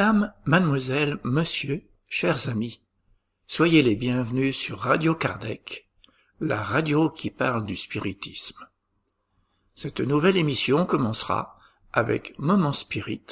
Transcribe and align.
Madame, 0.00 0.32
mademoiselle, 0.46 1.18
monsieur, 1.24 1.86
chers 2.08 2.48
amis, 2.48 2.80
soyez 3.46 3.82
les 3.82 3.96
bienvenus 3.96 4.56
sur 4.56 4.78
Radio 4.78 5.14
Kardec, 5.14 5.90
la 6.40 6.62
radio 6.62 7.10
qui 7.10 7.28
parle 7.28 7.66
du 7.66 7.76
spiritisme. 7.76 8.66
Cette 9.74 10.00
nouvelle 10.00 10.38
émission 10.38 10.86
commencera 10.86 11.58
avec 11.92 12.32
Moment 12.38 12.72
Spirit, 12.72 13.26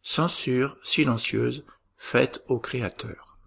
censure 0.00 0.76
silencieuse 0.84 1.64
faite 1.96 2.44
au 2.46 2.60
Créateur. 2.60 3.40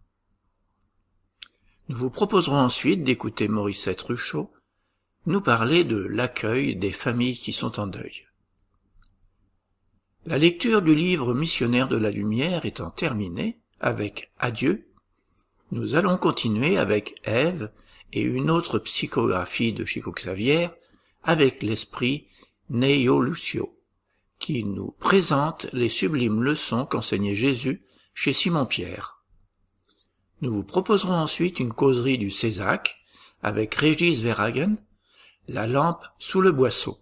Nous 1.87 1.95
vous 1.95 2.11
proposerons 2.11 2.59
ensuite 2.59 3.05
d'écouter 3.05 3.47
Mauricette 3.47 4.01
Ruchot 4.01 4.51
nous 5.27 5.39
parler 5.39 5.85
de 5.85 5.95
l'accueil 5.95 6.75
des 6.75 6.91
familles 6.91 7.37
qui 7.37 7.53
sont 7.53 7.79
en 7.79 7.87
deuil. 7.87 8.26
La 10.27 10.37
lecture 10.37 10.81
du 10.81 10.93
livre 10.93 11.33
Missionnaire 11.33 11.87
de 11.87 11.95
la 11.95 12.11
Lumière 12.11 12.65
étant 12.65 12.89
terminée, 12.89 13.61
avec 13.79 14.29
Adieu, 14.37 14.89
nous 15.71 15.95
allons 15.95 16.17
continuer 16.17 16.77
avec 16.77 17.15
Ève 17.23 17.71
et 18.11 18.23
une 18.23 18.51
autre 18.51 18.77
psychographie 18.77 19.71
de 19.71 19.85
Chico 19.85 20.11
Xavier 20.11 20.67
avec 21.23 21.63
l'esprit 21.63 22.27
Neo 22.69 23.21
Lucio, 23.21 23.79
qui 24.37 24.65
nous 24.65 24.91
présente 24.99 25.67
les 25.71 25.87
sublimes 25.87 26.43
leçons 26.43 26.85
qu'enseignait 26.85 27.37
Jésus 27.37 27.81
chez 28.13 28.33
Simon-Pierre. 28.33 29.23
Nous 30.41 30.51
vous 30.51 30.65
proposerons 30.65 31.15
ensuite 31.15 31.61
une 31.61 31.71
causerie 31.71 32.17
du 32.17 32.31
Césac 32.31 32.97
avec 33.41 33.73
Régis 33.75 34.19
Verhagen, 34.19 34.75
la 35.47 35.67
lampe 35.67 36.03
sous 36.19 36.41
le 36.41 36.51
boisseau 36.51 36.99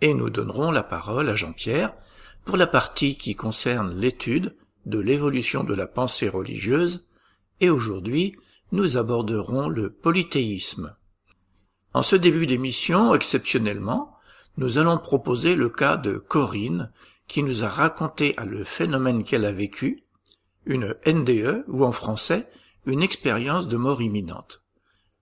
et 0.00 0.14
nous 0.14 0.30
donnerons 0.30 0.70
la 0.70 0.82
parole 0.82 1.28
à 1.28 1.36
Jean-Pierre 1.36 1.94
pour 2.44 2.56
la 2.56 2.66
partie 2.66 3.16
qui 3.16 3.34
concerne 3.34 3.98
l'étude 3.98 4.56
de 4.86 4.98
l'évolution 4.98 5.64
de 5.64 5.74
la 5.74 5.86
pensée 5.86 6.28
religieuse, 6.28 7.06
et 7.60 7.68
aujourd'hui 7.70 8.36
nous 8.72 8.96
aborderons 8.96 9.68
le 9.68 9.90
polythéisme. 9.90 10.94
En 11.94 12.02
ce 12.02 12.16
début 12.16 12.46
d'émission, 12.46 13.14
exceptionnellement, 13.14 14.14
nous 14.56 14.78
allons 14.78 14.98
proposer 14.98 15.54
le 15.54 15.68
cas 15.68 15.96
de 15.96 16.18
Corinne, 16.18 16.92
qui 17.26 17.42
nous 17.42 17.64
a 17.64 17.68
raconté 17.68 18.34
le 18.44 18.64
phénomène 18.64 19.24
qu'elle 19.24 19.44
a 19.44 19.52
vécu, 19.52 20.04
une 20.64 20.94
NDE, 21.06 21.64
ou 21.68 21.84
en 21.84 21.92
français, 21.92 22.48
une 22.86 23.02
expérience 23.02 23.68
de 23.68 23.76
mort 23.76 24.02
imminente. 24.02 24.62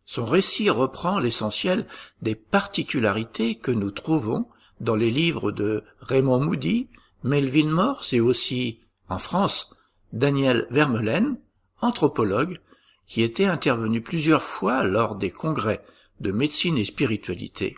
Son 0.05 0.25
récit 0.25 0.71
reprend 0.71 1.19
l'essentiel 1.19 1.87
des 2.23 2.37
particularités 2.37 3.57
que 3.57 3.73
nous 3.73 3.91
trouvons 3.91 4.47
dans 4.81 4.97
les 4.97 5.11
livres 5.11 5.53
de 5.53 5.85
Raymond 6.01 6.41
Moody, 6.41 6.89
Melvin 7.23 7.69
Morse 7.69 8.13
et 8.13 8.21
aussi, 8.21 8.81
en 9.09 9.19
France, 9.19 9.75
Daniel 10.13 10.67
Vermeulen, 10.71 11.39
anthropologue, 11.81 12.59
qui 13.07 13.23
était 13.23 13.45
intervenu 13.47 14.01
plusieurs 14.01 14.43
fois 14.43 14.83
lors 14.83 15.17
des 15.17 15.31
congrès 15.31 15.83
de 16.21 16.33
médecine 16.33 16.79
et 16.79 16.85
spiritualité. 16.85 17.77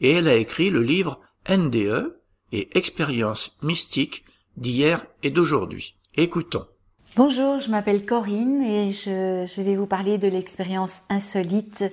Et 0.00 0.12
elle 0.12 0.28
a 0.28 0.34
écrit 0.34 0.70
le 0.70 0.82
livre 0.82 1.20
NDE 1.48 2.18
et 2.52 2.76
expériences 2.76 3.56
mystiques 3.62 4.24
d'hier 4.56 5.06
et 5.22 5.30
d'aujourd'hui. 5.30 5.96
Écoutons. 6.16 6.66
Bonjour, 7.16 7.58
je 7.58 7.70
m'appelle 7.70 8.04
Corinne 8.04 8.62
et 8.62 8.90
je, 8.90 9.62
vais 9.62 9.76
vous 9.76 9.86
parler 9.86 10.18
de 10.18 10.28
l'expérience 10.28 11.00
insolite 11.08 11.84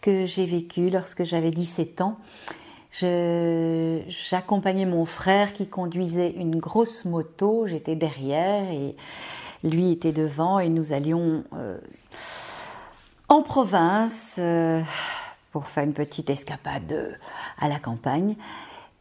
que 0.00 0.26
j'ai 0.26 0.44
vécue 0.44 0.90
lorsque 0.90 1.22
j'avais 1.22 1.52
17 1.52 2.00
ans 2.00 2.18
J'accompagnais 2.92 4.84
mon 4.84 5.06
frère 5.06 5.54
qui 5.54 5.66
conduisait 5.66 6.30
une 6.30 6.58
grosse 6.58 7.06
moto, 7.06 7.66
j'étais 7.66 7.96
derrière 7.96 8.70
et 8.70 8.96
lui 9.64 9.92
était 9.92 10.12
devant 10.12 10.58
et 10.58 10.68
nous 10.68 10.92
allions 10.92 11.44
euh, 11.54 11.78
en 13.28 13.42
province 13.42 14.36
euh, 14.38 14.82
pour 15.52 15.68
faire 15.68 15.84
une 15.84 15.94
petite 15.94 16.28
escapade 16.28 17.18
à 17.58 17.68
la 17.68 17.78
campagne. 17.78 18.36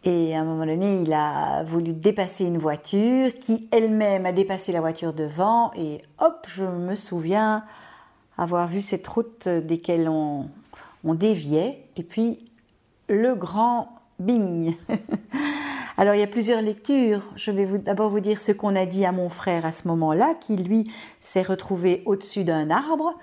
Et 0.03 0.35
à 0.35 0.39
un 0.39 0.45
moment 0.45 0.65
donné, 0.65 1.01
il 1.01 1.13
a 1.13 1.63
voulu 1.63 1.91
dépasser 1.91 2.45
une 2.45 2.57
voiture 2.57 3.33
qui 3.39 3.67
elle-même 3.71 4.25
a 4.25 4.31
dépassé 4.31 4.71
la 4.71 4.79
voiture 4.79 5.13
devant. 5.13 5.71
Et 5.75 6.01
hop, 6.19 6.47
je 6.47 6.63
me 6.63 6.95
souviens 6.95 7.65
avoir 8.37 8.67
vu 8.67 8.81
cette 8.81 9.07
route 9.07 9.47
desquelles 9.47 10.07
on, 10.09 10.49
on 11.03 11.13
déviait. 11.13 11.85
Et 11.97 12.03
puis 12.03 12.50
le 13.11 13.35
grand 13.35 13.89
bing. 14.19 14.75
Alors 15.97 16.15
il 16.15 16.19
y 16.19 16.23
a 16.23 16.27
plusieurs 16.27 16.61
lectures. 16.61 17.21
Je 17.35 17.51
vais 17.51 17.65
d'abord 17.79 18.09
vous 18.09 18.21
dire 18.21 18.39
ce 18.39 18.51
qu'on 18.51 18.75
a 18.75 18.85
dit 18.85 19.05
à 19.05 19.11
mon 19.11 19.29
frère 19.29 19.65
à 19.65 19.71
ce 19.71 19.87
moment-là, 19.87 20.33
qui 20.39 20.55
lui 20.55 20.91
s'est 21.19 21.41
retrouvé 21.41 22.01
au-dessus 22.05 22.43
d'un 22.43 22.71
arbre. 22.71 23.13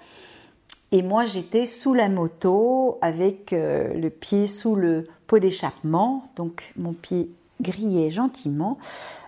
Et 0.92 1.02
moi 1.02 1.26
j'étais 1.26 1.66
sous 1.66 1.94
la 1.94 2.08
moto 2.08 2.98
avec 3.00 3.52
euh, 3.52 3.92
le 3.94 4.10
pied 4.10 4.46
sous 4.46 4.74
le 4.74 5.04
pot 5.26 5.38
d'échappement. 5.38 6.24
Donc 6.36 6.72
mon 6.76 6.92
pied 6.92 7.30
grillait 7.60 8.10
gentiment. 8.10 8.78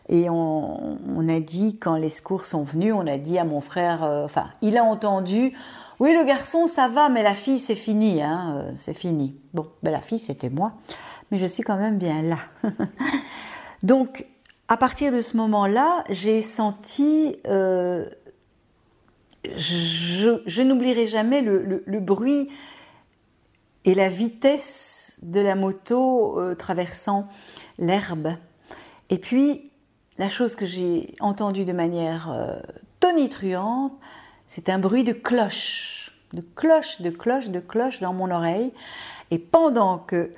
Et 0.09 0.29
on, 0.29 0.99
a 1.29 1.39
dit, 1.39 1.77
quand 1.77 1.95
les 1.95 2.09
secours 2.09 2.45
sont 2.45 2.65
venus, 2.65 2.93
on 2.93 3.07
a 3.07 3.17
dit 3.17 3.39
à 3.39 3.45
mon 3.45 3.61
frère, 3.61 4.03
euh, 4.03 4.25
enfin, 4.25 4.47
il 4.61 4.77
a 4.77 4.83
entendu, 4.83 5.53
oui, 6.01 6.15
le 6.15 6.25
garçon, 6.25 6.67
ça 6.67 6.89
va, 6.89 7.11
mais 7.11 7.23
la 7.23 7.35
fille, 7.35 7.59
c'est 7.59 7.75
fini, 7.75 8.23
hein, 8.23 8.55
euh, 8.57 8.73
c'est 8.77 8.95
fini. 8.95 9.37
Bon, 9.53 9.67
ben, 9.83 9.91
la 9.91 10.01
fille, 10.01 10.19
c'était 10.19 10.49
moi, 10.49 10.73
mais 11.31 11.37
je 11.37 11.45
suis 11.45 11.63
quand 11.63 11.77
même 11.77 11.99
bien 11.99 12.23
là. 12.23 12.39
Donc, 13.83 14.27
à 14.69 14.79
partir 14.79 15.13
de 15.13 15.21
ce 15.21 15.37
moment-là, 15.37 16.05
j'ai 16.09 16.41
senti. 16.41 17.37
Euh, 17.47 18.07
je, 19.45 20.63
n'oublierai 20.63 21.07
jamais 21.07 21.43
le, 21.43 22.01
bruit 22.01 22.49
et 23.85 23.95
la 23.95 24.09
vitesse 24.09 25.19
de 25.23 25.41
la 25.41 25.55
moto 25.55 26.41
euh, 26.41 26.55
traversant 26.55 27.29
l'herbe. 27.79 28.37
Et 29.11 29.19
puis, 29.19 29.71
la 30.17 30.31
chose 30.31 30.55
que 30.55 30.65
j'ai 30.65 31.15
entendue 31.21 31.67
de 31.67 31.73
manière 31.73 32.35
tonitruante, 33.01 33.93
c'est 34.51 34.69
un 34.69 34.81
bruit 34.81 35.05
de 35.05 35.13
cloche, 35.13 36.11
de 36.33 36.41
cloche, 36.57 37.01
de 37.01 37.11
cloche, 37.11 37.51
de 37.51 37.61
cloche 37.61 38.01
dans 38.01 38.13
mon 38.13 38.33
oreille. 38.33 38.73
Et 39.31 39.39
pendant 39.39 39.99
que 39.99 40.33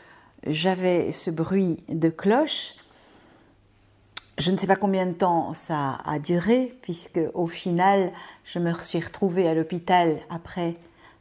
j'avais 0.46 1.12
ce 1.12 1.30
bruit 1.30 1.82
de 1.88 2.10
cloche, 2.10 2.74
je 4.36 4.50
ne 4.50 4.58
sais 4.58 4.66
pas 4.66 4.76
combien 4.76 5.06
de 5.06 5.14
temps 5.14 5.54
ça 5.54 5.98
a 6.04 6.18
duré, 6.18 6.78
puisque 6.82 7.20
au 7.32 7.46
final, 7.46 8.12
je 8.44 8.58
me 8.58 8.74
suis 8.74 9.00
retrouvée 9.00 9.48
à 9.48 9.54
l'hôpital 9.54 10.18
après 10.28 10.74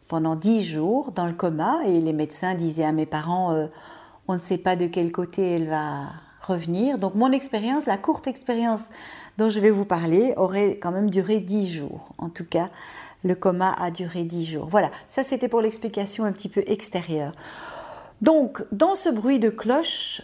pendant 0.09 0.35
dix 0.35 0.65
jours 0.65 1.13
dans 1.13 1.27
le 1.27 1.33
coma, 1.33 1.85
et 1.85 2.01
les 2.01 2.11
médecins 2.11 2.55
disaient 2.55 2.83
à 2.83 2.91
mes 2.91 3.05
parents, 3.05 3.53
euh, 3.53 3.67
on 4.27 4.33
ne 4.33 4.39
sait 4.39 4.57
pas 4.57 4.75
de 4.75 4.87
quel 4.87 5.13
côté 5.13 5.55
elle 5.55 5.69
va 5.69 6.07
revenir. 6.41 6.97
Donc 6.97 7.15
mon 7.15 7.31
expérience, 7.31 7.85
la 7.85 7.97
courte 7.97 8.27
expérience 8.27 8.85
dont 9.37 9.49
je 9.49 9.59
vais 9.59 9.69
vous 9.69 9.85
parler, 9.85 10.33
aurait 10.37 10.77
quand 10.81 10.91
même 10.91 11.09
duré 11.09 11.39
dix 11.39 11.71
jours. 11.71 12.09
En 12.17 12.29
tout 12.29 12.45
cas, 12.45 12.69
le 13.23 13.35
coma 13.35 13.73
a 13.73 13.91
duré 13.91 14.23
dix 14.23 14.45
jours. 14.45 14.67
Voilà, 14.69 14.91
ça 15.09 15.23
c'était 15.23 15.47
pour 15.47 15.61
l'explication 15.61 16.25
un 16.25 16.31
petit 16.31 16.49
peu 16.49 16.63
extérieure. 16.67 17.33
Donc, 18.21 18.63
dans 18.71 18.95
ce 18.95 19.09
bruit 19.09 19.39
de 19.39 19.49
cloche, 19.49 20.21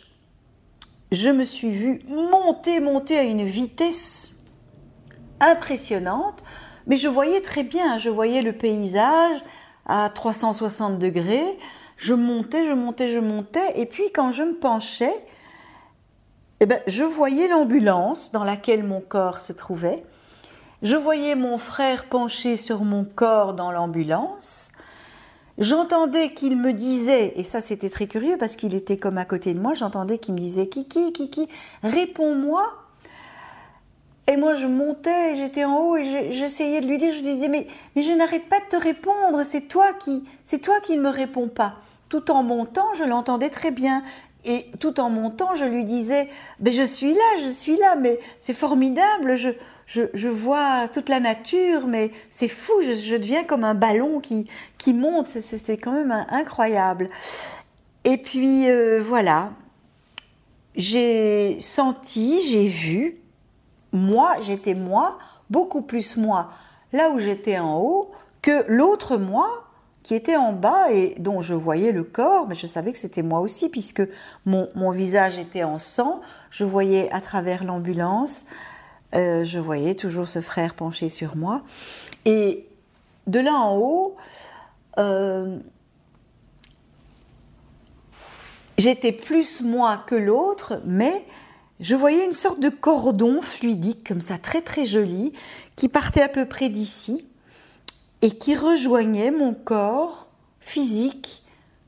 je 1.12 1.30
me 1.30 1.44
suis 1.44 1.72
vue 1.72 2.02
monter, 2.10 2.80
monter 2.80 3.18
à 3.18 3.24
une 3.24 3.44
vitesse 3.44 4.32
impressionnante, 5.40 6.44
mais 6.86 6.98
je 6.98 7.08
voyais 7.08 7.42
très 7.42 7.64
bien, 7.64 7.98
je 7.98 8.10
voyais 8.10 8.42
le 8.42 8.54
paysage 8.54 9.42
à 9.86 10.10
360 10.10 11.00
degrés, 11.00 11.58
je 11.96 12.14
montais, 12.14 12.66
je 12.66 12.74
montais, 12.74 13.10
je 13.10 13.20
montais, 13.20 13.80
et 13.80 13.86
puis 13.86 14.12
quand 14.14 14.32
je 14.32 14.44
me 14.44 14.56
penchais, 14.56 15.14
eh 16.60 16.66
ben, 16.66 16.80
je 16.88 17.04
voyais 17.04 17.48
l'ambulance 17.48 18.32
dans 18.32 18.44
laquelle 18.44 18.84
mon 18.84 19.00
corps 19.00 19.38
se 19.40 19.54
trouvait. 19.54 20.04
Je 20.82 20.96
voyais 20.96 21.36
mon 21.36 21.58
frère 21.58 22.06
penché 22.06 22.56
sur 22.56 22.84
mon 22.84 23.04
corps 23.04 23.54
dans 23.54 23.72
l'ambulance. 23.72 24.72
J'entendais 25.58 26.34
qu'il 26.34 26.56
me 26.56 26.72
disait, 26.72 27.34
et 27.36 27.44
ça 27.44 27.62
c'était 27.62 27.90
très 27.90 28.08
curieux 28.08 28.38
parce 28.38 28.56
qu'il 28.56 28.76
était 28.76 28.98
comme 28.98 29.18
à 29.18 29.26
côté 29.26 29.54
de 29.56 29.60
moi, 29.60 29.74
j'entendais 29.74 30.20
qu'il 30.20 30.36
me 30.36 30.40
disait 30.40 30.68
Kiki, 30.68 31.14
Kiki, 31.14 31.48
réponds-moi. 31.82 32.74
Et 34.28 34.38
moi 34.38 34.56
je 34.56 34.68
montais, 34.68 35.36
j'étais 35.36 35.64
en 35.64 35.78
haut 35.78 35.98
et 35.98 36.32
j'essayais 36.32 36.82
de 36.82 36.86
lui 36.86 36.98
dire, 36.98 37.14
je 37.14 37.22
disais 37.22 37.48
mais, 37.48 37.66
mais 37.96 38.04
je 38.04 38.12
n'arrête 38.12 38.50
pas 38.50 38.60
de 38.60 38.66
te 38.66 38.76
répondre, 38.76 39.42
c'est 39.48 39.68
toi 39.68 39.94
qui 39.94 40.26
c'est 40.44 40.60
toi 40.60 40.80
qui 40.82 40.98
ne 40.98 41.02
me 41.02 41.10
réponds 41.10 41.48
pas. 41.48 41.76
Tout 42.10 42.30
en 42.32 42.44
montant, 42.44 42.94
je 42.98 43.04
l'entendais 43.04 43.50
très 43.50 43.72
bien 43.72 44.04
et 44.48 44.72
tout 44.80 45.00
en 45.00 45.10
montant, 45.10 45.56
je 45.56 45.66
lui 45.66 45.86
disais 45.86 46.30
ben, 46.60 46.74
Je 46.74 46.84
suis 46.84 47.14
là, 47.14 47.44
je 47.44 47.50
suis 47.50 47.78
là, 47.78 47.96
mais 47.96 48.20
c'est 48.40 48.54
formidable, 48.54 49.36
je, 49.36 50.28
vois 50.28 50.88
toute 50.88 51.10
la 51.10 51.20
nature, 51.20 51.86
mais 51.88 52.12
c'est 52.30 52.48
fou, 52.48 52.74
je, 52.82 53.18
deviens 53.18 53.44
comme 53.44 53.64
un 53.64 53.76
ballon 53.76 54.20
qui, 54.20 54.48
qui 54.78 54.94
monte, 54.94 55.28
c'est 55.28 55.78
quand 55.78 55.92
même 55.92 56.26
incroyable. 56.30 57.10
Et 58.04 58.18
puis 58.18 58.70
euh, 58.70 59.00
voilà, 59.04 59.52
j'ai 60.76 61.60
senti, 61.60 62.42
j'ai 62.42 62.66
vu 62.66 63.18
moi, 63.92 64.36
j'étais 64.42 64.76
moi, 64.76 65.18
beaucoup 65.50 65.82
plus 65.82 66.18
moi, 66.18 66.52
là 66.94 67.10
où 67.10 67.20
j'étais 67.20 67.58
en 67.60 67.80
haut, 67.80 68.12
que 68.42 68.64
l'autre 68.68 69.18
moi 69.18 69.67
qui 70.08 70.16
était 70.16 70.38
en 70.38 70.54
bas 70.54 70.90
et 70.90 71.16
dont 71.20 71.42
je 71.42 71.54
voyais 71.54 71.92
le 71.92 72.06
corps, 72.06 72.48
mais 72.48 72.56
je 72.56 72.66
savais 72.66 72.94
que 72.94 72.98
c'était 72.98 73.24
moi 73.24 73.42
aussi, 73.42 73.68
puisque 73.68 74.02
mon, 74.46 74.90
visage 74.90 75.38
était 75.38 75.66
en 75.66 75.80
sang, 75.80 76.22
je 76.50 76.64
voyais 76.64 77.12
à 77.12 77.20
travers 77.20 77.66
l'ambulance, 77.66 78.46
euh, 79.16 79.44
je 79.44 79.60
voyais 79.60 79.96
toujours 79.96 80.26
ce 80.26 80.40
frère 80.40 80.76
penché 80.76 81.10
sur 81.10 81.36
moi. 81.36 81.62
Et 82.24 82.70
de 83.28 83.42
là 83.42 83.52
en 83.56 83.76
haut, 83.76 84.16
euh, 84.98 85.58
j'étais 88.78 89.12
plus 89.12 89.62
moi 89.62 90.06
que 90.08 90.16
l'autre, 90.16 90.82
mais 90.86 91.26
je 91.82 91.96
voyais 91.96 92.24
une 92.24 92.32
sorte 92.32 92.62
de 92.62 92.70
cordon 92.70 93.42
fluidique 93.42 94.08
comme 94.08 94.22
ça, 94.22 94.38
très 94.38 94.62
très 94.62 94.86
joli, 94.86 95.34
qui 95.76 95.90
partait 95.90 96.22
à 96.22 96.30
peu 96.30 96.46
près 96.46 96.70
d'ici 96.70 97.28
et 98.22 98.32
qui 98.32 98.56
rejoignait 98.56 99.32
mon 99.32 99.54
corps 99.54 100.28
physique 100.60 101.44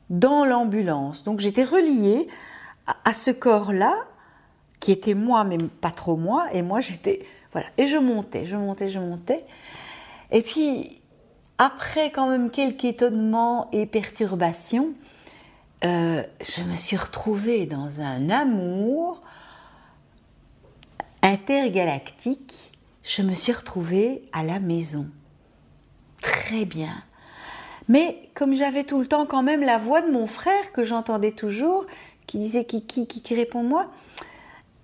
dans 0.09 0.45
l'ambulance. 0.45 1.23
Donc 1.23 1.39
j'étais 1.39 1.63
reliée 1.63 2.27
à, 3.03 3.13
ce 3.13 3.31
corps-là, 3.31 3.95
qui 4.79 4.91
était 4.91 5.13
moi, 5.13 5.43
mais 5.43 5.57
pas 5.57 5.91
trop 5.91 6.15
moi, 6.15 6.47
et 6.53 6.61
moi 6.61 6.81
j'étais... 6.81 7.25
Voilà, 7.51 7.67
et 7.77 7.87
je 7.87 7.97
montais, 7.97 8.45
je 8.45 8.55
montais, 8.55 8.89
je 8.89 8.99
montais. 8.99 9.45
Et 10.31 10.41
puis, 10.41 11.01
après 11.57 12.11
quand 12.11 12.27
même 12.27 12.51
quelques 12.51 12.85
étonnements 12.85 13.69
et 13.71 13.85
perturbations, 13.85 14.93
euh, 15.83 16.23
je 16.41 16.61
me 16.63 16.75
suis 16.75 16.97
retrouvée 16.97 17.65
dans 17.65 18.01
un 18.01 18.29
amour 18.29 19.21
intergalactique. 21.21 22.71
Je 23.03 23.21
me 23.21 23.33
suis 23.33 23.53
retrouvée 23.53 24.23
à 24.31 24.43
la 24.43 24.59
maison. 24.59 25.07
Très 26.21 26.65
bien. 26.65 27.03
Mais 27.87 28.29
comme 28.35 28.55
j'avais 28.55 28.83
tout 28.83 28.99
le 28.99 29.07
temps 29.07 29.25
quand 29.25 29.43
même 29.43 29.61
la 29.61 29.77
voix 29.77 30.01
de 30.01 30.11
mon 30.11 30.27
frère 30.27 30.71
que 30.71 30.83
j'entendais 30.83 31.31
toujours, 31.31 31.85
qui 32.27 32.37
disait 32.37 32.65
qui 32.65 32.85
qui 32.85 33.07
qui, 33.07 33.35
répond 33.35 33.63
moi, 33.63 33.91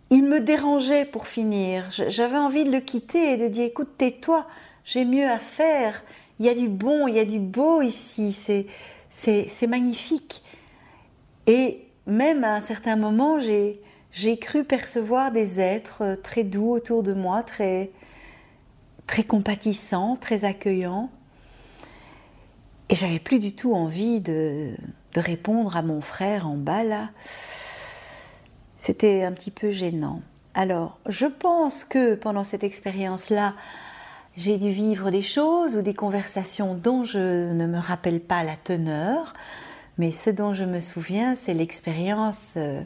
il 0.10 0.24
me 0.24 0.40
dérangeait 0.40 1.06
pour 1.06 1.28
finir. 1.28 1.86
J'avais 1.90 2.38
envie 2.38 2.64
de 2.64 2.72
le 2.72 2.80
quitter 2.80 3.34
et 3.34 3.38
de 3.38 3.48
dire 3.48 3.66
écoute 3.66 3.90
tais-toi, 3.98 4.48
j'ai 4.86 5.06
mieux 5.06 5.28
à 5.28 5.38
faire. 5.38 6.04
Il 6.40 6.46
y 6.46 6.50
a 6.50 6.56
du 6.56 6.68
bon, 6.68 7.08
il 7.08 7.16
y 7.16 7.20
a 7.20 7.26
du 7.26 7.40
beau 7.40 7.82
ici, 7.82 8.34
c'est 8.34 8.66
c'est 9.10 9.68
magnifique. 9.68 10.44
Et 11.48 11.86
même 12.08 12.44
à 12.44 12.56
un 12.56 12.62
certain 12.62 12.96
moment, 12.96 13.40
j'ai 13.40 14.38
cru 14.40 14.64
percevoir 14.64 15.32
des 15.32 15.60
êtres 15.60 16.02
euh, 16.02 16.16
très 16.16 16.44
doux 16.44 16.72
autour 16.72 17.04
de 17.04 17.14
moi, 17.14 17.44
très 17.44 17.92
compatissants, 19.28 20.18
très 20.18 20.44
accueillants. 20.44 21.10
Et 22.90 22.96
j'avais 22.96 23.20
plus 23.20 23.40
du 23.40 23.56
tout 23.56 23.74
envie 23.74 24.22
de, 24.22 24.76
répondre 25.16 25.76
à 25.78 25.82
mon 25.82 26.02
frère 26.02 26.48
en 26.48 26.56
bas 26.56 26.84
là. 26.84 27.10
C'était 28.78 29.24
un 29.24 29.32
petit 29.32 29.52
peu 29.52 29.72
gênant. 29.72 30.22
Alors, 30.54 31.00
je 31.08 31.26
pense 31.26 31.84
que 31.84 32.16
pendant 32.16 32.44
cette 32.44 32.64
expérience-là, 32.64 33.56
j'ai 34.38 34.58
dû 34.58 34.70
vivre 34.70 35.10
des 35.10 35.22
choses 35.22 35.78
ou 35.78 35.82
des 35.82 35.94
conversations 35.94 36.76
dont 36.76 37.04
je 37.04 37.52
ne 37.54 37.66
me 37.66 37.80
rappelle 37.80 38.20
pas 38.20 38.44
la 38.44 38.56
teneur, 38.56 39.34
mais 39.98 40.12
ce 40.12 40.30
dont 40.30 40.54
je 40.54 40.66
me 40.66 40.80
souviens, 40.82 41.36
c'est 41.36 41.54
l'expérience 41.54 42.54
euh, 42.58 42.84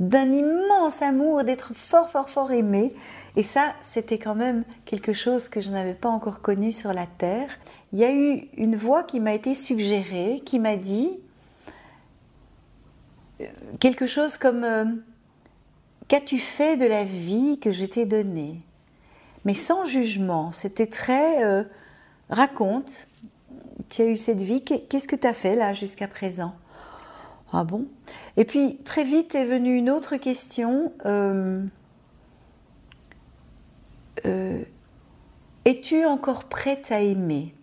d'un 0.00 0.32
immense 0.32 1.02
amour, 1.02 1.44
d'être 1.44 1.74
fort, 1.74 2.10
fort, 2.10 2.30
fort 2.30 2.52
aimé. 2.52 2.92
Et 3.36 3.42
ça, 3.42 3.74
c'était 3.82 4.18
quand 4.18 4.34
même 4.34 4.64
quelque 4.84 5.12
chose 5.12 5.48
que 5.48 5.60
je 5.60 5.70
n'avais 5.70 5.94
pas 5.94 6.08
encore 6.08 6.40
connu 6.40 6.72
sur 6.72 6.92
la 6.92 7.06
Terre. 7.06 7.50
Il 7.94 8.00
y 8.00 8.04
a 8.04 8.12
eu 8.12 8.48
une 8.58 8.76
voix 8.76 9.02
qui 9.04 9.20
m'a 9.20 9.32
été 9.32 9.54
suggérée, 9.54 10.42
qui 10.44 10.58
m'a 10.58 10.76
dit 10.76 11.10
euh, 13.40 13.46
quelque 13.80 14.06
chose 14.06 14.36
comme 14.36 14.64
euh, 14.64 14.84
Qu'as-tu 16.08 16.38
fait 16.38 16.76
de 16.76 16.84
la 16.84 17.04
vie 17.04 17.58
que 17.58 17.72
je 17.72 17.86
t'ai 17.86 18.04
donnée? 18.04 18.60
Mais 19.46 19.54
sans 19.54 19.86
jugement, 19.86 20.52
c'était 20.52 20.86
très 20.86 21.66
raconte, 22.28 23.08
tu 23.90 24.02
as 24.02 24.06
eu 24.06 24.16
cette 24.16 24.40
vie, 24.40 24.62
qu'est-ce 24.62 25.08
que 25.08 25.16
tu 25.16 25.26
as 25.26 25.34
fait 25.34 25.56
là 25.56 25.72
jusqu'à 25.72 26.08
présent? 26.08 26.54
Ah 27.52 27.64
bon? 27.64 27.86
Et 28.36 28.44
puis 28.44 28.78
très 28.78 29.04
vite 29.04 29.34
est 29.34 29.44
venue 29.44 29.76
une 29.76 29.90
autre 29.90 30.16
question. 30.16 30.92
Euh, 31.06 31.62
euh, 34.26 34.62
es-tu 35.64 36.04
encore 36.04 36.44
prête 36.44 36.90
à 36.90 37.00
aimer? 37.00 37.54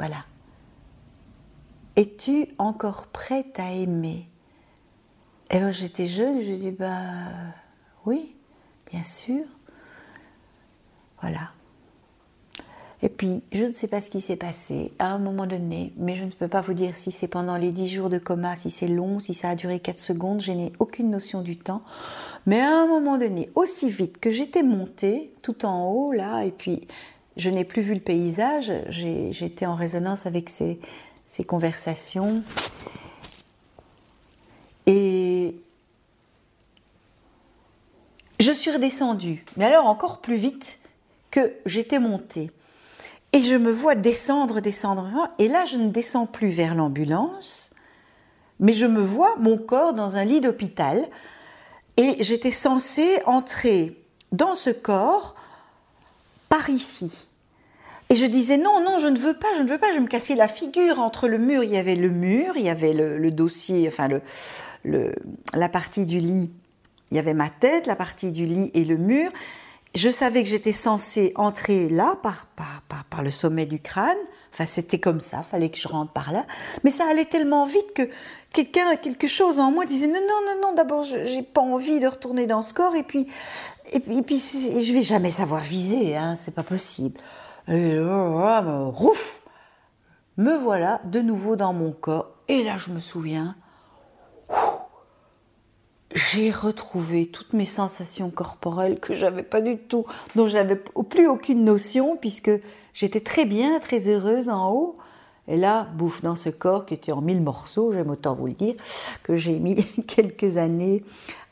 Voilà. 0.00 0.24
Es-tu 1.94 2.48
encore 2.58 3.06
prête 3.08 3.60
à 3.60 3.70
aimer? 3.70 4.26
Et 5.50 5.56
eh 5.56 5.58
bien 5.58 5.70
j'étais 5.70 6.06
jeune, 6.06 6.40
je 6.40 6.52
dis 6.52 6.70
bah 6.70 6.96
oui, 8.06 8.34
bien 8.90 9.04
sûr. 9.04 9.44
Voilà. 11.20 11.50
Et 13.02 13.08
puis, 13.08 13.42
je 13.52 13.64
ne 13.64 13.72
sais 13.72 13.88
pas 13.88 14.00
ce 14.00 14.10
qui 14.10 14.20
s'est 14.20 14.36
passé 14.36 14.92
à 14.98 15.12
un 15.12 15.18
moment 15.18 15.46
donné, 15.46 15.92
mais 15.96 16.16
je 16.16 16.24
ne 16.24 16.30
peux 16.30 16.48
pas 16.48 16.60
vous 16.60 16.74
dire 16.74 16.96
si 16.96 17.12
c'est 17.12 17.28
pendant 17.28 17.56
les 17.56 17.70
dix 17.72 17.88
jours 17.88 18.08
de 18.10 18.18
coma, 18.18 18.56
si 18.56 18.70
c'est 18.70 18.88
long, 18.88 19.20
si 19.20 19.34
ça 19.34 19.50
a 19.50 19.54
duré 19.54 19.80
4 19.80 19.98
secondes, 19.98 20.40
je 20.40 20.52
n'ai 20.52 20.72
aucune 20.78 21.10
notion 21.10 21.42
du 21.42 21.56
temps. 21.56 21.82
Mais 22.46 22.60
à 22.60 22.74
un 22.74 22.86
moment 22.86 23.18
donné, 23.18 23.50
aussi 23.54 23.90
vite 23.90 24.18
que 24.18 24.30
j'étais 24.30 24.62
montée 24.62 25.32
tout 25.42 25.66
en 25.66 25.90
haut, 25.90 26.12
là, 26.12 26.42
et 26.42 26.50
puis 26.52 26.86
je 27.36 27.50
n'ai 27.50 27.64
plus 27.64 27.82
vu 27.82 27.94
le 27.94 28.00
paysage, 28.00 28.72
j'étais 28.88 29.66
en 29.66 29.74
résonance 29.74 30.26
avec 30.26 30.50
ces, 30.50 30.78
conversations. 31.46 32.42
Et 34.86 35.54
je 38.40 38.50
suis 38.50 38.70
redescendue, 38.70 39.44
mais 39.56 39.66
alors 39.66 39.86
encore 39.86 40.20
plus 40.20 40.36
vite 40.36 40.78
que 41.30 41.52
j'étais 41.66 41.98
montée. 41.98 42.50
Et 43.32 43.44
je 43.44 43.54
me 43.54 43.70
vois 43.70 43.94
descendre, 43.94 44.60
descendre, 44.60 45.28
et 45.38 45.46
là 45.46 45.64
je 45.66 45.76
ne 45.76 45.88
descends 45.88 46.26
plus 46.26 46.48
vers 46.48 46.74
l'ambulance, 46.74 47.70
mais 48.58 48.72
je 48.72 48.86
me 48.86 49.00
vois 49.00 49.36
mon 49.36 49.56
corps 49.56 49.94
dans 49.94 50.16
un 50.16 50.24
lit 50.24 50.40
d'hôpital, 50.40 51.08
et 51.96 52.22
j'étais 52.22 52.50
censée 52.50 53.22
entrer 53.24 53.96
dans 54.32 54.54
ce 54.54 54.70
corps 54.70 55.36
par 56.50 56.68
ici. 56.68 57.10
Et 58.10 58.16
je 58.16 58.26
disais 58.26 58.58
non, 58.58 58.82
non, 58.82 58.98
je 58.98 59.06
ne 59.06 59.16
veux 59.18 59.34
pas, 59.34 59.46
je 59.56 59.62
ne 59.62 59.68
veux 59.68 59.78
pas, 59.78 59.94
je 59.94 60.00
me 60.00 60.08
cassais 60.08 60.34
la 60.34 60.48
figure 60.48 60.98
entre 60.98 61.28
le 61.28 61.38
mur, 61.38 61.62
il 61.62 61.70
y 61.70 61.78
avait 61.78 61.94
le 61.94 62.10
mur, 62.10 62.56
il 62.56 62.64
y 62.64 62.68
avait 62.68 62.92
le, 62.92 63.30
dossier, 63.30 63.88
enfin 63.88 64.08
le, 64.08 64.20
le, 64.84 65.14
la 65.54 65.68
partie 65.68 66.04
du 66.04 66.18
lit, 66.18 66.50
il 67.10 67.16
y 67.16 67.20
avait 67.20 67.34
ma 67.34 67.48
tête, 67.48 67.86
la 67.86 67.96
partie 67.96 68.32
du 68.32 68.46
lit 68.46 68.70
et 68.74 68.84
le 68.84 68.96
mur, 68.96 69.30
je 69.94 70.08
savais 70.08 70.42
que 70.42 70.48
j'étais 70.48 70.72
censée 70.72 71.32
entrer 71.34 71.88
là 71.88 72.16
par, 72.22 72.46
par, 72.56 72.82
par, 73.10 73.22
le 73.22 73.30
sommet 73.30 73.66
du 73.66 73.80
crâne. 73.80 74.16
Enfin, 74.52 74.66
c'était 74.66 74.98
comme 74.98 75.20
ça, 75.20 75.42
fallait 75.42 75.70
que 75.70 75.78
je 75.78 75.88
rentre 75.88 76.12
par 76.12 76.32
là. 76.32 76.46
Mais 76.84 76.90
ça 76.90 77.04
allait 77.08 77.24
tellement 77.24 77.64
vite 77.64 77.92
que 77.94 78.08
quelqu'un, 78.54 78.96
quelque 78.96 79.26
chose 79.26 79.58
en 79.58 79.70
moi 79.70 79.86
disait 79.86 80.06
non, 80.06 80.20
non, 80.20 80.40
non, 80.46 80.68
non, 80.68 80.74
d'abord, 80.74 81.04
j'ai 81.04 81.42
pas 81.42 81.60
envie 81.60 81.98
de 82.00 82.06
retourner 82.06 82.46
dans 82.46 82.62
ce 82.62 82.72
corps 82.72 82.94
et 82.94 83.02
puis, 83.02 83.26
et 83.92 84.00
puis, 84.22 84.38
je 84.38 84.92
vais 84.92 85.02
jamais 85.02 85.30
savoir 85.30 85.62
viser, 85.62 86.16
hein, 86.16 86.36
c'est 86.36 86.54
pas 86.54 86.62
possible. 86.62 87.20
Rouf, 87.68 89.42
me 90.36 90.56
voilà 90.56 91.00
de 91.04 91.20
nouveau 91.20 91.56
dans 91.56 91.72
mon 91.72 91.92
corps. 91.92 92.34
Et 92.48 92.64
là, 92.64 92.78
je 92.78 92.90
me 92.90 93.00
souviens, 93.00 93.56
j'ai 96.14 96.50
retrouvé 96.50 97.26
toutes 97.26 97.52
mes 97.52 97.66
sensations 97.66 98.30
corporelles 98.30 98.98
que 98.98 99.14
j'avais 99.14 99.42
pas 99.42 99.60
du 99.60 99.78
tout, 99.78 100.04
dont 100.34 100.48
j'avais 100.48 100.76
plus 100.76 101.28
aucune 101.28 101.64
notion, 101.64 102.16
puisque 102.16 102.50
j'étais 102.94 103.20
très 103.20 103.44
bien, 103.44 103.78
très 103.80 104.08
heureuse 104.08 104.48
en 104.48 104.72
haut. 104.72 104.98
Et 105.50 105.56
là, 105.56 105.88
bouffe 105.96 106.22
dans 106.22 106.36
ce 106.36 106.48
corps 106.48 106.86
qui 106.86 106.94
était 106.94 107.10
en 107.10 107.20
mille 107.20 107.42
morceaux, 107.42 107.90
j'aime 107.90 108.08
autant 108.08 108.36
vous 108.36 108.46
le 108.46 108.52
dire, 108.52 108.76
que 109.24 109.36
j'ai 109.36 109.58
mis 109.58 109.84
quelques 110.06 110.56
années 110.56 111.02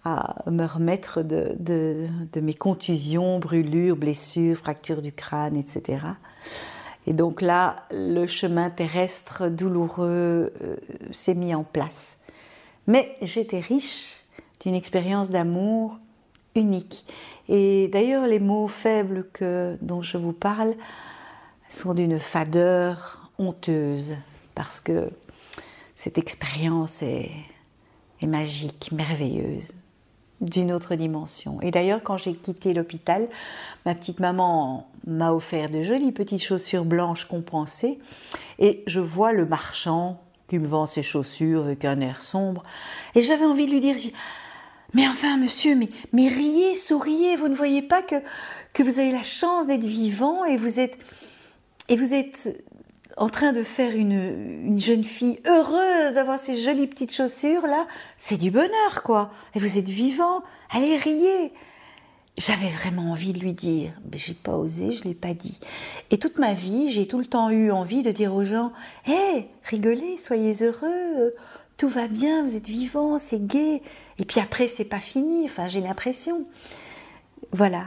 à 0.05 0.37
me 0.49 0.65
remettre 0.65 1.23
de, 1.23 2.07
mes 2.41 2.55
contusions, 2.55 3.41
brûlures, 3.41 3.97
blessures, 3.97 4.57
fractures 4.57 5.03
du 5.03 5.13
crâne, 5.13 5.57
etc. 5.57 5.99
Et 7.09 7.13
donc 7.13 7.43
là, 7.43 7.75
le 7.91 8.29
chemin 8.29 8.71
terrestre 8.71 9.49
douloureux 9.49 10.53
euh, 10.63 10.77
s'est 11.11 11.35
mis 11.35 11.53
en 11.53 11.65
place. 11.65 12.19
Mais 12.87 13.17
j'étais 13.21 13.59
riche 13.59 14.17
d'une 14.61 14.77
expérience 14.77 15.29
d'amour 15.29 15.99
unique. 16.55 17.05
Et 17.49 17.89
d'ailleurs, 17.89 18.29
les 18.29 18.39
mots 18.39 18.69
faibles 18.69 19.27
dont 19.83 20.03
je 20.03 20.19
vous 20.19 20.33
parle 20.33 20.75
sont 21.69 21.95
d'une 21.95 22.21
fadeur 22.21 23.18
honteuse, 23.39 24.17
parce 24.55 24.81
que 24.81 25.11
cette 25.97 26.19
expérience 26.19 27.03
est, 27.03 27.31
magique, 28.27 28.91
merveilleuse. 28.93 29.73
d'une 30.41 30.71
autre 30.71 30.95
dimension. 30.95 31.61
Et 31.63 31.73
d'ailleurs, 31.73 32.03
quand 32.05 32.17
j'ai 32.17 32.33
quitté 32.33 32.73
l'hôpital, 32.73 33.29
ma 33.85 33.97
petite 33.97 34.21
maman 34.21 34.89
m'a 35.05 35.33
offert 35.33 35.69
de 35.69 35.83
jolies 35.83 36.13
petites 36.13 36.45
chaussures 36.45 36.85
blanches 36.85 37.25
compensées, 37.25 37.99
et 38.61 38.85
je 38.87 39.01
vois 39.01 39.33
le 39.33 39.47
marchand 39.47 40.21
qui 40.49 40.61
me 40.61 40.69
vend 40.69 40.87
ses 40.87 41.03
chaussures 41.03 41.65
avec 41.65 41.85
un 41.85 42.01
air 42.01 42.23
sombre, 42.23 42.63
et 43.17 43.23
j'avais 43.23 43.45
envie 43.45 43.67
de 43.67 43.73
lui 43.73 43.81
dire, 43.81 43.97
mais 44.95 45.09
enfin, 45.09 45.37
monsieur, 45.37 45.75
mais, 45.75 45.89
mais 46.13 46.29
riez, 46.29 46.75
souriez, 46.75 47.37
vous 47.37 47.49
ne 47.49 47.57
voyez 47.57 47.83
pas 47.83 48.03
que, 48.03 48.17
que 48.73 48.83
vous 48.83 49.01
avez 49.01 49.13
la 49.13 49.25
chance 49.25 49.67
d'être 49.67 49.85
vivant 49.85 50.45
et 50.45 50.57
vous 50.57 50.79
êtes, 50.81 50.99
et 51.89 51.97
vous 51.97 52.15
êtes 52.15 52.63
en 53.19 53.29
train 53.29 53.53
de 53.53 53.63
faire 53.63 53.95
une, 53.97 54.79
jeune 54.79 55.05
fille 55.05 55.41
heureuse 55.47 56.15
d'avoir 56.15 56.39
ces 56.39 56.57
jolies 56.57 56.87
petites 56.87 57.15
chaussures 57.15 57.67
là, 57.67 57.87
c'est 58.17 58.37
du 58.37 58.51
bonheur 58.51 59.03
quoi. 59.05 59.31
Et 59.55 59.59
vous 59.59 59.79
êtes 59.79 59.89
vivant, 59.89 60.43
allez 60.71 60.97
riez. 60.97 61.53
J'avais 62.37 62.69
vraiment 62.69 63.11
envie 63.11 63.33
de 63.33 63.41
lui 63.41 63.53
dire, 63.53 63.91
mais 64.11 64.17
j'ai 64.17 64.35
pas 64.35 64.57
osé, 64.57 64.93
je 64.93 65.03
l'ai 65.03 65.15
pas 65.15 65.35
dit. 65.35 65.59
Et 66.13 66.19
toute 66.19 66.39
ma 66.39 66.55
vie, 66.55 66.93
j'ai 66.93 67.09
tout 67.09 67.19
le 67.19 67.27
temps 67.27 67.51
eu 67.51 67.73
envie 67.73 68.03
de 68.03 68.13
dire 68.13 68.33
aux 68.33 68.45
gens, 68.45 68.73
hé, 69.09 69.49
rigolez, 69.65 70.17
soyez 70.19 70.63
heureux, 70.63 71.35
tout 71.79 71.89
va 71.89 72.07
bien, 72.07 72.45
vous 72.45 72.55
êtes 72.55 72.69
vivant, 72.69 73.19
c'est 73.19 73.45
gai. 73.45 73.83
Et 74.19 74.25
puis 74.25 74.41
après, 74.41 74.69
c'est 74.69 74.85
pas 74.85 75.01
fini. 75.01 75.45
Enfin, 75.45 75.69
j'ai 75.69 75.81
l'impression. 75.81 76.45
Voilà. 77.53 77.87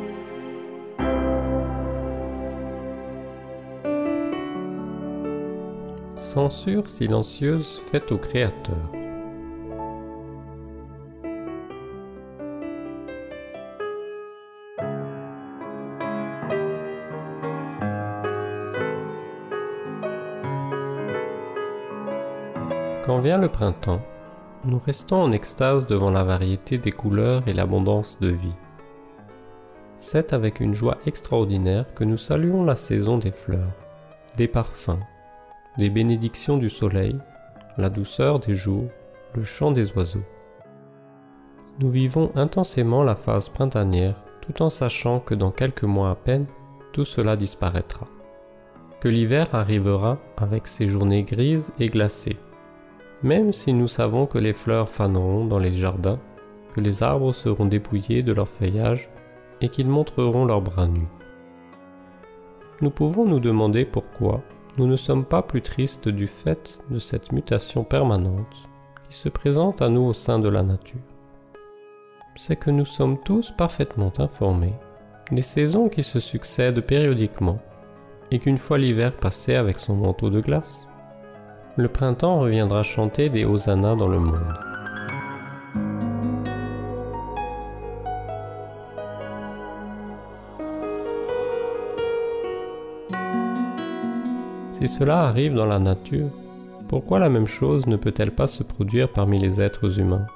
Censure 6.16 6.88
silencieuse 6.88 7.82
faite 7.90 8.12
au 8.12 8.18
Créateur. 8.18 8.76
Quand 23.04 23.18
vient 23.20 23.38
le 23.38 23.48
printemps, 23.48 24.00
nous 24.64 24.78
restons 24.78 25.20
en 25.20 25.32
extase 25.32 25.86
devant 25.86 26.10
la 26.10 26.22
variété 26.22 26.78
des 26.78 26.92
couleurs 26.92 27.42
et 27.48 27.52
l'abondance 27.52 28.18
de 28.20 28.28
vie. 28.28 28.54
C'est 29.98 30.32
avec 30.32 30.60
une 30.60 30.74
joie 30.74 30.98
extraordinaire 31.06 31.92
que 31.92 32.04
nous 32.04 32.16
saluons 32.16 32.64
la 32.64 32.76
saison 32.76 33.18
des 33.18 33.32
fleurs, 33.32 33.72
des 34.36 34.48
parfums, 34.48 35.00
des 35.78 35.90
bénédictions 35.90 36.56
du 36.56 36.68
soleil, 36.68 37.16
la 37.78 37.90
douceur 37.90 38.38
des 38.38 38.54
jours, 38.54 38.88
le 39.34 39.42
chant 39.42 39.72
des 39.72 39.92
oiseaux. 39.92 40.24
Nous 41.80 41.90
vivons 41.90 42.30
intensément 42.36 43.02
la 43.02 43.16
phase 43.16 43.48
printanière 43.48 44.22
tout 44.40 44.62
en 44.62 44.70
sachant 44.70 45.20
que 45.20 45.34
dans 45.34 45.50
quelques 45.50 45.84
mois 45.84 46.10
à 46.10 46.14
peine, 46.14 46.46
tout 46.92 47.04
cela 47.04 47.34
disparaîtra. 47.34 48.06
Que 49.00 49.08
l'hiver 49.08 49.48
arrivera 49.54 50.18
avec 50.36 50.68
ses 50.68 50.86
journées 50.86 51.24
grises 51.24 51.72
et 51.80 51.86
glacées. 51.86 52.36
Même 53.22 53.52
si 53.52 53.72
nous 53.72 53.88
savons 53.88 54.26
que 54.26 54.38
les 54.38 54.52
fleurs 54.52 54.88
faneront 54.88 55.46
dans 55.46 55.58
les 55.58 55.72
jardins, 55.72 56.20
que 56.74 56.80
les 56.80 57.02
arbres 57.02 57.32
seront 57.32 57.66
dépouillés 57.66 58.22
de 58.22 58.32
leur 58.32 58.48
feuillage 58.48 59.08
et 59.60 59.68
qu'ils 59.68 59.88
montreront 59.88 60.44
leurs 60.44 60.60
bras 60.60 60.86
nus. 60.86 61.08
Nous 62.80 62.90
pouvons 62.90 63.24
nous 63.24 63.40
demander 63.40 63.84
pourquoi 63.84 64.42
nous 64.76 64.86
ne 64.86 64.96
sommes 64.96 65.24
pas 65.24 65.42
plus 65.42 65.62
tristes 65.62 66.08
du 66.08 66.26
fait 66.26 66.78
de 66.90 66.98
cette 66.98 67.32
mutation 67.32 67.84
permanente 67.84 68.68
qui 69.08 69.16
se 69.16 69.28
présente 69.28 69.82
à 69.82 69.88
nous 69.88 70.02
au 70.02 70.12
sein 70.12 70.38
de 70.38 70.48
la 70.48 70.62
nature. 70.62 71.00
C'est 72.36 72.56
que 72.56 72.70
nous 72.70 72.84
sommes 72.84 73.18
tous 73.22 73.52
parfaitement 73.52 74.12
informés 74.18 74.74
des 75.30 75.42
saisons 75.42 75.88
qui 75.88 76.02
se 76.02 76.20
succèdent 76.20 76.80
périodiquement 76.80 77.58
et 78.30 78.38
qu'une 78.38 78.58
fois 78.58 78.78
l'hiver 78.78 79.16
passé 79.16 79.54
avec 79.54 79.78
son 79.78 79.94
manteau 79.94 80.30
de 80.30 80.40
glace, 80.40 80.88
le 81.76 81.88
printemps 81.88 82.40
reviendra 82.40 82.82
chanter 82.82 83.28
des 83.28 83.44
hosannas 83.44 83.96
dans 83.96 84.08
le 84.08 84.18
monde. 84.18 84.73
Si 94.84 94.88
cela 94.88 95.22
arrive 95.22 95.54
dans 95.54 95.64
la 95.64 95.78
nature, 95.78 96.28
pourquoi 96.88 97.18
la 97.18 97.30
même 97.30 97.46
chose 97.46 97.86
ne 97.86 97.96
peut-elle 97.96 98.32
pas 98.32 98.46
se 98.46 98.62
produire 98.62 99.10
parmi 99.10 99.38
les 99.38 99.58
êtres 99.62 99.98
humains? 99.98 100.26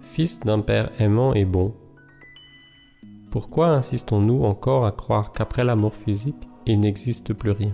Fils 0.00 0.40
d'un 0.40 0.58
Père 0.58 0.90
aimant 0.98 1.34
et 1.34 1.44
bon. 1.44 1.72
Pourquoi 3.30 3.68
insistons-nous 3.68 4.42
encore 4.42 4.86
à 4.86 4.90
croire 4.90 5.30
qu'après 5.30 5.62
la 5.62 5.76
mort 5.76 5.94
physique, 5.94 6.48
il 6.66 6.80
n'existe 6.80 7.32
plus 7.32 7.52
rien? 7.52 7.70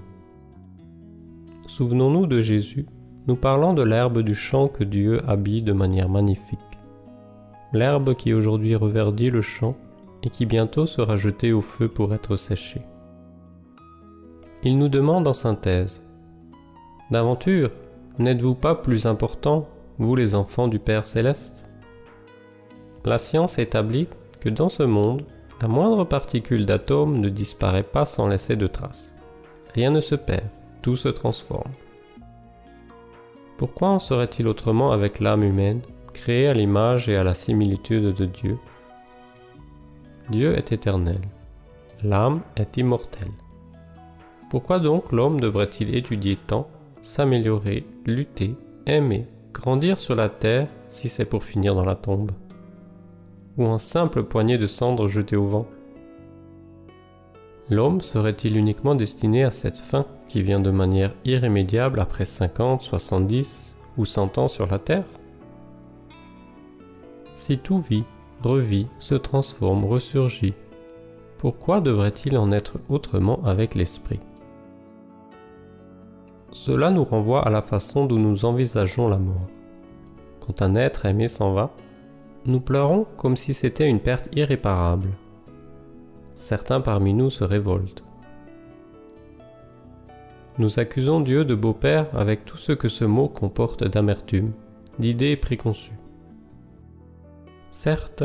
Souvenons-nous 1.67 2.27
de 2.27 2.43
Jésus, 2.43 2.85
nous 3.27 3.37
parlant 3.37 3.73
de 3.73 3.83
l'herbe 3.83 4.19
du 4.19 4.35
champ 4.35 4.69
que 4.69 4.85
Dieu 4.85 5.23
habille 5.27 5.63
de 5.63 5.73
manière 5.73 6.11
magnifique. 6.11 6.59
L'herbe 7.73 8.15
qui 8.17 8.35
aujourd'hui 8.35 8.77
reverdit 8.77 9.31
le 9.31 9.41
champ 9.41 9.75
et 10.23 10.29
qui 10.29 10.45
bientôt 10.45 10.85
sera 10.85 11.17
jetée 11.17 11.55
au 11.55 11.63
feu 11.63 11.89
pour 11.89 12.13
être 12.13 12.37
séchée. 12.37 12.83
Il 14.67 14.79
nous 14.79 14.89
demande 14.89 15.29
en 15.29 15.33
synthèse 15.33 16.03
D'aventure, 17.13 17.71
n'êtes-vous 18.19 18.57
pas 18.57 18.75
plus 18.75 19.07
important, 19.07 19.69
vous 19.99 20.17
les 20.17 20.35
enfants 20.35 20.67
du 20.67 20.81
Père 20.81 21.07
céleste? 21.07 21.71
La 23.05 23.19
science 23.19 23.61
établit 23.61 24.09
que 24.41 24.49
dans 24.49 24.69
ce 24.69 24.83
monde, 24.83 25.23
la 25.63 25.69
moindre 25.69 26.03
particule 26.03 26.67
d'atome 26.67 27.17
ne 27.19 27.29
disparaît 27.29 27.85
pas 27.85 28.05
sans 28.05 28.27
laisser 28.27 28.57
de 28.57 28.67
traces. 28.67 29.13
Rien 29.73 29.93
ne 29.93 30.01
se 30.01 30.17
perd, 30.17 30.49
tout 30.83 30.97
se 30.97 31.11
transforme. 31.11 31.71
Pourquoi 33.59 33.91
en 33.91 34.01
serait-il 34.01 34.49
autrement 34.49 34.91
avec 34.91 35.21
l'âme 35.21 35.45
humaine, 35.45 35.83
créée 36.13 36.49
à 36.49 36.55
l'image 36.55 37.09
et 37.09 37.15
à 37.15 37.23
la 37.23 37.35
similitude 37.35 38.13
de 38.13 38.27
Dieu? 38.27 38.59
Dieu 40.29 40.57
est 40.57 40.73
éternel, 40.73 41.21
l'âme 42.03 42.41
est 42.57 42.77
immortelle. 42.79 43.31
Pourquoi 44.57 44.79
donc 44.79 45.13
l'homme 45.13 45.39
devrait-il 45.39 45.95
étudier 45.95 46.37
tant, 46.37 46.67
s'améliorer, 47.03 47.85
lutter, 48.07 48.55
aimer, 48.87 49.27
grandir 49.53 49.99
sur 49.99 50.15
la 50.15 50.31
terre 50.31 50.67
si 50.89 51.11
c'est 51.11 51.27
pour 51.27 51.45
finir 51.45 51.75
dans 51.75 51.85
la 51.85 51.95
tombe? 51.95 52.31
Ou 53.59 53.67
en 53.67 53.77
simple 53.77 54.23
poignée 54.23 54.57
de 54.57 54.67
cendres 54.67 55.09
jetées 55.09 55.37
au 55.37 55.47
vent? 55.47 55.67
L'homme 57.69 58.01
serait-il 58.01 58.57
uniquement 58.57 58.95
destiné 58.95 59.45
à 59.45 59.51
cette 59.51 59.77
fin 59.77 60.07
qui 60.27 60.43
vient 60.43 60.61
de 60.61 60.71
manière 60.71 61.13
irrémédiable 61.27 62.01
après 62.01 62.25
50, 62.25 62.81
70 62.81 63.77
ou 63.99 64.07
100 64.07 64.39
ans 64.39 64.49
sur 64.49 64.67
la 64.69 64.79
terre? 64.79 65.05
Si 67.35 67.59
tout 67.59 67.81
vit, 67.81 68.05
revit, 68.43 68.87
se 69.01 69.17
transforme, 69.17 69.85
ressurgit, 69.85 70.55
pourquoi 71.37 71.83
devrait-il 71.83 72.39
en 72.39 72.51
être 72.53 72.79
autrement 72.89 73.45
avec 73.45 73.75
l'esprit? 73.75 74.21
Cela 76.57 76.91
nous 76.91 77.05
renvoie 77.05 77.47
à 77.47 77.51
la 77.51 77.61
façon 77.61 78.07
dont 78.07 78.19
nous 78.19 78.47
envisageons 78.47 79.09
la 79.09 79.19
mort. 79.19 79.47
Quand 80.41 80.63
un 80.63 80.75
être 80.75 81.05
aimé 81.05 81.29
s'en 81.29 81.53
va, 81.53 81.71
nous 82.47 82.61
pleurons 82.61 83.07
comme 83.19 83.37
si 83.37 83.53
c'était 83.53 83.89
une 83.89 84.01
perte 84.01 84.35
irréparable. 84.35 85.11
certains 86.35 86.81
parmi 86.81 87.13
nous 87.13 87.31
se 87.31 87.45
révoltent. 87.45 88.03
Nous 90.59 90.79
accusons 90.79 91.21
Dieu 91.21 91.45
de 91.45 91.55
beau-père 91.55 92.07
avec 92.15 92.47
tout 92.47 92.57
ce 92.57 92.73
que 92.73 92.89
ce 92.89 93.05
mot 93.05 93.29
comporte 93.29 93.85
d'amertume, 93.85 94.53
d'idées 94.99 95.37
préconçues. 95.37 95.99
Certes, 97.71 98.25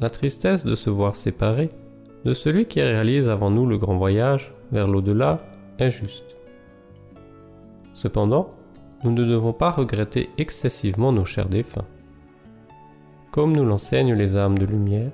la 0.00 0.10
tristesse 0.10 0.64
de 0.64 0.74
se 0.74 0.90
voir 0.90 1.16
séparé 1.16 1.70
de 2.24 2.34
celui 2.34 2.66
qui 2.66 2.82
réalise 2.82 3.30
avant 3.30 3.50
nous 3.50 3.66
le 3.66 3.78
grand 3.78 3.96
voyage 3.96 4.52
vers 4.70 4.88
l'au-delà 4.88 5.40
est 5.78 5.90
juste. 5.90 6.31
Cependant, 8.02 8.50
nous 9.04 9.12
ne 9.12 9.24
devons 9.24 9.52
pas 9.52 9.70
regretter 9.70 10.28
excessivement 10.36 11.12
nos 11.12 11.24
chers 11.24 11.48
défunts. 11.48 11.86
Comme 13.30 13.54
nous 13.54 13.64
l'enseignent 13.64 14.16
les 14.16 14.36
âmes 14.36 14.58
de 14.58 14.66
lumière, 14.66 15.12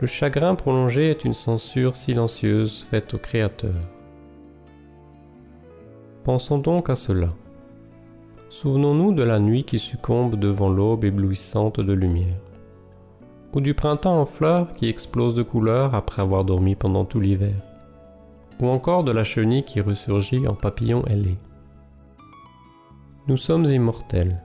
le 0.00 0.08
chagrin 0.08 0.56
prolongé 0.56 1.08
est 1.08 1.24
une 1.24 1.34
censure 1.34 1.94
silencieuse 1.94 2.82
faite 2.82 3.14
au 3.14 3.18
Créateur. 3.18 3.76
Pensons 6.24 6.58
donc 6.58 6.90
à 6.90 6.96
cela. 6.96 7.28
Souvenons-nous 8.50 9.12
de 9.12 9.22
la 9.22 9.38
nuit 9.38 9.62
qui 9.62 9.78
succombe 9.78 10.34
devant 10.34 10.70
l'aube 10.70 11.04
éblouissante 11.04 11.78
de 11.78 11.94
lumière, 11.94 12.40
ou 13.52 13.60
du 13.60 13.72
printemps 13.72 14.20
en 14.20 14.26
fleurs 14.26 14.72
qui 14.72 14.88
explose 14.88 15.36
de 15.36 15.44
couleurs 15.44 15.94
après 15.94 16.22
avoir 16.22 16.44
dormi 16.44 16.74
pendant 16.74 17.04
tout 17.04 17.20
l'hiver, 17.20 17.54
ou 18.60 18.66
encore 18.66 19.04
de 19.04 19.12
la 19.12 19.22
chenille 19.22 19.62
qui 19.62 19.80
ressurgit 19.80 20.48
en 20.48 20.54
papillon 20.54 21.04
ailé. 21.06 21.36
Nous 23.26 23.38
sommes 23.38 23.64
immortels. 23.64 24.42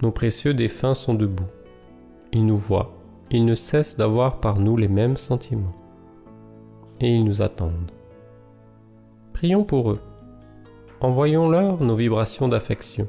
Nos 0.00 0.10
précieux 0.10 0.54
défunts 0.54 0.94
sont 0.94 1.12
debout. 1.12 1.44
Ils 2.32 2.46
nous 2.46 2.56
voient, 2.56 2.96
ils 3.30 3.44
ne 3.44 3.54
cessent 3.54 3.98
d'avoir 3.98 4.40
par 4.40 4.58
nous 4.58 4.78
les 4.78 4.88
mêmes 4.88 5.18
sentiments. 5.18 5.76
Et 7.00 7.14
ils 7.14 7.24
nous 7.24 7.42
attendent. 7.42 7.90
Prions 9.34 9.64
pour 9.64 9.90
eux. 9.90 10.00
Envoyons-leur 11.02 11.82
nos 11.82 11.94
vibrations 11.94 12.48
d'affection. 12.48 13.06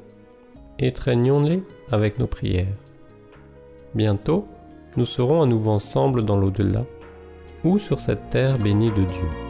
Étreignons-les 0.78 1.64
avec 1.90 2.20
nos 2.20 2.28
prières. 2.28 2.76
Bientôt, 3.94 4.46
nous 4.98 5.06
serons 5.06 5.42
à 5.42 5.46
nouveau 5.46 5.72
ensemble 5.72 6.26
dans 6.26 6.36
l'au-delà, 6.36 6.84
ou 7.64 7.80
sur 7.80 8.02
cette 8.02 8.30
terre 8.30 8.60
bénie 8.60 8.92
de 8.92 9.06
Dieu. 9.06 9.45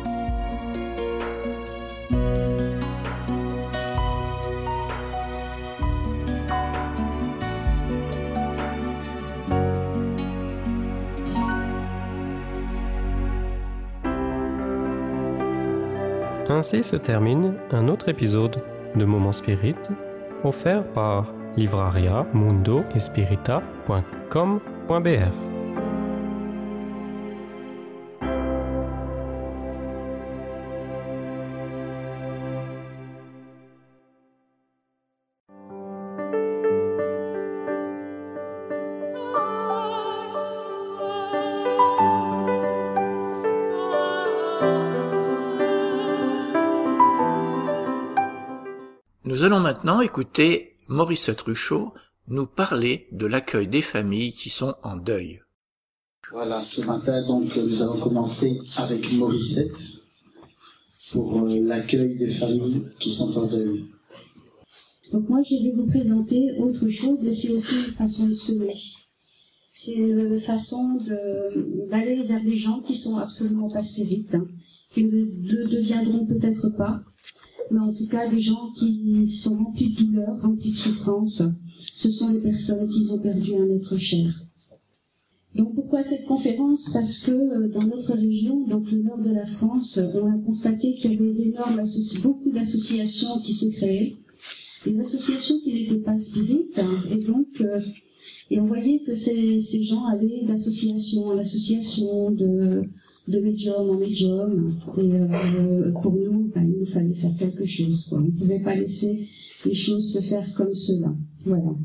Ainsi 16.65 16.81
se 16.81 16.95
termine 16.95 17.53
un 17.73 17.87
autre 17.89 18.09
épisode 18.09 18.59
de 18.95 19.05
Moment 19.05 19.31
Spirit 19.31 19.75
offert 20.43 20.83
par 20.95 21.31
livraria 21.55 22.25
mundo 22.33 22.83
Nous 22.95 23.61
maintenant 49.85 50.01
écouter 50.01 50.77
Mauricette 50.87 51.41
Ruchot 51.41 51.93
nous 52.27 52.47
parler 52.47 53.05
de 53.11 53.27
l'accueil 53.27 53.67
des 53.67 53.83
familles 53.83 54.33
qui 54.33 54.49
sont 54.49 54.73
en 54.81 54.95
deuil. 54.95 55.41
Voilà, 56.31 56.59
ce 56.59 56.81
matin, 56.81 57.23
donc, 57.27 57.55
nous 57.55 57.83
allons 57.83 57.99
commencer 57.99 58.57
avec 58.77 59.13
Mauricette 59.13 59.77
pour 61.11 61.39
euh, 61.39 61.59
l'accueil 61.61 62.17
des 62.17 62.31
familles 62.31 62.87
qui 62.99 63.13
sont 63.13 63.31
en 63.37 63.45
deuil. 63.45 63.85
Donc 65.11 65.29
moi, 65.29 65.43
je 65.43 65.53
vais 65.53 65.75
vous 65.75 65.85
présenter 65.85 66.57
autre 66.57 66.89
chose, 66.89 67.21
mais 67.21 67.33
c'est 67.33 67.51
aussi 67.51 67.75
une 67.75 67.93
façon 67.93 68.27
de 68.27 68.33
semer. 68.33 68.75
C'est 69.71 69.97
une 69.97 70.39
façon 70.39 70.97
d'aller 71.91 72.23
vers 72.23 72.43
les 72.43 72.55
gens 72.55 72.81
qui 72.81 72.95
sont 72.95 73.17
absolument 73.17 73.69
pas 73.69 73.83
spirites, 73.83 74.33
hein, 74.33 74.47
qui 74.91 75.03
ne 75.03 75.67
deviendront 75.67 76.25
peut-être 76.25 76.69
pas, 76.69 77.03
mais 77.71 77.79
en 77.79 77.93
tout 77.93 78.07
cas 78.07 78.29
des 78.29 78.39
gens 78.39 78.71
qui 78.77 79.27
sont 79.27 79.57
remplis 79.57 79.93
de 79.93 80.03
douleur, 80.03 80.41
remplis 80.41 80.71
de 80.71 80.77
souffrance. 80.77 81.43
Ce 81.95 82.11
sont 82.11 82.33
les 82.33 82.41
personnes 82.41 82.89
qui 82.89 83.09
ont 83.11 83.21
perdu 83.21 83.55
un 83.55 83.75
être 83.75 83.97
cher. 83.97 84.33
Donc 85.55 85.73
pourquoi 85.73 86.03
cette 86.03 86.25
conférence? 86.25 86.91
Parce 86.91 87.25
que 87.25 87.31
euh, 87.31 87.69
dans 87.69 87.87
notre 87.87 88.13
région, 88.13 88.67
donc 88.67 88.91
le 88.91 89.03
nord 89.03 89.19
de 89.19 89.31
la 89.31 89.45
France, 89.45 89.99
on 90.13 90.31
a 90.31 90.37
constaté 90.45 90.95
qu'il 90.95 91.11
y 91.11 91.15
avait 91.15 91.53
beaucoup 92.23 92.51
d'associations 92.51 93.39
qui 93.39 93.53
se 93.53 93.71
créaient, 93.77 94.15
des 94.85 94.99
associations 94.99 95.55
qui 95.63 95.73
n'étaient 95.73 96.01
pas 96.01 96.19
spirites, 96.19 96.77
hein, 96.77 97.03
et 97.09 97.23
donc 97.23 97.47
euh, 97.61 97.79
et 98.51 98.59
on 98.59 98.65
voyait 98.65 98.99
que 98.99 99.15
ces, 99.15 99.59
ces 99.59 99.83
gens 99.83 100.05
allaient 100.05 100.43
d'association 100.45 101.27
en 101.27 101.37
association, 101.37 102.31
de, 102.31 102.83
de 103.27 103.39
médium 103.39 103.89
en 103.89 103.97
médium. 103.97 104.71
Et 104.97 105.13
euh, 105.13 105.91
pour 106.01 106.13
nous, 106.13 106.51
ben, 106.53 106.63
il 106.63 106.79
nous 106.79 106.85
fallait 106.85 107.13
faire 107.13 107.35
quelque 107.37 107.65
chose. 107.65 108.09
On 108.11 108.21
ne 108.21 108.31
pouvait 108.31 108.61
pas 108.61 108.75
laisser 108.75 109.27
les 109.65 109.73
choses 109.73 110.13
se 110.13 110.21
faire 110.21 110.53
comme 110.55 110.73
cela. 110.73 111.13
Voilà. 111.45 111.75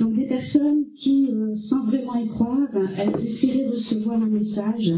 Donc 0.00 0.16
des 0.16 0.26
personnes 0.26 0.86
qui, 0.96 1.30
euh, 1.30 1.54
sans 1.54 1.86
vraiment 1.86 2.16
y 2.16 2.28
croire, 2.28 2.68
elles 2.96 3.08
espéraient 3.08 3.68
recevoir 3.68 4.20
un 4.20 4.28
message, 4.28 4.92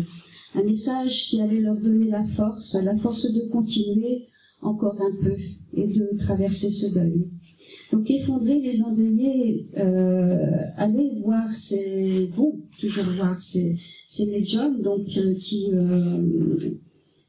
un 0.55 0.63
message 0.63 1.29
qui 1.29 1.41
allait 1.41 1.61
leur 1.61 1.77
donner 1.77 2.09
la 2.09 2.25
force, 2.25 2.77
la 2.83 2.97
force 2.97 3.33
de 3.35 3.51
continuer 3.51 4.25
encore 4.63 4.99
un 5.01 5.23
peu 5.23 5.37
et 5.75 5.87
de 5.89 6.17
traverser 6.19 6.71
ce 6.71 6.95
deuil. 6.95 7.29
Donc 7.93 8.11
effondrer 8.11 8.61
les 8.61 8.83
endeuillés, 8.83 9.69
euh, 9.77 10.37
aller 10.77 11.11
voir 11.23 11.51
ces, 11.53 12.27
vont 12.33 12.61
toujours 12.81 13.13
voir 13.17 13.39
ces, 13.39 13.77
ces 14.07 14.27
médiums 14.27 14.81
donc 14.83 15.07
euh, 15.17 15.35
qui 15.35 15.71
euh, 15.73 16.71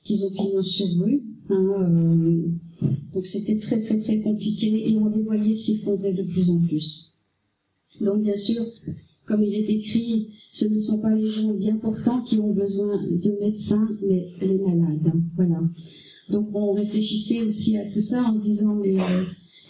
qui 0.04 0.16
pignon 0.36 0.62
sur 0.62 0.88
rue. 1.00 1.24
Euh, 1.50 2.40
donc 3.14 3.26
c'était 3.26 3.58
très 3.58 3.82
très 3.82 3.98
très 4.00 4.20
compliqué 4.22 4.92
et 4.92 4.98
on 4.98 5.08
les 5.08 5.24
voyait 5.24 5.56
s'effondrer 5.56 6.14
de 6.14 6.24
plus 6.24 6.50
en 6.50 6.62
plus. 6.62 7.20
Donc 8.02 8.24
bien 8.24 8.38
sûr, 8.38 8.64
comme 9.26 9.44
il 9.44 9.54
est 9.56 9.70
écrit, 9.70 10.28
ce 10.52 10.66
ne 10.66 10.80
sont 10.80 11.02
pas 11.02 11.16
les 11.16 11.30
gens 11.30 11.54
bien 11.54 11.78
portants 11.78 12.22
qui 12.22 12.38
ont 12.38 12.54
besoin 12.54 13.02
de 13.04 13.40
médecins, 13.40 13.90
mais 14.08 14.28
les 14.42 14.60
malades. 14.60 15.08
Hein, 15.08 15.22
voilà. 15.36 15.62
Donc 16.30 16.50
on 16.54 16.74
réfléchissait 16.74 17.42
aussi 17.44 17.78
à 17.78 17.86
tout 17.92 18.02
ça 18.02 18.24
en 18.24 18.36
se 18.36 18.44
disant 18.44 18.76
mais 18.76 18.98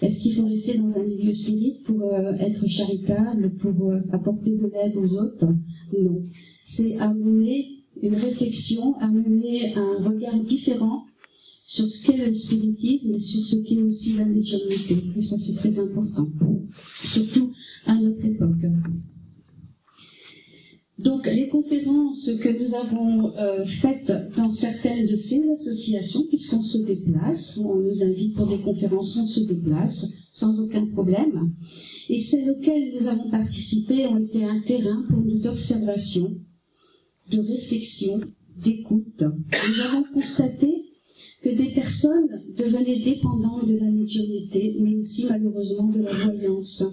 est-ce 0.01 0.23
qu'il 0.23 0.33
faut 0.33 0.45
rester 0.45 0.77
dans 0.77 0.99
un 0.99 1.05
milieu 1.05 1.33
spirituel 1.33 1.83
pour 1.85 2.13
être 2.13 2.67
charitable, 2.67 3.53
pour 3.55 3.93
apporter 4.11 4.57
de 4.57 4.65
l'aide 4.65 4.97
aux 4.97 5.21
autres? 5.21 5.47
Non 5.97 6.21
c'est 6.69 6.97
amener 6.97 7.65
une 8.01 8.15
réflexion, 8.15 8.95
amener 8.99 9.73
un 9.75 10.03
regard 10.03 10.37
différent 10.43 11.05
sur 11.65 11.89
ce 11.89 12.07
qu'est 12.07 12.17
le 12.17 12.33
spiritisme 12.33 13.15
et 13.15 13.19
sur 13.21 13.45
ce 13.45 13.55
qu'est 13.63 13.81
aussi 13.81 14.17
la 14.17 14.25
médiumnité. 14.25 14.97
Et 15.15 15.21
ça, 15.21 15.37
c'est 15.37 15.55
très 15.55 15.79
important, 15.79 16.27
surtout 17.05 17.53
à 17.85 17.95
notre 17.95 18.23
époque. 18.25 18.65
Donc, 20.99 21.25
les 21.27 21.47
conférences 21.47 22.31
que 22.43 22.59
nous 22.59 22.75
avons 22.75 23.33
euh, 23.37 23.63
faites 23.63 24.11
dans 24.35 24.51
certaines 24.51 25.07
de 25.07 25.15
ces 25.15 25.49
associations, 25.49 26.23
puisqu'on 26.27 26.63
se 26.63 26.79
déplace, 26.79 27.61
on 27.63 27.79
nous 27.79 28.03
invite 28.03 28.35
pour 28.35 28.47
des 28.47 28.59
conférences, 28.59 29.15
on 29.15 29.25
se 29.25 29.39
déplace 29.41 30.27
sans 30.33 30.59
aucun 30.59 30.85
problème. 30.87 31.53
Et 32.09 32.19
celles 32.19 32.49
auxquelles 32.49 32.93
nous 32.93 33.07
avons 33.07 33.29
participé 33.29 34.05
ont 34.07 34.17
été 34.17 34.43
un 34.43 34.59
terrain 34.59 35.05
pour 35.07 35.19
nous 35.19 35.39
d'observation 35.39 36.29
de 37.31 37.39
réflexion, 37.39 38.21
d'écoute. 38.57 39.23
Nous 39.23 39.79
avons 39.81 40.03
constaté 40.13 40.87
que 41.43 41.49
des 41.49 41.73
personnes 41.73 42.29
devenaient 42.57 43.03
dépendantes 43.03 43.67
de 43.67 43.77
la 43.77 43.91
médiumnité, 43.91 44.77
mais 44.79 44.95
aussi 44.95 45.25
malheureusement 45.29 45.87
de 45.87 46.01
la 46.01 46.13
voyance. 46.13 46.83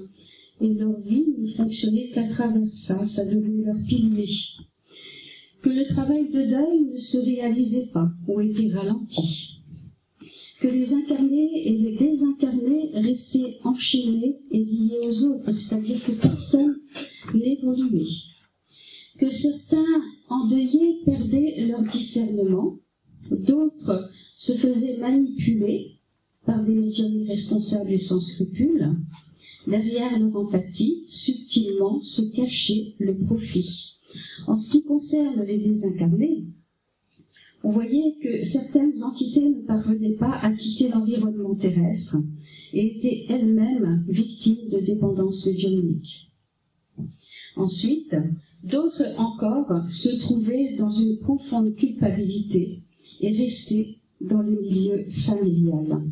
Et 0.61 0.73
leur 0.75 0.99
vie 1.01 1.35
ne 1.39 1.47
fonctionnait 1.47 2.11
qu'à 2.11 2.29
travers 2.29 2.73
ça, 2.73 3.07
ça 3.07 3.25
devenait 3.35 3.65
leur 3.65 3.77
pilier. 3.89 4.29
Que 5.63 5.71
le 5.71 5.87
travail 5.87 6.29
de 6.29 6.43
deuil 6.43 6.83
ne 6.93 6.99
se 6.99 7.19
réalisait 7.19 7.89
pas, 7.93 8.11
ou 8.29 8.41
était 8.41 8.73
ralenti. 8.73 9.63
Que 10.61 10.69
les 10.69 10.95
incarnés 10.95 11.69
et 11.69 11.79
les 11.79 11.97
désincarnés 11.97 12.91
restaient 12.95 13.59
enchaînés 13.65 14.41
et 14.51 14.65
liés 14.65 15.01
aux 15.05 15.25
autres, 15.25 15.53
c'est-à-dire 15.53 16.03
que 16.05 16.13
personne 16.13 16.77
n'évoluait 17.35 18.34
que 19.25 19.33
certains 19.33 20.03
endeuillés 20.29 21.01
perdaient 21.07 21.67
leur 21.67 21.83
discernement, 21.83 22.77
d'autres 23.31 24.11
se 24.37 24.53
faisaient 24.53 24.99
manipuler 24.99 25.97
par 26.45 26.63
des 26.63 26.75
médiums 26.75 27.23
irresponsables 27.23 27.91
et 27.91 27.99
sans 27.99 28.21
scrupules. 28.21 28.95
Derrière 29.67 30.19
leur 30.19 30.37
empathie, 30.37 31.05
subtilement 31.09 32.03
se 32.03 32.21
cachait 32.37 32.97
le 32.99 33.17
profit. 33.17 33.97
En 34.47 34.59
ce 34.59 34.73
qui 34.73 34.85
concerne 34.85 35.43
les 35.43 35.59
désincarnés, 35.59 36.45
on 37.63 37.71
voyait 37.71 38.17
que 38.23 38.45
certaines 38.45 39.03
entités 39.05 39.49
ne 39.49 39.63
parvenaient 39.63 40.17
pas 40.17 40.33
à 40.33 40.53
quitter 40.53 40.91
l'environnement 40.91 41.55
terrestre 41.55 42.19
et 42.75 42.99
étaient 42.99 43.25
elles-mêmes 43.31 44.05
victimes 44.07 44.69
de 44.69 44.81
dépendance 44.81 45.47
médiumnique. 45.47 46.31
Ensuite, 47.57 48.15
d'autres 48.65 49.15
encore 49.19 49.89
se 49.89 50.21
trouvaient 50.21 50.77
dans 50.77 50.91
une 50.91 51.19
profonde 51.19 51.75
culpabilité 51.75 52.83
et 53.21 53.37
restaient 53.37 53.97
dans 54.21 54.43
le 54.43 54.61
milieu 54.61 55.05
familial. 55.11 56.03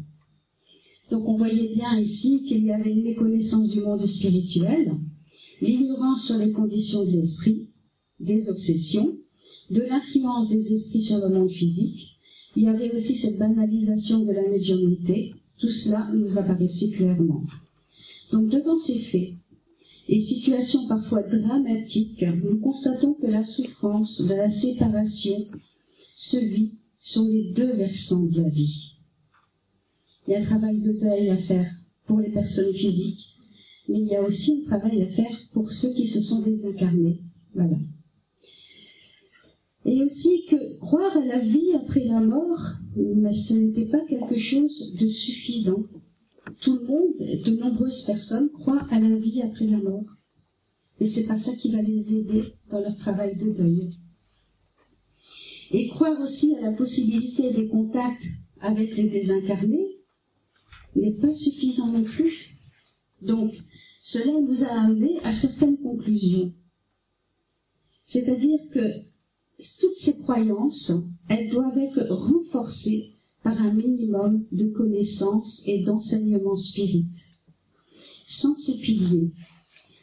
Donc 1.10 1.28
on 1.28 1.36
voyait 1.36 1.74
bien 1.74 1.98
ici 1.98 2.44
qu'il 2.46 2.64
y 2.64 2.72
avait 2.72 2.92
une 2.92 3.04
méconnaissance 3.04 3.70
du 3.70 3.80
monde 3.80 4.06
spirituel, 4.06 4.92
l'ignorance 5.60 6.26
sur 6.26 6.38
les 6.38 6.52
conditions 6.52 7.04
de 7.04 7.12
l'esprit, 7.12 7.68
des 8.20 8.48
obsessions, 8.48 9.16
de 9.70 9.80
l'influence 9.80 10.50
des 10.50 10.74
esprits 10.74 11.02
sur 11.02 11.18
le 11.18 11.34
monde 11.34 11.50
physique. 11.50 12.18
Il 12.54 12.64
y 12.64 12.68
avait 12.68 12.94
aussi 12.94 13.14
cette 13.14 13.38
banalisation 13.38 14.24
de 14.24 14.32
la 14.32 14.48
médiumnité. 14.48 15.34
Tout 15.58 15.70
cela 15.70 16.10
nous 16.12 16.38
apparaissait 16.38 16.90
clairement. 16.90 17.44
Donc 18.30 18.48
devant 18.48 18.78
ces 18.78 18.98
faits 18.98 19.34
et 20.08 20.18
situations 20.18 20.86
parfois 20.88 21.22
dramatiques, 21.22 22.24
nous 22.42 22.58
constatons 22.58 23.14
que 23.14 23.26
la 23.26 23.44
souffrance 23.44 24.26
de 24.26 24.34
la 24.34 24.50
séparation 24.50 25.36
se 26.16 26.38
vit 26.38 26.78
sur 26.98 27.22
les 27.24 27.52
deux 27.52 27.72
versants 27.74 28.26
de 28.26 28.42
la 28.42 28.48
vie. 28.48 28.98
Il 30.26 30.32
y 30.32 30.34
a 30.34 30.40
un 30.40 30.44
travail 30.44 30.80
de 30.80 30.92
deuil 31.00 31.30
à 31.30 31.36
faire 31.36 31.70
pour 32.06 32.20
les 32.20 32.30
personnes 32.30 32.74
physiques, 32.74 33.36
mais 33.88 34.00
il 34.00 34.06
y 34.06 34.16
a 34.16 34.22
aussi 34.22 34.62
un 34.64 34.68
travail 34.76 35.02
à 35.02 35.08
faire 35.08 35.36
pour 35.52 35.70
ceux 35.72 35.92
qui 35.94 36.06
se 36.06 36.20
sont 36.20 36.42
désincarnés. 36.42 37.20
Voilà. 37.54 37.76
Et 39.84 40.00
aussi 40.02 40.44
que 40.48 40.78
croire 40.78 41.16
à 41.16 41.24
la 41.24 41.38
vie 41.38 41.72
après 41.74 42.04
la 42.04 42.20
mort, 42.20 42.60
ce 42.94 43.54
n'était 43.54 43.90
pas 43.90 44.04
quelque 44.08 44.36
chose 44.36 44.94
de 44.94 45.08
suffisant. 45.08 45.84
Tout 46.60 46.78
le 46.78 46.86
monde, 46.86 47.44
de 47.44 47.50
nombreuses 47.56 48.04
personnes 48.04 48.50
croient 48.50 48.86
à 48.90 48.98
la 48.98 49.16
vie 49.16 49.42
après 49.42 49.66
la 49.66 49.78
mort. 49.78 50.04
Et 51.00 51.06
c'est 51.06 51.26
pas 51.26 51.36
ça 51.36 51.52
qui 51.56 51.70
va 51.72 51.82
les 51.82 52.16
aider 52.16 52.54
dans 52.70 52.80
leur 52.80 52.96
travail 52.96 53.36
de 53.36 53.50
deuil. 53.52 53.90
Et 55.72 55.88
croire 55.88 56.20
aussi 56.20 56.56
à 56.56 56.60
la 56.60 56.76
possibilité 56.76 57.52
des 57.52 57.66
contacts 57.68 58.26
avec 58.60 58.96
les 58.96 59.08
désincarnés 59.08 60.02
n'est 60.94 61.18
pas 61.20 61.32
suffisant 61.34 61.92
non 61.92 62.04
plus. 62.04 62.58
Donc, 63.22 63.54
cela 64.02 64.40
nous 64.40 64.64
a 64.64 64.80
amené 64.82 65.18
à 65.20 65.32
certaines 65.32 65.78
conclusions. 65.78 66.52
C'est-à-dire 68.04 68.58
que 68.72 68.86
toutes 69.80 69.96
ces 69.96 70.18
croyances, 70.18 70.92
elles 71.28 71.50
doivent 71.50 71.78
être 71.78 72.06
renforcées 72.10 73.11
par 73.42 73.60
un 73.60 73.72
minimum 73.72 74.44
de 74.52 74.66
connaissances 74.66 75.66
et 75.66 75.82
d'enseignement 75.82 76.56
spirit. 76.56 77.06
Sans 78.26 78.54
ces 78.54 78.78
piliers, 78.78 79.30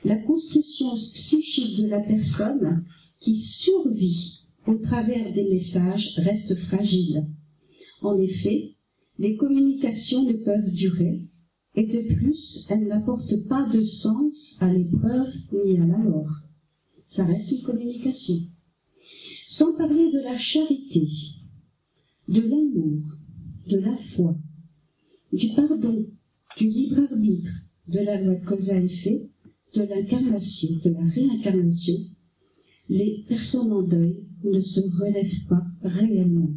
la 0.04 0.18
construction 0.18 0.94
psychique 0.96 1.82
de 1.82 1.88
la 1.88 2.00
personne 2.00 2.84
qui 3.20 3.38
survit 3.38 4.48
au 4.68 4.76
travers 4.76 5.34
des 5.34 5.50
messages 5.50 6.16
reste 6.18 6.56
fragile. 6.56 7.26
En 8.02 8.18
effet, 8.18 8.76
les 9.18 9.36
communications 9.36 10.24
ne 10.24 10.34
peuvent 10.34 10.72
durer, 10.72 11.28
et 11.76 11.86
de 11.86 12.16
plus, 12.16 12.68
elles 12.70 12.88
n'apportent 12.88 13.48
pas 13.48 13.68
de 13.70 13.84
sens 13.84 14.58
à 14.62 14.72
l'épreuve 14.72 15.34
ni 15.66 15.78
à 15.78 15.86
la 15.86 15.98
mort. 15.98 16.32
Ça 17.08 17.26
reste 17.26 17.52
une 17.52 17.64
communication 17.64 18.36
sans 19.50 19.76
parler 19.78 20.12
de 20.12 20.20
la 20.20 20.38
charité, 20.38 21.08
de 22.28 22.40
l'amour, 22.40 23.02
de 23.70 23.78
la 23.78 23.96
foi, 23.96 24.36
du 25.32 25.50
pardon, 25.56 26.06
du 26.58 26.68
libre 26.68 27.02
arbitre, 27.12 27.52
de 27.88 28.00
la 28.00 28.20
loi 28.20 28.36
cause 28.48 28.72
à 28.72 28.82
effet, 28.82 29.30
de 29.76 29.84
l'incarnation, 29.84 30.70
de 30.84 30.90
la 30.90 31.06
réincarnation, 31.06 31.94
les 32.90 33.24
personnes 33.28 33.72
en 33.72 33.84
deuil 33.84 34.26
ne 34.44 34.60
se 34.60 34.80
relèvent 35.00 35.48
pas 35.48 35.64
réellement. 35.84 36.50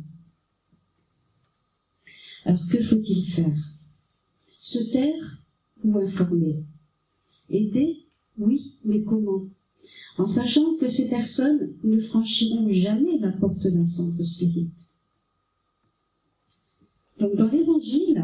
Alors 2.44 2.66
que 2.70 2.83
faut-il 2.83 3.25
faire? 3.27 3.79
Se 4.59 4.92
taire 4.92 5.46
ou 5.85 5.98
informer? 5.98 6.64
Aider? 7.51 8.07
Oui, 8.38 8.79
mais 8.85 9.03
comment? 9.03 9.48
En 10.16 10.27
sachant 10.27 10.77
que 10.77 10.88
ces 10.88 11.11
personnes 11.11 11.75
ne 11.85 12.01
franchiront 12.01 12.70
jamais 12.70 13.18
la 13.18 13.33
porte 13.33 13.66
d'un 13.66 13.85
centre 13.85 14.25
spirit. 14.25 14.70
Donc 17.23 17.37
dans 17.37 17.49
l'évangile, 17.49 18.21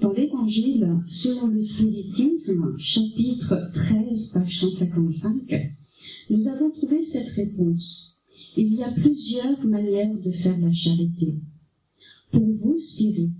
dans 0.00 0.10
l'évangile 0.10 0.98
selon 1.06 1.46
le 1.46 1.60
spiritisme, 1.60 2.74
chapitre 2.76 3.70
13, 3.72 4.32
page 4.32 4.58
155, 4.58 5.76
nous 6.30 6.48
avons 6.48 6.72
trouvé 6.72 7.04
cette 7.04 7.28
réponse. 7.28 8.24
Il 8.56 8.74
y 8.74 8.82
a 8.82 8.90
plusieurs 8.90 9.64
manières 9.64 10.12
de 10.12 10.30
faire 10.32 10.58
la 10.58 10.72
charité. 10.72 11.38
Pour 12.32 12.44
vous, 12.44 12.78
spirit, 12.78 13.30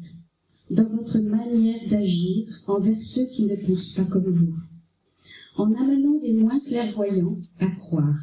dans 0.70 0.86
votre 0.86 1.18
manière 1.18 1.88
d'agir 1.90 2.46
envers 2.68 3.02
ceux 3.02 3.26
qui 3.34 3.46
ne 3.46 3.56
pensent 3.66 3.96
pas 3.96 4.04
comme 4.04 4.30
vous 4.30 4.54
en 5.56 5.72
amenant 5.72 6.20
les 6.22 6.34
moins 6.34 6.60
clairvoyants 6.60 7.38
à 7.58 7.66
croire, 7.66 8.20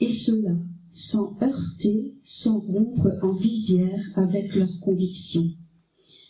et 0.00 0.12
cela 0.12 0.54
sans 0.88 1.42
heurter, 1.42 2.14
sans 2.22 2.58
rompre 2.60 3.08
en 3.22 3.32
visière 3.32 4.02
avec 4.14 4.54
leurs 4.54 4.80
convictions, 4.80 5.46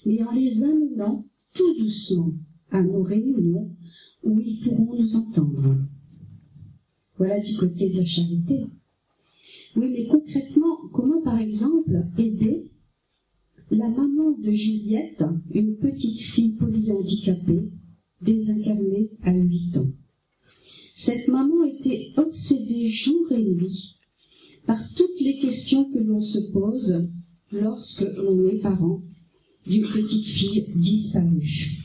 mais 0.04 0.22
en 0.22 0.32
les 0.32 0.64
amenant 0.64 1.24
tout 1.54 1.78
doucement 1.78 2.32
à 2.70 2.82
nos 2.82 3.02
réunions 3.02 3.70
où 4.22 4.40
ils 4.40 4.60
pourront 4.62 4.94
nous 4.94 5.16
entendre. 5.16 5.76
Voilà 7.18 7.40
du 7.40 7.56
côté 7.56 7.90
de 7.90 7.98
la 7.98 8.04
charité. 8.04 8.66
Oui, 9.76 9.90
mais 9.90 10.06
concrètement, 10.08 10.76
comment 10.92 11.22
par 11.22 11.38
exemple 11.38 12.04
aider 12.18 12.70
la 13.70 13.88
maman 13.88 14.32
de 14.32 14.50
Juliette, 14.50 15.24
une 15.52 15.76
petite 15.76 16.20
fille 16.20 16.52
polyhandicapée, 16.52 17.70
désincarnée 18.20 19.10
à 19.22 19.32
huit 19.32 19.76
ans? 19.76 19.92
Cette 20.94 21.28
maman 21.28 21.64
était 21.64 22.12
obsédée 22.16 22.88
jour 22.88 23.32
et 23.32 23.42
nuit 23.42 23.98
par 24.66 24.78
toutes 24.94 25.20
les 25.20 25.38
questions 25.38 25.90
que 25.90 25.98
l'on 25.98 26.20
se 26.20 26.52
pose 26.52 27.12
lorsque 27.52 28.06
l'on 28.16 28.48
est 28.48 28.60
parent 28.60 29.02
d'une 29.64 29.88
petite 29.88 30.26
fille 30.26 30.72
disparue. 30.74 31.82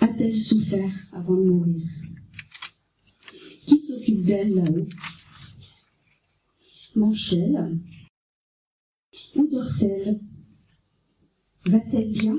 A-t-elle 0.00 0.38
souffert 0.38 0.94
avant 1.12 1.36
de 1.36 1.44
mourir? 1.44 1.82
Qui 3.66 3.80
s'occupe 3.80 4.24
d'elle 4.24 4.54
là-haut? 4.54 4.88
Mange-t-elle 6.94 7.78
Où 9.34 9.46
dort-elle? 9.48 10.20
Va-t-elle 11.66 12.12
bien? 12.12 12.38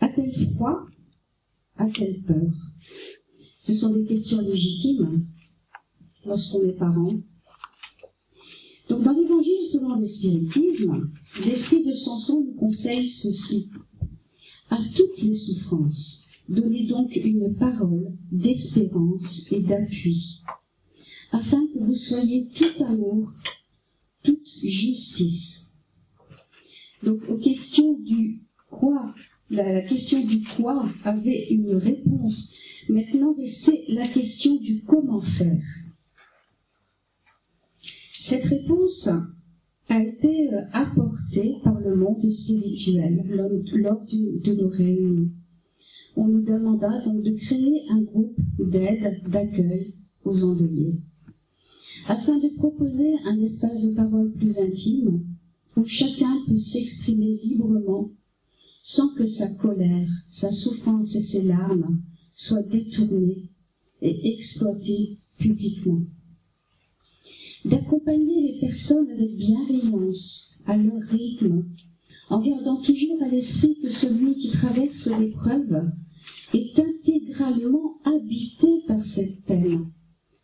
A-t-elle 0.00 0.32
froid? 0.32 0.86
A-t-elle 1.76 2.22
peur? 2.22 2.52
Ce 3.38 3.74
sont 3.74 3.94
des 3.94 4.04
questions 4.04 4.40
légitimes 4.40 5.26
lorsqu'on 6.26 6.66
est 6.68 6.72
parent. 6.72 7.14
Donc 8.88 9.02
dans 9.02 9.12
l'évangile 9.12 9.66
selon 9.72 9.96
le 9.96 10.06
spiritisme, 10.06 11.10
l'esprit 11.44 11.84
de 11.84 11.92
Samson 11.92 12.44
nous 12.44 12.54
conseille 12.54 13.08
ceci. 13.08 13.70
À 14.70 14.78
toutes 14.96 15.22
les 15.22 15.36
souffrances, 15.36 16.28
donnez 16.48 16.86
donc 16.86 17.14
une 17.16 17.56
parole 17.56 18.12
d'espérance 18.32 19.50
et 19.52 19.60
d'appui, 19.60 20.42
afin 21.32 21.66
que 21.72 21.78
vous 21.78 21.94
soyez 21.94 22.48
tout 22.54 22.84
amour, 22.84 23.32
toute 24.22 24.46
justice. 24.62 25.82
Donc 27.02 27.20
aux 27.28 27.38
questions 27.38 27.98
du 28.00 28.42
quoi, 28.70 29.14
la 29.50 29.82
question 29.82 30.24
du 30.24 30.42
quoi 30.42 30.88
avait 31.04 31.48
une 31.50 31.74
réponse 31.74 32.58
Maintenant, 32.88 33.34
c'est 33.46 33.84
la 33.88 34.06
question 34.06 34.56
du 34.56 34.82
comment 34.82 35.20
faire. 35.20 35.62
Cette 38.26 38.44
réponse 38.44 39.10
a 39.90 40.02
été 40.02 40.50
euh, 40.50 40.62
apportée 40.72 41.56
par 41.62 41.78
le 41.78 41.94
monde 41.94 42.22
spirituel 42.22 43.22
lors 43.28 44.00
de 44.00 44.52
nos 44.54 44.68
réunions. 44.70 45.28
on 46.16 46.28
nous 46.28 46.40
demanda 46.40 47.04
donc 47.04 47.22
de 47.22 47.32
créer 47.32 47.82
un 47.90 48.00
groupe 48.00 48.40
d'aide, 48.58 49.20
d'accueil 49.28 49.94
aux 50.24 50.42
endeuillés, 50.42 50.94
afin 52.08 52.38
de 52.38 52.48
proposer 52.56 53.14
un 53.26 53.38
espace 53.42 53.82
de 53.88 53.94
parole 53.94 54.32
plus 54.32 54.58
intime 54.58 55.22
où 55.76 55.84
chacun 55.84 56.34
peut 56.46 56.56
s'exprimer 56.56 57.38
librement 57.44 58.10
sans 58.82 59.14
que 59.16 59.26
sa 59.26 59.54
colère, 59.56 60.08
sa 60.30 60.50
souffrance 60.50 61.14
et 61.14 61.20
ses 61.20 61.42
larmes 61.42 62.00
soient 62.32 62.70
détournées 62.70 63.50
et 64.00 64.32
exploitées 64.32 65.18
publiquement. 65.36 66.00
D'accompagner 67.64 68.42
les 68.42 68.60
personnes 68.60 69.10
avec 69.10 69.36
bienveillance, 69.36 70.60
à 70.66 70.76
leur 70.76 71.00
rythme, 71.00 71.64
en 72.28 72.40
gardant 72.40 72.80
toujours 72.82 73.22
à 73.22 73.28
l'esprit 73.28 73.78
que 73.80 73.88
celui 73.88 74.36
qui 74.36 74.50
traverse 74.50 75.08
l'épreuve 75.18 75.90
est 76.52 76.78
intégralement 76.78 77.96
habité 78.04 78.82
par 78.86 79.04
cette 79.04 79.44
peine, 79.46 79.86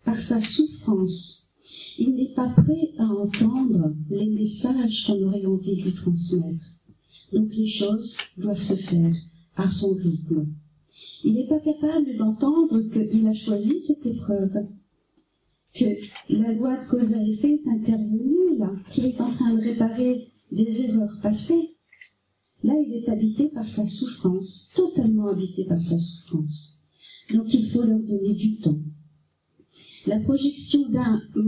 par 0.05 0.17
sa 0.17 0.41
souffrance. 0.41 1.57
Il 1.99 2.15
n'est 2.15 2.33
pas 2.35 2.49
prêt 2.55 2.93
à 2.99 3.05
entendre 3.05 3.95
les 4.09 4.31
messages 4.31 5.07
qu'on 5.07 5.23
aurait 5.23 5.45
envie 5.45 5.77
de 5.77 5.83
lui 5.83 5.95
transmettre. 5.95 6.65
Donc 7.35 7.55
les 7.55 7.67
choses 7.69 8.17
doivent 8.39 8.63
se 8.63 8.75
faire 8.75 9.15
à 9.57 9.69
son 9.69 9.93
rythme. 9.95 10.47
Il 11.25 11.35
n'est 11.35 11.49
pas 11.49 11.61
capable 11.61 12.17
d'entendre 12.17 12.81
qu'il 12.81 13.27
a 13.27 13.35
choisi 13.35 13.79
cette 13.81 14.07
épreuve, 14.07 14.67
que 15.75 15.85
la 16.29 16.53
loi 16.53 16.83
de 16.83 16.89
cause 16.89 17.15
à 17.15 17.23
effet 17.23 17.55
est 17.55 17.69
intervenue 17.69 18.59
là, 18.59 18.73
qu'il 18.91 19.07
est 19.07 19.21
en 19.21 19.31
train 19.31 19.55
de 19.55 19.61
réparer 19.61 20.29
des 20.51 20.85
erreurs 20.85 21.19
passées. 21.23 21.77
Là, 22.63 22.75
il 22.87 22.93
est 22.95 23.09
habité 23.09 23.49
par 23.49 23.67
sa 23.67 23.85
souffrance, 23.85 24.73
totalement 24.75 25.29
habité 25.29 25.65
par 25.65 25.81
sa 25.81 25.97
souffrance. 25.99 26.89
Donc 27.33 27.53
il 27.55 27.67
faut 27.69 27.85
leur 27.85 28.01
donner 28.01 28.35
du 28.35 28.57
temps. 28.57 28.79
La 30.07 30.19
projection, 30.21 30.89
d'un, 30.89 31.21
euh, 31.37 31.43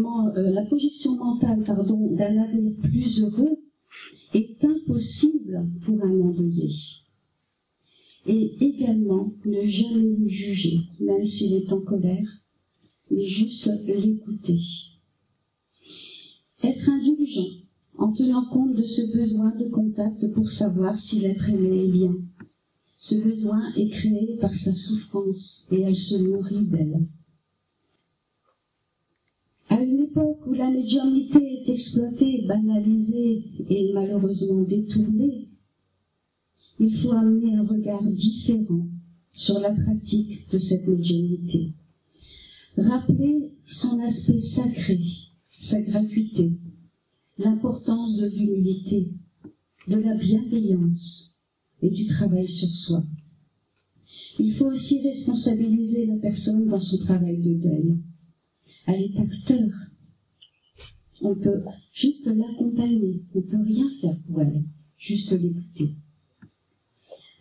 mentale 1.18 1.64
d'un 1.64 2.42
avenir 2.42 2.72
plus 2.82 3.22
heureux 3.22 3.58
est 4.34 4.64
impossible 4.64 5.68
pour 5.80 6.02
un 6.02 6.20
endeuillé. 6.20 6.70
Et 8.26 8.56
également 8.60 9.32
ne 9.44 9.62
jamais 9.62 10.16
le 10.16 10.26
juger, 10.26 10.78
même 11.00 11.24
s'il 11.24 11.54
est 11.54 11.72
en 11.72 11.80
colère, 11.80 12.41
mais 13.12 13.26
juste 13.26 13.70
l'écouter. 13.86 14.58
Être 16.62 16.88
indulgent 16.88 17.66
en 17.98 18.10
tenant 18.12 18.46
compte 18.46 18.74
de 18.74 18.82
ce 18.82 19.16
besoin 19.16 19.54
de 19.56 19.68
contact 19.68 20.32
pour 20.34 20.50
savoir 20.50 20.98
si 20.98 21.20
l'être 21.20 21.48
aimé 21.50 21.84
est 21.84 21.92
bien. 21.92 22.14
Ce 22.98 23.16
besoin 23.16 23.72
est 23.74 23.90
créé 23.90 24.38
par 24.40 24.54
sa 24.54 24.72
souffrance 24.72 25.68
et 25.72 25.82
elle 25.82 25.96
se 25.96 26.16
nourrit 26.22 26.66
d'elle. 26.66 27.06
À 29.68 29.82
une 29.82 30.00
époque 30.00 30.46
où 30.46 30.52
la 30.52 30.70
médiumnité 30.70 31.38
est 31.38 31.68
exploitée, 31.68 32.44
banalisée 32.46 33.44
et 33.68 33.92
malheureusement 33.92 34.62
détournée, 34.62 35.48
il 36.78 36.94
faut 36.96 37.12
amener 37.12 37.54
un 37.56 37.64
regard 37.64 38.04
différent 38.10 38.86
sur 39.32 39.58
la 39.60 39.72
pratique 39.72 40.50
de 40.50 40.58
cette 40.58 40.86
médiumnité. 40.88 41.72
Rappeler 42.76 43.52
son 43.62 44.00
aspect 44.00 44.40
sacré, 44.40 45.00
sa 45.58 45.80
gratuité, 45.82 46.52
l'importance 47.38 48.18
de 48.18 48.28
l'humilité, 48.28 49.12
de 49.88 49.96
la 49.96 50.14
bienveillance 50.14 51.42
et 51.82 51.90
du 51.90 52.06
travail 52.06 52.48
sur 52.48 52.68
soi. 52.68 53.04
Il 54.38 54.52
faut 54.54 54.66
aussi 54.66 55.02
responsabiliser 55.02 56.06
la 56.06 56.16
personne 56.16 56.66
dans 56.68 56.80
son 56.80 56.98
travail 56.98 57.42
de 57.42 57.54
deuil 57.54 57.98
elle 58.86 59.02
est 59.02 59.18
acteur. 59.18 59.68
On 61.20 61.34
peut 61.34 61.62
juste 61.92 62.26
l'accompagner, 62.26 63.22
on 63.34 63.42
peut 63.42 63.62
rien 63.62 63.88
faire 64.00 64.16
pour 64.26 64.40
elle, 64.40 64.64
juste 64.96 65.32
l'écouter. 65.32 65.94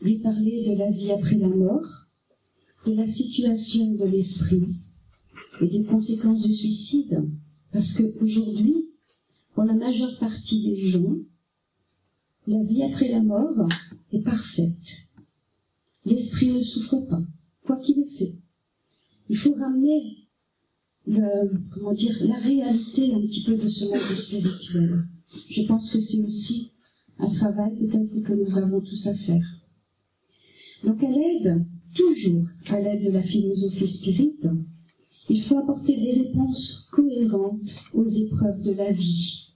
Lui 0.01 0.19
parler 0.19 0.69
de 0.69 0.77
la 0.77 0.91
vie 0.91 1.11
après 1.11 1.37
la 1.37 1.49
mort, 1.49 1.87
de 2.85 2.93
la 2.93 3.07
situation 3.07 3.93
de 3.93 4.05
l'esprit 4.05 4.75
et 5.62 5.67
des 5.67 5.84
conséquences 5.86 6.41
du 6.41 6.52
suicide, 6.52 7.24
parce 7.71 8.02
qu'aujourd'hui, 8.02 8.76
pour 9.54 9.63
la 9.63 9.74
majeure 9.74 10.17
partie 10.19 10.63
des 10.63 10.78
gens, 10.89 11.15
la 12.47 12.63
vie 12.63 12.84
après 12.84 13.10
la 13.10 13.21
mort 13.21 13.69
est 14.12 14.21
parfaite. 14.21 15.12
L'esprit 16.06 16.52
ne 16.52 16.60
souffre 16.60 16.97
pas, 17.08 17.21
quoi 17.63 17.80
qu'il 17.80 18.00
ait 18.00 18.17
fait. 18.17 18.36
Il 19.30 19.38
faut 19.38 19.54
ramener 19.54 20.17
comment 21.74 21.93
dire, 21.93 22.15
la 22.21 22.38
réalité 22.38 23.13
un 23.13 23.21
petit 23.21 23.43
peu 23.43 23.56
de 23.56 23.67
ce 23.67 23.86
monde 23.86 24.15
spirituel. 24.15 25.06
Je 25.50 25.63
pense 25.63 25.91
que 25.91 26.00
c'est 26.00 26.24
aussi 26.24 26.74
un 27.17 27.30
travail 27.30 27.76
peut-être 27.78 28.24
que 28.24 28.34
nous 28.34 28.58
avons 28.58 28.82
tous 28.82 29.08
à 29.08 29.13
faire. 29.13 29.45
Donc 30.84 31.04
à 31.04 31.10
l'aide, 31.10 31.65
toujours 31.93 32.45
à 32.69 32.80
l'aide 32.80 33.06
de 33.06 33.12
la 33.12 33.21
philosophie 33.21 33.88
spirite, 33.88 34.47
il 35.31 35.41
faut 35.41 35.57
apporter 35.59 35.95
des 35.95 36.23
réponses 36.23 36.89
cohérentes 36.91 37.85
aux 37.93 38.05
épreuves 38.05 38.61
de 38.63 38.73
la 38.73 38.91
vie, 38.91 39.47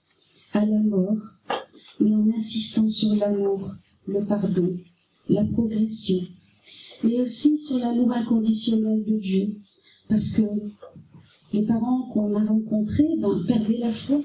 à 0.54 0.64
la 0.64 0.80
mort, 0.80 1.20
mais 2.00 2.14
en 2.14 2.26
insistant 2.30 2.88
sur 2.88 3.14
l'amour, 3.16 3.74
le 4.06 4.24
pardon, 4.24 4.74
la 5.28 5.44
progression, 5.44 6.22
mais 7.04 7.20
aussi 7.20 7.58
sur 7.58 7.78
l'amour 7.78 8.10
inconditionnel 8.10 9.04
de 9.04 9.18
Dieu, 9.18 9.48
parce 10.08 10.38
que 10.38 10.42
les 11.52 11.66
parents 11.66 12.08
qu'on 12.10 12.34
a 12.34 12.42
rencontrés 12.42 13.16
ben, 13.18 13.44
perdaient 13.46 13.78
la 13.78 13.92
foi. 13.92 14.22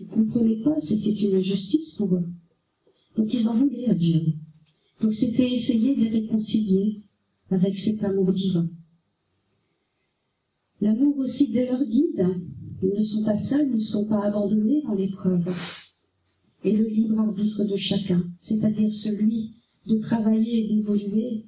Ils 0.00 0.06
ne 0.06 0.10
comprenaient 0.12 0.62
pas, 0.62 0.80
c'était 0.80 1.12
une 1.12 1.36
injustice 1.36 1.96
pour 1.96 2.14
eux. 2.14 2.26
Donc 3.18 3.32
ils 3.34 3.46
en 3.48 3.54
voulaient 3.54 3.90
à 3.90 3.94
Dieu. 3.94 4.22
Donc 5.02 5.12
c'était 5.12 5.50
essayer 5.50 5.94
de 5.94 6.04
les 6.04 6.20
réconcilier 6.20 7.02
avec 7.50 7.78
cet 7.78 8.02
amour 8.02 8.32
divin. 8.32 8.66
L'amour 10.80 11.16
aussi 11.18 11.52
de 11.52 11.60
leur 11.60 11.82
guide. 11.84 12.26
Ils 12.82 12.90
ne 12.90 13.02
sont 13.02 13.24
pas 13.24 13.36
seuls, 13.36 13.68
ils 13.68 13.74
ne 13.74 13.80
sont 13.80 14.08
pas 14.08 14.22
abandonnés 14.22 14.82
dans 14.82 14.94
l'épreuve. 14.94 15.54
Et 16.64 16.76
le 16.76 16.86
libre 16.86 17.20
arbitre 17.20 17.64
de 17.64 17.76
chacun, 17.76 18.22
c'est-à-dire 18.38 18.92
celui 18.92 19.56
de 19.86 19.96
travailler 19.98 20.64
et 20.64 20.74
d'évoluer, 20.74 21.46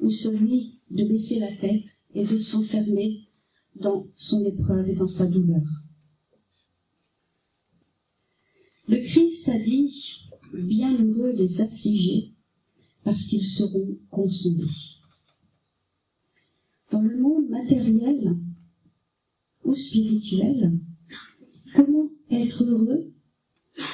ou 0.00 0.10
celui 0.10 0.80
de 0.90 1.04
baisser 1.04 1.38
la 1.40 1.54
tête 1.56 1.86
et 2.14 2.24
de 2.24 2.38
s'enfermer 2.38 3.28
dans 3.76 4.06
son 4.14 4.44
épreuve 4.44 4.88
et 4.88 4.94
dans 4.94 5.08
sa 5.08 5.28
douleur. 5.28 5.62
Le 8.88 9.04
Christ 9.04 9.48
a 9.48 9.58
dit, 9.58 10.30
bienheureux 10.54 11.32
les 11.32 11.60
affligés, 11.60 12.32
parce 13.04 13.26
qu'ils 13.26 13.44
seront 13.44 13.96
consolés. 14.10 14.64
Dans 16.90 17.02
le 17.02 17.16
monde 17.18 17.48
matériel 17.48 18.36
ou 19.66 19.74
spirituel, 19.74 20.78
comment 21.74 22.08
être 22.30 22.62
heureux 22.64 23.12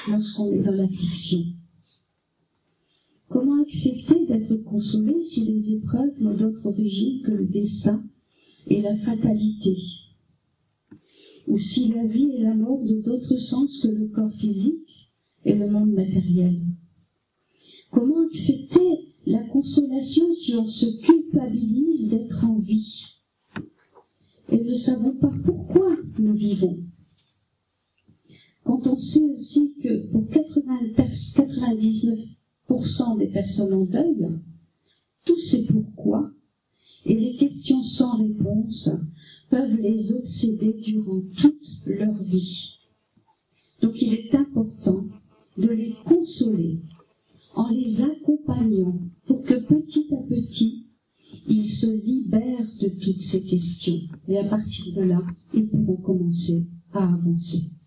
lorsqu'on 0.07 0.51
est 0.53 0.63
dans 0.63 0.71
l'affliction? 0.71 1.39
Comment 3.27 3.63
accepter 3.63 4.27
d'être 4.27 4.55
consolé 4.57 5.21
si 5.23 5.51
les 5.51 5.73
épreuves 5.77 6.21
n'ont 6.21 6.37
d'autre 6.37 6.67
origine 6.67 7.23
que 7.23 7.31
le 7.31 7.47
destin 7.47 8.05
et 8.67 8.81
la 8.81 8.95
fatalité, 8.95 9.75
ou 11.47 11.57
si 11.57 11.91
la 11.91 12.05
vie 12.05 12.29
et 12.35 12.43
la 12.43 12.53
mort 12.53 12.83
de 12.83 13.01
d'autres 13.01 13.37
sens 13.37 13.81
que 13.81 13.87
le 13.87 14.07
corps 14.09 14.33
physique 14.33 15.11
et 15.43 15.55
le 15.55 15.67
monde 15.67 15.91
matériel? 15.91 16.61
Comment 17.89 18.25
accepter 18.27 19.15
la 19.25 19.43
consolation 19.45 20.31
si 20.33 20.53
on 20.55 20.67
se 20.67 21.01
culpabilise 21.01 22.11
d'être 22.11 22.45
en 22.45 22.59
vie? 22.59 23.22
Et 24.53 24.63
ne 24.63 24.75
savons 24.75 25.15
pas 25.15 25.33
pourquoi 25.43 25.97
nous 26.19 26.35
vivons 26.35 26.77
Quand 28.63 28.85
on 28.85 28.97
sait 28.97 29.33
aussi 29.35 29.73
que 29.81 30.11
pour 30.11 30.25
99% 30.25 33.17
des 33.17 33.27
personnes 33.27 33.73
en 33.73 33.85
deuil, 33.85 34.27
tous 35.25 35.39
ces 35.39 35.65
pourquoi 35.65 36.29
et 37.05 37.19
les 37.19 37.35
questions 37.35 37.83
sans 37.83 38.15
réponse 38.17 38.91
peuvent 39.49 39.79
les 39.79 40.13
obséder 40.13 40.73
durant 40.85 41.19
toute 41.35 41.81
leur 41.87 42.13
vie. 42.21 42.79
Donc 43.81 43.99
il 44.01 44.13
est 44.13 44.33
important 44.35 45.03
de 45.57 45.67
les 45.67 45.95
consoler 46.05 46.79
en 47.55 47.67
les 47.69 48.03
accompagnant 48.03 48.99
pour 49.25 49.43
que 49.43 49.55
petit 49.65 50.07
à 50.13 50.17
petit, 50.17 50.83
ils 51.47 51.69
se 51.69 51.87
libèrent 52.05 52.71
de 52.79 52.89
toutes 52.89 53.21
ces 53.21 53.43
questions. 53.45 53.99
Et 54.27 54.37
à 54.37 54.43
partir 54.45 54.95
de 54.95 55.01
là, 55.01 55.21
ils 55.53 55.67
pourront 55.67 55.97
commencer 55.97 56.67
à 56.93 57.03
avancer. 57.03 57.83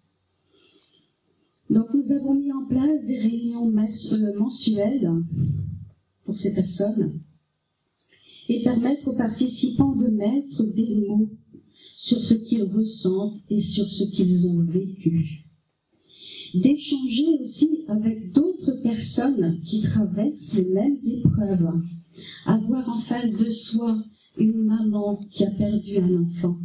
Donc 1.70 1.86
nous 1.94 2.12
avons 2.12 2.34
mis 2.34 2.52
en 2.52 2.66
place 2.66 3.06
des 3.06 3.18
réunions 3.18 3.70
mensuelles 3.70 5.10
pour 6.24 6.36
ces 6.36 6.54
personnes 6.54 7.20
et 8.48 8.62
permettre 8.62 9.08
aux 9.08 9.16
participants 9.16 9.96
de 9.96 10.08
mettre 10.08 10.62
des 10.64 10.94
mots 11.08 11.30
sur 11.96 12.18
ce 12.18 12.34
qu'ils 12.34 12.64
ressentent 12.64 13.42
et 13.50 13.60
sur 13.60 13.88
ce 13.88 14.04
qu'ils 14.04 14.46
ont 14.48 14.64
vécu. 14.64 15.42
D'échanger 16.54 17.26
aussi 17.40 17.82
avec 17.88 18.32
d'autres 18.32 18.80
personnes 18.82 19.60
qui 19.62 19.82
traversent 19.82 20.54
les 20.54 20.72
mêmes 20.72 20.96
épreuves. 20.96 21.82
Avoir 22.44 22.88
en 22.88 22.98
face 22.98 23.38
de 23.38 23.50
soi 23.50 24.02
une 24.38 24.64
maman 24.64 25.20
qui 25.30 25.44
a 25.44 25.50
perdu 25.50 25.98
un 25.98 26.24
enfant 26.24 26.58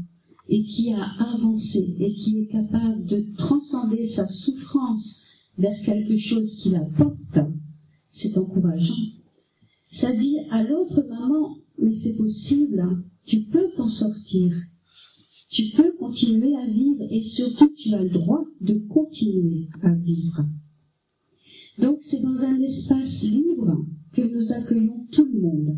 et 0.50 0.64
qui 0.64 0.94
a 0.94 1.04
avancé 1.34 1.96
et 2.00 2.14
qui 2.14 2.40
est 2.40 2.48
capable 2.48 3.06
de 3.06 3.26
transcender 3.38 4.06
sa 4.06 4.28
souffrance 4.28 5.28
vers 5.58 5.80
quelque 5.86 6.18
chose 6.18 6.56
qui 6.56 6.72
la 6.72 6.82
porte, 6.82 7.40
c'est 8.10 8.38
encourageant. 8.38 8.94
Ça 9.88 10.14
dit 10.14 10.38
à 10.50 10.64
l'autre 10.64 11.06
maman, 11.08 11.58
mais 11.78 11.94
c'est 11.94 12.18
possible, 12.18 13.04
tu 13.26 13.44
peux 13.44 13.72
t'en 13.76 13.88
sortir, 13.88 14.56
tu 15.50 15.70
peux 15.76 15.92
continuer 16.00 16.56
à 16.56 16.66
vivre 16.66 17.04
et 17.10 17.22
surtout 17.22 17.70
tu 17.76 17.94
as 17.94 18.04
le 18.04 18.10
droit 18.10 18.46
de 18.62 18.74
continuer 18.90 19.68
à 19.82 19.94
vivre. 19.94 20.46
Donc 21.78 21.98
c'est 22.02 22.22
dans 22.22 22.44
un 22.44 22.62
espace 22.62 23.24
libre 23.24 23.86
que 24.14 24.22
nous 24.22 24.52
accueillons 24.52 25.08
tout 25.12 25.26
le 25.26 25.40
monde, 25.40 25.78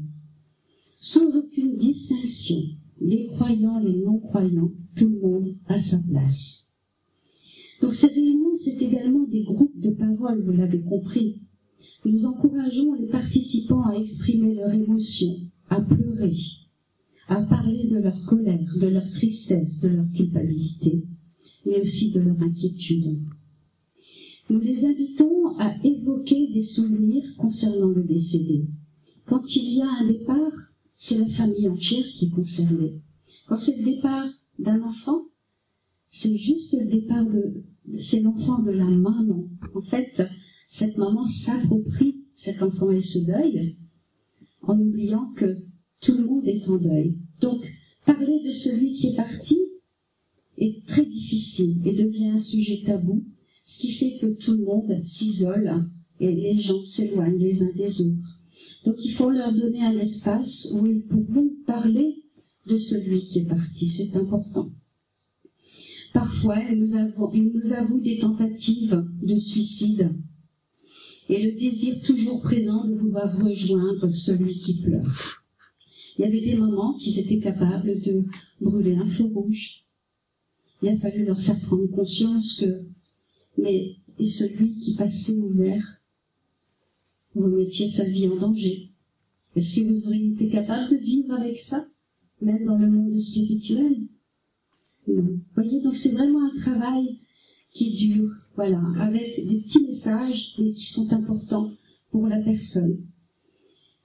sans 0.98 1.36
aucune 1.36 1.78
distinction, 1.78 2.58
les 3.02 3.28
croyants, 3.28 3.80
les 3.80 4.00
non-croyants, 4.00 4.72
tout 4.96 5.10
le 5.10 5.20
monde 5.20 5.56
à 5.68 5.80
sa 5.80 5.98
place. 6.10 6.82
Donc 7.82 7.94
ces 7.94 8.08
réunions, 8.08 8.56
c'est 8.56 8.82
également 8.82 9.26
des 9.26 9.44
groupes 9.44 9.80
de 9.80 9.90
parole, 9.90 10.42
vous 10.44 10.54
l'avez 10.54 10.82
compris. 10.82 11.42
Nous 12.06 12.26
encourageons 12.26 12.94
les 12.94 13.10
participants 13.10 13.84
à 13.84 13.98
exprimer 13.98 14.56
leurs 14.56 14.74
émotions, 14.74 15.36
à 15.70 15.82
pleurer, 15.82 16.36
à 17.28 17.42
parler 17.44 17.90
de 17.90 17.98
leur 17.98 18.26
colère, 18.26 18.78
de 18.80 18.88
leur 18.88 19.10
tristesse, 19.10 19.82
de 19.82 19.90
leur 19.90 20.12
culpabilité, 20.12 21.04
mais 21.66 21.82
aussi 21.82 22.12
de 22.12 22.22
leur 22.22 22.42
inquiétude. 22.42 23.20
Nous 24.50 24.60
les 24.60 24.86
invitons 24.86 25.58
à 25.58 25.76
évoquer 25.84 26.48
des 26.48 26.62
souvenirs 26.62 27.24
concernant 27.38 27.90
le 27.90 28.04
décédé. 28.04 28.66
Quand 29.26 29.56
il 29.56 29.76
y 29.76 29.82
a 29.82 29.90
un 29.90 30.08
départ, 30.08 30.52
c'est 30.96 31.18
la 31.18 31.28
famille 31.28 31.70
entière 31.70 32.06
qui 32.16 32.26
est 32.26 32.30
concernée. 32.30 33.02
Quand 33.48 33.58
c'est 33.58 33.78
le 33.78 33.86
départ 33.86 34.28
d'un 34.60 34.82
enfant, 34.82 35.24
c'est 36.10 36.38
juste 36.38 36.74
le 36.74 36.86
départ 36.86 37.26
de, 37.26 37.64
c'est 38.00 38.22
l'enfant 38.22 38.60
de 38.60 38.72
la 38.72 38.86
maman. 38.86 39.50
En 39.74 39.82
fait, 39.82 40.24
cette 40.70 40.98
maman 40.98 41.26
s'approprie 41.26 42.24
cet 42.34 42.62
enfant 42.62 42.92
et 42.92 43.02
ce 43.02 43.20
deuil, 43.28 43.78
en 44.62 44.80
oubliant 44.80 45.32
que 45.36 45.58
tout 46.02 46.14
le 46.14 46.26
monde 46.26 46.48
est 46.48 46.68
en 46.68 46.78
deuil. 46.78 47.18
Donc, 47.40 47.66
parler 48.06 48.42
de 48.46 48.52
celui 48.52 48.94
qui 48.94 49.08
est 49.08 49.16
parti 49.16 49.58
est 50.58 50.86
très 50.86 51.06
difficile 51.06 51.88
et 51.88 51.94
devient 51.94 52.28
un 52.28 52.40
sujet 52.40 52.82
tabou, 52.86 53.24
ce 53.64 53.80
qui 53.80 53.92
fait 53.92 54.18
que 54.20 54.34
tout 54.34 54.54
le 54.54 54.66
monde 54.66 55.02
s'isole 55.04 55.90
et 56.20 56.34
les 56.34 56.60
gens 56.60 56.84
s'éloignent 56.84 57.38
les 57.38 57.64
uns 57.64 57.74
des 57.76 58.02
autres. 58.02 58.40
Donc, 58.86 58.96
il 59.04 59.12
faut 59.12 59.30
leur 59.30 59.54
donner 59.54 59.82
un 59.82 59.98
espace 59.98 60.74
où 60.76 60.86
ils 60.86 61.04
pourront 61.04 61.50
parler 61.66 62.24
de 62.68 62.78
celui 62.78 63.26
qui 63.26 63.40
est 63.40 63.48
parti. 63.48 63.88
C'est 63.88 64.18
important. 64.18 64.70
Parfois, 66.14 66.60
ils 66.70 66.78
nous, 66.78 66.96
avouent, 67.74 68.02
des 68.02 68.20
tentatives 68.20 69.04
de 69.22 69.38
suicide 69.38 70.12
et 71.30 71.42
le 71.42 71.58
désir 71.58 72.02
toujours 72.06 72.42
présent 72.42 72.86
de 72.86 72.96
vouloir 72.96 73.34
rejoindre 73.44 74.10
celui 74.10 74.60
qui 74.60 74.82
pleure. 74.82 75.44
Il 76.18 76.22
y 76.22 76.26
avait 76.26 76.42
des 76.42 76.56
moments 76.56 76.94
qu'ils 76.96 77.18
étaient 77.18 77.40
capables 77.40 78.00
de 78.02 78.26
brûler 78.62 78.96
un 78.96 79.06
feu 79.06 79.24
rouge. 79.34 79.86
Il 80.82 80.90
a 80.90 80.98
fallu 80.98 81.26
leur 81.26 81.40
faire 81.40 81.60
prendre 81.62 81.88
conscience 81.88 82.60
que, 82.60 82.86
mais, 83.58 83.96
et 84.20 84.28
celui 84.28 84.80
qui 84.80 84.96
passait 84.96 85.38
au 85.38 85.50
vert, 85.50 86.04
vous 87.36 87.48
mettiez 87.48 87.88
sa 87.88 88.04
vie 88.04 88.28
en 88.28 88.36
danger. 88.36 88.92
Est-ce 89.56 89.80
que 89.80 89.86
vous 89.92 90.08
auriez 90.08 90.34
été 90.34 90.50
capable 90.50 90.92
de 90.92 90.98
vivre 90.98 91.34
avec 91.34 91.60
ça, 91.60 91.86
même 92.42 92.64
dans 92.66 92.78
le 92.78 92.90
monde 92.90 93.18
spirituel? 93.18 94.08
Non. 95.08 95.22
Vous 95.24 95.40
voyez, 95.56 95.82
donc 95.82 95.96
c'est 95.96 96.14
vraiment 96.14 96.46
un 96.46 96.56
travail 96.56 97.20
qui 97.72 97.94
dure, 97.94 98.32
voilà, 98.56 98.82
avec 99.00 99.46
des 99.48 99.60
petits 99.62 99.84
messages, 99.84 100.56
mais 100.60 100.72
qui 100.72 100.86
sont 100.86 101.12
importants 101.12 101.72
pour 102.12 102.28
la 102.28 102.40
personne. 102.40 103.06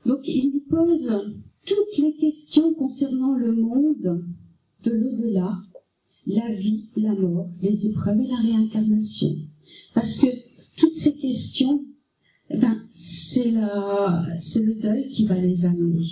Donc 0.06 0.20
il 0.24 0.52
nous 0.54 0.64
pose 0.68 1.34
toutes 1.66 1.98
les 1.98 2.14
questions 2.14 2.72
concernant 2.74 3.34
le 3.34 3.52
monde 3.52 4.24
de 4.84 4.90
l'au-delà, 4.90 5.60
la 6.28 6.54
vie, 6.54 6.84
la 6.96 7.14
mort, 7.14 7.48
les 7.62 7.86
épreuves 7.86 8.20
et 8.20 8.28
la 8.28 8.36
réincarnation. 8.36 9.30
Parce 9.94 10.18
que 10.18 10.26
toutes 10.76 10.94
ces 10.94 11.16
questions, 11.16 11.84
eh 12.50 12.58
ben, 12.58 12.80
c'est 12.90 13.50
le 13.50 14.80
deuil 14.80 15.08
qui 15.08 15.24
va 15.24 15.38
les 15.38 15.64
amener. 15.64 16.04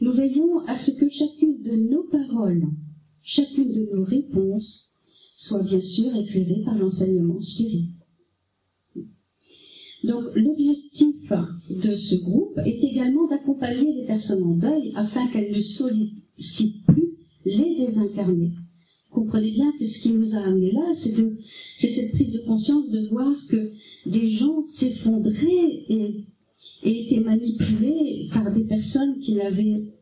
Nous 0.00 0.12
veillons 0.12 0.60
à 0.66 0.76
ce 0.76 0.92
que 0.92 1.08
chacune 1.10 1.60
de 1.62 1.90
nos 1.90 2.04
paroles, 2.04 2.68
chacune 3.20 3.72
de 3.72 3.88
nos 3.92 4.04
réponses, 4.04 5.00
soit 5.34 5.64
bien 5.64 5.80
sûr 5.80 6.14
éclairée 6.16 6.62
par 6.64 6.76
l'enseignement 6.76 7.40
spirituel. 7.40 7.94
Donc 10.04 10.24
l'objectif 10.36 11.32
de 11.70 11.96
ce 11.96 12.14
groupe 12.22 12.56
est 12.64 12.84
également 12.84 13.26
d'accompagner 13.26 13.92
les 13.92 14.06
personnes 14.06 14.44
en 14.44 14.54
deuil 14.54 14.92
afin 14.94 15.26
qu'elles 15.28 15.52
ne 15.52 15.60
sollicitent 15.60 16.86
plus 16.86 17.14
les 17.44 17.76
désincarnés. 17.76 18.52
Comprenez 19.10 19.52
bien 19.52 19.72
que 19.78 19.86
ce 19.86 20.02
qui 20.02 20.12
nous 20.12 20.34
a 20.34 20.40
amené 20.40 20.70
là, 20.72 20.92
c'est 20.94 21.88
cette 21.88 22.12
prise 22.12 22.32
de 22.32 22.46
conscience 22.46 22.90
de 22.90 23.08
voir 23.08 23.34
que 23.48 23.72
des 24.06 24.28
gens 24.28 24.62
s'effondraient 24.62 25.84
et, 25.88 26.24
et, 26.82 27.04
étaient 27.04 27.24
manipulés 27.24 28.28
par 28.32 28.52
des 28.52 28.64
personnes 28.64 29.18
qui 29.18 29.34
n'avaient 29.34 29.94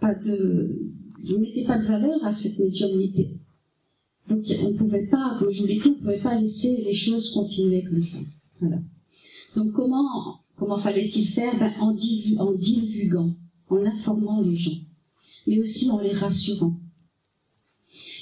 pas 0.00 0.14
de, 0.14 0.78
ne 1.24 1.38
mettaient 1.38 1.64
pas 1.64 1.78
de 1.78 1.86
valeur 1.86 2.24
à 2.24 2.32
cette 2.32 2.58
médiumnité. 2.60 3.36
Donc 4.28 4.44
on 4.62 4.70
ne 4.70 4.78
pouvait 4.78 5.06
pas, 5.06 5.36
comme 5.38 5.50
je 5.50 5.62
vous 5.62 5.66
l'ai 5.66 5.80
dit, 5.80 5.88
on 5.88 5.90
ne 5.90 5.98
pouvait 5.98 6.22
pas 6.22 6.38
laisser 6.38 6.82
les 6.84 6.94
choses 6.94 7.30
continuer 7.30 7.82
comme 7.82 8.02
ça. 8.02 8.18
Voilà. 8.60 8.80
Donc 9.56 9.72
comment, 9.72 10.40
comment 10.56 10.76
fallait-il 10.76 11.26
faire? 11.26 11.58
Ben, 11.58 11.72
en, 11.80 11.94
en 12.38 12.52
divulguant, 12.52 13.34
en 13.68 13.84
informant 13.84 14.40
les 14.40 14.54
gens, 14.54 14.78
mais 15.48 15.58
aussi 15.58 15.90
en 15.90 16.00
les 16.00 16.12
rassurant. 16.12 16.76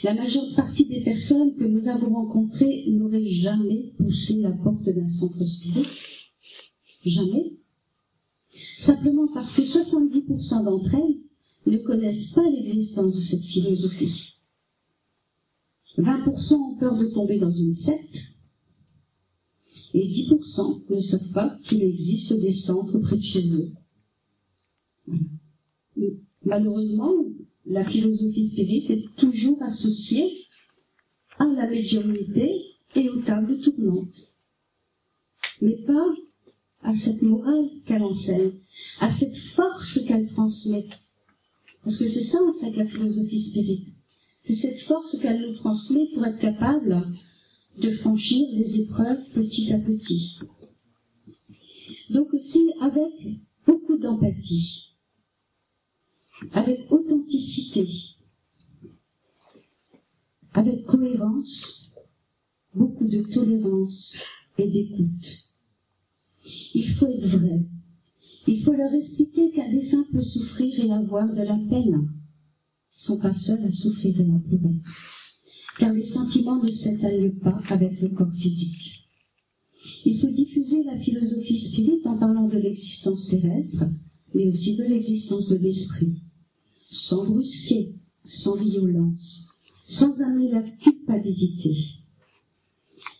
La 0.02 0.14
majeure 0.14 0.54
partie 0.56 0.86
des 0.86 1.02
personnes 1.02 1.54
que 1.56 1.64
nous 1.64 1.88
avons 1.88 2.14
rencontrées 2.14 2.84
n'auraient 2.88 3.24
jamais 3.24 3.92
poussé 3.98 4.40
la 4.40 4.52
porte 4.52 4.88
d'un 4.88 5.08
centre 5.08 5.44
spirit. 5.44 5.86
Jamais. 7.04 7.58
Simplement 8.48 9.28
parce 9.32 9.54
que 9.54 9.62
70% 9.62 10.64
d'entre 10.64 10.94
elles 10.94 11.18
ne 11.66 11.78
connaissent 11.78 12.32
pas 12.32 12.48
l'existence 12.48 13.14
de 13.14 13.20
cette 13.20 13.44
philosophie. 13.44 14.36
20% 15.98 16.54
ont 16.54 16.76
peur 16.76 16.96
de 16.96 17.06
tomber 17.06 17.38
dans 17.38 17.50
une 17.50 17.74
secte 17.74 18.36
et 19.92 20.08
10% 20.08 20.94
ne 20.94 21.00
savent 21.00 21.32
pas 21.34 21.58
qu'il 21.64 21.82
existe 21.82 22.40
des 22.40 22.52
centres 22.52 22.98
près 23.00 23.16
de 23.16 23.22
chez 23.22 23.44
eux. 23.54 23.72
Malheureusement, 26.44 27.12
la 27.70 27.84
philosophie 27.84 28.48
spirit 28.48 28.86
est 28.88 29.14
toujours 29.16 29.62
associée 29.62 30.46
à 31.38 31.44
la 31.44 31.68
médiumnité 31.68 32.50
et 32.96 33.08
aux 33.08 33.22
tables 33.22 33.60
tournantes, 33.60 34.34
mais 35.62 35.76
pas 35.86 36.14
à 36.82 36.94
cette 36.96 37.22
morale 37.22 37.70
qu'elle 37.86 38.02
enseigne, 38.02 38.52
à 38.98 39.08
cette 39.08 39.36
force 39.36 40.04
qu'elle 40.06 40.28
transmet. 40.28 40.88
Parce 41.84 41.98
que 41.98 42.08
c'est 42.08 42.24
ça 42.24 42.38
en 42.42 42.54
fait 42.60 42.76
la 42.76 42.86
philosophie 42.86 43.40
spirit. 43.40 43.84
C'est 44.40 44.56
cette 44.56 44.80
force 44.80 45.20
qu'elle 45.20 45.40
nous 45.40 45.54
transmet 45.54 46.08
pour 46.12 46.26
être 46.26 46.40
capable 46.40 47.06
de 47.78 47.90
franchir 47.92 48.48
les 48.52 48.80
épreuves 48.80 49.22
petit 49.32 49.72
à 49.72 49.78
petit. 49.78 50.40
Donc 52.10 52.34
aussi 52.34 52.72
avec 52.80 53.12
beaucoup 53.64 53.96
d'empathie, 53.96 54.89
avec 56.52 56.90
authenticité, 56.90 57.86
avec 60.52 60.84
cohérence, 60.84 61.94
beaucoup 62.74 63.06
de 63.06 63.20
tolérance 63.22 64.18
et 64.58 64.68
d'écoute. 64.68 65.54
Il 66.74 66.88
faut 66.88 67.06
être 67.06 67.26
vrai. 67.26 67.66
Il 68.46 68.62
faut 68.62 68.72
leur 68.72 68.92
expliquer 68.94 69.50
qu'un 69.50 69.70
défunt 69.70 70.04
peut 70.12 70.22
souffrir 70.22 70.80
et 70.80 70.92
avoir 70.92 71.28
de 71.32 71.42
la 71.42 71.58
peine. 71.68 72.10
Ils 72.92 73.02
sont 73.02 73.20
pas 73.20 73.34
seuls 73.34 73.64
à 73.64 73.70
souffrir 73.70 74.18
et 74.20 74.24
à 74.24 74.38
pleurer 74.48 74.74
car 75.80 75.94
les 75.94 76.02
sentiments 76.02 76.62
ne 76.62 76.70
s'éteignent 76.70 77.38
pas 77.38 77.58
avec 77.70 77.98
le 78.02 78.10
corps 78.10 78.34
physique. 78.34 79.08
Il 80.04 80.20
faut 80.20 80.30
diffuser 80.30 80.84
la 80.84 80.98
philosophie 80.98 81.58
spirite 81.58 82.06
en 82.06 82.18
parlant 82.18 82.48
de 82.48 82.58
l'existence 82.58 83.28
terrestre, 83.28 83.84
mais 84.34 84.46
aussi 84.46 84.76
de 84.76 84.84
l'existence 84.84 85.48
de 85.48 85.56
l'esprit, 85.56 86.20
sans 86.90 87.24
brusquer, 87.24 87.94
sans 88.24 88.56
violence, 88.56 89.60
sans 89.86 90.20
amener 90.22 90.50
la 90.50 90.62
culpabilité. 90.62 91.76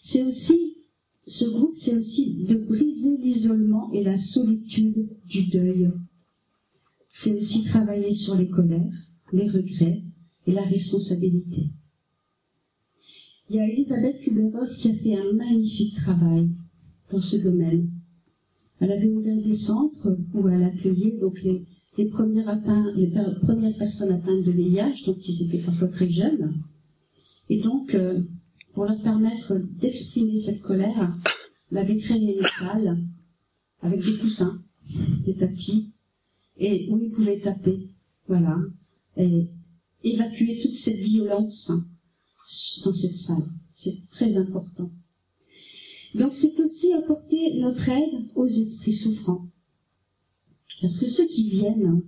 C'est 0.03 0.25
aussi, 0.25 0.77
ce 1.27 1.45
groupe, 1.45 1.75
c'est 1.75 1.97
aussi 1.97 2.45
de 2.45 2.57
briser 2.57 3.17
l'isolement 3.19 3.91
et 3.93 4.03
la 4.03 4.19
solitude 4.19 5.09
du 5.27 5.45
deuil. 5.45 5.91
C'est 7.09 7.39
aussi 7.39 7.65
travailler 7.65 8.13
sur 8.13 8.37
les 8.37 8.49
colères, 8.49 8.93
les 9.33 9.49
regrets 9.49 10.03
et 10.47 10.53
la 10.53 10.65
responsabilité. 10.65 11.71
Il 13.49 13.57
y 13.57 13.61
a 13.61 13.69
Elisabeth 13.69 14.21
Kubler-Ross 14.21 14.77
qui 14.79 14.91
a 14.91 14.95
fait 14.95 15.17
un 15.17 15.33
magnifique 15.33 15.97
travail 15.97 16.51
dans 17.11 17.21
ce 17.21 17.37
domaine. 17.37 17.91
Elle 18.81 18.93
avait 18.93 19.11
ouvert 19.11 19.41
des 19.43 19.57
centres 19.57 20.17
où 20.35 20.49
elle 20.49 20.63
accueillait 20.63 21.19
donc 21.21 21.43
les, 21.43 21.67
les, 22.01 22.07
premières, 22.09 23.77
personnes 23.79 24.13
atteintes 24.13 24.45
de 24.45 24.51
VIH, 24.51 25.05
donc 25.07 25.19
qui 25.19 25.45
étaient 25.45 25.65
parfois 25.65 25.89
très 25.89 26.09
jeunes. 26.09 26.55
Et 27.49 27.61
donc, 27.61 27.95
euh, 27.95 28.23
pour 28.75 28.85
leur 28.85 29.01
permettre 29.03 29.55
d'exprimer 29.81 30.39
cette 30.39 30.63
colère, 30.63 31.17
elle 31.71 31.79
avait 31.79 31.99
créé 31.99 32.39
une 32.39 32.47
salle 32.59 32.99
avec 33.83 34.03
des 34.05 34.19
coussins, 34.19 34.63
des 35.25 35.35
tapis, 35.35 35.93
et 36.59 36.89
où 36.91 36.99
ils 36.99 37.13
pouvaient 37.13 37.41
taper, 37.41 37.89
voilà, 38.29 38.59
et 39.17 39.49
évacuer 40.03 40.59
toute 40.61 40.75
cette 40.75 41.01
violence 41.01 41.73
dans 42.85 42.93
cette 42.93 43.17
salle. 43.17 43.49
C'est 43.73 44.09
très 44.11 44.37
important. 44.37 44.91
Donc 46.15 46.33
c'est 46.33 46.59
aussi 46.61 46.93
apporter 46.93 47.61
notre 47.61 47.89
aide 47.89 48.31
aux 48.35 48.47
esprits 48.47 48.95
souffrants. 48.95 49.50
Parce 50.81 50.99
que 50.99 51.07
ceux 51.07 51.27
qui 51.27 51.51
viennent, 51.51 52.03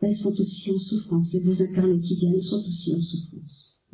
ben, 0.00 0.08
ils 0.08 0.16
sont 0.16 0.34
aussi 0.40 0.72
en 0.72 0.78
souffrance. 0.78 1.32
Les 1.32 1.44
désincarnés 1.44 2.00
qui 2.00 2.16
viennent 2.16 2.40
sont 2.40 2.62
aussi 2.68 2.94
en 2.94 3.00
souffrance. 3.00 3.86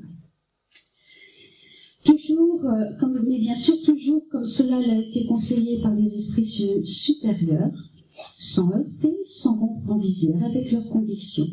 Toujours, 2.04 2.64
euh, 2.64 3.20
mais 3.28 3.38
bien 3.38 3.54
sûr 3.54 3.74
toujours 3.82 4.26
comme 4.30 4.46
cela 4.46 4.78
a 4.78 4.98
été 4.98 5.26
conseillé 5.26 5.82
par 5.82 5.94
les 5.94 6.16
esprits 6.16 6.46
supérieurs, 6.86 7.72
sans 8.38 8.72
heurter, 8.72 9.14
sans 9.24 9.58
rompre 9.58 9.98
visière 9.98 10.42
avec 10.42 10.72
leurs 10.72 10.88
convictions. 10.88 11.46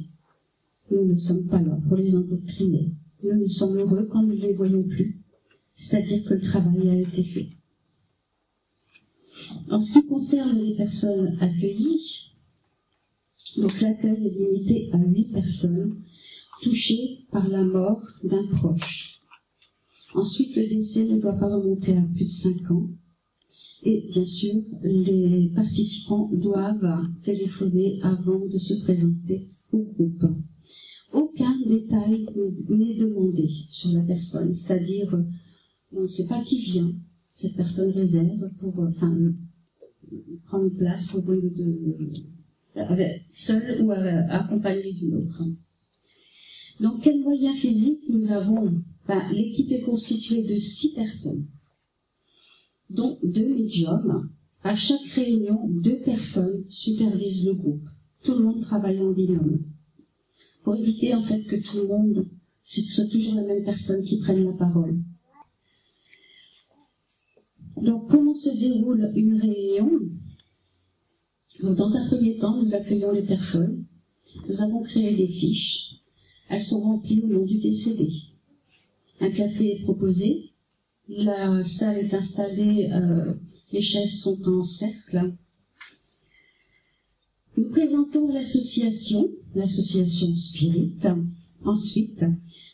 Nous 0.91 1.05
ne 1.05 1.17
sommes 1.17 1.49
pas 1.49 1.59
là 1.59 1.77
pour 1.89 1.97
les 1.97 2.15
endoctriner. 2.15 2.93
Nous 3.23 3.35
nous 3.35 3.49
sommes 3.49 3.77
heureux 3.77 4.07
quand 4.09 4.23
nous 4.23 4.35
ne 4.35 4.41
les 4.41 4.53
voyons 4.53 4.83
plus, 4.83 5.21
c'est-à-dire 5.73 6.23
que 6.23 6.35
le 6.35 6.41
travail 6.41 6.89
a 6.89 7.01
été 7.01 7.23
fait. 7.23 7.49
En 9.69 9.79
ce 9.79 9.99
qui 9.99 10.07
concerne 10.07 10.59
les 10.61 10.75
personnes 10.75 11.37
accueillies, 11.39 12.31
donc 13.57 13.79
l'accueil 13.81 14.27
est 14.27 14.39
limité 14.39 14.89
à 14.93 14.97
huit 14.97 15.31
personnes 15.31 16.01
touchées 16.61 17.25
par 17.31 17.47
la 17.47 17.63
mort 17.63 18.01
d'un 18.23 18.47
proche. 18.47 19.21
Ensuite, 20.13 20.55
le 20.55 20.67
décès 20.69 21.05
ne 21.05 21.19
doit 21.19 21.37
pas 21.37 21.53
remonter 21.53 21.97
à 21.97 22.01
plus 22.01 22.25
de 22.25 22.31
cinq 22.31 22.71
ans. 22.71 22.89
Et 23.83 24.07
bien 24.11 24.25
sûr, 24.25 24.61
les 24.83 25.51
participants 25.53 26.29
doivent 26.33 27.09
téléphoner 27.23 27.99
avant 28.01 28.45
de 28.45 28.57
se 28.57 28.83
présenter 28.83 29.49
au 29.71 29.83
groupe 29.83 30.25
aucun 31.15 31.57
détail 31.65 32.25
n'est 32.69 32.95
demandé 32.95 33.47
sur 33.47 33.93
la 33.93 34.01
personne, 34.01 34.53
c'est-à-dire 34.53 35.17
on 35.93 36.01
ne 36.01 36.07
sait 36.07 36.27
pas 36.27 36.43
qui 36.43 36.61
vient, 36.61 36.93
cette 37.35 37.57
personne 37.57 37.91
réserve 37.91 38.49
pour 38.61 38.79
euh, 38.79 38.87
enfin, 38.87 39.13
prendre 40.45 40.69
place 40.69 41.11
pour 41.11 41.23
de, 41.23 42.07
seul 43.29 43.81
ou 43.83 43.91
accompagné 43.91 44.93
d'une 44.93 45.15
autre. 45.15 45.43
Donc 46.79 47.03
quels 47.03 47.19
moyens 47.19 47.57
physiques 47.57 48.07
nous 48.07 48.31
avons 48.31 48.81
ben, 49.05 49.21
L'équipe 49.33 49.69
est 49.73 49.81
constituée 49.81 50.43
de 50.43 50.55
six 50.55 50.93
personnes, 50.93 51.49
dont 52.89 53.17
deux 53.21 53.53
médiums. 53.53 54.29
À 54.63 54.73
chaque 54.73 55.11
réunion, 55.13 55.67
deux 55.67 56.01
personnes 56.05 56.63
supervisent 56.69 57.47
le 57.47 57.55
groupe. 57.55 57.89
Tout 58.23 58.35
le 58.35 58.45
monde 58.45 58.61
travaille 58.61 59.01
en 59.01 59.11
binôme 59.11 59.59
pour 60.63 60.77
éviter 60.77 61.13
en 61.13 61.21
fait 61.21 61.43
que 61.43 61.57
tout 61.57 61.79
le 61.81 61.87
monde, 61.89 62.27
ce 62.61 62.81
soit 62.81 63.11
toujours 63.11 63.35
la 63.35 63.43
même 63.43 63.65
personne 63.65 64.03
qui 64.05 64.19
prenne 64.21 64.45
la 64.45 64.53
parole. 64.53 64.97
Donc 67.77 68.09
comment 68.09 68.33
se 68.33 68.49
déroule 68.49 69.11
une 69.15 69.39
réunion? 69.39 69.91
Dans 71.61 71.95
un 71.95 72.07
premier 72.07 72.37
temps, 72.37 72.57
nous 72.57 72.75
accueillons 72.75 73.11
les 73.11 73.25
personnes. 73.25 73.85
Nous 74.47 74.61
avons 74.61 74.83
créé 74.83 75.15
des 75.15 75.27
fiches. 75.27 75.95
Elles 76.49 76.61
sont 76.61 76.81
remplies 76.81 77.21
au 77.23 77.27
nom 77.27 77.45
du 77.45 77.57
décédé. 77.59 78.11
Un 79.21 79.31
café 79.31 79.73
est 79.73 79.83
proposé. 79.83 80.51
La 81.07 81.63
salle 81.63 81.97
est 81.97 82.13
installée. 82.13 82.91
Euh, 82.91 83.33
les 83.71 83.81
chaises 83.81 84.21
sont 84.21 84.41
en 84.47 84.63
cercle. 84.63 85.33
Nous 87.57 87.69
présentons 87.69 88.27
l'association 88.27 89.29
l'association 89.55 90.35
Spirit. 90.35 90.97
Ensuite, 91.63 92.25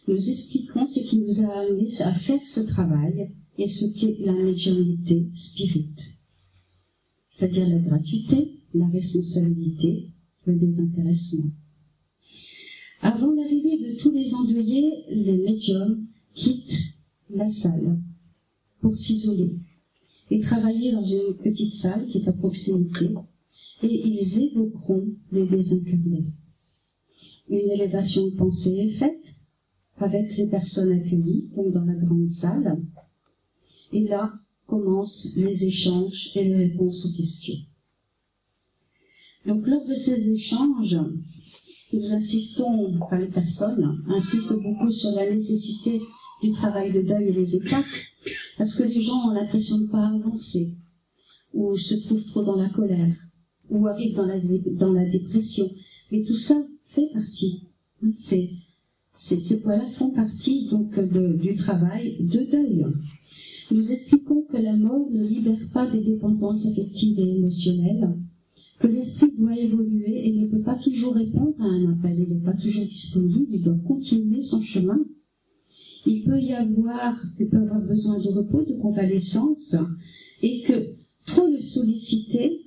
nous 0.08 0.30
expliquons 0.30 0.86
ce 0.88 0.99
qui 0.99 1.20
nous 1.20 1.45
a 1.45 1.60
amené 1.62 1.89
à 2.02 2.14
faire 2.14 2.41
ce 2.45 2.62
travail 2.62 3.36
et 3.58 3.68
ce 3.68 3.99
qu'est 3.99 4.26
la 4.26 4.34
médiumnité 4.34 5.28
spirit, 5.34 5.89
c'est-à-dire 7.28 7.68
la 7.68 7.80
gratuité, 7.80 8.60
la 8.74 8.88
responsabilité, 8.88 10.10
le 10.45 10.56
désintéressement. 10.56 11.52
Avant 13.02 13.32
l'arrivée 13.32 13.78
de 13.78 13.97
tous 13.99 14.12
les 14.12 14.34
endeuillés, 14.34 15.06
les 15.10 15.38
médiums 15.38 16.06
quittent 16.34 16.95
la 17.30 17.47
salle 17.47 17.99
pour 18.82 18.95
s'isoler 18.95 19.58
et 20.30 20.39
travailler 20.39 20.91
dans 20.91 21.04
une 21.04 21.36
petite 21.43 21.74
salle 21.74 22.08
qui 22.08 22.20
est 22.20 22.28
à 22.28 22.34
proximité, 22.34 23.10
et 23.84 24.08
ils 24.08 24.43
évoqueront 24.43 25.08
les 25.32 25.45
désincarnés 25.45 26.26
une 27.52 27.70
élévation 27.70 28.28
de 28.28 28.36
pensée 28.36 28.88
est 28.88 28.91
faite 28.91 29.36
avec 29.97 30.36
les 30.38 30.47
personnes 30.47 30.91
accueillies, 30.93 31.49
donc 31.56 31.72
dans 31.72 31.84
la 31.84 31.95
grande 31.95 32.28
salle. 32.28 32.82
Et 33.91 34.07
là 34.07 34.33
commencent 34.67 35.35
les 35.35 35.65
échanges 35.65 36.31
et 36.35 36.43
les 36.45 36.55
réponses 36.55 37.05
aux 37.05 37.17
questions. 37.17 37.57
Donc 39.45 39.67
lors 39.67 39.85
de 39.85 39.95
ces 39.95 40.31
échanges, 40.31 40.97
nous 41.93 42.13
insistons, 42.13 42.97
enfin 43.01 43.17
les 43.19 43.29
personnes 43.29 44.03
insistent 44.07 44.61
beaucoup 44.61 44.91
sur 44.91 45.11
la 45.11 45.29
nécessité 45.29 45.99
du 46.41 46.51
travail 46.51 46.93
de 46.93 47.01
deuil 47.01 47.29
et 47.29 47.33
les 47.33 47.55
étapes, 47.55 47.85
parce 48.57 48.75
que 48.75 48.83
les 48.83 49.01
gens 49.01 49.29
ont 49.29 49.33
l'impression 49.33 49.77
de 49.77 49.83
ne 49.83 49.91
pas 49.91 50.07
avancer, 50.07 50.67
ou 51.53 51.75
se 51.77 51.95
trouvent 52.05 52.25
trop 52.25 52.43
dans 52.43 52.55
la 52.55 52.69
colère, 52.69 53.15
ou 53.69 53.87
arrivent 53.87 54.15
dans 54.15 54.25
la, 54.25 54.39
dans 54.39 54.93
la 54.93 55.05
dépression. 55.05 55.69
Mais 56.11 56.23
tout 56.23 56.37
ça, 56.37 56.55
fait 56.85 57.07
partie. 57.13 57.67
Ces, 58.13 58.51
ces, 59.11 59.61
points-là 59.61 59.87
font 59.89 60.11
partie 60.11 60.69
donc 60.69 60.99
du 61.39 61.55
travail 61.55 62.25
de 62.25 62.43
deuil. 62.51 62.85
Nous 63.72 63.91
expliquons 63.91 64.43
que 64.43 64.57
la 64.57 64.76
mort 64.76 65.09
ne 65.09 65.24
libère 65.26 65.69
pas 65.74 65.89
des 65.89 66.03
dépendances 66.03 66.67
affectives 66.67 67.19
et 67.19 67.38
émotionnelles, 67.38 68.17
que 68.80 68.88
l'esprit 68.88 69.32
doit 69.38 69.57
évoluer 69.57 70.28
et 70.28 70.41
ne 70.41 70.47
peut 70.47 70.61
pas 70.61 70.76
toujours 70.76 71.13
répondre 71.15 71.55
à 71.59 71.65
un 71.65 71.91
appel, 71.91 72.19
il 72.19 72.30
n'est 72.30 72.43
pas 72.43 72.53
toujours 72.53 72.86
disponible, 72.86 73.53
il 73.53 73.61
doit 73.61 73.80
continuer 73.88 74.41
son 74.41 74.61
chemin. 74.61 74.99
Il 76.05 76.24
peut 76.26 76.39
y 76.39 76.53
avoir, 76.53 77.15
il 77.39 77.47
peut 77.47 77.57
avoir 77.57 77.82
besoin 77.82 78.19
de 78.19 78.30
repos, 78.30 78.63
de 78.63 78.74
convalescence, 78.82 79.76
et 80.41 80.63
que 80.63 80.74
trop 81.28 81.47
le 81.47 81.59
solliciter 81.59 82.61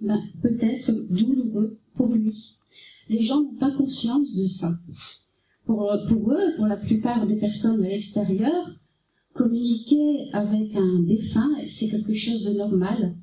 ben, 0.00 0.20
peut 0.42 0.56
être 0.60 0.92
douloureux 1.10 1.78
pour 1.94 2.14
lui 2.14 2.56
les 3.12 3.22
gens 3.22 3.42
n'ont 3.42 3.54
pas 3.54 3.70
conscience 3.70 4.36
de 4.36 4.48
ça. 4.48 4.70
Pour, 5.66 5.92
pour 6.08 6.32
eux, 6.32 6.56
pour 6.56 6.66
la 6.66 6.76
plupart 6.76 7.26
des 7.26 7.36
personnes 7.36 7.84
à 7.84 7.88
l'extérieur, 7.88 8.68
communiquer 9.32 10.30
avec 10.32 10.74
un 10.76 11.00
défunt, 11.00 11.50
c'est 11.66 11.88
quelque 11.88 12.14
chose 12.14 12.44
de 12.44 12.52
normal. 12.52 13.16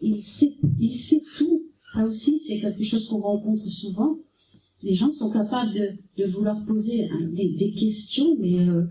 Il 0.00 0.22
sait, 0.22 0.56
il 0.78 0.98
sait 0.98 1.22
tout. 1.36 1.62
Ça 1.92 2.06
aussi, 2.06 2.38
c'est 2.38 2.60
quelque 2.60 2.84
chose 2.84 3.08
qu'on 3.08 3.20
rencontre 3.20 3.68
souvent. 3.68 4.18
Les 4.82 4.94
gens 4.94 5.12
sont 5.12 5.30
capables 5.30 5.72
de, 6.16 6.24
vouloir 6.26 6.64
poser 6.64 7.08
des, 7.32 7.72
questions, 7.72 8.36
mais 8.38 8.66
euh, 8.66 8.82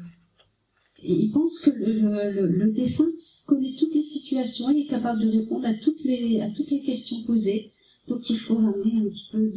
ils 1.02 1.32
pensent 1.32 1.62
que 1.62 1.72
le, 1.72 2.72
défunt 2.72 3.10
connaît 3.48 3.74
toutes 3.80 3.96
les 3.96 4.04
situations, 4.04 4.70
il 4.70 4.82
est 4.82 4.90
capable 4.90 5.22
de 5.22 5.30
répondre 5.30 5.66
à 5.66 5.74
toutes 5.76 6.04
les, 6.04 6.42
questions 6.86 7.24
posées. 7.24 7.72
Donc 8.08 8.30
il 8.30 8.38
faut 8.38 8.56
ramener 8.56 9.00
un 9.00 9.10
petit 9.10 9.30
peu 9.32 9.52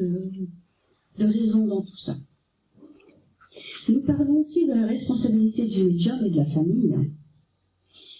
de 1.18 1.24
raison 1.24 1.66
dans 1.66 1.82
tout 1.82 1.99
ça. 1.99 2.14
Nous 3.88 4.00
parlons 4.00 4.40
aussi 4.40 4.66
de 4.66 4.74
la 4.74 4.86
responsabilité 4.86 5.66
du 5.66 5.84
médium 5.84 6.24
et 6.24 6.30
de 6.30 6.36
la 6.36 6.44
famille, 6.44 6.96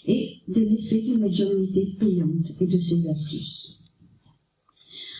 et 0.07 0.39
des 0.49 0.67
méfaits 0.67 1.05
d'une 1.05 1.21
médiumnité 1.21 1.97
payante 1.99 2.53
et 2.61 2.67
de 2.67 2.79
ses 2.79 3.09
astuces. 3.09 3.83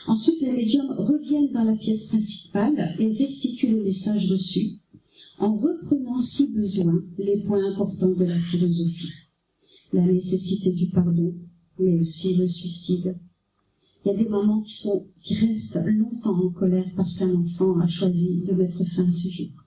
Ensuite, 0.09 0.41
les 0.41 0.53
médiums 0.53 0.95
reviennent 0.99 1.53
dans 1.53 1.65
la 1.65 1.77
pièce 1.77 2.07
principale 2.09 2.97
et 2.99 3.13
restituent 3.13 3.69
les 3.69 3.85
messages 3.85 4.31
reçus 4.31 4.81
en 5.39 5.57
reprenant 5.57 6.21
si 6.21 6.53
besoin 6.55 7.03
les 7.19 7.43
points 7.43 7.65
importants 7.73 8.11
de 8.11 8.25
la 8.25 8.39
philosophie. 8.39 9.13
La 9.93 10.05
nécessité 10.05 10.73
du 10.73 10.89
pardon, 10.89 11.35
mais 11.79 11.99
aussi 12.01 12.37
le 12.37 12.47
suicide. 12.47 13.17
Il 14.05 14.09
y 14.09 14.15
a 14.15 14.19
des 14.19 14.29
moments 14.29 14.63
qui 14.63 15.35
restent 15.35 15.79
longtemps 15.87 16.47
en 16.47 16.51
colère 16.51 16.91
parce 16.97 17.19
qu'un 17.19 17.35
enfant 17.35 17.79
a 17.79 17.87
choisi 17.87 18.43
de 18.45 18.55
mettre 18.55 18.85
fin 18.85 19.09
à 19.09 19.13
ses 19.13 19.31
jours. 19.31 19.62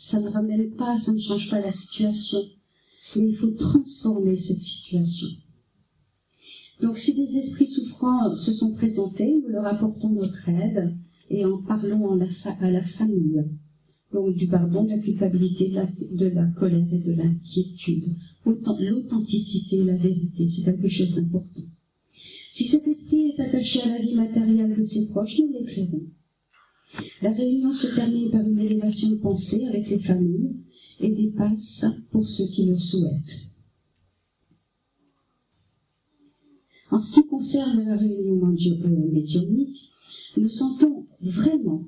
Ça 0.00 0.20
ne 0.20 0.28
ramène 0.28 0.70
pas, 0.76 0.96
ça 0.96 1.12
ne 1.12 1.18
change 1.18 1.50
pas 1.50 1.60
la 1.60 1.72
situation, 1.72 2.38
mais 3.16 3.30
il 3.30 3.36
faut 3.36 3.50
transformer 3.50 4.36
cette 4.36 4.62
situation. 4.62 5.26
Donc 6.80 6.96
si 6.98 7.16
des 7.16 7.36
esprits 7.36 7.66
souffrants 7.66 8.36
se 8.36 8.52
sont 8.52 8.76
présentés, 8.76 9.34
nous 9.42 9.48
leur 9.48 9.66
apportons 9.66 10.10
notre 10.10 10.48
aide 10.48 10.96
et 11.30 11.44
en 11.44 11.60
parlons 11.62 12.12
à 12.12 12.70
la 12.70 12.84
famille. 12.84 13.44
Donc 14.12 14.36
du 14.36 14.46
pardon, 14.46 14.84
de 14.84 14.90
la 14.90 14.98
culpabilité, 14.98 15.70
de 16.12 16.28
la, 16.28 16.46
colère 16.46 16.86
et 16.92 16.98
de 16.98 17.12
l'inquiétude. 17.14 18.14
L'authenticité, 18.46 19.82
la 19.82 19.96
vérité, 19.96 20.48
c'est 20.48 20.62
quelque 20.62 20.88
chose 20.88 21.16
d'important. 21.16 21.64
Si 22.52 22.64
cet 22.66 22.86
esprit 22.86 23.32
est 23.32 23.40
attaché 23.40 23.80
à 23.82 23.88
la 23.88 23.98
vie 23.98 24.14
matérielle 24.14 24.76
de 24.76 24.82
ses 24.84 25.08
proches, 25.08 25.40
nous 25.40 25.58
l'éclairons. 25.58 26.06
La 27.22 27.32
réunion 27.32 27.72
se 27.72 27.94
termine 27.94 28.30
par 28.30 28.40
une 28.40 28.58
élévation 28.58 29.10
de 29.10 29.16
pensée 29.16 29.66
avec 29.66 29.88
les 29.88 29.98
familles 29.98 30.56
et 31.00 31.14
dépasse 31.14 31.84
pour 32.10 32.26
ceux 32.26 32.46
qui 32.46 32.66
le 32.66 32.76
souhaitent. 32.76 33.48
En 36.90 36.98
ce 36.98 37.14
qui 37.20 37.26
concerne 37.26 37.84
la 37.84 37.96
réunion 37.96 38.40
euh, 38.46 39.12
médiumnique, 39.12 39.90
nous 40.36 40.48
sentons 40.48 41.06
vraiment 41.20 41.84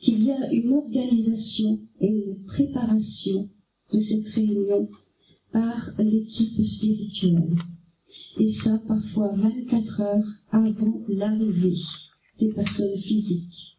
qu'il 0.00 0.24
y 0.24 0.30
a 0.30 0.52
une 0.52 0.74
organisation 0.74 1.80
et 2.00 2.08
une 2.08 2.44
préparation 2.44 3.48
de 3.92 3.98
cette 3.98 4.26
réunion 4.28 4.88
par 5.52 5.90
l'équipe 5.98 6.62
spirituelle. 6.64 7.56
Et 8.38 8.50
ça, 8.50 8.78
parfois 8.86 9.32
24 9.34 10.00
heures 10.00 10.28
avant 10.50 11.02
l'arrivée 11.08 11.76
des 12.40 12.48
personnes 12.48 12.98
physiques. 12.98 13.78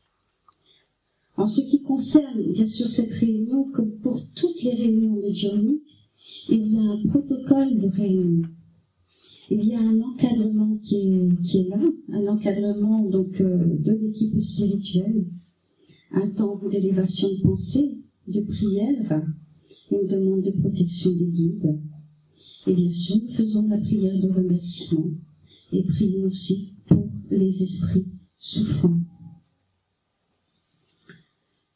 En 1.37 1.47
ce 1.47 1.61
qui 1.61 1.81
concerne, 1.81 2.51
bien 2.51 2.67
sûr, 2.67 2.89
cette 2.89 3.11
réunion, 3.11 3.65
comme 3.71 3.97
pour 3.99 4.19
toutes 4.35 4.61
les 4.63 4.75
réunions 4.75 5.21
médiumniques, 5.21 6.09
il 6.49 6.73
y 6.73 6.77
a 6.77 6.81
un 6.81 7.03
protocole 7.07 7.79
de 7.79 7.87
réunion 7.87 8.43
il 9.53 9.65
y 9.65 9.75
a 9.75 9.81
un 9.81 9.99
encadrement 9.99 10.77
qui 10.77 10.95
est, 10.95 11.69
là, 11.69 11.77
un 12.13 12.27
encadrement 12.27 13.03
donc 13.03 13.41
euh, 13.41 13.77
de 13.79 13.91
l'équipe 13.91 14.39
spirituelle, 14.39 15.25
un 16.13 16.29
temps 16.29 16.57
d'élévation 16.71 17.27
de 17.27 17.41
pensée, 17.41 17.97
de 18.29 18.39
prière, 18.39 19.21
une 19.91 20.07
demande 20.07 20.43
de 20.43 20.51
protection 20.51 21.11
des 21.17 21.25
guides. 21.25 21.79
Et 22.65 22.73
bien 22.73 22.93
sûr, 22.93 23.17
nous 23.21 23.33
faisons 23.33 23.67
la 23.67 23.77
prière 23.77 24.17
de 24.17 24.29
remerciement 24.29 25.09
et 25.73 25.83
prions 25.83 26.27
aussi 26.27 26.77
pour 26.87 27.09
les 27.29 27.61
esprits 27.61 28.07
souffrants. 28.41 28.97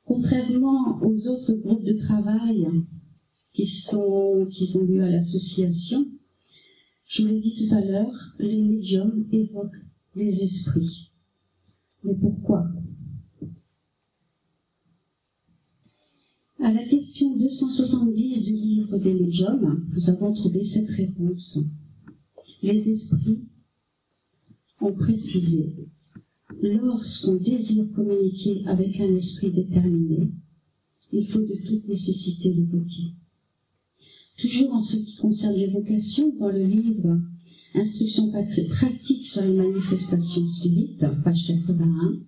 Contrairement 0.03 0.99
aux 1.01 1.27
autres 1.27 1.53
groupes 1.53 1.83
de 1.83 1.93
travail 1.93 2.67
qui 3.53 3.67
sont, 3.67 4.47
qui 4.49 4.75
ont 4.75 4.85
lieu 4.85 5.03
à 5.03 5.09
l'association, 5.09 6.03
je 7.05 7.21
vous 7.21 7.27
l'ai 7.29 7.39
dit 7.39 7.55
tout 7.55 7.75
à 7.75 7.81
l'heure, 7.81 8.35
les 8.39 8.61
médiums 8.61 9.27
évoquent 9.31 9.85
les 10.15 10.43
esprits. 10.43 11.13
Mais 12.03 12.15
pourquoi? 12.15 12.67
À 16.59 16.71
la 16.71 16.83
question 16.87 17.37
270 17.37 18.45
du 18.45 18.53
livre 18.53 18.97
des 18.97 19.13
médiums, 19.13 19.87
nous 19.93 20.09
avons 20.09 20.33
trouvé 20.33 20.63
cette 20.63 20.89
réponse. 20.89 21.59
Les 22.63 22.89
esprits 22.89 23.49
ont 24.81 24.93
précisé, 24.93 25.87
lorsqu'on 26.61 27.35
désire 27.35 27.91
communiquer 27.93 28.63
avec 28.65 28.99
un 28.99 29.15
esprit 29.15 29.51
déterminé, 29.51 30.29
il 31.11 31.27
faut 31.27 31.41
de 31.41 31.55
toute 31.65 31.87
nécessité 31.87 32.53
l'évoquer. 32.53 33.13
Toujours 34.37 34.73
en 34.73 34.81
ce 34.81 34.97
qui 34.97 35.17
concerne 35.17 35.55
l'évocation, 35.55 36.35
dans 36.37 36.49
le 36.49 36.65
livre 36.65 37.19
Instructions 37.73 38.31
pratiques 38.31 39.27
sur 39.27 39.41
les 39.41 39.53
manifestations 39.53 40.47
spirites, 40.47 41.05
page 41.23 41.47
81, 41.47 42.21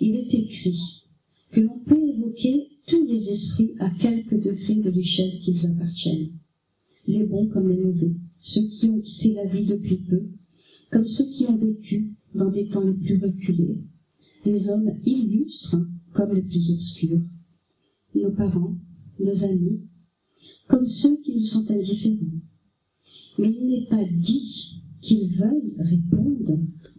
il 0.00 0.14
est 0.16 0.34
écrit 0.34 1.02
que 1.50 1.60
l'on 1.60 1.78
peut 1.78 1.98
évoquer 1.98 2.68
tous 2.86 3.06
les 3.06 3.30
esprits 3.30 3.72
à 3.78 3.90
quelque 3.90 4.34
degré 4.34 4.74
de 4.76 4.90
l'échelle 4.90 5.40
qu'ils 5.40 5.66
appartiennent, 5.66 6.32
les 7.06 7.26
bons 7.26 7.48
comme 7.48 7.70
les 7.70 7.78
mauvais, 7.78 8.12
ceux 8.38 8.68
qui 8.68 8.90
ont 8.90 9.00
quitté 9.00 9.32
la 9.32 9.46
vie 9.46 9.64
depuis 9.64 9.96
peu, 9.96 10.22
comme 10.90 11.06
ceux 11.06 11.24
qui 11.24 11.46
ont 11.46 11.56
vécu 11.56 12.12
dans 12.36 12.50
des 12.50 12.68
temps 12.68 12.84
les 12.84 12.94
plus 12.94 13.18
reculés, 13.18 13.78
les 14.44 14.70
hommes 14.70 14.92
illustres 15.04 15.78
comme 16.12 16.34
les 16.34 16.42
plus 16.42 16.70
obscurs, 16.70 17.22
nos 18.14 18.32
parents, 18.32 18.76
nos 19.18 19.44
amis, 19.44 19.80
comme 20.68 20.86
ceux 20.86 21.16
qui 21.22 21.36
nous 21.36 21.44
sont 21.44 21.70
indifférents. 21.70 22.40
Mais 23.38 23.50
il 23.50 23.68
n'est 23.68 23.86
pas 23.86 24.04
dit 24.04 24.82
qu'ils 25.00 25.28
veuillent 25.36 25.76
répondre 25.78 26.58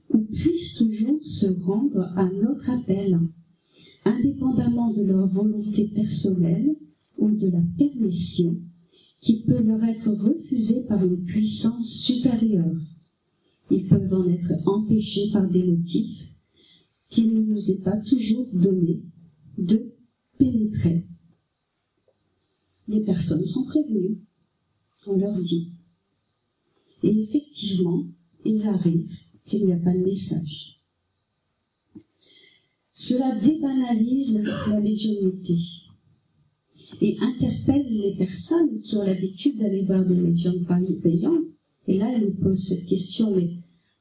ou 0.09 0.19
puissent 0.19 0.75
toujours 0.77 1.23
se 1.23 1.47
rendre 1.63 2.01
à 2.15 2.29
notre 2.31 2.69
appel, 2.69 3.19
indépendamment 4.05 4.91
de 4.91 5.03
leur 5.03 5.27
volonté 5.27 5.87
personnelle 5.89 6.75
ou 7.17 7.31
de 7.31 7.47
la 7.47 7.61
permission 7.77 8.55
qui 9.21 9.43
peut 9.43 9.61
leur 9.61 9.83
être 9.83 10.11
refusée 10.11 10.85
par 10.87 11.03
une 11.03 11.23
puissance 11.23 11.89
supérieure. 11.89 12.75
Ils 13.69 13.87
peuvent 13.87 14.13
en 14.13 14.27
être 14.27 14.51
empêchés 14.67 15.29
par 15.33 15.47
des 15.49 15.63
motifs 15.63 16.31
qu'il 17.09 17.33
ne 17.33 17.41
nous 17.41 17.71
est 17.71 17.83
pas 17.83 17.97
toujours 17.97 18.47
donné 18.53 19.01
de 19.57 19.93
pénétrer 20.37 21.07
les 22.87 23.03
personnes 23.03 23.43
sont 23.43 23.65
prévenues. 23.65 24.17
On 25.05 25.17
leur 25.17 25.39
dit. 25.39 25.73
Et 27.03 27.21
effectivement, 27.21 28.05
il 28.45 28.65
arrive 28.67 29.11
qu'il 29.45 29.65
n'y 29.65 29.73
a 29.73 29.77
pas 29.77 29.93
de 29.93 30.03
message. 30.03 30.81
Cela 32.91 33.39
débanalise 33.39 34.43
la 34.69 34.79
médiumnité 34.79 35.57
et 37.01 37.17
interpelle 37.19 37.87
les 37.89 38.17
personnes 38.17 38.81
qui 38.81 38.95
ont 38.95 39.03
l'habitude 39.03 39.59
d'aller 39.59 39.85
voir 39.85 40.05
des 40.05 40.15
médiums 40.15 40.65
payants. 41.03 41.43
Et 41.87 41.97
là, 41.97 42.11
elles 42.13 42.25
nous 42.25 42.43
posent 42.43 42.67
cette 42.67 42.85
question, 42.85 43.35
mais 43.35 43.49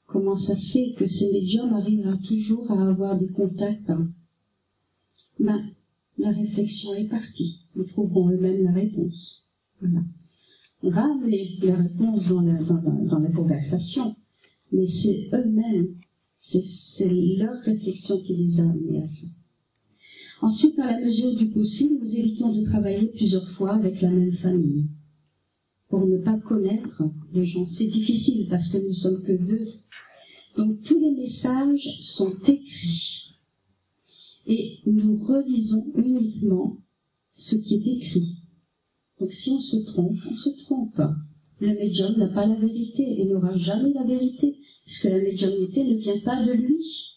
comment 0.06 0.36
ça 0.36 0.56
se 0.56 0.72
fait 0.72 0.92
que 0.96 1.06
ces 1.06 1.32
médiums 1.32 1.72
arrivent 1.72 2.18
toujours 2.26 2.70
à 2.70 2.88
avoir 2.88 3.18
des 3.18 3.28
contacts 3.28 3.92
ben, 5.38 5.70
la 6.18 6.30
réflexion 6.30 6.94
est 6.94 7.08
partie. 7.08 7.66
Ils 7.76 7.86
trouveront 7.86 8.30
eux-mêmes 8.30 8.64
la 8.64 8.72
réponse. 8.72 9.52
Voilà. 9.80 10.02
La 10.82 11.76
réponse 11.76 12.28
dans 12.28 12.42
la, 12.42 12.62
dans 12.62 13.32
conversation, 13.32 14.14
mais 14.72 14.86
c'est 14.86 15.28
eux-mêmes, 15.32 15.94
c'est 16.36 17.10
leur 17.38 17.56
réflexion 17.60 18.18
qui 18.20 18.36
les 18.36 18.60
a 18.60 18.70
amenés 18.70 19.02
à 19.02 19.06
ça. 19.06 19.26
Ensuite, 20.42 20.78
à 20.78 20.92
la 20.92 21.04
mesure 21.04 21.34
du 21.34 21.48
possible, 21.48 22.00
nous 22.00 22.16
évitons 22.16 22.52
de 22.52 22.64
travailler 22.64 23.08
plusieurs 23.08 23.48
fois 23.50 23.74
avec 23.74 24.00
la 24.00 24.10
même 24.10 24.32
famille. 24.32 24.86
Pour 25.88 26.06
ne 26.06 26.18
pas 26.18 26.38
connaître 26.38 27.02
les 27.32 27.44
gens, 27.44 27.66
c'est 27.66 27.86
difficile 27.86 28.48
parce 28.48 28.70
que 28.70 28.78
nous 28.78 28.94
sommes 28.94 29.22
que 29.24 29.32
deux. 29.32 29.66
Donc 30.56 30.82
tous 30.82 30.98
les 30.98 31.12
messages 31.12 31.98
sont 32.00 32.32
écrits 32.48 33.36
et 34.46 34.78
nous 34.86 35.16
relisons 35.16 35.92
uniquement 35.96 36.78
ce 37.30 37.56
qui 37.56 37.74
est 37.74 37.96
écrit. 37.98 38.36
Donc 39.20 39.32
si 39.32 39.50
on 39.50 39.60
se 39.60 39.76
trompe, 39.84 40.18
on 40.30 40.34
se 40.34 40.64
trompe. 40.64 41.00
Le 41.60 41.74
médium 41.74 42.16
n'a 42.18 42.28
pas 42.28 42.46
la 42.46 42.54
vérité 42.54 43.20
et 43.20 43.24
n'aura 43.26 43.54
jamais 43.54 43.92
la 43.92 44.04
vérité, 44.04 44.58
puisque 44.84 45.04
la 45.04 45.20
médiumnité 45.20 45.84
ne 45.84 45.96
vient 45.96 46.20
pas 46.20 46.44
de 46.44 46.52
lui. 46.52 47.15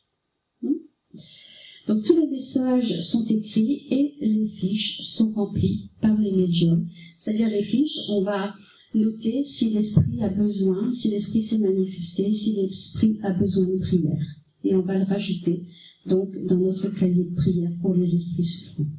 Donc 1.90 2.04
tous 2.04 2.16
les 2.16 2.28
messages 2.28 3.02
sont 3.02 3.26
écrits 3.26 3.88
et 3.90 4.14
les 4.22 4.46
fiches 4.46 5.02
sont 5.02 5.34
remplies 5.34 5.90
par 6.00 6.16
les 6.16 6.32
médiums. 6.32 6.88
C'est-à-dire 7.18 7.50
les 7.50 7.64
fiches, 7.64 7.98
on 8.10 8.22
va 8.22 8.54
noter 8.94 9.44
si 9.44 9.72
l'esprit 9.72 10.22
a 10.22 10.30
besoin, 10.30 10.92
si 10.92 11.10
l'esprit 11.10 11.42
s'est 11.42 11.58
manifesté, 11.58 12.32
si 12.32 12.58
l'esprit 12.58 13.18
a 13.24 13.32
besoin 13.34 13.66
de 13.66 13.80
prière. 13.80 14.24
Et 14.64 14.76
on 14.76 14.84
va 14.84 15.00
le 15.00 15.04
rajouter 15.04 15.64
donc 16.06 16.30
dans 16.46 16.60
notre 16.60 16.90
cahier 16.90 17.24
de 17.24 17.34
prière 17.34 17.72
pour 17.82 17.96
les 17.96 18.16
esprits 18.16 18.46
souffrants. 18.46 18.92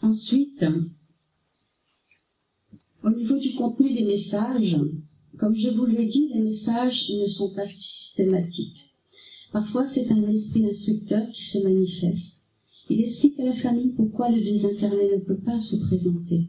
Ensuite, 0.00 0.64
au 3.04 3.10
niveau 3.10 3.38
du 3.38 3.52
contenu 3.52 3.92
des 3.92 4.06
messages, 4.06 4.78
Comme 5.38 5.54
je 5.56 5.70
vous 5.70 5.86
l'ai 5.86 6.06
dit, 6.06 6.30
les 6.32 6.42
messages 6.42 7.10
ne 7.10 7.26
sont 7.26 7.54
pas 7.54 7.66
systématiques. 7.66 8.81
Parfois, 9.52 9.86
c'est 9.86 10.10
un 10.10 10.26
esprit 10.28 10.66
instructeur 10.66 11.30
qui 11.30 11.44
se 11.44 11.62
manifeste. 11.62 12.46
Il 12.88 13.00
explique 13.00 13.38
à 13.38 13.44
la 13.44 13.54
famille 13.54 13.92
pourquoi 13.92 14.30
le 14.30 14.40
désincarné 14.40 15.10
ne 15.12 15.20
peut 15.20 15.38
pas 15.38 15.60
se 15.60 15.76
présenter. 15.86 16.48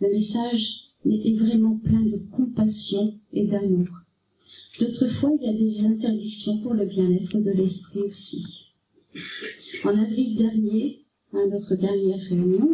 Le 0.00 0.10
message 0.10 0.88
est 1.06 1.38
vraiment 1.38 1.76
plein 1.76 2.02
de 2.02 2.18
compassion 2.30 3.14
et 3.32 3.46
d'amour. 3.46 3.88
D'autres 4.78 5.08
fois, 5.08 5.30
il 5.40 5.46
y 5.46 5.48
a 5.48 5.52
des 5.52 5.86
interdictions 5.86 6.58
pour 6.62 6.74
le 6.74 6.86
bien-être 6.86 7.38
de 7.38 7.50
l'esprit 7.50 8.02
aussi. 8.02 8.72
En 9.84 9.90
avril 9.90 10.36
dernier, 10.36 11.04
à 11.32 11.46
notre 11.46 11.74
dernière 11.74 12.20
réunion, 12.28 12.70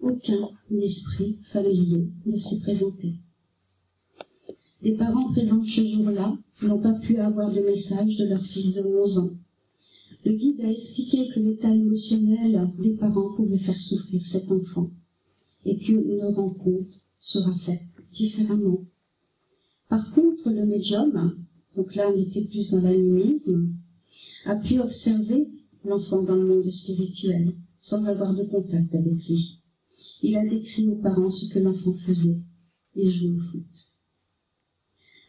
aucun 0.00 0.50
esprit 0.80 1.38
familier 1.44 2.08
ne 2.26 2.36
s'est 2.36 2.60
présenté. 2.62 3.14
Les 4.84 4.96
parents 4.96 5.32
présents 5.32 5.64
ce 5.64 5.82
jour-là 5.82 6.36
n'ont 6.60 6.78
pas 6.78 6.92
pu 6.92 7.16
avoir 7.16 7.50
de 7.50 7.62
message 7.62 8.18
de 8.18 8.26
leur 8.26 8.44
fils 8.44 8.74
de 8.74 8.82
11 8.82 9.18
ans. 9.18 9.30
Le 10.26 10.32
guide 10.32 10.60
a 10.60 10.70
expliqué 10.70 11.26
que 11.30 11.40
l'état 11.40 11.74
émotionnel 11.74 12.70
des 12.78 12.92
parents 12.92 13.32
pouvait 13.34 13.56
faire 13.56 13.80
souffrir 13.80 14.26
cet 14.26 14.52
enfant 14.52 14.90
et 15.64 15.78
qu'une 15.78 16.22
rencontre 16.24 17.00
sera 17.18 17.54
faite 17.54 17.80
différemment. 18.12 18.84
Par 19.88 20.12
contre, 20.14 20.50
le 20.50 20.66
médium, 20.66 21.34
donc 21.76 21.94
là 21.94 22.12
on 22.14 22.18
était 22.18 22.44
plus 22.44 22.70
dans 22.70 22.82
l'animisme, 22.82 23.72
a 24.44 24.56
pu 24.56 24.80
observer 24.80 25.48
l'enfant 25.86 26.22
dans 26.22 26.36
le 26.36 26.46
monde 26.46 26.70
spirituel 26.70 27.54
sans 27.80 28.06
avoir 28.10 28.34
de 28.34 28.44
contact 28.44 28.94
avec 28.94 29.28
lui. 29.28 29.62
Il 30.20 30.36
a 30.36 30.46
décrit 30.46 30.90
aux 30.90 31.00
parents 31.00 31.30
ce 31.30 31.54
que 31.54 31.58
l'enfant 31.58 31.94
faisait. 31.94 32.42
Il 32.94 33.10
jouait 33.10 33.38
au 33.38 33.40
foot 33.40 33.93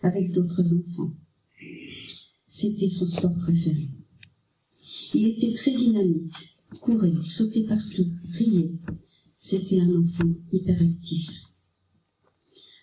avec 0.05 0.31
d'autres 0.31 0.73
enfants. 0.73 1.11
C'était 2.47 2.89
son 2.89 3.07
sport 3.07 3.35
préféré. 3.39 3.89
Il 5.15 5.25
était 5.25 5.53
très 5.53 5.75
dynamique, 5.75 6.31
courait, 6.79 7.13
sautait 7.23 7.63
partout, 7.63 8.05
riait. 8.33 8.75
C'était 9.37 9.81
un 9.81 9.95
enfant 9.95 10.31
hyperactif. 10.51 11.27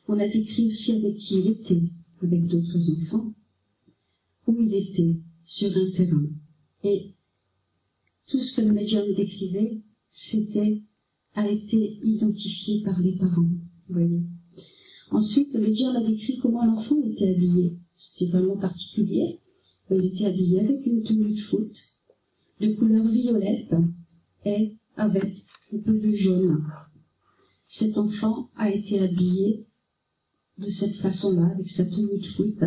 On 0.09 0.18
a 0.18 0.27
décrit 0.27 0.66
aussi 0.66 0.93
avec 0.93 1.16
qui 1.16 1.39
il 1.39 1.49
était, 1.49 1.83
avec 2.23 2.47
d'autres 2.47 2.91
enfants, 2.91 3.33
où 4.49 4.57
il 4.61 4.75
était, 4.75 5.16
sur 5.45 5.70
un 5.77 5.91
terrain. 5.93 6.27
Et 6.83 7.12
tout 8.27 8.41
ce 8.41 8.61
que 8.61 8.66
le 8.66 8.73
médium 8.73 9.14
décrivait, 9.14 9.81
c'était 10.09 10.83
a 11.35 11.49
été 11.49 11.99
identifié 12.03 12.83
par 12.83 13.01
les 13.01 13.16
parents. 13.16 13.51
Ensuite, 15.13 15.53
le 15.53 15.61
médium 15.61 15.95
a 15.95 16.01
décrit 16.03 16.39
comment 16.39 16.65
l'enfant 16.65 16.97
était 17.05 17.29
habillé. 17.29 17.77
C'était 17.95 18.31
vraiment 18.33 18.57
particulier. 18.57 19.41
Il 19.91 20.05
était 20.07 20.25
habillé 20.25 20.61
avec 20.61 20.87
une 20.87 21.03
tenue 21.03 21.35
de 21.35 21.39
foot 21.39 21.77
de 22.61 22.75
couleur 22.75 23.07
violette 23.07 23.75
et 24.47 24.79
avec 24.97 25.45
un 25.73 25.79
peu 25.79 25.93
de 25.99 26.13
jaune. 26.13 26.65
Cet 27.67 27.99
enfant 27.99 28.51
a 28.57 28.71
été 28.71 29.01
habillé 29.01 29.67
de 30.59 30.71
cette 30.71 30.97
façon-là, 30.97 31.49
avec 31.49 31.69
sa 31.69 31.85
tenue 31.85 32.19
de 32.19 32.27
foot, 32.27 32.65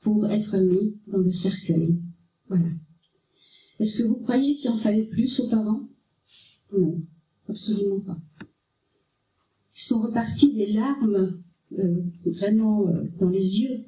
pour 0.00 0.26
être 0.26 0.58
mis 0.58 0.98
dans 1.06 1.18
le 1.18 1.30
cercueil. 1.30 2.00
Voilà. 2.48 2.70
Est-ce 3.78 4.02
que 4.02 4.08
vous 4.08 4.20
croyez 4.22 4.56
qu'il 4.56 4.70
en 4.70 4.78
fallait 4.78 5.06
plus 5.06 5.40
aux 5.40 5.50
parents? 5.50 5.88
Non. 6.72 7.00
Absolument 7.48 8.00
pas. 8.00 8.18
Sont 9.74 10.02
repartis 10.02 10.52
des 10.52 10.72
larmes 10.72 11.42
euh, 11.78 12.02
vraiment 12.26 12.86
euh, 12.88 13.04
dans 13.18 13.28
les 13.28 13.60
yeux. 13.60 13.86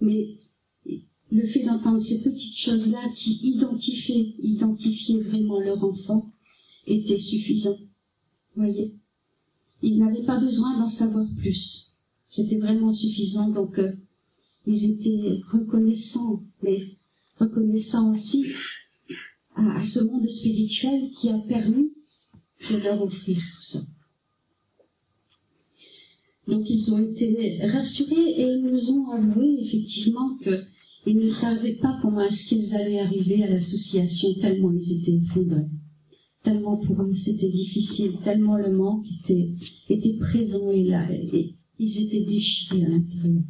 Mais 0.00 0.38
le 1.30 1.46
fait 1.46 1.64
d'entendre 1.64 2.00
ces 2.00 2.22
petites 2.22 2.58
choses-là 2.58 3.08
qui 3.16 3.40
identifiaient, 3.42 4.34
identifiaient 4.38 5.22
vraiment 5.22 5.60
leur 5.60 5.82
enfant 5.82 6.30
était 6.86 7.18
suffisant. 7.18 7.76
Voyez 8.56 8.94
Ils 9.82 9.98
n'avaient 9.98 10.24
pas 10.24 10.38
besoin 10.38 10.78
d'en 10.78 10.88
savoir 10.88 11.26
plus. 11.38 12.02
C'était 12.28 12.58
vraiment 12.58 12.92
suffisant. 12.92 13.50
Donc, 13.50 13.78
euh, 13.78 13.92
ils 14.66 14.92
étaient 14.92 15.40
reconnaissants, 15.48 16.42
mais 16.62 16.80
reconnaissants 17.38 18.12
aussi 18.12 18.46
à, 19.56 19.76
à, 19.76 19.84
ce 19.84 20.00
monde 20.00 20.28
spirituel 20.28 21.10
qui 21.10 21.30
a 21.30 21.38
permis 21.40 21.92
de 22.70 22.76
leur 22.76 23.02
offrir 23.02 23.36
tout 23.36 23.62
ça. 23.62 23.80
Donc 26.46 26.68
ils 26.68 26.92
ont 26.92 26.98
été 26.98 27.66
rassurés 27.66 28.30
et 28.36 28.46
ils 28.46 28.66
nous 28.70 28.90
ont 28.90 29.10
avoué 29.10 29.58
effectivement 29.62 30.36
qu'ils 30.38 31.16
ne 31.16 31.28
savaient 31.28 31.76
pas 31.76 31.98
comment 32.02 32.20
est-ce 32.20 32.48
qu'ils 32.48 32.74
allaient 32.74 33.00
arriver 33.00 33.44
à 33.44 33.50
l'association 33.50 34.28
tellement 34.40 34.72
ils 34.72 35.00
étaient 35.00 35.16
effondrés. 35.16 35.68
Tellement 36.42 36.76
pour 36.76 37.00
eux 37.02 37.14
c'était 37.14 37.48
difficile, 37.48 38.18
tellement 38.22 38.58
le 38.58 38.72
manque 38.72 39.06
était, 39.88 40.16
présent 40.18 40.70
et 40.70 40.84
là, 40.84 41.08
ils 41.78 42.02
étaient 42.06 42.26
déchirés 42.26 42.84
à 42.84 42.88
l'intérieur. 42.90 43.42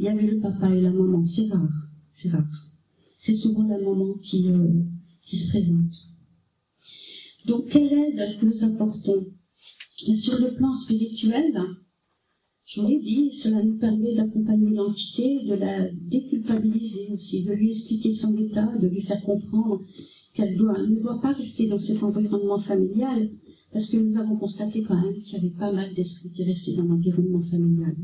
Il 0.00 0.06
y 0.06 0.08
avait 0.08 0.26
le 0.26 0.40
papa 0.40 0.74
et 0.74 0.80
la 0.80 0.90
maman, 0.90 1.24
c'est 1.24 1.48
rare, 1.48 1.92
c'est 2.10 2.30
rare. 2.30 2.72
C'est 3.18 3.36
souvent 3.36 3.62
la 3.62 3.78
maman 3.78 4.14
qui, 4.20 4.48
euh, 4.48 4.82
qui 5.24 5.36
se 5.36 5.50
présente. 5.50 5.94
Donc, 7.46 7.68
quelle 7.70 7.92
aide 7.92 8.38
nous 8.42 8.64
apportons? 8.64 9.26
Sur 10.16 10.40
le 10.40 10.56
plan 10.56 10.74
spirituel, 10.74 11.52
je 12.64 12.80
vous 12.80 12.88
l'ai 12.88 13.00
dit, 13.00 13.30
cela 13.30 13.62
nous 13.62 13.76
permet 13.76 14.14
d'accompagner 14.14 14.74
l'entité, 14.74 15.44
de 15.44 15.54
la 15.54 15.90
déculpabiliser 15.90 17.10
aussi, 17.12 17.44
de 17.44 17.52
lui 17.52 17.70
expliquer 17.70 18.12
son 18.12 18.36
état, 18.38 18.76
de 18.78 18.86
lui 18.86 19.02
faire 19.02 19.22
comprendre 19.22 19.82
qu'elle 20.34 20.56
ne 20.56 21.00
doit 21.00 21.20
pas 21.20 21.32
rester 21.32 21.68
dans 21.68 21.78
cet 21.78 22.02
environnement 22.02 22.58
familial, 22.58 23.30
parce 23.72 23.88
que 23.90 23.98
nous 23.98 24.16
avons 24.16 24.36
constaté 24.36 24.82
quand 24.82 25.00
même 25.00 25.20
qu'il 25.20 25.34
y 25.34 25.36
avait 25.36 25.50
pas 25.50 25.72
mal 25.72 25.92
d'esprits 25.94 26.30
qui 26.30 26.44
restaient 26.44 26.76
dans 26.76 26.84
l'environnement 26.84 27.42
familial. 27.42 27.96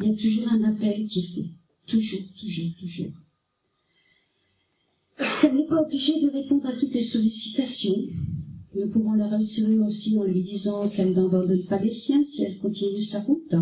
Il 0.00 0.08
y 0.08 0.12
a 0.12 0.16
toujours 0.16 0.48
un 0.48 0.62
appel 0.64 1.06
qui 1.06 1.20
est 1.20 1.34
fait. 1.34 1.50
Toujours, 1.86 2.20
toujours, 2.38 2.70
toujours. 2.78 3.12
Elle 5.42 5.54
n'est 5.54 5.66
pas 5.66 5.82
obligée 5.82 6.20
de 6.20 6.30
répondre 6.30 6.66
à 6.66 6.76
toutes 6.76 6.94
les 6.94 7.02
sollicitations, 7.02 7.94
nous 8.76 8.90
pouvons 8.90 9.14
la 9.14 9.28
rassurer 9.28 9.78
aussi 9.80 10.18
en 10.18 10.24
lui 10.24 10.42
disant 10.42 10.88
qu'elle 10.88 11.14
n'abandonne 11.14 11.64
pas 11.64 11.80
les 11.80 11.90
siens 11.90 12.22
si 12.24 12.42
elle 12.42 12.58
continue 12.58 13.00
sa 13.00 13.20
route, 13.20 13.54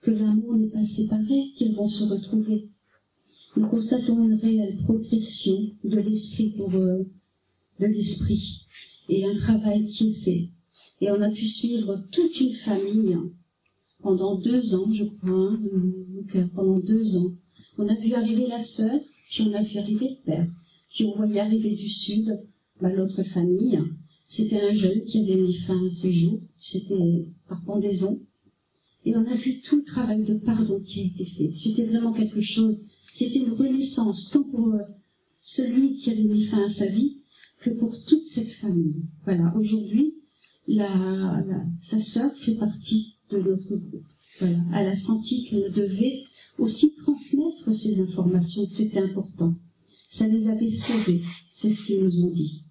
que 0.00 0.10
l'amour 0.10 0.56
n'est 0.56 0.68
pas 0.68 0.84
séparé, 0.84 1.52
qu'ils 1.56 1.74
vont 1.74 1.88
se 1.88 2.04
retrouver. 2.04 2.70
Nous 3.56 3.66
constatons 3.66 4.24
une 4.24 4.38
réelle 4.38 4.78
progression 4.84 5.56
de 5.84 5.98
l'esprit 5.98 6.50
pour 6.56 6.74
euh, 6.74 7.04
de 7.80 7.86
l'esprit 7.86 8.66
et 9.08 9.26
un 9.26 9.36
travail 9.36 9.86
qui 9.86 10.10
est 10.10 10.24
fait. 10.24 10.48
Et 11.00 11.10
on 11.10 11.20
a 11.20 11.30
pu 11.30 11.46
suivre 11.46 12.02
toute 12.10 12.40
une 12.40 12.54
famille 12.54 13.16
pendant 14.02 14.36
deux 14.36 14.74
ans, 14.74 14.92
je 14.92 15.04
crois, 15.04 15.52
hein, 15.52 16.48
pendant 16.54 16.78
deux 16.78 17.16
ans. 17.16 17.32
On 17.76 17.88
a 17.88 17.94
vu 17.94 18.14
arriver 18.14 18.46
la 18.46 18.60
sœur, 18.60 18.98
puis 19.30 19.42
on 19.48 19.54
a 19.54 19.62
vu 19.62 19.78
arriver 19.78 20.08
le 20.10 20.24
père, 20.24 20.48
puis 20.90 21.04
on 21.04 21.16
voyait 21.16 21.40
arriver 21.40 21.74
du 21.74 21.88
sud 21.88 22.38
bah, 22.80 22.90
l'autre 22.90 23.22
famille, 23.22 23.80
c'était 24.26 24.60
un 24.60 24.74
jeune 24.74 25.04
qui 25.04 25.20
avait 25.20 25.40
mis 25.40 25.54
fin 25.54 25.86
à 25.86 25.90
ses 25.90 26.12
jours, 26.12 26.40
c'était 26.58 27.26
par 27.48 27.62
pendaison. 27.64 28.18
Et 29.04 29.16
on 29.16 29.24
a 29.24 29.36
vu 29.36 29.60
tout 29.60 29.76
le 29.76 29.84
travail 29.84 30.24
de 30.24 30.34
pardon 30.34 30.80
qui 30.80 31.00
a 31.00 31.04
été 31.04 31.24
fait. 31.24 31.52
C'était 31.52 31.86
vraiment 31.86 32.12
quelque 32.12 32.40
chose, 32.40 32.90
c'était 33.12 33.38
une 33.38 33.52
renaissance, 33.52 34.30
tant 34.30 34.42
pour 34.42 34.66
euh, 34.74 34.82
celui 35.40 35.96
qui 35.96 36.10
avait 36.10 36.24
mis 36.24 36.42
fin 36.42 36.64
à 36.64 36.68
sa 36.68 36.86
vie, 36.86 37.18
que 37.60 37.70
pour 37.70 38.04
toute 38.06 38.24
cette 38.24 38.50
famille. 38.50 39.04
Voilà, 39.24 39.54
aujourd'hui, 39.54 40.14
la, 40.66 41.44
sa 41.80 42.00
sœur 42.00 42.34
fait 42.34 42.56
partie 42.56 43.14
de 43.30 43.38
notre 43.38 43.76
groupe. 43.76 44.04
Voilà, 44.40 44.58
elle 44.74 44.88
a 44.88 44.96
senti 44.96 45.44
qu'elle 45.44 45.72
devait 45.72 46.24
aussi 46.58 46.92
transmettre 46.96 47.72
ces 47.72 48.00
informations, 48.00 48.66
c'était 48.66 48.98
important. 48.98 49.54
Ça 50.08 50.26
les 50.26 50.48
avait 50.48 50.68
sauvés, 50.68 51.22
c'est 51.54 51.72
ce 51.72 51.86
qu'ils 51.86 52.04
nous 52.04 52.24
ont 52.24 52.32
dit. 52.32 52.65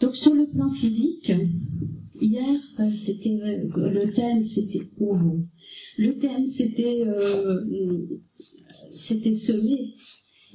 Donc 0.00 0.14
sur 0.14 0.34
le 0.34 0.46
plan 0.46 0.70
physique, 0.70 1.32
hier 2.20 2.60
euh, 2.78 2.90
c'était 2.92 3.36
le 3.40 4.12
thème 4.12 4.42
c'était 4.42 4.82
le 5.98 6.16
thème 6.18 6.46
c'était 6.46 7.02
euh, 7.04 8.06
c'était 8.92 9.34
semer. 9.34 9.94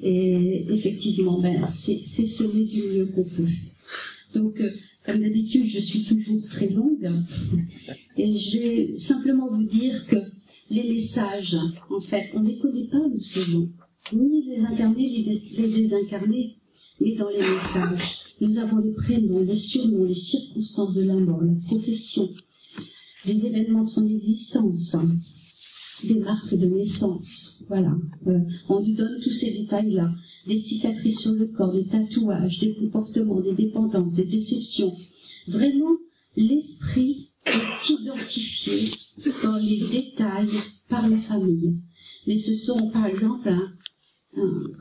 Et 0.01 0.65
effectivement 0.69 1.39
ben 1.41 1.65
c'est 1.67 1.97
semer 2.05 2.63
du 2.63 2.83
mieux 2.83 3.05
qu'on 3.07 3.23
peut. 3.23 3.47
Donc 4.33 4.59
euh, 4.61 4.69
comme 5.05 5.19
d'habitude 5.19 5.65
je 5.67 5.79
suis 5.79 6.03
toujours 6.03 6.41
très 6.49 6.69
longue. 6.69 7.11
Et 8.17 8.37
je 8.37 8.59
vais 8.59 8.97
simplement 8.97 9.49
vous 9.49 9.65
dire 9.65 10.07
que 10.07 10.15
les 10.69 10.87
messages 10.87 11.57
en 11.89 11.99
fait 11.99 12.29
on 12.33 12.39
ne 12.39 12.47
les 12.47 12.59
connaît 12.59 12.87
pas 12.87 13.05
nous 13.09 13.19
ces 13.19 13.41
gens. 13.41 13.67
Ni 14.13 14.45
les 14.45 14.63
incarnés 14.65 15.41
les 15.51 15.67
désincarnés 15.67 16.55
mais 17.01 17.15
dans 17.15 17.29
les 17.29 17.41
messages 17.41 18.22
nous 18.43 18.57
avons 18.57 18.79
les 18.79 18.91
prénoms, 18.91 19.41
les 19.41 19.55
surnoms, 19.55 20.03
les 20.03 20.13
circonstances 20.13 20.95
de 20.95 21.03
la 21.03 21.15
mort, 21.15 21.41
la 21.41 21.53
profession, 21.65 22.27
des 23.25 23.45
événements 23.45 23.83
de 23.83 23.87
son 23.87 24.05
existence, 24.07 24.97
des 26.03 26.15
marques 26.15 26.53
de 26.53 26.65
naissance. 26.65 27.63
Voilà. 27.69 27.95
Euh, 28.27 28.39
on 28.67 28.81
nous 28.81 28.95
donne 28.95 29.17
tous 29.23 29.31
ces 29.31 29.61
détails-là. 29.61 30.11
Des 30.45 30.57
cicatrices 30.57 31.21
sur 31.21 31.33
le 31.35 31.47
corps, 31.47 31.71
des 31.71 31.85
tatouages, 31.85 32.59
des 32.59 32.75
comportements, 32.75 33.39
des 33.39 33.53
dépendances, 33.53 34.15
des 34.15 34.25
déceptions. 34.25 34.91
Vraiment, 35.47 35.95
l'esprit 36.35 37.29
est 37.45 37.89
identifié 37.89 38.91
dans 39.41 39.57
les 39.57 39.87
détails 39.87 40.59
par 40.89 41.07
les 41.07 41.17
familles. 41.17 41.77
Mais 42.27 42.37
ce 42.37 42.55
sont, 42.55 42.89
par 42.89 43.05
exemple, 43.05 43.49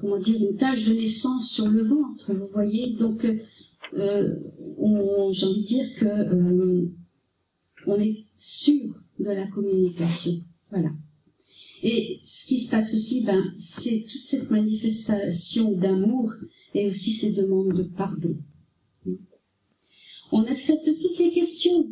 comment 0.01 0.19
dire, 0.19 0.41
une 0.41 0.57
tache 0.57 0.87
de 0.87 0.95
naissance 0.95 1.51
sur 1.51 1.69
le 1.69 1.83
ventre, 1.83 2.33
vous 2.35 2.49
voyez. 2.53 2.95
Donc, 2.95 3.25
euh, 3.25 4.35
j'ai 5.31 5.47
envie 5.47 5.63
de 5.63 5.67
dire 5.67 5.95
que 5.99 6.07
euh, 6.07 6.89
on 7.87 8.01
est 8.01 8.25
sûr 8.37 8.95
de 9.19 9.27
la 9.27 9.47
communication. 9.49 10.33
Voilà. 10.71 10.91
Et 11.83 12.21
ce 12.25 12.47
qui 12.47 12.61
se 12.61 12.71
passe 12.71 12.95
aussi, 12.95 13.25
ben, 13.25 13.53
c'est 13.59 14.07
toute 14.09 14.25
cette 14.25 14.51
manifestation 14.51 15.73
d'amour 15.73 16.33
et 16.75 16.87
aussi 16.87 17.13
ces 17.13 17.33
demandes 17.33 17.75
de 17.75 17.83
pardon. 17.83 18.37
On 20.31 20.45
accepte 20.45 20.85
toutes 20.85 21.19
les 21.19 21.33
questions. 21.33 21.91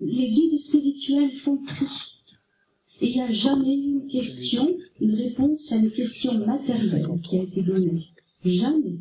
Les 0.00 0.28
guides 0.28 0.58
spirituels 0.58 1.32
font 1.32 1.56
tout. 1.56 1.92
Et 3.02 3.08
il 3.08 3.14
n'y 3.16 3.20
a 3.20 3.30
jamais 3.30 3.76
eu 3.76 3.90
une 3.94 4.06
question, 4.06 4.76
une 5.00 5.14
réponse 5.16 5.72
à 5.72 5.76
une 5.76 5.90
question 5.90 6.46
matérielle 6.46 7.08
qui 7.24 7.38
a 7.38 7.42
été 7.42 7.62
donnée. 7.62 8.06
Jamais. 8.44 8.96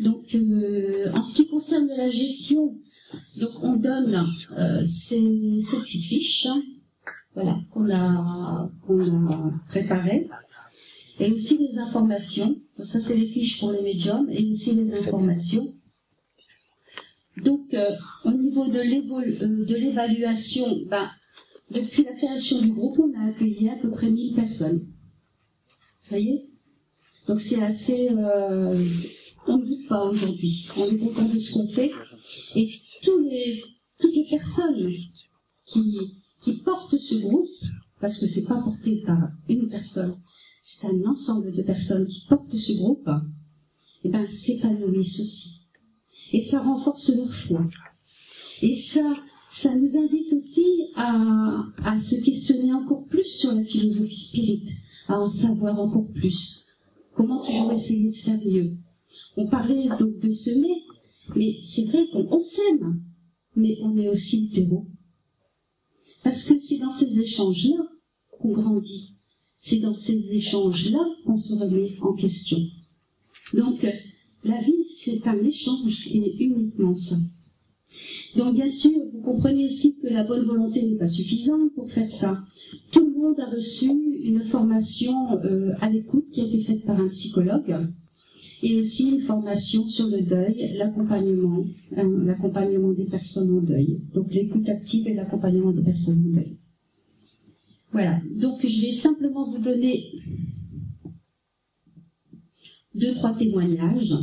Donc, 0.00 0.34
euh, 0.34 1.12
en 1.12 1.22
ce 1.22 1.36
qui 1.36 1.46
concerne 1.46 1.86
la 1.96 2.08
gestion, 2.08 2.76
donc 3.36 3.52
on 3.62 3.76
donne 3.76 4.26
euh, 4.58 4.82
ces, 4.82 5.60
ces 5.60 5.76
petites 5.78 6.04
fiches 6.04 6.48
voilà, 7.34 7.60
qu'on 7.70 7.88
a, 7.90 8.68
qu'on 8.84 9.28
a 9.28 9.52
préparé. 9.68 10.28
Et 11.20 11.30
aussi 11.30 11.56
des 11.56 11.78
informations. 11.78 12.48
Donc 12.76 12.86
ça, 12.86 12.98
c'est 12.98 13.16
les 13.16 13.28
fiches 13.28 13.60
pour 13.60 13.70
les 13.70 13.82
médiums 13.82 14.28
et 14.30 14.50
aussi 14.50 14.74
les 14.74 14.92
informations. 14.94 15.72
Donc, 17.44 17.72
euh, 17.74 17.90
au 18.24 18.32
niveau 18.32 18.66
de 18.66 18.78
euh, 18.78 19.78
l'évaluation, 19.78 20.66
ben, 20.90 21.08
depuis 21.72 22.04
la 22.04 22.14
création 22.14 22.60
du 22.60 22.72
groupe, 22.72 22.98
on 23.00 23.20
a 23.20 23.30
accueilli 23.30 23.68
à 23.68 23.76
peu 23.76 23.90
près 23.90 24.10
1000 24.10 24.34
personnes. 24.34 24.80
Vous 24.80 26.08
voyez? 26.08 26.44
Donc, 27.26 27.40
c'est 27.40 27.62
assez... 27.62 28.10
Euh, 28.10 28.88
on 29.46 29.58
ne 29.58 29.66
doute 29.66 29.88
pas 29.88 30.04
aujourd'hui. 30.04 30.68
On 30.76 30.90
est 30.90 30.98
content 30.98 31.28
de 31.28 31.38
ce 31.38 31.52
qu'on 31.52 31.68
fait. 31.68 31.90
Et 32.54 32.70
toutes 33.02 34.14
les 34.14 34.26
personnes 34.30 34.92
qui, 35.66 35.98
qui 36.42 36.58
portent 36.58 36.96
ce 36.96 37.16
groupe, 37.16 37.48
parce 38.00 38.18
que 38.18 38.26
c'est 38.26 38.44
pas 38.44 38.60
porté 38.60 39.02
par 39.06 39.18
une 39.48 39.68
personne, 39.68 40.16
c'est 40.60 40.86
un 40.86 41.04
ensemble 41.06 41.52
de 41.52 41.62
personnes 41.62 42.06
qui 42.06 42.26
portent 42.28 42.54
ce 42.54 42.72
groupe, 42.74 43.08
et 43.08 44.08
eh 44.08 44.08
ben, 44.08 44.26
s'épanouissent 44.26 45.20
aussi. 45.20 45.68
Et 46.32 46.40
ça 46.40 46.62
renforce 46.62 47.14
leur 47.14 47.32
foi. 47.32 47.64
Et 48.60 48.74
ça, 48.74 49.16
ça 49.52 49.76
nous 49.76 49.98
invite 49.98 50.32
aussi 50.32 50.64
à, 50.94 51.62
à 51.84 51.98
se 51.98 52.24
questionner 52.24 52.72
encore 52.72 53.06
plus 53.06 53.26
sur 53.26 53.52
la 53.52 53.62
philosophie 53.62 54.18
spirite, 54.18 54.70
à 55.08 55.20
en 55.20 55.30
savoir 55.30 55.78
encore 55.78 56.10
plus. 56.12 56.68
Comment 57.14 57.44
toujours 57.44 57.70
essayer 57.72 58.10
de 58.10 58.16
faire 58.16 58.40
mieux? 58.44 58.78
On 59.36 59.46
parlait 59.46 59.88
donc 59.98 60.18
de 60.18 60.30
semer, 60.30 60.82
mais 61.36 61.58
c'est 61.60 61.84
vrai 61.84 62.06
qu'on 62.10 62.40
s'aime, 62.40 63.02
mais 63.54 63.76
on 63.82 63.94
est 63.98 64.08
aussi 64.08 64.48
le 64.48 64.54
terreau. 64.54 64.86
Parce 66.24 66.46
que 66.46 66.58
c'est 66.58 66.78
dans 66.78 66.92
ces 66.92 67.20
échanges-là 67.20 67.84
qu'on 68.30 68.52
grandit. 68.52 69.16
C'est 69.58 69.80
dans 69.80 69.96
ces 69.96 70.34
échanges-là 70.34 71.06
qu'on 71.26 71.36
se 71.36 71.52
remet 71.62 71.98
en 72.00 72.14
question. 72.14 72.58
Donc, 73.52 73.86
la 74.44 74.60
vie, 74.62 74.84
c'est 74.88 75.26
un 75.28 75.44
échange 75.44 76.08
et 76.10 76.42
uniquement 76.42 76.94
ça. 76.94 77.16
Donc, 78.36 78.54
bien 78.54 78.68
sûr, 78.68 78.92
vous 79.12 79.20
comprenez 79.20 79.64
aussi 79.66 79.98
que 80.00 80.08
la 80.08 80.24
bonne 80.24 80.42
volonté 80.42 80.82
n'est 80.82 80.98
pas 80.98 81.08
suffisante 81.08 81.74
pour 81.74 81.90
faire 81.90 82.10
ça. 82.10 82.36
Tout 82.90 83.04
le 83.06 83.18
monde 83.20 83.40
a 83.40 83.50
reçu 83.50 83.90
une 84.24 84.42
formation 84.42 85.12
euh, 85.44 85.72
à 85.80 85.90
l'écoute 85.90 86.30
qui 86.32 86.40
a 86.40 86.44
été 86.44 86.60
faite 86.60 86.84
par 86.84 86.98
un 86.98 87.08
psychologue 87.08 87.76
et 88.62 88.78
aussi 88.78 89.16
une 89.16 89.20
formation 89.20 89.86
sur 89.88 90.06
le 90.06 90.22
deuil, 90.22 90.76
l'accompagnement, 90.76 91.64
hein, 91.96 92.08
l'accompagnement 92.24 92.92
des 92.92 93.06
personnes 93.06 93.58
en 93.58 93.60
deuil. 93.60 94.00
Donc 94.14 94.32
l'écoute 94.32 94.68
active 94.68 95.08
et 95.08 95.14
l'accompagnement 95.14 95.72
des 95.72 95.82
personnes 95.82 96.24
en 96.28 96.36
deuil. 96.36 96.56
Voilà. 97.92 98.20
Donc 98.30 98.64
je 98.64 98.80
vais 98.80 98.92
simplement 98.92 99.50
vous 99.50 99.58
donner 99.58 100.00
deux, 102.94 103.14
trois 103.14 103.34
témoignages. 103.34 104.14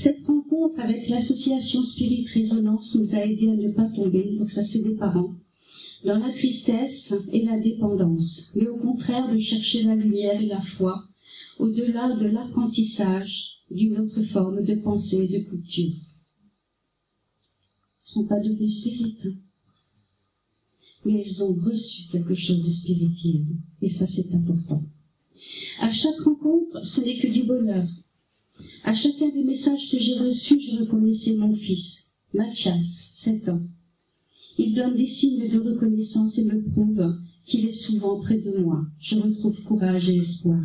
Cette 0.00 0.24
rencontre 0.28 0.78
avec 0.78 1.08
l'association 1.08 1.82
Spirit 1.82 2.24
Résonance 2.32 2.94
nous 2.94 3.16
a 3.16 3.26
aidé 3.26 3.48
à 3.48 3.56
ne 3.56 3.72
pas 3.72 3.86
tomber, 3.86 4.36
donc 4.38 4.48
ça 4.48 4.62
c'est 4.62 4.84
des 4.84 4.94
parents, 4.94 5.34
dans 6.04 6.18
la 6.18 6.32
tristesse 6.32 7.14
et 7.32 7.44
la 7.44 7.58
dépendance, 7.58 8.54
mais 8.54 8.68
au 8.68 8.78
contraire 8.78 9.28
de 9.28 9.36
chercher 9.40 9.82
la 9.82 9.96
lumière 9.96 10.40
et 10.40 10.46
la 10.46 10.60
foi 10.60 11.04
au-delà 11.58 12.14
de 12.14 12.26
l'apprentissage 12.26 13.64
d'une 13.72 13.98
autre 13.98 14.22
forme 14.22 14.62
de 14.62 14.76
pensée 14.76 15.24
et 15.24 15.36
de 15.36 15.44
culture. 15.48 15.90
Ils 15.90 15.98
ne 18.04 18.22
sont 18.22 18.28
pas 18.28 18.38
devenus 18.38 18.78
spirites, 18.78 19.26
hein. 19.26 19.34
mais 21.06 21.24
ils 21.26 21.42
ont 21.42 21.54
reçu 21.54 22.08
quelque 22.12 22.34
chose 22.34 22.64
de 22.64 22.70
spiritisme, 22.70 23.60
et 23.82 23.88
ça 23.88 24.06
c'est 24.06 24.32
important. 24.32 24.84
À 25.80 25.90
chaque 25.90 26.20
rencontre, 26.20 26.86
ce 26.86 27.00
n'est 27.00 27.18
que 27.18 27.26
du 27.26 27.42
bonheur. 27.42 27.88
À 28.84 28.92
chacun 28.92 29.28
des 29.28 29.44
messages 29.44 29.90
que 29.90 29.98
j'ai 29.98 30.18
reçus, 30.18 30.60
je 30.60 30.80
reconnaissais 30.80 31.36
mon 31.36 31.54
fils, 31.54 32.18
Mathias, 32.34 33.10
7 33.12 33.48
ans. 33.50 33.62
Il 34.58 34.74
donne 34.74 34.96
des 34.96 35.06
signes 35.06 35.48
de 35.48 35.58
reconnaissance 35.58 36.38
et 36.38 36.44
me 36.44 36.62
prouve 36.70 37.16
qu'il 37.46 37.66
est 37.66 37.72
souvent 37.72 38.18
près 38.20 38.38
de 38.38 38.58
moi. 38.58 38.84
Je 38.98 39.16
retrouve 39.16 39.62
courage 39.62 40.10
et 40.10 40.16
espoir. 40.16 40.62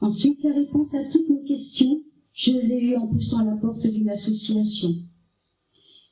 Ensuite, 0.00 0.42
la 0.42 0.54
réponse 0.54 0.94
à 0.94 1.04
toutes 1.04 1.28
mes 1.28 1.44
questions, 1.44 2.02
je 2.32 2.52
l'ai 2.52 2.86
eue 2.86 2.96
en 2.96 3.06
poussant 3.06 3.44
la 3.44 3.56
porte 3.56 3.86
d'une 3.86 4.10
association 4.10 4.90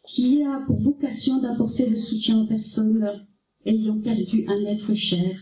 qui 0.06 0.42
a 0.42 0.64
pour 0.66 0.80
vocation 0.80 1.40
d'apporter 1.40 1.88
le 1.88 1.98
soutien 1.98 2.42
aux 2.42 2.46
personnes 2.46 3.26
ayant 3.64 4.00
perdu 4.00 4.44
un 4.48 4.64
être 4.64 4.94
cher 4.94 5.38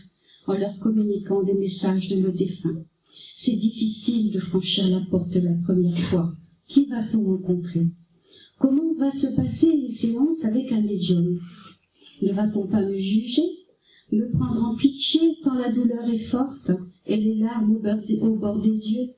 en 0.47 0.53
leur 0.53 0.77
communiquant 0.79 1.43
des 1.43 1.55
messages 1.55 2.09
de 2.09 2.17
nos 2.17 2.31
défunts. 2.31 2.83
C'est 3.35 3.55
difficile 3.55 4.31
de 4.31 4.39
franchir 4.39 4.87
la 4.87 5.01
porte 5.01 5.35
la 5.35 5.53
première 5.53 5.99
fois. 6.09 6.33
Qui 6.67 6.85
va-t-on 6.85 7.25
rencontrer? 7.25 7.87
Comment 8.57 8.93
va 8.93 9.11
se 9.11 9.35
passer 9.35 9.67
une 9.67 9.89
séance 9.89 10.45
avec 10.45 10.71
un 10.71 10.81
médium? 10.81 11.37
Ne 12.21 12.31
va-t-on 12.31 12.67
pas 12.67 12.81
me 12.81 12.97
juger? 12.97 13.43
Me 14.13 14.29
prendre 14.31 14.63
en 14.63 14.75
pitié 14.75 15.37
tant 15.43 15.55
la 15.55 15.71
douleur 15.71 16.07
est 16.09 16.19
forte 16.19 16.71
et 17.05 17.17
les 17.17 17.35
larmes 17.35 17.75
au 18.21 18.35
bord, 18.37 18.61
des, 18.61 18.69
yeux? 18.69 19.09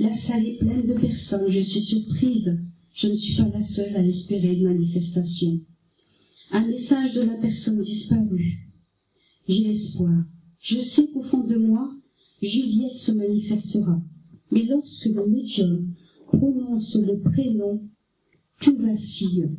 La 0.00 0.14
salle 0.14 0.44
est 0.44 0.58
pleine 0.58 0.86
de 0.86 1.00
personnes, 1.00 1.50
je 1.50 1.60
suis 1.60 1.80
surprise. 1.80 2.60
Je 2.92 3.08
ne 3.08 3.14
suis 3.14 3.36
pas 3.36 3.48
la 3.48 3.62
seule 3.62 3.96
à 3.96 4.04
espérer 4.04 4.54
une 4.54 4.64
manifestation. 4.64 5.60
Un 6.50 6.66
message 6.66 7.14
de 7.14 7.22
la 7.22 7.36
personne 7.38 7.82
disparue. 7.82 8.70
J'ai 9.48 9.70
espoir. 9.70 10.24
Je 10.60 10.80
sais 10.80 11.08
qu'au 11.08 11.22
fond 11.22 11.44
de 11.44 11.56
moi, 11.56 11.94
Juliette 12.44 12.96
se 12.96 13.12
manifestera. 13.12 14.00
Mais 14.50 14.64
lorsque 14.66 15.06
le 15.06 15.26
médium 15.26 15.94
prononce 16.26 16.96
le 16.96 17.18
prénom, 17.18 17.82
tout 18.60 18.76
vacille. 18.76 19.50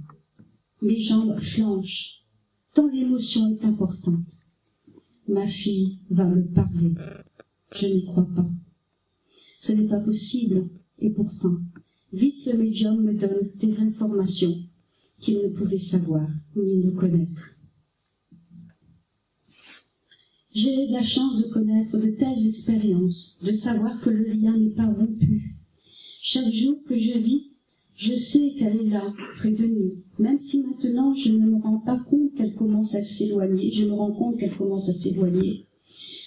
Mes 0.81 0.99
jambes 0.99 1.39
flanchent, 1.39 2.25
tant 2.73 2.87
l'émotion 2.87 3.47
est 3.49 3.65
importante. 3.65 4.29
Ma 5.27 5.47
fille 5.47 5.99
va 6.09 6.25
me 6.25 6.43
parler. 6.43 6.93
Je 7.73 7.87
n'y 7.87 8.05
crois 8.05 8.27
pas. 8.35 8.47
Ce 9.59 9.73
n'est 9.73 9.87
pas 9.87 9.99
possible, 9.99 10.69
et 10.99 11.09
pourtant, 11.09 11.57
vite 12.13 12.45
le 12.45 12.57
médium 12.57 13.01
me 13.01 13.13
donne 13.13 13.49
des 13.55 13.81
informations 13.81 14.55
qu'il 15.19 15.41
ne 15.41 15.47
pouvait 15.47 15.79
savoir 15.79 16.27
ni 16.55 16.77
ne 16.77 16.91
connaître. 16.91 17.54
J'ai 20.55 20.87
la 20.87 21.03
chance 21.03 21.43
de 21.43 21.51
connaître 21.51 21.97
de 21.97 22.11
telles 22.11 22.47
expériences, 22.47 23.41
de 23.43 23.51
savoir 23.51 23.99
que 23.99 24.09
le 24.09 24.31
lien 24.31 24.57
n'est 24.57 24.69
pas 24.69 24.85
rompu. 24.85 25.53
Chaque 26.21 26.49
jour 26.49 26.81
que 26.87 26.95
je 26.95 27.19
vis, 27.19 27.51
je 27.97 28.15
sais 28.15 28.53
qu'elle 28.57 28.77
est 28.77 28.89
là, 28.89 29.13
près 29.35 29.51
de 29.51 29.65
nous, 29.65 29.95
même 30.17 30.39
si 30.39 30.63
maintenant 30.63 31.13
je 31.13 31.33
ne 31.33 31.45
me 31.45 31.61
rends 31.61 31.79
pas 31.79 31.99
compte 32.09 32.33
qu'elle 32.35 32.55
commence 32.55 32.95
à 32.95 33.03
s'éloigner, 33.03 33.69
je 33.69 33.83
me 33.83 33.91
rends 33.91 34.13
compte 34.13 34.37
qu'elle 34.39 34.55
commence 34.55 34.87
à 34.87 34.93
s'éloigner. 34.93 35.65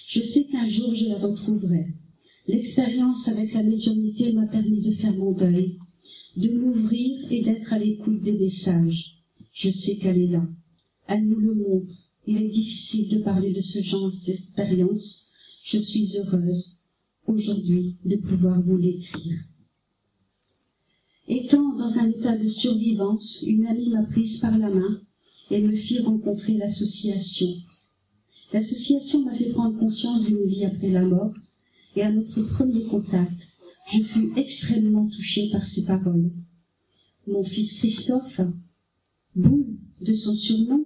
Je 0.05 0.21
sais 0.21 0.43
qu'un 0.43 0.69
jour 0.69 0.93
je 0.93 1.07
la 1.07 1.17
retrouverai. 1.17 1.87
L'expérience 2.47 3.29
avec 3.29 3.55
la 3.55 3.63
médiumnité 3.63 4.31
m'a 4.33 4.45
permis 4.45 4.81
de 4.81 4.91
faire 4.91 5.15
mon 5.15 5.31
deuil, 5.31 5.79
de 6.37 6.49
m'ouvrir 6.51 7.31
et 7.31 7.41
d'être 7.41 7.73
à 7.73 7.79
l'écoute 7.79 8.21
des 8.21 8.33
messages. 8.33 9.23
Je 9.53 9.71
sais 9.71 9.95
qu'elle 9.95 10.19
est 10.19 10.27
là. 10.27 10.47
Elle 11.07 11.27
nous 11.27 11.39
le 11.39 11.55
montre. 11.55 12.08
Il 12.27 12.41
est 12.41 12.49
difficile 12.49 13.09
de 13.09 13.23
parler 13.23 13.53
de 13.53 13.61
ce 13.61 13.81
genre 13.81 14.11
d'expérience. 14.25 15.31
Je 15.63 15.77
suis 15.77 16.17
heureuse 16.17 16.85
aujourd'hui 17.25 17.97
de 18.05 18.17
pouvoir 18.17 18.61
vous 18.61 18.77
l'écrire. 18.77 19.37
Étant 21.27 21.75
dans 21.75 21.99
un 21.99 22.09
état 22.09 22.37
de 22.37 22.47
survivance, 22.47 23.43
une 23.47 23.67
amie 23.67 23.89
m'a 23.89 24.03
prise 24.03 24.39
par 24.39 24.57
la 24.57 24.69
main 24.69 24.99
et 25.51 25.61
me 25.61 25.71
fit 25.75 25.99
rencontrer 25.99 26.57
l'association. 26.57 27.49
L'association 28.51 29.23
m'a 29.25 29.35
fait 29.35 29.51
prendre 29.51 29.77
conscience 29.77 30.23
d'une 30.23 30.43
vie 30.45 30.65
après 30.65 30.89
la 30.89 31.03
mort, 31.03 31.33
et 31.95 32.01
à 32.01 32.11
notre 32.11 32.41
premier 32.41 32.85
contact, 32.85 33.47
je 33.91 34.01
fus 34.01 34.31
extrêmement 34.35 35.07
touchée 35.07 35.49
par 35.51 35.65
ces 35.65 35.85
paroles. 35.85 36.31
Mon 37.27 37.43
fils 37.43 37.77
Christophe, 37.77 38.41
boule 39.35 39.77
de 40.01 40.13
son 40.13 40.35
surnom, 40.35 40.83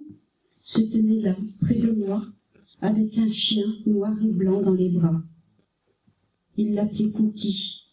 se 0.64 0.80
tenait 0.80 1.20
là, 1.20 1.36
près 1.60 1.78
de 1.78 1.92
moi, 1.92 2.26
avec 2.80 3.16
un 3.18 3.28
chien 3.28 3.66
noir 3.86 4.16
et 4.24 4.32
blanc 4.32 4.62
dans 4.62 4.72
les 4.72 4.88
bras. 4.88 5.22
Il 6.56 6.74
l'appelait 6.74 7.10
Cookie. 7.10 7.90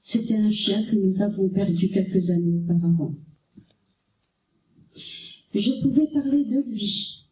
C'était 0.00 0.36
un 0.36 0.48
chien 0.48 0.84
que 0.84 0.96
nous 0.96 1.22
avons 1.22 1.48
perdu 1.48 1.88
quelques 1.88 2.30
années 2.30 2.58
auparavant. 2.58 3.14
Je 5.52 5.82
pouvais 5.82 6.06
parler 6.12 6.44
de 6.44 6.70
lui, 6.70 7.26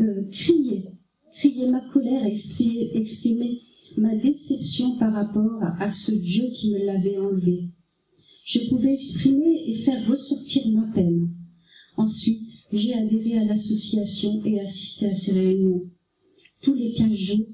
euh, 0.00 0.30
crier, 0.30 0.84
crier 1.32 1.70
ma 1.70 1.80
colère 1.90 2.24
exprimer 2.24 3.60
ma 3.98 4.16
déception 4.16 4.96
par 4.98 5.12
rapport 5.12 5.62
à, 5.62 5.90
ce 5.90 6.12
Dieu 6.12 6.44
qui 6.54 6.72
me 6.72 6.86
l'avait 6.86 7.18
enlevé. 7.18 7.68
Je 8.44 8.68
pouvais 8.70 8.94
exprimer 8.94 9.64
et 9.66 9.74
faire 9.76 10.06
ressortir 10.08 10.68
ma 10.72 10.86
peine. 10.92 11.28
Ensuite, 11.96 12.63
j'ai 12.74 12.94
adhéré 12.94 13.38
à 13.38 13.44
l'association 13.44 14.44
et 14.44 14.60
assisté 14.60 15.06
à 15.06 15.14
ses 15.14 15.32
réunions. 15.32 15.88
Tous 16.60 16.74
les 16.74 16.92
quinze 16.92 17.14
jours, 17.14 17.46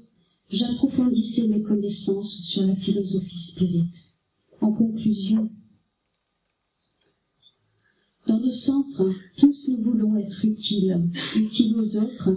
j'approfondissais 0.49 1.47
mes 1.47 1.61
connaissances 1.61 2.41
sur 2.43 2.65
la 2.65 2.75
philosophie 2.75 3.39
spirite. 3.39 3.93
En 4.61 4.71
conclusion, 4.71 5.51
dans 8.27 8.39
nos 8.39 8.51
centres, 8.51 9.11
tous 9.37 9.69
nous 9.69 9.83
voulons 9.83 10.17
être 10.17 10.45
utiles, 10.45 11.09
utiles 11.35 11.75
aux 11.77 11.97
autres, 11.97 12.35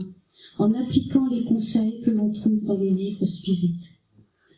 en 0.59 0.73
appliquant 0.73 1.27
les 1.29 1.45
conseils 1.45 2.01
que 2.01 2.11
l'on 2.11 2.33
trouve 2.33 2.65
dans 2.65 2.79
les 2.79 2.91
livres 2.91 3.25
spirites. 3.25 3.93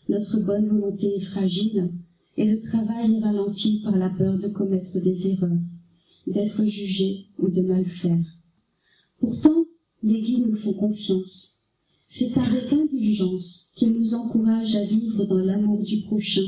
Notre 0.09 0.41
bonne 0.45 0.69
volonté 0.69 1.15
est 1.15 1.25
fragile 1.25 1.93
et 2.37 2.45
le 2.45 2.61
travail 2.61 3.17
est 3.17 3.25
ralenti 3.25 3.83
par 3.83 3.97
la 3.97 4.11
peur 4.11 4.39
de 4.39 4.49
commettre 4.49 4.99
des 4.99 5.29
erreurs, 5.29 5.59
d'être 6.27 6.65
jugé 6.65 7.27
ou 7.39 7.49
de 7.49 7.63
mal 7.63 7.85
faire. 7.85 8.25
Pourtant, 9.21 9.65
les 10.03 10.21
guides 10.21 10.47
nous 10.47 10.57
font 10.57 10.75
confiance. 10.75 11.65
C'est 12.07 12.39
avec 12.39 12.73
indulgence 12.73 13.73
qu'ils 13.77 13.93
nous 13.93 14.15
encouragent 14.15 14.77
à 14.77 14.85
vivre 14.85 15.25
dans 15.25 15.39
l'amour 15.39 15.83
du 15.83 16.03
prochain 16.03 16.47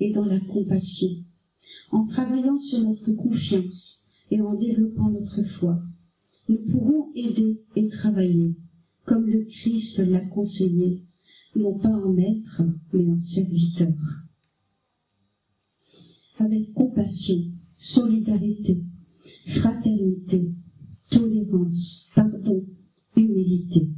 et 0.00 0.12
dans 0.12 0.24
la 0.24 0.40
compassion, 0.40 1.08
en 1.90 2.04
travaillant 2.04 2.58
sur 2.58 2.80
notre 2.80 3.12
confiance 3.12 4.08
et 4.30 4.40
en 4.40 4.54
développant 4.54 5.10
notre 5.10 5.42
foi. 5.42 5.80
Nous 6.48 6.58
pourrons 6.70 7.10
aider 7.14 7.62
et 7.76 7.88
travailler, 7.88 8.54
comme 9.06 9.26
le 9.26 9.44
Christ 9.44 9.98
l'a 9.98 10.20
conseillé, 10.28 11.02
non 11.56 11.78
pas 11.78 11.88
en 11.88 12.12
maître, 12.12 12.62
mais 12.92 13.08
en 13.08 13.18
serviteur. 13.18 13.94
Avec 16.38 16.72
compassion, 16.74 17.38
solidarité, 17.78 18.82
fraternité, 19.46 20.52
tolérance, 21.10 22.10
pardon, 22.14 22.64
humilité. 23.16 23.88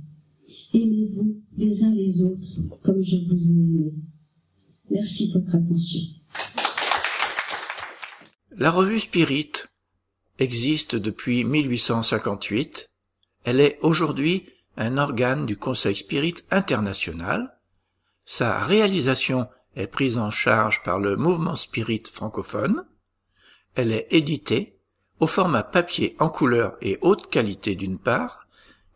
Aimez-vous 0.74 1.42
les 1.56 1.84
uns 1.84 1.94
les 1.94 2.22
autres 2.22 2.60
comme 2.82 3.02
je 3.02 3.16
vous 3.28 3.50
ai 3.50 3.54
aimé. 3.54 3.92
Merci 4.90 5.28
de 5.28 5.40
votre 5.40 5.56
attention. 5.56 6.00
La 8.58 8.70
revue 8.70 9.00
Spirit 9.00 9.52
existe 10.38 10.96
depuis 10.96 11.44
1858. 11.44 12.88
Elle 13.44 13.60
est 13.60 13.78
aujourd'hui 13.82 14.44
un 14.76 14.98
organe 14.98 15.46
du 15.46 15.56
Conseil 15.56 15.94
Spirit 15.94 16.36
international. 16.50 17.58
Sa 18.24 18.62
réalisation 18.62 19.46
est 19.74 19.86
prise 19.86 20.18
en 20.18 20.30
charge 20.30 20.82
par 20.82 20.98
le 20.98 21.16
mouvement 21.16 21.56
Spirit 21.56 22.02
francophone. 22.10 22.84
Elle 23.74 23.92
est 23.92 24.08
éditée 24.10 24.75
au 25.20 25.26
format 25.26 25.62
papier 25.62 26.16
en 26.18 26.28
couleur 26.28 26.76
et 26.80 26.98
haute 27.00 27.28
qualité 27.30 27.74
d'une 27.74 27.98
part, 27.98 28.46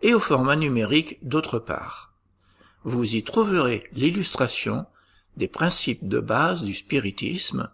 et 0.03 0.15
au 0.15 0.21
format 0.21 0.57
numérique 0.57 1.19
d'autre 1.23 1.59
part. 1.59 2.15
Vous 2.85 3.15
y 3.15 3.23
trouverez 3.23 3.85
l'illustration 3.93 4.87
des 5.37 5.49
principes 5.49 6.09
de 6.09 6.21
base 6.21 6.63
du 6.63 6.75
spiritisme, 6.75 7.71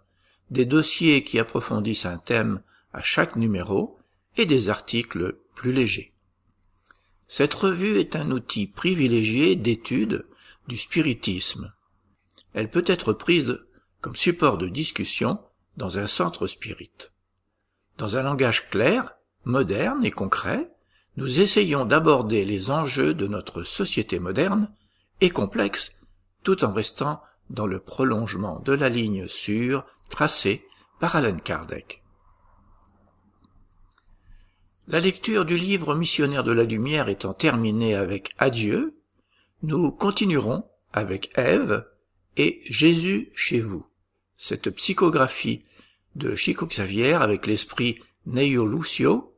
des 0.51 0.65
dossiers 0.65 1.23
qui 1.23 1.39
approfondissent 1.39 2.05
un 2.05 2.17
thème 2.17 2.61
à 2.93 3.01
chaque 3.01 3.35
numéro 3.35 3.97
et 4.37 4.45
des 4.45 4.69
articles 4.69 5.37
plus 5.55 5.71
légers. 5.71 6.13
Cette 7.27 7.53
revue 7.53 7.99
est 7.99 8.15
un 8.15 8.31
outil 8.31 8.67
privilégié 8.67 9.55
d'étude 9.55 10.25
du 10.67 10.77
spiritisme. 10.77 11.73
Elle 12.53 12.69
peut 12.69 12.85
être 12.87 13.13
prise 13.13 13.59
comme 14.01 14.15
support 14.15 14.57
de 14.57 14.67
discussion 14.67 15.39
dans 15.75 15.99
un 15.99 16.07
centre 16.07 16.47
spirit. 16.47 17.09
Dans 17.97 18.17
un 18.17 18.23
langage 18.23 18.69
clair, 18.69 19.15
moderne 19.43 20.05
et 20.05 20.11
concret, 20.11 20.71
nous 21.15 21.39
essayons 21.39 21.85
d'aborder 21.85 22.45
les 22.45 22.69
enjeux 22.69 23.13
de 23.13 23.27
notre 23.27 23.63
société 23.63 24.19
moderne 24.19 24.69
et 25.19 25.31
complexe 25.31 25.93
tout 26.43 26.63
en 26.63 26.71
restant 26.71 27.21
dans 27.49 27.65
le 27.65 27.79
prolongement 27.79 28.59
de 28.59 28.73
la 28.73 28.89
ligne 28.89 29.27
sûre 29.27 29.85
tracée 30.09 30.63
par 30.99 31.15
Alan 31.15 31.37
Kardec. 31.37 32.03
La 34.87 34.99
lecture 34.99 35.43
du 35.43 35.57
livre 35.57 35.95
Missionnaire 35.95 36.43
de 36.43 36.51
la 36.51 36.63
Lumière 36.63 37.09
étant 37.09 37.33
terminée 37.33 37.95
avec 37.95 38.31
Adieu, 38.37 38.95
nous 39.63 39.91
continuerons 39.91 40.63
avec 40.93 41.31
Ève 41.35 41.85
et 42.37 42.61
Jésus 42.69 43.31
chez 43.35 43.59
vous. 43.59 43.85
Cette 44.35 44.69
psychographie 44.69 45.63
de 46.17 46.35
Chico 46.35 46.65
Xavier 46.65 47.13
avec 47.13 47.47
l'esprit 47.47 47.99
Neo 48.25 48.67
Lucio, 48.67 49.35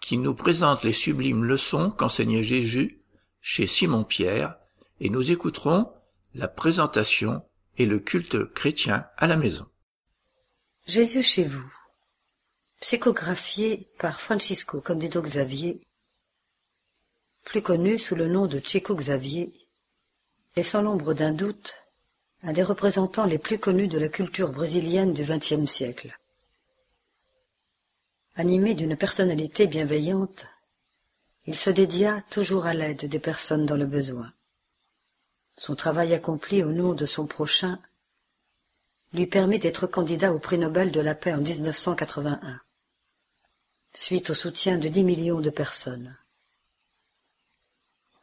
qui 0.00 0.16
nous 0.16 0.34
présente 0.34 0.82
les 0.82 0.92
sublimes 0.92 1.44
leçons 1.44 1.90
qu'enseignait 1.90 2.42
Jésus 2.42 3.02
chez 3.40 3.66
Simon 3.66 4.04
Pierre, 4.04 4.56
et 5.00 5.10
nous 5.10 5.30
écouterons 5.30 5.92
la 6.34 6.48
présentation 6.48 7.44
et 7.76 7.86
le 7.86 7.98
culte 7.98 8.52
chrétien 8.52 9.06
à 9.16 9.26
la 9.26 9.36
maison. 9.36 9.66
Jésus 10.86 11.22
chez 11.22 11.44
vous 11.44 11.72
psychographié 12.80 13.88
par 14.00 14.20
Francisco 14.20 14.80
Candido 14.80 15.22
Xavier, 15.22 15.86
plus 17.44 17.62
connu 17.62 17.96
sous 17.96 18.16
le 18.16 18.26
nom 18.26 18.48
de 18.48 18.58
Chico 18.58 18.96
Xavier, 18.96 19.52
est 20.56 20.64
sans 20.64 20.82
l'ombre 20.82 21.14
d'un 21.14 21.30
doute 21.30 21.74
un 22.42 22.52
des 22.52 22.62
représentants 22.62 23.24
les 23.24 23.38
plus 23.38 23.58
connus 23.58 23.88
de 23.88 23.98
la 23.98 24.08
culture 24.08 24.52
brésilienne 24.52 25.12
du 25.12 25.24
XXe 25.24 25.66
siècle. 25.66 26.18
Animé 28.34 28.74
d'une 28.74 28.96
personnalité 28.96 29.66
bienveillante, 29.66 30.46
il 31.46 31.54
se 31.54 31.70
dédia 31.70 32.22
toujours 32.30 32.66
à 32.66 32.74
l'aide 32.74 33.06
des 33.08 33.18
personnes 33.18 33.66
dans 33.66 33.76
le 33.76 33.86
besoin. 33.86 34.32
Son 35.56 35.74
travail 35.74 36.14
accompli 36.14 36.62
au 36.62 36.72
nom 36.72 36.94
de 36.94 37.04
son 37.04 37.26
prochain 37.26 37.78
lui 39.12 39.26
permet 39.26 39.58
d'être 39.58 39.86
candidat 39.86 40.32
au 40.32 40.38
prix 40.38 40.58
Nobel 40.58 40.90
de 40.90 41.00
la 41.00 41.14
paix 41.14 41.34
en 41.34 41.38
1981 41.38 42.60
suite 43.94 44.30
au 44.30 44.34
soutien 44.34 44.78
de 44.78 44.88
dix 44.88 45.04
millions 45.04 45.40
de 45.40 45.50
personnes. 45.50 46.16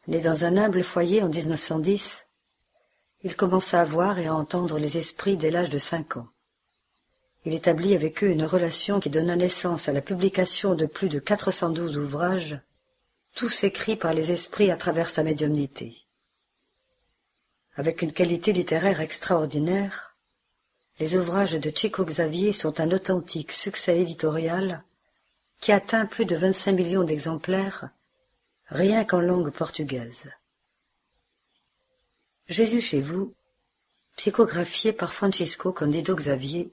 Né 0.08 0.20
dans 0.22 0.46
un 0.46 0.58
humble 0.58 0.84
foyer 0.84 1.22
en 1.22 1.30
1910, 1.30 2.26
il 3.22 3.36
commença 3.36 3.82
à 3.82 3.86
voir 3.86 4.20
et 4.20 4.28
à 4.28 4.36
entendre 4.36 4.80
les 4.80 4.98
esprits 4.98 5.38
dès 5.38 5.52
l'âge 5.52 5.70
de 5.70 5.78
cinq 5.78 6.18
ans. 6.18 6.28
Il 7.46 7.54
établit 7.54 7.96
avec 7.96 8.24
eux 8.24 8.30
une 8.30 8.46
relation 8.46 9.00
qui 9.00 9.10
donna 9.10 9.36
naissance 9.36 9.90
à 9.90 9.94
la 9.94 10.02
publication 10.02 10.76
de 10.76 10.86
plus 10.86 11.10
de 11.10 11.20
412 11.20 11.98
ouvrages, 11.98 12.60
tous 13.36 13.64
écrits 13.64 13.96
par 13.96 14.14
les 14.14 14.32
esprits 14.32 14.72
à 14.72 14.78
travers 14.78 15.10
sa 15.10 15.24
médiumnité. 15.24 15.98
Avec 17.76 18.02
une 18.02 18.12
qualité 18.12 18.52
littéraire 18.52 19.00
extraordinaire, 19.00 20.18
les 21.00 21.16
ouvrages 21.16 21.54
de 21.54 21.72
Chico 21.74 22.04
Xavier 22.04 22.52
sont 22.52 22.82
un 22.82 22.92
authentique 22.92 23.54
succès 23.54 24.00
éditorial 24.00 24.84
qui 25.62 25.72
atteint 25.72 26.06
plus 26.06 26.26
de 26.26 26.36
25 26.36 26.74
millions 26.74 27.04
d'exemplaires, 27.04 27.90
rien 28.68 29.06
qu'en 29.06 29.22
langue 29.22 29.52
portugaise. 29.52 30.30
Jésus 32.50 32.82
chez 32.82 33.00
vous, 33.00 33.36
psychographié 34.16 34.92
par 34.92 35.14
Francisco 35.14 35.72
Candido 35.72 36.16
Xavier, 36.16 36.72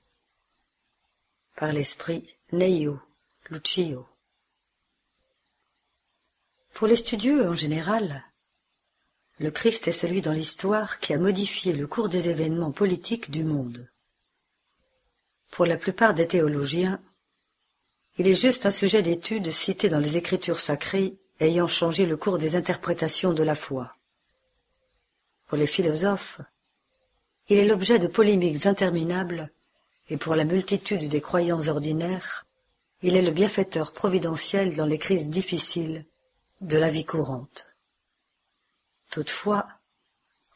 par 1.55 1.71
l'esprit 1.71 2.39
Neio, 2.51 2.99
Lucio. 3.51 4.07
Pour 6.73 6.87
les 6.87 6.97
studieux 6.97 7.47
en 7.47 7.55
général, 7.55 8.25
le 9.39 9.51
Christ 9.51 9.87
est 9.87 9.93
celui 9.93 10.23
dans 10.23 10.33
l'histoire 10.33 10.99
qui 10.99 11.13
a 11.13 11.19
modifié 11.19 11.75
le 11.75 11.87
cours 11.87 12.09
des 12.09 12.31
événements 12.31 12.73
politiques 12.73 13.31
du 13.31 13.45
monde. 13.45 13.87
Pour 15.51 15.67
la 15.67 15.77
plupart 15.77 16.15
des 16.15 16.27
théologiens, 16.27 17.03
il 18.17 18.27
est 18.27 18.41
juste 18.41 18.65
un 18.65 18.71
sujet 18.71 19.03
d'étude 19.03 19.51
cité 19.51 19.91
dans 19.91 19.99
les 19.99 20.17
Écritures 20.17 20.61
sacrées 20.61 21.19
ayant 21.39 21.67
changé 21.67 22.07
le 22.07 22.17
cours 22.17 22.39
des 22.39 22.57
interprétations 22.57 23.35
de 23.35 23.43
la 23.43 23.55
foi. 23.55 23.96
Pour 25.47 25.59
les 25.59 25.67
philosophes, 25.67 26.41
il 27.49 27.59
est 27.59 27.67
l'objet 27.67 27.99
de 27.99 28.09
polémiques 28.09 28.67
interminables, 28.67 29.51
et 30.09 30.17
pour 30.17 30.35
la 30.35 30.45
multitude 30.45 31.09
des 31.09 31.21
croyants 31.21 31.69
ordinaires, 31.69 32.47
il 33.03 33.17
est 33.17 33.23
le 33.23 33.31
bienfaiteur 33.31 33.93
providentiel 33.93 34.75
dans 34.75 34.87
les 34.87 34.99
crises 34.99 35.29
difficiles 35.29 36.05
de 36.61 36.79
la 36.79 36.91
vie 36.91 37.05
courante. 37.05 37.77
Toutefois, 39.11 39.67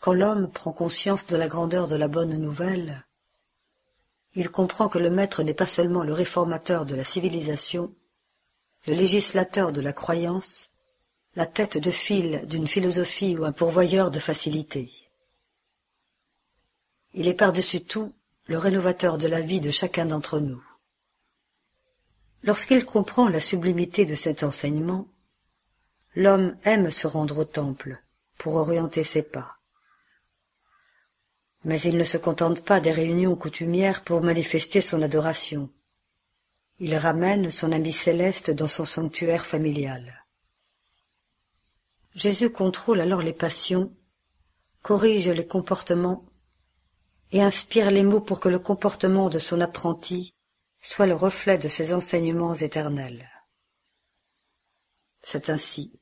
quand 0.01 0.13
l'homme 0.13 0.51
prend 0.51 0.73
conscience 0.73 1.27
de 1.27 1.37
la 1.37 1.47
grandeur 1.47 1.87
de 1.87 1.97
la 1.97 2.09
bonne 2.09 2.37
nouvelle, 2.37 3.05
il 4.35 4.51
comprend 4.51 4.89
que 4.89 4.99
le 4.99 5.11
maître 5.11 5.43
n'est 5.43 5.55
pas 5.55 5.67
seulement 5.67 6.03
le 6.03 6.13
réformateur 6.13 6.87
de 6.87 6.95
la 6.95 7.05
civilisation, 7.05 7.93
le 8.87 8.95
législateur 8.95 9.73
de 9.73 9.81
la 9.81 9.93
croyance, 9.93 10.70
la 11.37 11.47
tête 11.47 11.79
de 11.79 11.91
fil 11.91 12.45
d'une 12.47 12.67
philosophie 12.67 13.37
ou 13.37 13.45
un 13.45 13.53
pourvoyeur 13.53 14.11
de 14.11 14.19
facilité. 14.19 14.91
Il 17.15 17.29
est 17.29 17.35
par-dessus 17.35 17.83
tout 17.83 18.13
le 18.47 18.59
rénovateur 18.59 19.17
de 19.17 19.29
la 19.29 19.41
vie 19.41 19.61
de 19.61 19.71
chacun 19.71 20.07
d'entre 20.07 20.41
nous. 20.41 20.63
Lorsqu'il 22.43 22.85
comprend 22.85 23.29
la 23.29 23.41
sublimité 23.41 24.05
de 24.05 24.15
cet 24.15 24.43
enseignement, 24.43 25.07
l'homme 26.15 26.57
aime 26.65 26.91
se 26.91 27.07
rendre 27.07 27.39
au 27.39 27.45
temple, 27.45 28.03
pour 28.39 28.55
orienter 28.55 29.05
ses 29.05 29.23
pas. 29.23 29.57
Mais 31.65 31.81
il 31.83 31.97
ne 31.97 32.05
se 32.05 32.17
contente 32.17 32.65
pas 32.65 32.81
des 32.81 32.93
réunions 32.93 33.37
coutumières 33.37 34.03
pour 34.03 34.23
manifester 34.23 34.81
son 34.81 35.03
adoration. 35.03 35.71
Il 36.79 36.97
ramène 36.97 37.51
son 37.51 37.71
ami 37.71 37.93
céleste 37.93 38.51
dans 38.51 38.67
son 38.67 38.87
sanctuaire 38.87 39.45
familial. 39.45 40.20
Jésus 42.15 42.51
contrôle 42.51 43.01
alors 43.01 43.23
les 43.23 43.33
passions, 43.33 43.95
corrige 44.83 45.29
les 45.29 45.47
comportements 45.47 46.25
et 47.33 47.43
inspire 47.43 47.91
les 47.91 48.03
mots 48.03 48.21
pour 48.21 48.41
que 48.41 48.49
le 48.49 48.59
comportement 48.59 49.29
de 49.29 49.39
son 49.39 49.61
apprenti 49.61 50.35
soit 50.81 51.07
le 51.07 51.15
reflet 51.15 51.59
de 51.59 51.69
ses 51.69 51.95
enseignements 51.95 52.55
éternels. 52.55 53.29
C'est 55.23 55.51
ainsi 55.51 56.01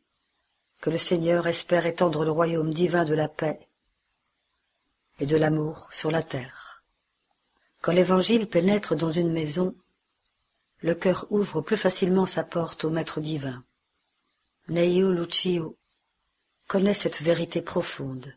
que 0.80 0.90
le 0.90 0.98
Seigneur 0.98 1.46
espère 1.46 1.86
étendre 1.86 2.24
le 2.24 2.30
royaume 2.30 2.72
divin 2.72 3.04
de 3.04 3.14
la 3.14 3.28
paix 3.28 3.68
et 5.18 5.26
de 5.26 5.36
l'amour 5.36 5.88
sur 5.92 6.10
la 6.10 6.22
terre. 6.22 6.84
Quand 7.80 7.92
l'Évangile 7.92 8.48
pénètre 8.48 8.94
dans 8.94 9.10
une 9.10 9.32
maison, 9.32 9.74
le 10.80 10.94
cœur 10.94 11.26
ouvre 11.30 11.60
plus 11.60 11.76
facilement 11.76 12.26
sa 12.26 12.44
porte 12.44 12.84
au 12.84 12.90
Maître 12.90 13.20
divin. 13.20 13.64
Lucio 14.68 15.76
connaît 16.68 16.94
cette 16.94 17.22
vérité 17.22 17.62
profonde 17.62 18.34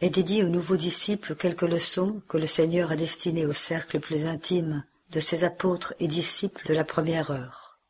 et 0.00 0.08
dédie 0.08 0.44
aux 0.44 0.48
nouveaux 0.48 0.76
disciples 0.76 1.34
quelques 1.34 1.62
leçons 1.62 2.22
que 2.28 2.38
le 2.38 2.46
Seigneur 2.46 2.92
a 2.92 2.96
destinées 2.96 3.44
au 3.44 3.52
cercle 3.52 4.00
plus 4.00 4.26
intime 4.26 4.84
de 5.10 5.20
ses 5.20 5.42
apôtres 5.44 5.92
et 5.98 6.06
disciples 6.06 6.64
de 6.66 6.74
la 6.74 6.84
première 6.84 7.32
heure. 7.32 7.80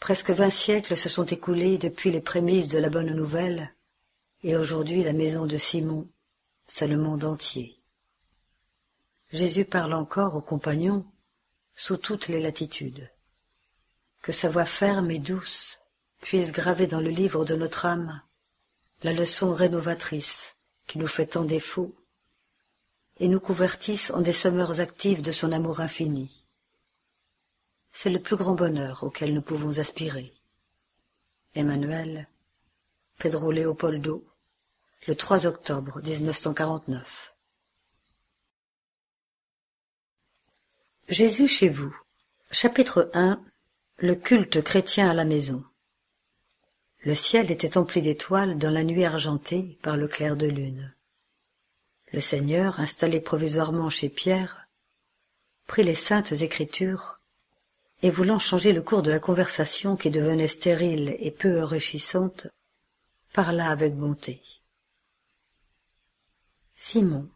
Presque 0.00 0.30
vingt 0.30 0.50
siècles 0.50 0.96
se 0.96 1.10
sont 1.10 1.26
écoulés 1.26 1.76
depuis 1.76 2.10
les 2.10 2.22
prémices 2.22 2.68
de 2.68 2.78
la 2.78 2.88
bonne 2.88 3.14
nouvelle, 3.14 3.74
et 4.42 4.56
aujourd'hui 4.56 5.04
la 5.04 5.12
maison 5.12 5.44
de 5.44 5.58
Simon, 5.58 6.08
c'est 6.66 6.88
le 6.88 6.96
monde 6.96 7.24
entier. 7.24 7.78
Jésus 9.32 9.66
parle 9.66 9.92
encore 9.92 10.34
aux 10.34 10.40
compagnons 10.40 11.04
sous 11.74 11.98
toutes 11.98 12.28
les 12.28 12.40
latitudes. 12.40 13.10
Que 14.22 14.32
sa 14.32 14.48
voix 14.48 14.64
ferme 14.64 15.10
et 15.10 15.18
douce 15.18 15.79
puisse 16.20 16.52
graver 16.52 16.86
dans 16.86 17.00
le 17.00 17.10
livre 17.10 17.44
de 17.44 17.56
notre 17.56 17.86
âme 17.86 18.22
la 19.02 19.12
leçon 19.12 19.52
rénovatrice 19.52 20.56
qui 20.86 20.98
nous 20.98 21.06
fait 21.06 21.26
tant 21.26 21.44
défaut 21.44 21.94
et 23.18 23.28
nous 23.28 23.40
convertisse 23.40 24.10
en 24.10 24.20
des 24.20 24.32
semeurs 24.32 24.80
actives 24.80 25.22
de 25.22 25.32
son 25.32 25.52
amour 25.52 25.80
infini 25.80 26.40
c'est 27.90 28.10
le 28.10 28.20
plus 28.20 28.36
grand 28.36 28.54
bonheur 28.54 29.02
auquel 29.02 29.34
nous 29.34 29.42
pouvons 29.42 29.78
aspirer. 29.78 30.32
Emmanuel, 31.54 32.28
Pedro 33.18 33.50
Leopoldo, 33.50 34.24
le 35.06 35.14
3 35.14 35.46
octobre 35.46 36.00
1949. 36.00 37.34
Jésus 41.08 41.48
chez 41.48 41.68
vous. 41.68 41.94
Chapitre 42.52 43.10
1 43.14 43.42
Le 43.98 44.14
culte 44.14 44.62
chrétien 44.62 45.10
à 45.10 45.14
la 45.14 45.24
maison. 45.24 45.64
Le 47.02 47.14
ciel 47.14 47.50
était 47.50 47.78
empli 47.78 48.02
d'étoiles 48.02 48.58
dans 48.58 48.70
la 48.70 48.84
nuit 48.84 49.06
argentée 49.06 49.78
par 49.82 49.96
le 49.96 50.06
clair 50.06 50.36
de 50.36 50.46
lune. 50.46 50.94
Le 52.12 52.20
Seigneur, 52.20 52.78
installé 52.78 53.20
provisoirement 53.20 53.88
chez 53.88 54.10
Pierre, 54.10 54.68
prit 55.66 55.82
les 55.82 55.94
saintes 55.94 56.32
écritures 56.32 57.20
et 58.02 58.10
voulant 58.10 58.38
changer 58.38 58.72
le 58.72 58.82
cours 58.82 59.02
de 59.02 59.10
la 59.10 59.20
conversation 59.20 59.96
qui 59.96 60.10
devenait 60.10 60.48
stérile 60.48 61.16
et 61.20 61.30
peu 61.30 61.62
enrichissante, 61.62 62.48
parla 63.32 63.70
avec 63.70 63.94
bonté. 63.94 64.42
Simon, 66.74 67.28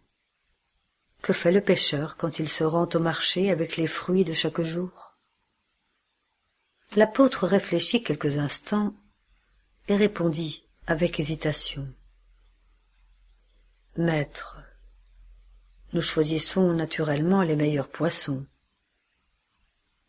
que 1.23 1.33
fait 1.33 1.53
le 1.53 1.63
pêcheur 1.63 2.17
quand 2.19 2.39
il 2.39 2.49
se 2.49 2.65
rend 2.65 2.89
au 2.93 2.99
marché 2.99 3.51
avec 3.51 3.79
les 3.79 3.87
fruits 3.87 4.25
de 4.25 4.33
chaque 4.33 4.61
jour? 4.61 5.17
L'apôtre 6.97 7.47
réfléchit 7.47 8.03
quelques 8.03 8.37
instants 8.37 8.95
et 9.89 9.97
répondit 9.97 10.65
avec 10.87 11.21
hésitation. 11.21 11.93
Maître, 13.97 14.59
nous 15.93 16.01
choisissons 16.01 16.73
naturellement 16.73 17.43
les 17.43 17.57
meilleurs 17.57 17.89
poissons. 17.89 18.47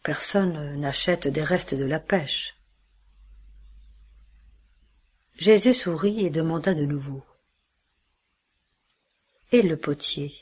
Personne 0.01 0.79
n'achète 0.79 1.27
des 1.27 1.43
restes 1.43 1.75
de 1.75 1.85
la 1.85 1.99
pêche. 1.99 2.55
Jésus 5.37 5.73
sourit 5.73 6.25
et 6.25 6.29
demanda 6.29 6.73
de 6.73 6.85
nouveau. 6.85 7.23
Et 9.51 9.61
le 9.61 9.77
potier, 9.77 10.33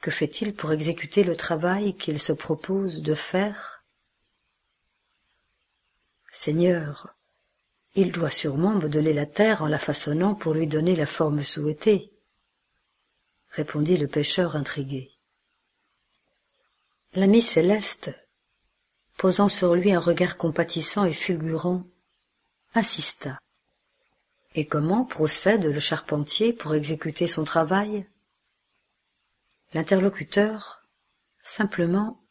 que 0.00 0.10
fait-il 0.10 0.54
pour 0.54 0.72
exécuter 0.72 1.24
le 1.24 1.36
travail 1.36 1.94
qu'il 1.94 2.18
se 2.18 2.32
propose 2.32 3.02
de 3.02 3.14
faire? 3.14 3.84
Seigneur, 6.30 7.14
il 8.00 8.12
doit 8.12 8.30
sûrement 8.30 8.74
modeler 8.74 9.12
la 9.12 9.26
terre 9.26 9.62
en 9.62 9.66
la 9.66 9.80
façonnant 9.80 10.36
pour 10.36 10.54
lui 10.54 10.68
donner 10.68 10.94
la 10.94 11.04
forme 11.04 11.40
souhaitée, 11.40 12.12
répondit 13.50 13.96
le 13.96 14.06
pêcheur 14.06 14.54
intrigué. 14.54 15.10
L'ami 17.16 17.42
céleste 17.42 18.16
posant 19.16 19.48
sur 19.48 19.74
lui 19.74 19.90
un 19.90 19.98
regard 19.98 20.36
compatissant 20.36 21.06
et 21.06 21.12
fulgurant, 21.12 21.82
insista. 22.76 23.36
Et 24.54 24.64
comment 24.64 25.04
procède 25.04 25.64
le 25.64 25.80
charpentier 25.80 26.52
pour 26.52 26.76
exécuter 26.76 27.26
son 27.26 27.42
travail? 27.42 28.06
L'interlocuteur, 29.74 30.84
simplement, 31.40 32.22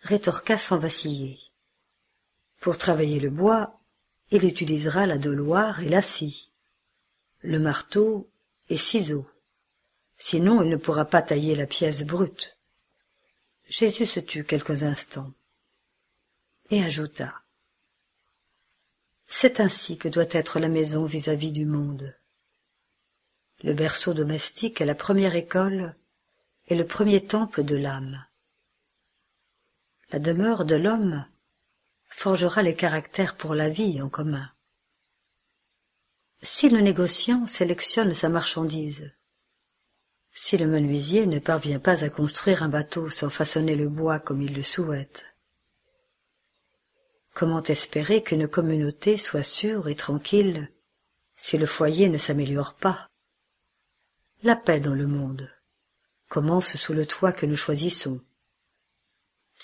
rétorqua 0.00 0.58
sans 0.58 0.76
vaciller. 0.76 1.38
Pour 2.60 2.76
travailler 2.76 3.20
le 3.20 3.30
bois, 3.30 3.81
il 4.32 4.44
utilisera 4.44 5.06
la 5.06 5.18
doloire 5.18 5.80
et 5.80 5.88
la 5.88 6.00
scie, 6.00 6.50
le 7.42 7.58
marteau 7.58 8.30
et 8.70 8.78
ciseaux. 8.78 9.26
Sinon, 10.16 10.62
il 10.62 10.70
ne 10.70 10.76
pourra 10.76 11.04
pas 11.04 11.20
tailler 11.20 11.54
la 11.54 11.66
pièce 11.66 12.04
brute. 12.04 12.56
Jésus 13.68 14.06
se 14.06 14.20
tut 14.20 14.44
quelques 14.44 14.84
instants 14.84 15.32
et 16.70 16.82
ajouta 16.82 17.42
C'est 19.26 19.60
ainsi 19.60 19.98
que 19.98 20.08
doit 20.08 20.24
être 20.30 20.60
la 20.60 20.68
maison 20.68 21.04
vis-à-vis 21.04 21.52
du 21.52 21.66
monde. 21.66 22.16
Le 23.62 23.74
berceau 23.74 24.14
domestique 24.14 24.80
est 24.80 24.86
la 24.86 24.94
première 24.94 25.36
école 25.36 25.94
et 26.68 26.74
le 26.74 26.86
premier 26.86 27.24
temple 27.24 27.64
de 27.64 27.76
l'âme. 27.76 28.24
La 30.10 30.18
demeure 30.18 30.64
de 30.64 30.76
l'homme 30.76 31.26
forgera 32.14 32.62
les 32.62 32.74
caractères 32.74 33.36
pour 33.36 33.54
la 33.54 33.68
vie 33.68 34.00
en 34.00 34.08
commun. 34.08 34.50
Si 36.42 36.68
le 36.68 36.80
négociant 36.80 37.46
sélectionne 37.46 38.14
sa 38.14 38.28
marchandise, 38.28 39.12
si 40.30 40.56
le 40.56 40.66
menuisier 40.66 41.26
ne 41.26 41.38
parvient 41.38 41.78
pas 41.78 42.04
à 42.04 42.10
construire 42.10 42.62
un 42.62 42.68
bateau 42.68 43.08
sans 43.08 43.30
façonner 43.30 43.76
le 43.76 43.88
bois 43.88 44.18
comme 44.18 44.42
il 44.42 44.54
le 44.54 44.62
souhaite 44.62 45.26
Comment 47.34 47.62
espérer 47.62 48.22
qu'une 48.22 48.46
communauté 48.46 49.16
soit 49.16 49.42
sûre 49.42 49.88
et 49.88 49.94
tranquille 49.94 50.70
si 51.34 51.56
le 51.56 51.66
foyer 51.66 52.08
ne 52.08 52.18
s'améliore 52.18 52.74
pas? 52.74 53.08
La 54.42 54.54
paix 54.54 54.80
dans 54.80 54.94
le 54.94 55.06
monde 55.06 55.50
commence 56.28 56.76
sous 56.76 56.92
le 56.92 57.06
toit 57.06 57.32
que 57.32 57.46
nous 57.46 57.56
choisissons. 57.56 58.20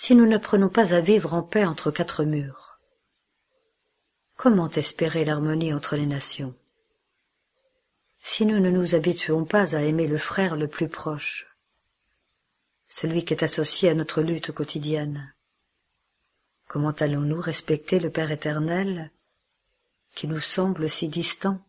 Si 0.00 0.14
nous 0.14 0.26
ne 0.26 0.38
prenons 0.38 0.68
pas 0.68 0.94
à 0.94 1.00
vivre 1.00 1.34
en 1.34 1.42
paix 1.42 1.64
entre 1.64 1.90
quatre 1.90 2.22
murs, 2.22 2.78
comment 4.36 4.70
espérer 4.70 5.24
l'harmonie 5.24 5.74
entre 5.74 5.96
les 5.96 6.06
nations? 6.06 6.54
Si 8.20 8.46
nous 8.46 8.60
ne 8.60 8.70
nous 8.70 8.94
habituons 8.94 9.44
pas 9.44 9.74
à 9.74 9.80
aimer 9.80 10.06
le 10.06 10.16
frère 10.16 10.54
le 10.54 10.68
plus 10.68 10.88
proche, 10.88 11.52
celui 12.88 13.24
qui 13.24 13.34
est 13.34 13.42
associé 13.42 13.90
à 13.90 13.94
notre 13.94 14.22
lutte 14.22 14.52
quotidienne 14.52 15.34
Comment 16.68 16.92
allons-nous 16.92 17.40
respecter 17.40 17.98
le 17.98 18.10
Père 18.10 18.30
éternel 18.30 19.10
qui 20.14 20.28
nous 20.28 20.38
semble 20.38 20.88
si 20.88 21.08
distant? 21.08 21.60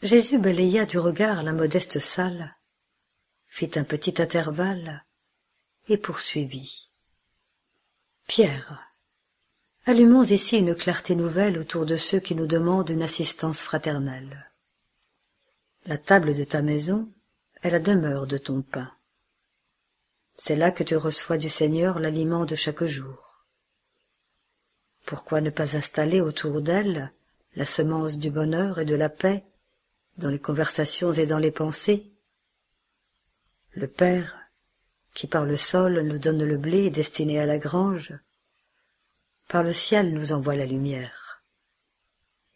Jésus 0.00 0.38
balaya 0.38 0.86
du 0.86 0.98
regard 0.98 1.42
la 1.42 1.52
modeste 1.52 1.98
salle, 1.98 2.55
fit 3.56 3.78
un 3.78 3.84
petit 3.84 4.20
intervalle 4.20 5.02
et 5.88 5.96
poursuivit. 5.96 6.90
Pierre, 8.26 8.92
allumons 9.86 10.24
ici 10.24 10.58
une 10.58 10.74
clarté 10.74 11.16
nouvelle 11.16 11.56
autour 11.56 11.86
de 11.86 11.96
ceux 11.96 12.20
qui 12.20 12.34
nous 12.34 12.44
demandent 12.44 12.90
une 12.90 13.00
assistance 13.00 13.62
fraternelle. 13.62 14.52
La 15.86 15.96
table 15.96 16.36
de 16.36 16.44
ta 16.44 16.60
maison 16.60 17.08
est 17.62 17.70
la 17.70 17.78
demeure 17.78 18.26
de 18.26 18.36
ton 18.36 18.60
pain. 18.60 18.92
C'est 20.34 20.54
là 20.54 20.70
que 20.70 20.84
tu 20.84 20.94
reçois 20.94 21.38
du 21.38 21.48
Seigneur 21.48 21.98
l'aliment 21.98 22.44
de 22.44 22.54
chaque 22.54 22.84
jour. 22.84 23.46
Pourquoi 25.06 25.40
ne 25.40 25.48
pas 25.48 25.78
installer 25.78 26.20
autour 26.20 26.60
d'elle 26.60 27.10
la 27.54 27.64
semence 27.64 28.18
du 28.18 28.30
bonheur 28.30 28.80
et 28.80 28.84
de 28.84 28.96
la 28.96 29.08
paix 29.08 29.46
dans 30.18 30.28
les 30.28 30.40
conversations 30.40 31.14
et 31.14 31.24
dans 31.24 31.38
les 31.38 31.52
pensées 31.52 32.12
Le 33.76 33.88
Père, 33.88 34.38
qui 35.12 35.26
par 35.26 35.44
le 35.44 35.58
sol 35.58 36.00
nous 36.00 36.16
donne 36.16 36.42
le 36.42 36.56
blé 36.56 36.88
destiné 36.88 37.38
à 37.38 37.44
la 37.44 37.58
grange, 37.58 38.14
par 39.48 39.62
le 39.62 39.72
ciel 39.72 40.14
nous 40.14 40.32
envoie 40.32 40.56
la 40.56 40.64
lumière. 40.64 41.42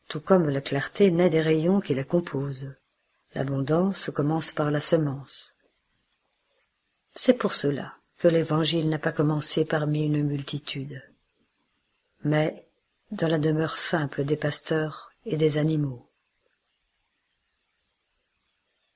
Tout 0.09 0.21
comme 0.21 0.49
la 0.49 0.63
clarté 0.63 1.11
naît 1.11 1.29
des 1.29 1.43
rayons 1.43 1.83
qui 1.83 1.93
la 1.93 2.05
composent, 2.05 2.75
l'abondance 3.35 4.11
commence 4.11 4.51
par 4.51 4.71
la 4.71 4.81
semence. 4.81 5.55
C'est 7.15 7.35
pour 7.35 7.53
cela 7.53 7.95
que 8.19 8.29
l'Évangile 8.29 8.89
n'a 8.89 8.99
pas 8.99 9.13
commencé 9.13 9.67
parmi 9.67 10.05
une 10.05 10.23
multitude, 10.23 11.03
mais 12.25 12.67
dans 13.11 13.29
la 13.29 13.39
demeure 13.39 13.77
simple 13.77 14.25
des 14.25 14.37
pasteurs 14.37 15.13
et 15.27 15.37
des 15.37 15.59
animaux. 15.59 16.10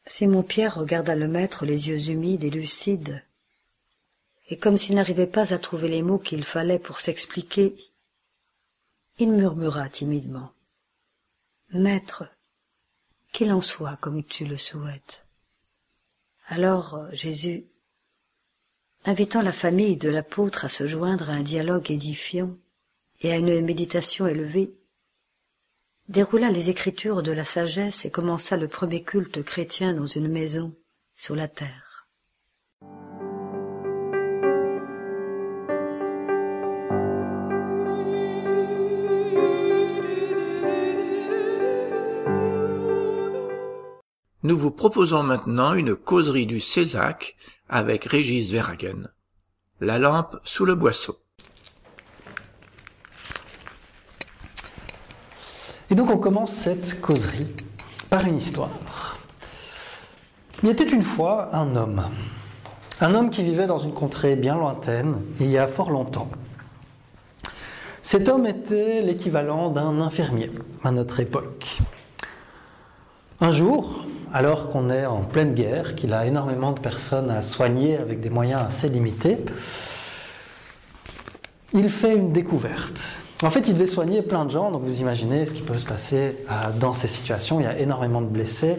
Simon 0.07 0.43
Pierre 0.43 0.75
regarda 0.75 1.15
le 1.15 1.29
maître 1.29 1.65
les 1.65 1.89
yeux 1.89 2.11
humides 2.11 2.45
et 2.45 2.51
lucides, 2.51 3.23
et 4.49 4.59
comme 4.59 4.77
s'il 4.77 4.95
n'arrivait 4.95 5.27
pas 5.27 5.55
à 5.55 5.59
trouver 5.59 5.89
les 5.89 6.03
mots 6.03 6.19
qu'il 6.19 6.45
fallait 6.45 6.79
pour 6.79 7.01
s'expliquer, 7.01 7.75
il 9.19 9.31
murmura 9.31 9.89
timidement. 9.89 10.53
Maître, 11.73 12.25
qu'il 13.33 13.53
en 13.53 13.61
soit 13.61 13.97
comme 13.97 14.23
tu 14.23 14.45
le 14.45 14.57
souhaites. 14.57 15.25
Alors 16.47 17.09
Jésus 17.13 17.65
invitant 19.07 19.43
la 19.43 19.53
famille 19.53 19.97
de 19.97 20.09
l'apôtre 20.09 20.65
à 20.65 20.69
se 20.69 20.87
joindre 20.87 21.31
à 21.31 21.35
un 21.35 21.43
dialogue 21.43 21.91
édifiant 21.91 22.57
et 23.21 23.33
à 23.33 23.37
une 23.37 23.61
méditation 23.63 24.27
élevée, 24.27 24.71
déroula 26.09 26.51
les 26.51 26.69
écritures 26.69 27.23
de 27.23 27.33
la 27.33 27.45
sagesse 27.45 28.05
et 28.05 28.11
commença 28.11 28.57
le 28.57 28.69
premier 28.69 29.03
culte 29.03 29.43
chrétien 29.43 29.95
dans 29.95 30.07
une 30.07 30.29
maison 30.29 30.75
sur 31.17 31.35
la 31.35 31.49
terre. 31.49 32.07
Nous 44.43 44.59
vous 44.59 44.71
proposons 44.71 45.23
maintenant 45.23 45.73
une 45.73 45.97
causerie 45.97 46.45
du 46.45 46.61
Césac 46.61 47.35
avec 47.71 48.05
Régis 48.05 48.51
Verhagen. 48.51 49.09
La 49.81 49.99
lampe 49.99 50.37
sous 50.45 50.67
le 50.67 50.75
boisseau. 50.75 51.24
Et 55.95 55.97
donc 55.97 56.11
on 56.11 56.19
commence 56.19 56.51
cette 56.51 57.01
causerie 57.01 57.55
par 58.11 58.25
une 58.27 58.39
histoire. 58.39 59.17
Il 60.65 60.69
était 60.69 60.89
une 60.89 61.03
fois 61.03 61.55
un 61.55 61.77
homme. 61.77 62.11
Un 63.01 63.15
homme 63.15 63.31
qui 63.31 63.45
vivait 63.45 63.69
dans 63.69 63.79
une 63.79 63.93
contrée 63.93 64.35
bien 64.35 64.57
lointaine, 64.57 65.23
il 65.39 65.49
y 65.49 65.57
a 65.57 65.69
fort 65.69 65.93
longtemps. 65.93 66.29
Cet 68.03 68.29
homme 68.29 68.45
était 68.45 69.03
l'équivalent 69.03 69.71
d'un 69.71 70.01
infirmier 70.01 70.51
à 70.83 70.91
notre 70.91 71.21
époque. 71.21 71.79
Un 73.41 73.53
jour, 73.53 74.05
alors 74.33 74.71
qu'on 74.71 74.91
est 74.91 75.07
en 75.07 75.21
pleine 75.21 75.55
guerre, 75.55 75.95
qu'il 75.95 76.13
a 76.13 76.27
énormément 76.27 76.73
de 76.73 76.81
personnes 76.81 77.31
à 77.31 77.41
soigner 77.41 77.99
avec 77.99 78.21
des 78.21 78.31
moyens 78.31 78.63
assez 78.67 78.89
limités, 78.89 79.39
il 81.73 81.89
fait 81.89 82.17
une 82.17 82.33
découverte. 82.33 83.21
En 83.45 83.51
fait, 83.51 83.69
il 83.69 83.75
devait 83.75 83.87
soigner 83.87 84.23
plein 84.23 84.47
de 84.47 84.51
gens, 84.51 84.71
donc 84.71 84.85
vous 84.85 85.01
imaginez 85.03 85.45
ce 85.45 85.53
qui 85.53 85.61
peut 85.61 85.77
se 85.77 85.85
passer 85.85 86.37
euh, 86.51 86.55
dans 86.81 86.95
ces 86.95 87.09
situations. 87.09 87.61
Il 87.61 87.65
y 87.65 87.67
a 87.67 87.79
énormément 87.79 88.23
de 88.23 88.27
blessés, 88.27 88.79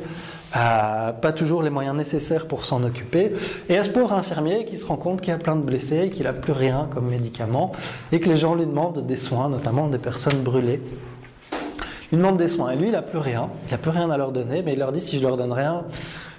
euh, 0.56 1.12
pas 1.12 1.32
toujours 1.34 1.62
les 1.62 1.70
moyens 1.70 1.96
nécessaires 1.96 2.48
pour 2.48 2.66
s'en 2.66 2.84
occuper. 2.84 3.32
Et 3.70 3.78
à 3.78 3.84
ce 3.84 3.90
pauvre 3.90 4.14
infirmier 4.14 4.66
qui 4.66 4.78
se 4.78 4.88
rend 4.88 4.98
compte 4.98 5.22
qu'il 5.22 5.30
y 5.30 5.36
a 5.36 5.38
plein 5.38 5.56
de 5.56 5.62
blessés, 5.62 6.10
qu'il 6.10 6.24
n'a 6.24 6.34
plus 6.34 6.52
rien 6.52 6.90
comme 6.92 7.10
médicament, 7.10 7.74
et 8.12 8.20
que 8.20 8.28
les 8.28 8.38
gens 8.38 8.56
lui 8.56 8.66
demandent 8.66 9.06
des 9.06 9.16
soins, 9.16 9.50
notamment 9.50 9.88
des 9.88 10.00
personnes 10.00 10.42
brûlées. 10.42 10.82
Il 12.12 12.18
demande 12.18 12.38
des 12.38 12.48
soins. 12.48 12.72
Et 12.72 12.76
lui, 12.76 12.88
il 12.88 12.94
n'a 12.94 13.04
plus 13.04 13.20
rien. 13.20 13.50
Il 13.68 13.72
n'a 13.72 13.78
plus 13.78 13.92
rien 13.92 14.10
à 14.10 14.18
leur 14.18 14.32
donner, 14.32 14.64
mais 14.64 14.74
il 14.74 14.80
leur 14.80 14.92
dit 14.92 15.02
si 15.02 15.20
je 15.20 15.24
leur 15.24 15.38
donne 15.38 15.54
rien, 15.54 15.84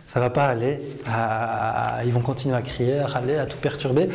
ça 0.09 0.19
va 0.19 0.31
pas 0.31 0.47
aller. 0.47 0.81
Euh, 1.09 2.03
ils 2.05 2.13
vont 2.13 2.21
continuer 2.21 2.57
à 2.57 2.63
crier, 2.63 2.99
à 2.99 3.07
râler, 3.07 3.37
à 3.37 3.47
tout 3.47 3.59
perturber. 3.59 4.09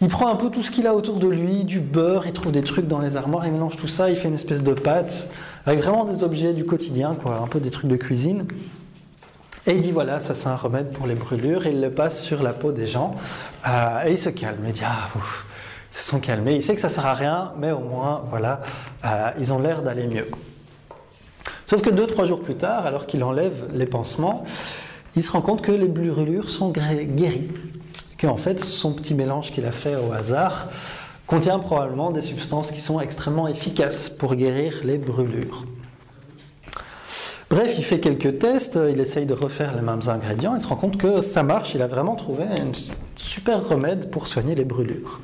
Il 0.00 0.08
prend 0.08 0.28
un 0.28 0.36
peu 0.36 0.50
tout 0.50 0.62
ce 0.62 0.70
qu'il 0.70 0.86
a 0.86 0.94
autour 0.94 1.18
de 1.18 1.28
lui, 1.28 1.64
du 1.64 1.80
beurre, 1.80 2.26
il 2.26 2.32
trouve 2.32 2.52
des 2.52 2.62
trucs 2.62 2.88
dans 2.88 2.98
les 2.98 3.16
armoires, 3.16 3.46
il 3.46 3.52
mélange 3.52 3.76
tout 3.76 3.86
ça, 3.86 4.10
il 4.10 4.16
fait 4.16 4.28
une 4.28 4.34
espèce 4.34 4.62
de 4.62 4.72
pâte, 4.72 5.28
avec 5.66 5.80
vraiment 5.80 6.04
des 6.04 6.24
objets 6.24 6.52
du 6.52 6.64
quotidien, 6.64 7.14
quoi, 7.14 7.38
un 7.42 7.46
peu 7.46 7.60
des 7.60 7.70
trucs 7.70 7.88
de 7.88 7.96
cuisine. 7.96 8.46
Et 9.66 9.74
il 9.74 9.80
dit 9.80 9.92
voilà, 9.92 10.20
ça 10.20 10.34
c'est 10.34 10.48
un 10.48 10.56
remède 10.56 10.90
pour 10.90 11.06
les 11.06 11.14
brûlures, 11.14 11.66
et 11.66 11.70
il 11.70 11.80
le 11.80 11.90
passe 11.90 12.20
sur 12.20 12.42
la 12.42 12.52
peau 12.52 12.72
des 12.72 12.86
gens, 12.86 13.14
euh, 13.66 14.04
et 14.04 14.12
il 14.12 14.18
se 14.18 14.28
calme, 14.28 14.58
il 14.66 14.72
dit 14.72 14.82
ah, 14.84 15.08
ouf, 15.16 15.46
ils 15.92 15.96
se 15.96 16.04
sont 16.04 16.18
calmés, 16.18 16.56
il 16.56 16.62
sait 16.62 16.74
que 16.74 16.80
ça 16.80 16.88
sert 16.88 17.06
à 17.06 17.14
rien, 17.14 17.52
mais 17.58 17.70
au 17.70 17.78
moins, 17.78 18.24
voilà, 18.30 18.60
euh, 19.04 19.30
ils 19.38 19.52
ont 19.52 19.60
l'air 19.60 19.82
d'aller 19.82 20.08
mieux. 20.08 20.26
Sauf 21.66 21.82
que 21.82 21.90
deux, 21.90 22.06
trois 22.06 22.24
jours 22.24 22.42
plus 22.42 22.56
tard, 22.56 22.84
alors 22.84 23.06
qu'il 23.06 23.24
enlève 23.24 23.68
les 23.72 23.86
pansements, 23.86 24.44
il 25.16 25.22
se 25.22 25.30
rend 25.30 25.40
compte 25.40 25.62
que 25.62 25.72
les 25.72 25.88
brûlures 25.88 26.50
sont 26.50 26.70
guéries. 26.70 27.48
Qu'en 28.24 28.38
fait, 28.38 28.58
son 28.58 28.94
petit 28.94 29.12
mélange 29.12 29.52
qu'il 29.52 29.66
a 29.66 29.70
fait 29.70 29.96
au 29.96 30.10
hasard 30.10 30.70
contient 31.26 31.58
probablement 31.58 32.10
des 32.10 32.22
substances 32.22 32.72
qui 32.72 32.80
sont 32.80 32.98
extrêmement 32.98 33.48
efficaces 33.48 34.08
pour 34.08 34.34
guérir 34.34 34.80
les 34.82 34.96
brûlures. 34.96 35.66
Bref, 37.50 37.74
il 37.76 37.84
fait 37.84 38.00
quelques 38.00 38.38
tests, 38.38 38.78
il 38.90 38.98
essaye 38.98 39.26
de 39.26 39.34
refaire 39.34 39.74
les 39.74 39.82
mêmes 39.82 40.00
ingrédients, 40.06 40.54
il 40.54 40.62
se 40.62 40.66
rend 40.66 40.76
compte 40.76 40.96
que 40.96 41.20
ça 41.20 41.42
marche, 41.42 41.74
il 41.74 41.82
a 41.82 41.86
vraiment 41.86 42.16
trouvé 42.16 42.44
un 42.44 42.72
super 43.14 43.68
remède 43.68 44.08
pour 44.10 44.26
soigner 44.26 44.54
les 44.54 44.64
brûlures 44.64 45.20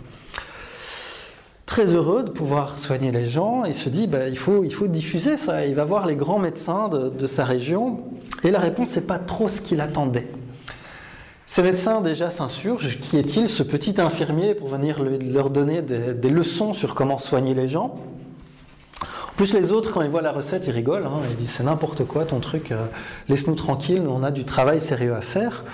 très 1.70 1.94
heureux 1.94 2.24
de 2.24 2.30
pouvoir 2.30 2.80
soigner 2.80 3.12
les 3.12 3.24
gens 3.24 3.64
il 3.64 3.76
se 3.76 3.88
dit 3.88 4.08
bah, 4.08 4.26
il, 4.28 4.36
faut, 4.36 4.64
il 4.64 4.74
faut 4.74 4.88
diffuser 4.88 5.36
ça. 5.36 5.64
Il 5.64 5.76
va 5.76 5.84
voir 5.84 6.04
les 6.04 6.16
grands 6.16 6.40
médecins 6.40 6.88
de, 6.88 7.26
sa 7.28 7.44
région 7.44 7.98
et 8.42 8.50
la 8.50 8.58
réponse 8.58 8.96
n'est 8.96 9.02
pas 9.02 9.20
trop 9.20 9.46
ce 9.46 9.60
qu'il 9.60 9.80
attendait. 9.80 10.26
Ces 11.50 11.62
médecins 11.62 12.00
déjà 12.00 12.30
s'insurgent. 12.30 13.00
Qui 13.00 13.18
est-il 13.18 13.48
ce 13.48 13.64
petit 13.64 14.00
infirmier 14.00 14.54
pour 14.54 14.68
venir 14.68 15.02
leur 15.02 15.50
donner 15.50 15.82
des, 15.82 16.30
leçons 16.30 16.74
sur 16.74 16.94
comment 16.94 17.18
soigner 17.18 17.54
les 17.54 17.66
gens? 17.66 17.98
En 19.02 19.34
plus, 19.34 19.52
les 19.52 19.72
autres, 19.72 19.90
quand 19.90 20.02
ils 20.02 20.10
voient 20.10 20.22
la 20.22 20.30
recette, 20.30 20.68
ils 20.68 20.70
rigolent. 20.70 21.06
Hein. 21.06 21.22
ils 21.28 21.34
disent 21.34 21.50
c'est 21.50 21.64
n'importe 21.64 22.04
quoi 22.04 22.24
ton 22.24 22.38
truc, 22.38 22.70
euh, 22.70 22.86
laisse-nous 23.28 23.56
tranquille, 23.56 24.04
on 24.08 24.22
a 24.22 24.30
du 24.30 24.44
travail 24.44 24.80
sérieux 24.80 25.16
à 25.16 25.22
faire. 25.22 25.64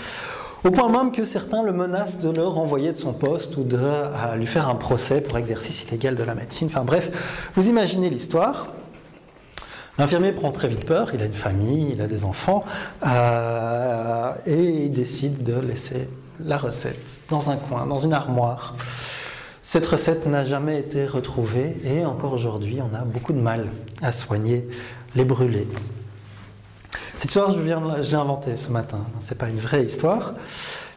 Au 0.65 0.71
point 0.71 0.89
même 0.89 1.13
que 1.13 1.27
certains 1.27 1.63
le 1.63 1.75
menacent 1.75 2.21
de 2.21 2.31
le 2.31 2.47
renvoyer 2.47 2.93
de 2.93 2.97
son 2.97 3.13
poste 3.13 3.59
ou 3.59 3.63
de 3.63 3.79
lui 4.39 4.47
faire 4.47 4.71
un 4.71 4.77
procès 4.77 5.21
pour 5.21 5.37
exercice 5.37 5.85
illégal 5.85 6.15
de 6.15 6.23
la 6.23 6.35
médecine. 6.35 6.69
Enfin 6.69 6.85
bref, 6.85 7.51
vous 7.55 7.69
imaginez 7.69 8.09
l'histoire. 8.09 8.69
L'infirmier 9.99 10.33
prend 10.33 10.53
très 10.53 10.69
vite 10.69 10.85
peur, 10.85 11.11
il 11.15 11.23
a 11.23 11.25
une 11.25 11.33
famille, 11.33 11.93
il 11.93 12.03
a 12.03 12.07
des 12.07 12.25
enfants, 12.25 12.65
euh, 13.07 14.33
et 14.47 14.85
il 14.85 14.93
décide 14.93 15.43
de 15.43 15.59
laisser 15.59 16.09
la 16.45 16.59
recette 16.59 17.21
dans 17.31 17.51
un 17.51 17.57
coin, 17.57 17.87
dans 17.87 17.99
une 17.99 18.13
armoire. 18.13 18.75
Cette 19.63 19.87
recette 19.87 20.27
n'a 20.27 20.45
jamais 20.45 20.79
été 20.79 21.07
retrouvée 21.07 21.77
et 21.85 22.05
encore 22.05 22.35
aujourd'hui, 22.35 22.79
on 22.81 22.95
a 22.95 23.01
beaucoup 23.01 23.33
de 23.33 23.41
mal 23.41 23.69
à 24.03 24.13
soigner 24.13 24.69
les 25.15 25.25
brûlés. 25.25 25.67
Cette 27.17 27.31
histoire, 27.31 27.51
je, 27.53 27.61
l'ai 27.61 28.15
inventée 28.15 28.57
ce 28.59 28.71
matin, 28.71 29.01
c'est 29.21 29.39
pas 29.39 29.49
une 29.49 29.59
vraie 29.59 29.85
histoire, 29.85 30.35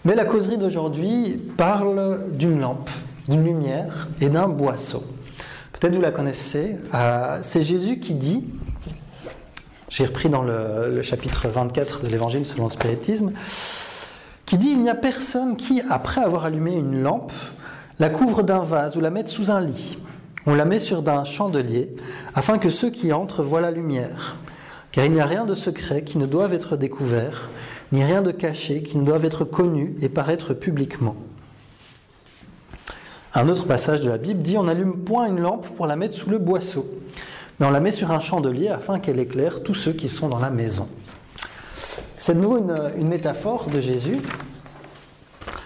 mais 0.03 0.13
la 0.13 0.25
causerie 0.25 0.57
d'aujourd'hui 0.57 1.41
parle 1.55 2.25
d'une 2.33 2.59
lampe, 2.59 2.89
d'une 3.29 3.45
lumière 3.45 4.09
et 4.19 4.27
d'un 4.27 4.49
boisseau. 4.49 5.03
Peut-être 5.71 5.95
vous 5.95 6.01
la 6.01 6.11
connaissez. 6.11 6.75
Euh, 6.93 7.39
c'est 7.41 7.61
Jésus 7.61 7.99
qui 7.99 8.13
dit 8.13 8.43
j'ai 9.89 10.05
repris 10.05 10.29
dans 10.29 10.43
le, 10.43 11.01
chapitre 11.01 11.47
24 11.47 12.03
de 12.03 12.07
l'Évangile 12.07 12.45
selon 12.45 12.65
le 12.65 12.69
spiritisme, 12.69 13.31
qui 14.45 14.57
dit 14.57 14.69
Il 14.69 14.81
n'y 14.81 14.89
a 14.89 14.95
personne 14.95 15.57
qui, 15.57 15.81
après 15.89 16.21
avoir 16.21 16.45
allumé 16.45 16.75
une 16.75 17.01
lampe, 17.01 17.33
la 17.97 18.09
couvre 18.09 18.43
d'un 18.43 18.59
vase 18.59 18.95
ou 18.95 19.01
la 19.01 19.09
mette 19.09 19.29
sous 19.29 19.51
un 19.51 19.61
lit. 19.61 19.97
On 20.45 20.53
la 20.53 20.65
met 20.65 20.79
sur 20.79 21.07
un 21.09 21.23
chandelier, 21.23 21.89
afin 22.35 22.59
que 22.59 22.69
ceux 22.69 22.91
qui 22.91 23.11
entrent 23.11 23.43
voient 23.43 23.61
la 23.61 23.71
lumière. 23.71 24.37
Car 24.91 25.05
il 25.05 25.11
n'y 25.11 25.21
a 25.21 25.25
rien 25.25 25.45
de 25.45 25.55
secret 25.55 26.03
qui 26.03 26.17
ne 26.17 26.25
doive 26.25 26.53
être 26.53 26.77
découvert, 26.77 27.49
ni 27.91 28.03
rien 28.03 28.21
de 28.21 28.31
caché 28.31 28.83
qui 28.83 28.97
ne 28.97 29.05
doive 29.05 29.25
être 29.25 29.43
connu 29.43 29.95
et 30.01 30.09
paraître 30.09 30.53
publiquement. 30.53 31.15
Un 33.33 33.49
autre 33.49 33.65
passage 33.65 34.01
de 34.01 34.09
la 34.09 34.17
Bible 34.17 34.41
dit 34.41 34.57
On 34.57 34.63
n'allume 34.63 34.99
point 34.99 35.27
une 35.27 35.39
lampe 35.39 35.67
pour 35.75 35.87
la 35.87 35.95
mettre 35.95 36.15
sous 36.15 36.29
le 36.29 36.37
boisseau 36.37 36.85
mais 37.59 37.65
on 37.65 37.71
la 37.71 37.79
met 37.79 37.91
sur 37.91 38.11
un 38.11 38.19
chandelier 38.19 38.69
afin 38.69 38.99
qu'elle 38.99 39.19
éclaire 39.19 39.63
tous 39.63 39.73
ceux 39.73 39.93
qui 39.93 40.09
sont 40.09 40.29
dans 40.29 40.39
la 40.39 40.49
maison. 40.49 40.87
C'est 42.17 42.33
de 42.33 42.39
nouveau 42.39 42.57
une, 42.97 43.07
métaphore 43.07 43.69
de 43.69 43.81
Jésus. 43.81 44.17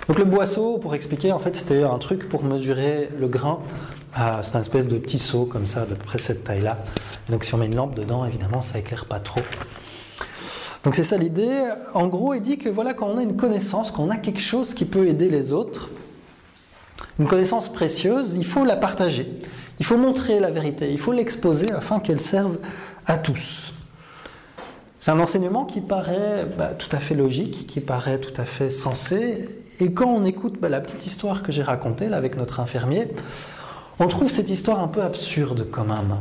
Donc 0.08 0.20
le 0.20 0.26
boisseau, 0.26 0.78
pour 0.78 0.96
expliquer, 0.96 1.32
en 1.32 1.40
fait, 1.40 1.56
c'était 1.56 1.84
un 1.84 1.98
truc 1.98 2.28
pour 2.30 2.44
mesurer 2.44 3.10
le 3.18 3.28
grain. 3.28 3.60
Ah, 4.16 4.42
c'est 4.44 4.56
un 4.56 4.62
espèce 4.62 4.88
de 4.88 4.98
petit 4.98 5.20
seau 5.20 5.46
comme 5.46 5.66
ça, 5.66 5.86
peu 5.86 5.96
près 5.96 6.20
cette 6.20 6.44
taille-là. 6.44 6.80
Donc 7.30 7.44
si 7.44 7.54
on 7.54 7.58
met 7.58 7.66
une 7.66 7.76
lampe 7.76 7.96
dedans, 7.96 8.26
évidemment, 8.26 8.62
ça 8.62 8.80
éclaire 8.80 9.06
pas 9.06 9.20
trop. 9.20 9.42
Donc 10.84 10.96
c'est 10.96 11.04
ça 11.04 11.18
l'idée. 11.18 11.70
En 11.94 12.08
gros, 12.08 12.34
il 12.34 12.42
dit 12.42 12.58
que 12.58 12.70
voilà, 12.70 12.94
quand 12.94 13.08
on 13.08 13.18
a 13.18 13.24
une 13.24 13.38
connaissance, 13.38 13.92
quand 13.92 14.04
on 14.04 14.10
a 14.10 14.18
quelque 14.18 14.42
chose 14.42 14.74
qui 14.74 14.86
peut 14.86 15.08
aider 15.08 15.30
les 15.30 15.54
autres, 15.54 15.90
une 17.20 17.28
connaissance 17.28 17.72
précieuse, 17.72 18.36
il 18.36 18.46
faut 18.46 18.66
la 18.66 18.76
partager. 18.76 19.28
Il 19.80 19.86
faut 19.86 19.98
montrer 19.98 20.40
la 20.40 20.52
vérité, 20.52 20.92
il 20.92 21.00
faut 21.00 21.12
l'exposer 21.12 21.72
afin 21.72 22.00
qu'elle 22.00 22.20
serve 22.20 22.58
à 23.06 23.18
tous. 23.18 23.74
C'est 25.00 25.12
un 25.12 25.20
enseignement 25.20 25.66
qui 25.66 25.82
paraît 25.82 26.46
bah, 26.58 26.72
tout 26.78 26.88
à 26.96 27.00
fait 27.00 27.16
logique, 27.16 27.68
qui 27.68 27.82
paraît 27.82 28.20
tout 28.20 28.40
à 28.40 28.46
fait 28.46 28.70
sensé. 28.70 29.50
Et 29.82 29.92
quand 29.92 30.08
on 30.08 30.24
écoute 30.24 30.62
bah, 30.62 30.70
la 30.70 30.80
petite 30.80 31.06
histoire 31.06 31.44
que 31.44 31.52
j'ai 31.52 31.64
racontée 31.64 32.08
avec 32.08 32.38
notre 32.38 32.62
infirmier, 32.62 33.10
on 34.00 34.08
trouve 34.08 34.32
cette 34.32 34.50
histoire 34.50 34.80
un 34.80 34.88
peu 34.88 35.02
absurde 35.02 35.68
quand 35.70 35.84
même. 35.84 36.20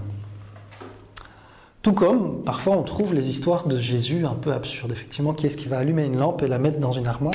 Tout 1.82 1.92
comme 1.92 2.42
parfois 2.42 2.76
on 2.76 2.82
trouve 2.82 3.14
les 3.14 3.28
histoires 3.28 3.66
de 3.66 3.78
Jésus 3.78 4.26
un 4.26 4.34
peu 4.34 4.52
absurdes. 4.52 4.92
Effectivement, 4.92 5.32
qui 5.32 5.46
est-ce 5.46 5.56
qui 5.56 5.68
va 5.68 5.78
allumer 5.78 6.04
une 6.04 6.18
lampe 6.18 6.42
et 6.42 6.48
la 6.48 6.58
mettre 6.58 6.80
dans 6.80 6.92
une 6.92 7.06
armoire? 7.06 7.34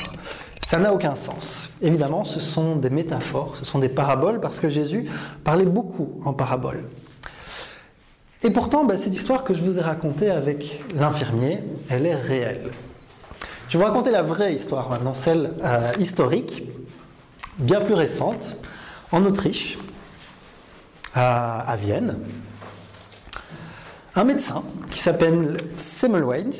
Ça 0.68 0.78
n'a 0.78 0.92
aucun 0.92 1.14
sens. 1.14 1.70
Évidemment, 1.80 2.24
ce 2.24 2.40
sont 2.40 2.76
des 2.76 2.90
métaphores, 2.90 3.56
ce 3.56 3.64
sont 3.64 3.78
des 3.78 3.88
paraboles, 3.88 4.38
parce 4.38 4.60
que 4.60 4.68
Jésus 4.68 5.08
parlait 5.42 5.64
beaucoup 5.64 6.20
en 6.26 6.34
paraboles. 6.34 6.84
Et 8.42 8.50
pourtant, 8.50 8.84
bah, 8.84 8.98
cette 8.98 9.14
histoire 9.14 9.44
que 9.44 9.54
je 9.54 9.62
vous 9.62 9.78
ai 9.78 9.80
racontée 9.80 10.30
avec 10.30 10.84
l'infirmier, 10.94 11.64
elle 11.88 12.04
est 12.04 12.14
réelle. 12.14 12.68
Je 13.70 13.78
vais 13.78 13.82
vous 13.82 13.90
raconter 13.90 14.10
la 14.10 14.20
vraie 14.20 14.52
histoire 14.52 14.90
maintenant, 14.90 15.14
celle 15.14 15.54
euh, 15.64 15.90
historique, 15.98 16.64
bien 17.56 17.80
plus 17.80 17.94
récente, 17.94 18.58
en 19.10 19.24
Autriche, 19.24 19.78
à 21.14 21.76
Vienne 21.80 22.14
un 24.18 24.24
médecin 24.24 24.64
qui 24.90 24.98
s'appelle 24.98 25.58
Semmelweis, 25.76 26.52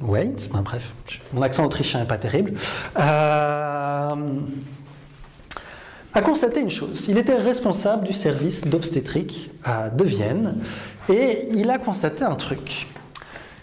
Semmelweis, 0.00 0.48
ben 0.52 0.62
bref, 0.62 0.92
mon 1.32 1.42
accent 1.42 1.64
autrichien 1.64 2.00
n'est 2.00 2.06
pas 2.06 2.18
terrible, 2.18 2.52
euh, 2.98 4.14
a 6.12 6.22
constaté 6.22 6.60
une 6.60 6.70
chose. 6.70 7.06
Il 7.08 7.18
était 7.18 7.36
responsable 7.36 8.06
du 8.06 8.12
service 8.12 8.66
d'obstétrique 8.66 9.50
de 9.66 10.04
Vienne 10.04 10.56
et 11.08 11.46
il 11.52 11.70
a 11.70 11.78
constaté 11.78 12.24
un 12.24 12.34
truc. 12.34 12.88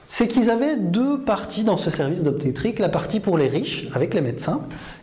C'est 0.10 0.28
qu'ils 0.28 0.50
avaient 0.50 0.78
deux 0.78 1.20
parties 1.20 1.64
dans 1.64 1.78
ce 1.78 1.92
service 1.92 2.24
d'obstétrique, 2.24 2.80
la 2.80 2.90
partie 2.90 3.20
pour 3.20 3.38
les 3.38 3.48
riches 3.48 3.88
avec 3.94 4.14
les 4.14 4.22
médecins 4.22 4.62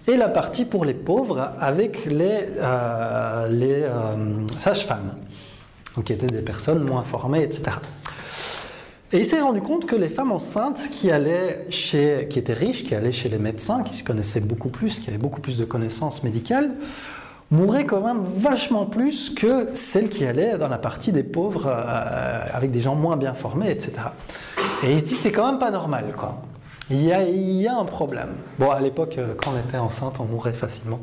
et 0.09 0.16
la 0.16 0.28
partie 0.28 0.65
pour 0.65 0.85
les 0.85 0.94
pauvres 0.94 1.51
avec 1.61 2.06
les, 2.06 2.48
euh, 2.59 3.48
euh, 3.51 4.16
sages-femmes 4.61 5.12
qui 6.05 6.12
étaient 6.12 6.27
des 6.27 6.43
personnes 6.43 6.82
moins 6.82 7.05
formées, 7.05 7.43
etc. 7.43 7.77
Et 9.14 9.18
il 9.18 9.24
s'est 9.24 9.40
rendu 9.40 9.62
compte 9.62 9.86
que 9.86 9.94
les 9.94 10.08
femmes 10.08 10.32
enceintes 10.32 10.88
qui 10.90 11.12
allaient 11.12 11.66
chez, 11.70 12.26
qui 12.28 12.40
étaient 12.40 12.52
riches, 12.52 12.82
qui 12.82 12.96
allaient 12.96 13.12
chez 13.12 13.28
les 13.28 13.38
médecins, 13.38 13.84
qui 13.84 13.94
se 13.94 14.02
connaissaient 14.02 14.40
beaucoup 14.40 14.70
plus, 14.70 14.98
qui 14.98 15.08
avaient 15.08 15.18
beaucoup 15.18 15.40
plus 15.40 15.56
de 15.56 15.64
connaissances 15.64 16.24
médicales, 16.24 16.72
mouraient 17.52 17.84
quand 17.84 18.00
même 18.00 18.24
vachement 18.36 18.86
plus 18.86 19.30
que 19.30 19.68
celles 19.70 20.08
qui 20.08 20.26
allaient 20.26 20.58
dans 20.58 20.66
la 20.66 20.78
partie 20.78 21.12
des 21.12 21.22
pauvres 21.22 21.68
euh, 21.68 22.44
avec 22.52 22.72
des 22.72 22.80
gens 22.80 22.96
moins 22.96 23.16
bien 23.16 23.34
formés, 23.34 23.70
etc. 23.70 23.92
Et 24.82 24.90
il 24.90 24.98
se 24.98 25.04
dit 25.04 25.14
c'est 25.14 25.30
quand 25.30 25.48
même 25.48 25.60
pas 25.60 25.70
normal, 25.70 26.06
quoi. 26.18 26.42
Il 26.90 27.00
y, 27.00 27.66
a, 27.66 27.78
un 27.78 27.84
problème. 27.84 28.30
Bon, 28.58 28.70
à 28.70 28.80
l'époque, 28.80 29.14
euh, 29.16 29.34
quand 29.36 29.52
on 29.54 29.58
était 29.58 29.78
enceinte, 29.78 30.16
on 30.18 30.24
mourait 30.24 30.52
facilement. 30.52 30.98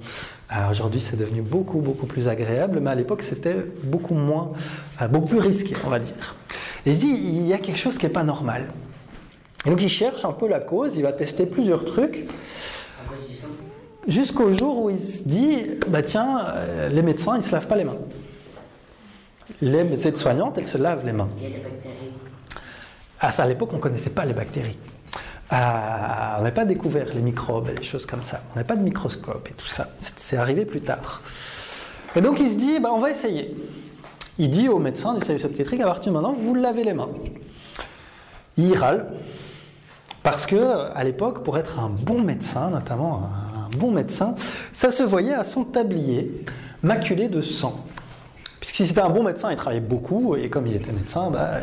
Aujourd'hui, 0.70 1.00
c'est 1.00 1.18
devenu 1.18 1.42
beaucoup, 1.42 1.80
beaucoup 1.80 2.06
plus 2.06 2.28
agréable, 2.28 2.80
mais 2.82 2.92
à 2.92 2.96
l'époque, 2.96 3.24
c'était 3.24 3.56
beaucoup 3.84 4.14
moins, 4.14 4.52
euh, 5.02 5.08
beaucoup 5.08 5.30
plus 5.30 5.40
risqué, 5.40 5.74
on 5.86 5.90
va 5.90 5.98
dire. 5.98 6.36
Et 6.86 6.92
il 6.92 6.96
se 6.96 7.02
dit, 7.02 7.10
il 7.10 7.48
y 7.48 7.54
a 7.54 7.58
quelque 7.58 7.78
chose 7.78 7.98
qui 7.98 8.06
n'est 8.06 8.12
pas 8.12 8.24
normal. 8.24 8.68
Et 9.66 9.70
donc, 9.70 9.82
il 9.82 9.90
cherche 9.90 10.26
un 10.26 10.34
peu 10.34 10.48
la 10.48 10.60
cause, 10.60 10.96
il 10.96 11.04
va 11.04 11.14
tester 11.14 11.46
plusieurs 11.46 11.86
trucs, 11.86 12.28
jusqu'au 14.08 14.54
jour 14.54 14.84
où 14.84 14.90
il 14.90 14.98
se 14.98 15.24
dit, 15.24 15.68
bah 15.88 16.02
tiens, 16.02 16.40
euh, 16.56 16.90
les 16.90 17.02
médecins, 17.02 17.34
ils 17.36 17.40
ne 17.40 17.44
se 17.44 17.52
lavent 17.52 17.68
pas 17.68 17.76
les 17.76 17.84
mains. 17.84 17.98
Les 19.62 20.08
aides-soignantes, 20.08 20.58
elles 20.58 20.68
se 20.68 20.78
lavent 20.78 21.06
les 21.06 21.14
mains. 21.14 21.30
À 23.20 23.32
ça, 23.32 23.44
à 23.44 23.48
l'époque, 23.48 23.70
on 23.74 23.76
ne 23.76 23.82
connaissait 23.82 24.10
pas 24.10 24.26
les 24.26 24.34
bactéries. 24.34 24.78
Ah, 25.54 26.38
on 26.40 26.44
n'a 26.44 26.52
pas 26.52 26.64
découvert 26.64 27.08
les 27.14 27.22
microbes 27.22 27.70
et 27.70 27.78
les 27.78 27.84
choses 27.84 28.06
comme 28.06 28.24
ça. 28.24 28.42
On 28.56 28.58
n'a 28.58 28.64
pas 28.64 28.78
de 28.78 28.84
microscope 28.84 29.50
et 29.52 29.54
tout 29.54 29.68
ça. 29.68 29.90
C'est 30.18 30.38
arrivé 30.38 30.66
plus 30.66 30.80
tard. 30.80 31.22
Et 32.16 32.22
donc 32.22 32.40
il 32.40 32.50
se 32.50 32.56
dit, 32.56 32.80
bah, 32.80 32.90
on 32.94 33.00
va 33.00 33.12
essayer. 33.12 33.54
Il 34.42 34.50
dit 34.50 34.70
au 34.70 34.80
médecin 34.80 35.14
du 35.14 35.24
service 35.24 35.46
obstétrique, 35.46 35.82
à 35.82 35.86
partir 35.86 36.12
de 36.12 36.18
maintenant, 36.18 36.34
vous 36.34 36.56
lavez 36.56 36.84
les 36.84 36.96
mains. 36.96 37.10
Il 38.58 38.76
râle, 38.76 39.06
parce 40.24 40.48
que 40.48 40.90
à 40.96 41.04
l'époque, 41.04 41.44
pour 41.44 41.60
être 41.60 41.78
un 41.78 41.90
bon 41.90 42.22
médecin, 42.22 42.72
notamment 42.72 43.22
un 43.22 43.78
bon 43.78 43.92
médecin, 43.92 44.34
ça 44.74 44.90
se 44.90 45.04
voyait 45.04 45.36
à 45.36 45.44
son 45.44 45.64
tablier 45.64 46.44
maculé 46.82 47.28
de 47.28 47.44
sang. 47.44 47.86
Puisque 48.60 48.78
c'était 48.78 49.02
un 49.02 49.12
bon 49.12 49.22
médecin, 49.22 49.52
il 49.52 49.58
travaillait 49.58 49.80
beaucoup, 49.80 50.36
et 50.36 50.50
comme 50.50 50.66
il 50.66 50.76
était 50.76 50.92
médecin, 50.92 51.30
bah, 51.30 51.60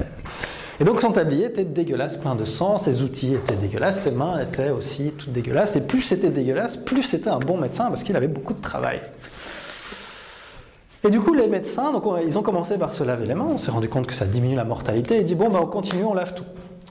et 0.78 0.84
donc 0.84 1.00
son 1.00 1.10
tablier 1.10 1.46
était 1.46 1.64
dégueulasse, 1.64 2.16
plein 2.16 2.36
de 2.36 2.44
sang, 2.44 2.78
ses 2.78 3.02
outils 3.02 3.34
étaient 3.34 3.56
dégueulasses, 3.56 4.02
ses 4.02 4.12
mains 4.12 4.40
étaient 4.40 4.70
aussi 4.70 5.10
toutes 5.18 5.32
dégueulasses. 5.32 5.74
Et 5.74 5.80
plus 5.80 6.02
c'était 6.02 6.30
dégueulasse, 6.30 6.76
plus 6.76 7.02
c'était 7.02 7.30
un 7.30 7.40
bon 7.40 7.56
médecin 7.56 7.86
parce 7.88 8.04
qu'il 8.04 8.14
avait 8.14 8.28
beaucoup 8.28 8.54
de 8.54 8.62
travail. 8.62 9.00
Et 11.04 11.10
du 11.10 11.20
coup, 11.20 11.34
les 11.34 11.46
médecins, 11.46 11.92
donc, 11.92 12.04
ils 12.26 12.36
ont 12.38 12.42
commencé 12.42 12.76
par 12.76 12.92
se 12.92 13.04
laver 13.04 13.26
les 13.26 13.34
mains. 13.34 13.48
On 13.48 13.58
s'est 13.58 13.70
rendu 13.70 13.88
compte 13.88 14.06
que 14.06 14.14
ça 14.14 14.24
diminue 14.24 14.56
la 14.56 14.64
mortalité. 14.64 15.18
Et 15.18 15.22
dit 15.22 15.34
bon, 15.34 15.48
ben, 15.48 15.60
on 15.62 15.66
continue, 15.66 16.04
on 16.04 16.14
lave 16.14 16.34
tout. 16.34 16.44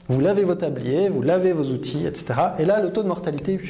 Vous 0.08 0.20
lavez 0.20 0.44
vos 0.44 0.54
tabliers, 0.54 1.10
vous 1.10 1.20
lavez 1.20 1.52
vos 1.52 1.64
outils, 1.64 2.06
etc. 2.06 2.34
Et 2.58 2.64
là, 2.64 2.80
le 2.80 2.90
taux 2.92 3.02
de 3.02 3.08
mortalité, 3.08 3.60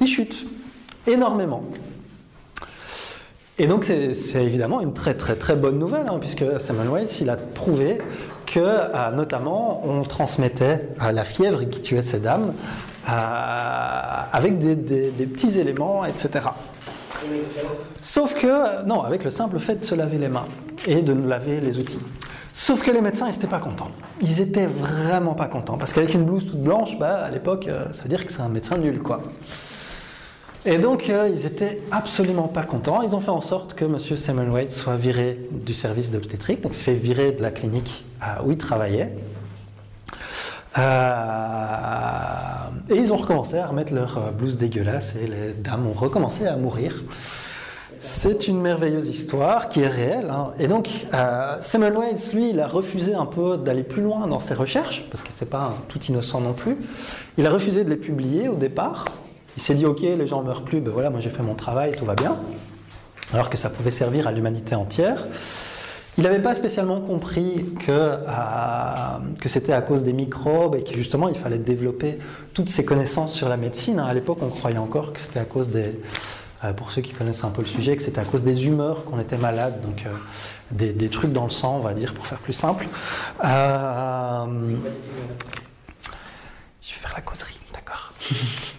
il 0.00 0.06
chute 0.06 0.46
énormément. 1.06 1.62
Et 3.60 3.66
donc 3.66 3.84
c'est 3.84 4.44
évidemment 4.44 4.80
une 4.80 4.92
très 4.92 5.14
très 5.14 5.34
très 5.34 5.56
bonne 5.56 5.80
nouvelle, 5.80 6.06
hein, 6.08 6.18
puisque 6.20 6.44
Samuel 6.60 6.88
White, 6.88 7.20
il 7.20 7.28
a 7.28 7.36
prouvé 7.36 7.98
que 8.46 8.60
euh, 8.60 9.10
notamment 9.10 9.82
on 9.84 10.04
transmettait 10.04 10.90
la 11.12 11.24
fièvre 11.24 11.68
qui 11.68 11.82
tuait 11.82 12.02
ces 12.02 12.20
dames 12.20 12.54
euh, 13.08 13.12
avec 14.32 14.60
des, 14.60 15.26
petits 15.26 15.58
éléments, 15.58 16.04
etc. 16.04 16.50
Sauf 18.00 18.34
que, 18.34 18.84
non, 18.86 19.02
avec 19.02 19.24
le 19.24 19.30
simple 19.30 19.58
fait 19.58 19.76
de 19.76 19.84
se 19.84 19.94
laver 19.94 20.18
les 20.18 20.28
mains 20.28 20.46
et 20.86 21.02
de 21.02 21.12
nous 21.12 21.26
laver 21.26 21.60
les 21.60 21.78
outils. 21.78 22.00
Sauf 22.52 22.82
que 22.82 22.90
les 22.90 23.00
médecins, 23.00 23.26
ils 23.28 23.32
n'étaient 23.32 23.46
pas 23.46 23.60
contents. 23.60 23.90
Ils 24.20 24.40
étaient 24.40 24.66
vraiment 24.66 25.34
pas 25.34 25.46
contents. 25.46 25.78
Parce 25.78 25.92
qu'avec 25.92 26.14
une 26.14 26.24
blouse 26.24 26.46
toute 26.46 26.60
blanche, 26.60 26.98
bah, 26.98 27.24
à 27.24 27.30
l'époque, 27.30 27.68
ça 27.92 28.02
veut 28.02 28.08
dire 28.08 28.26
que 28.26 28.32
c'est 28.32 28.42
un 28.42 28.48
médecin 28.48 28.78
nul, 28.78 29.00
quoi. 29.00 29.22
Et 30.66 30.78
donc, 30.78 31.08
euh, 31.08 31.30
ils 31.32 31.46
étaient 31.46 31.80
absolument 31.90 32.48
pas 32.48 32.62
contents. 32.62 33.00
Ils 33.02 33.14
ont 33.14 33.20
fait 33.20 33.30
en 33.30 33.40
sorte 33.40 33.74
que 33.74 33.84
M. 33.84 34.52
White 34.52 34.70
soit 34.70 34.96
viré 34.96 35.40
du 35.50 35.72
service 35.72 36.10
d'obstétrique, 36.10 36.60
donc 36.60 36.72
il 36.74 36.82
fait 36.82 36.94
virer 36.94 37.32
de 37.32 37.40
la 37.40 37.50
clinique 37.50 38.04
euh, 38.22 38.44
où 38.44 38.50
il 38.50 38.58
travaillait. 38.58 39.12
Euh, 40.76 42.12
et 42.90 42.96
ils 42.96 43.12
ont 43.12 43.16
recommencé 43.16 43.58
à 43.58 43.66
remettre 43.66 43.94
leur 43.94 44.32
blouse 44.32 44.58
dégueulasse 44.58 45.14
et 45.22 45.26
les 45.26 45.52
dames 45.52 45.86
ont 45.86 45.92
recommencé 45.92 46.46
à 46.46 46.56
mourir. 46.56 47.04
C'est 48.00 48.46
une 48.46 48.60
merveilleuse 48.60 49.08
histoire 49.08 49.68
qui 49.68 49.80
est 49.80 49.88
réelle. 49.88 50.30
hein. 50.30 50.52
Et 50.58 50.68
donc, 50.68 50.88
euh, 51.14 51.56
Samuel 51.60 51.94
lui, 52.32 52.50
il 52.50 52.60
a 52.60 52.68
refusé 52.68 53.14
un 53.14 53.26
peu 53.26 53.56
d'aller 53.56 53.82
plus 53.82 54.02
loin 54.02 54.28
dans 54.28 54.38
ses 54.38 54.54
recherches, 54.54 55.04
parce 55.10 55.24
que 55.24 55.30
c'est 55.32 55.50
pas 55.50 55.74
tout 55.88 56.00
innocent 56.04 56.40
non 56.40 56.52
plus. 56.52 56.76
Il 57.38 57.46
a 57.46 57.50
refusé 57.50 57.82
de 57.84 57.90
les 57.90 57.96
publier 57.96 58.48
au 58.48 58.54
départ. 58.54 59.06
Il 59.56 59.62
s'est 59.62 59.74
dit, 59.74 59.84
ok, 59.84 60.00
les 60.02 60.26
gens 60.28 60.42
meurent 60.44 60.62
plus, 60.62 60.80
ben 60.80 60.92
voilà, 60.92 61.10
moi 61.10 61.18
j'ai 61.18 61.30
fait 61.30 61.42
mon 61.42 61.54
travail, 61.54 61.92
tout 61.96 62.04
va 62.04 62.14
bien. 62.14 62.36
Alors 63.32 63.50
que 63.50 63.56
ça 63.56 63.68
pouvait 63.68 63.90
servir 63.90 64.28
à 64.28 64.32
l'humanité 64.32 64.76
entière. 64.76 65.26
Il 66.18 66.24
n'avait 66.24 66.42
pas 66.42 66.56
spécialement 66.56 67.00
compris 67.00 67.64
que, 67.86 67.92
euh, 67.92 68.18
que 69.40 69.48
c'était 69.48 69.72
à 69.72 69.80
cause 69.82 70.02
des 70.02 70.12
microbes 70.12 70.74
et 70.74 70.82
que 70.82 70.92
justement 70.92 71.28
il 71.28 71.36
fallait 71.36 71.58
développer 71.58 72.18
toutes 72.54 72.70
ces 72.70 72.84
connaissances 72.84 73.32
sur 73.32 73.48
la 73.48 73.56
médecine. 73.56 74.00
hein. 74.00 74.04
À 74.06 74.14
l'époque, 74.14 74.38
on 74.42 74.48
croyait 74.48 74.78
encore 74.78 75.12
que 75.12 75.20
c'était 75.20 75.38
à 75.38 75.44
cause 75.44 75.68
des, 75.68 76.00
euh, 76.64 76.72
pour 76.72 76.90
ceux 76.90 77.02
qui 77.02 77.12
connaissent 77.12 77.44
un 77.44 77.50
peu 77.50 77.62
le 77.62 77.68
sujet, 77.68 77.96
que 77.96 78.02
c'était 78.02 78.20
à 78.20 78.24
cause 78.24 78.42
des 78.42 78.66
humeurs 78.66 79.04
qu'on 79.04 79.20
était 79.20 79.38
malade, 79.38 79.80
donc 79.80 80.02
euh, 80.06 80.10
des, 80.72 80.92
des 80.92 81.08
trucs 81.08 81.32
dans 81.32 81.44
le 81.44 81.50
sang, 81.50 81.76
on 81.76 81.82
va 81.82 81.94
dire, 81.94 82.12
pour 82.14 82.26
faire 82.26 82.38
plus 82.40 82.52
simple. 82.52 82.88
Je 83.44 83.46
vais 86.94 87.00
faire 87.00 87.12
la 87.14 87.22
causerie, 87.22 87.60
d'accord. 87.72 88.12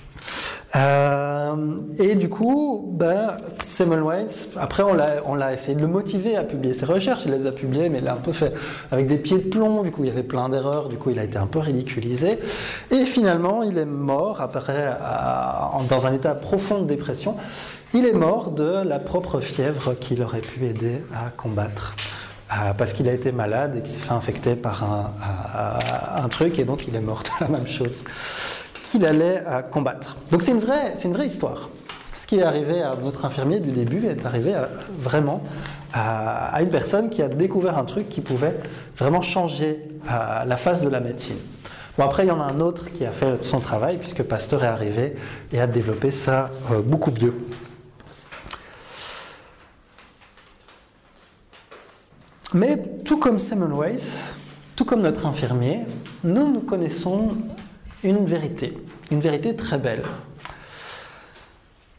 Euh, 0.76 1.78
et 1.98 2.16
du 2.16 2.30
coup, 2.30 2.90
ben, 2.94 3.38
Samuel 3.64 4.04
Weiss, 4.04 4.50
après 4.58 4.84
on 4.84 4.94
l'a, 4.94 5.54
essayé 5.54 5.76
de 5.76 5.82
le 5.82 5.88
motiver 5.88 6.36
à 6.36 6.44
publier 6.44 6.74
ses 6.74 6.86
recherches, 6.86 7.24
il 7.26 7.32
les 7.32 7.48
a 7.48 7.52
publiées, 7.52 7.90
mais 7.90 8.00
il 8.00 8.04
l'a 8.04 8.14
un 8.14 8.18
peu 8.18 8.34
fait 8.34 8.54
avec 8.92 9.08
des 9.08 9.18
pieds 9.18 9.40
de 9.40 9.50
plomb, 9.50 9.82
du 9.82 9.90
coup 9.90 10.04
il 10.04 10.08
y 10.08 10.12
avait 10.12 10.24
plein 10.24 10.48
d'erreurs, 10.50 10.90
du 10.90 10.98
coup 10.98 11.10
il 11.10 11.18
a 11.18 11.24
été 11.24 11.38
un 11.38 11.48
peu 11.48 11.60
ridiculisé. 11.60 12.38
Et 12.92 13.06
finalement, 13.06 13.64
il 13.64 13.78
est 13.78 13.86
mort, 13.86 14.42
après, 14.42 14.96
dans 15.90 16.06
un 16.06 16.14
état 16.14 16.36
profond 16.36 16.82
de 16.82 16.88
dépression, 16.88 17.36
il 17.94 18.06
est 18.06 18.14
mort 18.14 18.52
de 18.52 18.84
la 18.86 19.00
propre 19.00 19.40
fièvre 19.40 19.96
qu'il 20.00 20.22
aurait 20.22 20.42
pu 20.42 20.66
aider 20.66 21.02
à 21.14 21.32
combattre. 21.32 21.96
Euh, 22.52 22.74
parce 22.76 22.94
qu'il 22.94 23.08
a 23.08 23.14
été 23.14 23.32
malade 23.32 23.76
et 23.76 23.82
qu'il 23.82 23.90
s'est 23.92 24.00
fait 24.00 24.12
infecter 24.12 24.56
par 24.56 24.84
un 24.84 26.28
truc, 26.30 26.58
et 26.60 26.64
donc 26.64 26.88
il 26.88 26.96
est 26.96 27.02
mort 27.02 27.24
de 27.24 27.46
la 27.46 27.48
même 27.48 27.68
chose 27.68 28.04
qu'il 28.92 29.06
allait 29.06 29.44
euh, 29.48 29.62
combattre. 29.62 30.18
Donc 30.32 30.42
c'est 30.42 30.52
une, 30.52 30.60
vraie, 30.60 30.94
une 31.04 31.14
vraie 31.14 31.28
histoire. 31.28 31.70
Ce 32.14 32.28
qui 32.28 32.40
est 32.40 32.44
arrivé 32.44 32.82
à 32.82 32.96
notre 33.02 33.26
infirmier 33.26 33.60
du 33.60 33.72
début 33.72 34.06
est 34.08 34.26
arrivé 34.26 34.54
à- 34.54 34.70
vraiment 35.00 35.42
à, 35.94 36.48
à 36.54 36.62
une 36.62 36.70
personne 36.70 37.10
qui 37.10 37.22
a 37.22 37.28
découvert 37.28 37.78
un 37.78 37.86
truc 37.86 38.10
qui 38.10 38.22
pouvait 38.22 38.56
vraiment 38.98 39.22
changer 39.22 39.80
euh, 40.12 40.44
la 40.46 40.58
face 40.58 40.82
de 40.82 40.90
la 40.90 41.00
médecine. 41.00 41.38
Bon, 41.98 42.06
après, 42.06 42.26
il 42.26 42.30
y 42.30 42.32
en 42.32 42.40
a 42.42 42.46
un 42.46 42.60
autre 42.60 42.92
qui 42.94 43.06
a 43.06 43.12
fait 43.12 43.44
son 43.44 43.60
travail, 43.60 43.98
puisque 43.98 44.24
Pasteur 44.24 44.64
est 44.64 44.68
arrivé 44.68 45.16
et 45.52 45.60
a 45.60 45.68
développé 45.68 46.12
ça 46.12 46.50
euh, 46.72 46.82
beaucoup 46.82 47.12
mieux. 47.12 47.34
Mais 52.54 52.82
tout 53.06 53.18
comme 53.18 53.38
Samuel 53.40 53.74
Weiss, 53.74 54.36
tout 54.76 54.86
comme 54.86 55.02
notre 55.02 55.26
infirmier, 55.26 55.82
nous, 56.24 56.52
nous 56.52 56.62
connaissons 56.62 57.30
une 58.04 58.26
vérité, 58.26 58.78
une 59.12 59.20
vérité 59.20 59.56
très 59.56 59.78
belle. 59.78 60.04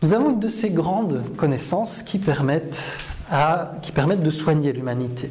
Nous 0.03 0.15
avons 0.15 0.31
une 0.31 0.41
de 0.41 0.49
ces 0.49 0.71
grandes 0.71 1.23
connaissances 1.37 2.03
qui 2.03 2.19
permettent, 2.19 2.83
de 3.31 4.31
soigner 4.31 4.73
l'humanité. 4.73 5.31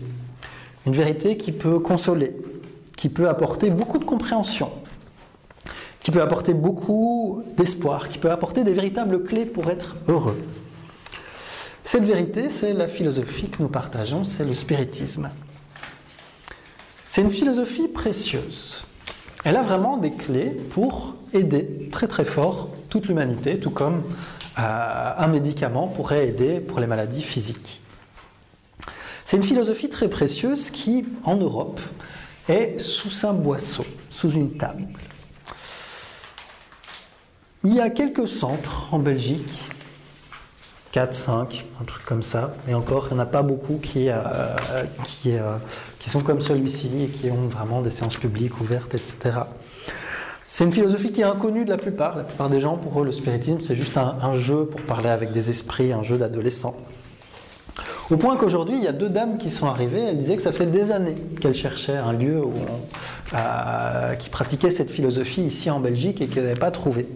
Une 0.86 0.94
vérité 0.94 1.38
qui 1.38 1.52
peut 1.52 1.80
consoler, 1.80 2.36
qui 2.96 3.10
peut 3.10 3.28
apporter 3.28 3.72
beaucoup 3.72 3.98
de 3.98 4.06
compréhension, 4.06 4.72
qui 6.04 6.12
peut 6.12 6.22
apporter 6.22 6.54
beaucoup 6.54 7.44
d'espoir, 7.58 8.10
qui 8.10 8.20
peut 8.20 8.32
apporter 8.32 8.64
des 8.64 8.74
véritables 8.74 9.24
clés 9.24 9.46
pour 9.46 9.70
être 9.70 9.96
heureux. 10.08 10.40
Cette 11.84 12.04
vérité, 12.04 12.50
c'est 12.50 12.74
la 12.74 12.88
philosophie 12.88 13.50
que 13.50 13.64
nous 13.64 13.70
partageons, 13.70 14.24
c'est 14.24 14.46
le 14.46 14.54
spiritisme. 14.54 15.32
C'est 17.08 17.22
une 17.22 17.32
philosophie 17.32 17.88
précieuse. 17.88 18.84
Elle 19.45 19.56
a 19.56 19.61
vraiment 19.61 19.98
des 19.98 20.11
clés 20.11 20.49
pour 20.49 21.16
aider 21.34 21.90
très 21.91 22.07
très 22.07 22.26
fort 22.26 22.70
toute 22.90 23.07
l'humanité, 23.07 23.60
tout 23.60 23.70
comme 23.70 24.03
euh, 24.57 25.14
un 25.18 25.28
médicament 25.28 25.88
pourrait 25.88 26.28
aider 26.28 26.60
pour 26.60 26.80
les 26.80 26.88
maladies 26.88 27.24
physiques. 27.24 27.82
C'est 29.24 29.38
une 29.38 29.44
philosophie 29.44 29.90
très 29.90 30.10
précieuse 30.10 30.72
qui, 30.72 31.06
en 31.24 31.36
Europe, 31.38 31.80
est 32.49 32.80
sous 32.80 33.28
un 33.28 33.34
boisseau, 33.34 33.86
sous 34.10 34.32
une 34.32 34.57
table. 34.57 34.88
Il 37.64 37.76
y 37.76 37.80
a 37.80 37.90
quelques 37.90 38.28
centres 38.28 38.88
en 38.91 38.99
Belgique 38.99 39.70
4, 40.91 41.14
5, 41.14 41.66
un 41.82 41.84
truc 41.86 42.06
comme 42.06 42.24
ça. 42.24 42.56
Et 42.68 42.74
encore, 42.74 43.07
il 43.11 43.14
n'y 43.14 43.20
en 43.20 43.24
a 43.24 43.28
pas 43.28 43.44
beaucoup 43.44 43.78
qui, 43.78 44.10
euh, 44.10 44.16
euh, 45.26 45.57
qui 45.99 46.10
sont 46.10 46.22
comme 46.22 46.41
celui-ci 46.41 47.03
et 47.03 47.07
qui 47.07 47.30
ont 47.30 47.48
vraiment 47.48 47.82
des 47.82 47.91
séances 47.91 48.18
publiques 48.18 48.60
ouvertes, 48.60 48.95
etc. 48.95 49.41
C'est 50.52 50.64
une 50.64 50.72
philosophie 50.72 51.11
qui 51.11 51.22
est 51.22 51.26
inconnue 51.26 51.64
de 51.64 51.70
la 51.70 51.78
plupart. 51.78 52.18
La 52.18 52.24
plupart 52.24 52.49
des 52.49 52.60
gens, 52.60 52.76
pour 52.76 52.99
eux, 52.99 53.06
le 53.06 53.11
spiritisme, 53.11 53.60
c'est 53.61 53.76
juste 53.76 53.98
un, 53.98 54.34
jeu 54.34 54.66
pour 54.66 54.82
parler 54.82 55.10
avec 55.10 55.32
des 55.32 55.52
esprits, 55.52 55.94
un 55.94 56.02
jeu 56.02 56.18
d'adolescents. 56.18 56.76
Au 58.10 58.18
point 58.18 58.36
qu'aujourd'hui, 58.36 58.76
il 58.76 58.84
y 58.84 58.88
a 58.88 58.91
deux 58.91 59.10
dames 59.10 59.38
qui 59.38 59.52
sont 59.52 59.68
arrivées. 59.68 60.02
Elles 60.02 60.18
disaient 60.18 60.36
que 60.36 60.41
ça 60.41 60.52
fait 60.52 60.66
des 60.66 60.90
années 60.90 61.18
qu'elles 61.40 61.53
cherchaient 61.53 61.98
un 61.98 62.14
lieu 62.14 62.44
où 62.44 62.53
euh, 63.36 64.16
qui 64.16 64.32
pratiquait 64.32 64.72
cette 64.72 64.90
philosophie 64.90 65.44
ici 65.44 65.70
en 65.70 65.80
Belgique 65.80 66.20
et 66.20 66.28
qu'elles 66.28 66.45
n'avaient 66.45 66.60
pas 66.60 66.72
trouvé. 66.72 67.07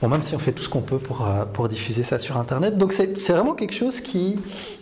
Bon, 0.00 0.08
même 0.08 0.22
si 0.22 0.34
on 0.34 0.38
fait 0.38 0.52
tout 0.52 0.62
ce 0.62 0.68
qu'on 0.68 0.80
peut 0.80 0.98
pour, 0.98 1.26
euh, 1.26 1.44
pour 1.44 1.68
diffuser 1.68 2.04
ça 2.04 2.18
sur 2.18 2.36
Internet. 2.36 2.78
Donc 2.78 2.92
c'est 2.92 3.28
vraiment 3.28 3.54
quelque 3.54 3.74
chose 3.74 4.00
qui, 4.00 4.38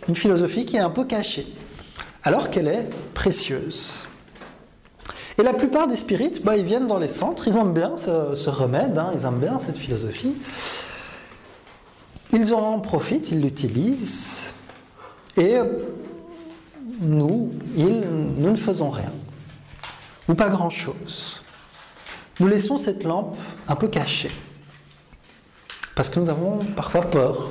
une 0.07 0.15
philosophie 0.15 0.65
qui 0.65 0.75
est 0.75 0.81
un 0.81 0.91
peu 0.91 1.05
cachée, 1.05 1.47
alors 2.23 2.51
qu'elle 2.51 2.67
est 2.67 2.87
précieuse. 3.13 4.03
Et 5.39 5.43
la 5.43 5.53
plupart 5.53 5.87
des 5.87 5.95
spirites, 5.95 6.43
bah, 6.43 6.55
ils 6.55 6.65
viennent 6.65 6.87
dans 6.87 6.99
les 6.99 7.07
centres, 7.07 7.47
ils 7.47 7.57
aiment 7.57 7.73
bien 7.73 7.93
ce, 7.97 8.35
ce 8.35 8.49
remède, 8.49 8.97
hein, 8.97 9.11
ils 9.15 9.25
aiment 9.25 9.39
bien 9.39 9.59
cette 9.59 9.77
philosophie. 9.77 10.35
Ils 12.33 12.53
en 12.53 12.79
profitent, 12.79 13.31
ils 13.31 13.41
l'utilisent, 13.41 14.53
et 15.37 15.57
nous, 16.99 17.51
ils, 17.75 18.01
nous 18.37 18.51
ne 18.51 18.55
faisons 18.55 18.89
rien, 18.89 19.11
ou 20.27 20.33
pas 20.33 20.49
grand-chose. 20.49 21.41
Nous 22.39 22.47
laissons 22.47 22.77
cette 22.77 23.03
lampe 23.03 23.35
un 23.67 23.75
peu 23.75 23.87
cachée. 23.87 24.31
Parce 25.97 26.09
que 26.09 26.19
nous 26.19 26.29
avons 26.29 26.59
parfois 26.75 27.01
peur 27.01 27.49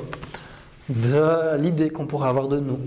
de 0.88 1.56
l'idée 1.56 1.90
qu'on 1.90 2.06
pourrait 2.06 2.28
avoir 2.28 2.46
de 2.46 2.60
nous. 2.60 2.78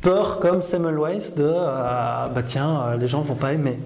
Peur 0.00 0.40
comme 0.40 0.60
Samuel 0.60 0.98
Weiss 0.98 1.36
de 1.36 1.44
euh, 1.46 2.26
bah 2.26 2.42
tiens, 2.44 2.82
euh, 2.82 2.96
les 2.96 3.06
gens 3.06 3.20
vont 3.20 3.36
pas 3.36 3.52
aimer. 3.52 3.78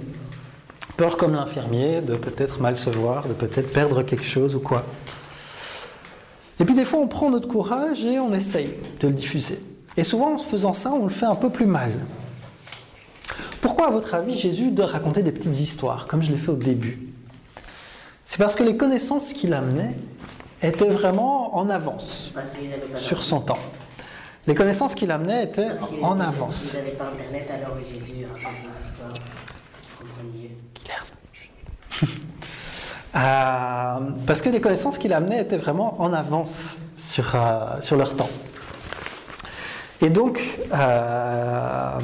Peur 0.96 1.18
comme 1.18 1.34
l'infirmier 1.34 2.00
de 2.00 2.16
peut-être 2.16 2.62
mal 2.62 2.78
se 2.78 2.88
voir, 2.88 3.28
de 3.28 3.34
peut-être 3.34 3.74
perdre 3.74 4.02
quelque 4.02 4.24
chose 4.24 4.54
ou 4.54 4.60
quoi. 4.60 4.86
Et 6.60 6.64
puis 6.64 6.74
des 6.74 6.86
fois 6.86 7.00
on 7.00 7.08
prend 7.08 7.28
notre 7.28 7.46
courage 7.46 8.06
et 8.06 8.18
on 8.18 8.32
essaye 8.32 8.72
de 9.00 9.08
le 9.08 9.12
diffuser. 9.12 9.60
Et 9.98 10.02
souvent 10.02 10.32
en 10.32 10.38
faisant 10.38 10.72
ça, 10.72 10.92
on 10.92 11.04
le 11.04 11.10
fait 11.10 11.26
un 11.26 11.34
peu 11.34 11.50
plus 11.50 11.66
mal. 11.66 11.92
Pourquoi 13.60 13.88
à 13.88 13.90
votre 13.90 14.14
avis 14.14 14.32
Jésus 14.32 14.70
doit 14.70 14.86
raconter 14.86 15.22
des 15.22 15.32
petites 15.32 15.60
histoires, 15.60 16.06
comme 16.06 16.22
je 16.22 16.30
l'ai 16.30 16.38
fait 16.38 16.52
au 16.52 16.56
début? 16.56 17.06
C'est 18.24 18.38
parce 18.38 18.56
que 18.56 18.62
les 18.62 18.78
connaissances 18.78 19.34
qu'il 19.34 19.52
amenait 19.52 19.94
étaient 20.62 20.88
vraiment 20.88 21.56
en 21.56 21.68
avance 21.70 22.32
sur 22.96 23.22
son 23.22 23.40
temps. 23.40 23.58
Les 24.46 24.54
connaissances 24.54 24.94
qu'il 24.94 25.10
amenait 25.10 25.44
étaient 25.44 25.68
en 26.02 26.20
avance. 26.20 26.74
Pas 26.98 27.04
Internet 27.04 27.50
alors 27.50 27.76
Jésus 27.80 28.26
Euh, 33.16 33.98
parce 34.26 34.42
que 34.42 34.50
les 34.50 34.60
connaissances 34.60 34.98
qu'il 34.98 35.14
amenait 35.14 35.40
étaient 35.40 35.56
vraiment 35.56 36.00
en 36.00 36.12
avance 36.12 36.76
sur, 36.94 37.34
euh, 37.34 37.80
sur 37.80 37.96
leur 37.96 38.14
temps. 38.14 38.28
Et 40.02 40.10
donc, 40.10 40.40
euh, 40.72 41.98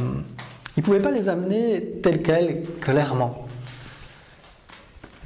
il 0.77 0.81
ne 0.81 0.83
pouvait 0.83 1.01
pas 1.01 1.11
les 1.11 1.29
amener 1.29 2.01
telles 2.03 2.23
quelles, 2.23 2.65
clairement. 2.81 3.47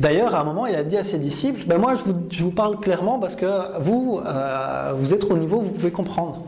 D'ailleurs, 0.01 0.35
à 0.35 0.41
un 0.41 0.45
moment, 0.45 0.67
il 0.67 0.77
a 0.77 0.85
dit 0.85 0.97
à 0.97 1.05
ses 1.05 1.19
disciples, 1.19 1.65
ben 1.67 1.79
moi, 1.79 1.95
je 1.95 2.05
vous, 2.05 2.15
je 2.31 2.45
parle 2.45 2.79
clairement 2.79 3.19
parce 3.19 3.35
que 3.35 3.81
vous, 3.81 4.21
euh, 4.25 4.93
vous 4.97 5.13
êtes 5.13 5.25
au 5.25 5.37
niveau, 5.37 5.61
vous 5.61 5.73
pouvez 5.73 5.91
comprendre. 5.91 6.45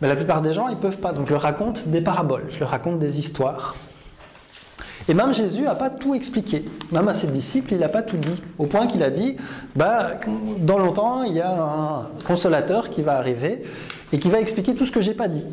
Mais 0.00 0.08
la 0.08 0.16
plupart 0.16 0.40
des 0.40 0.52
gens, 0.52 0.68
ils 0.68 0.76
ne 0.76 0.80
peuvent 0.80 0.98
pas. 0.98 1.12
Donc, 1.12 1.26
je 1.26 1.32
leur 1.32 1.42
raconte 1.42 1.88
des 1.88 2.00
paraboles, 2.00 2.46
je 2.48 2.60
leur 2.60 2.70
raconte 2.70 2.98
des 2.98 3.18
histoires. 3.18 3.74
Et 5.06 5.12
même 5.12 5.34
Jésus 5.34 5.62
n'a 5.62 5.74
pas 5.74 5.90
tout 5.90 6.14
expliqué. 6.14 6.64
Même 6.90 7.08
à 7.08 7.14
ses 7.14 7.26
disciples, 7.26 7.74
il 7.74 7.80
n'a 7.80 7.90
pas 7.90 8.02
tout 8.02 8.16
dit. 8.16 8.42
Au 8.58 8.64
point 8.64 8.86
qu'il 8.86 9.02
a 9.02 9.10
dit, 9.10 9.36
bah, 9.76 10.12
dans 10.58 10.78
longtemps, 10.78 11.24
il 11.24 11.34
y 11.34 11.42
a 11.42 11.52
un 11.52 12.08
consolateur 12.26 12.88
qui 12.88 13.02
va 13.02 13.18
arriver 13.18 13.62
et 14.12 14.18
qui 14.18 14.30
va 14.30 14.40
expliquer 14.40 14.74
tout 14.74 14.86
ce 14.86 14.92
que 14.92 15.02
j'ai 15.02 15.12
pas 15.12 15.28
dit. 15.28 15.44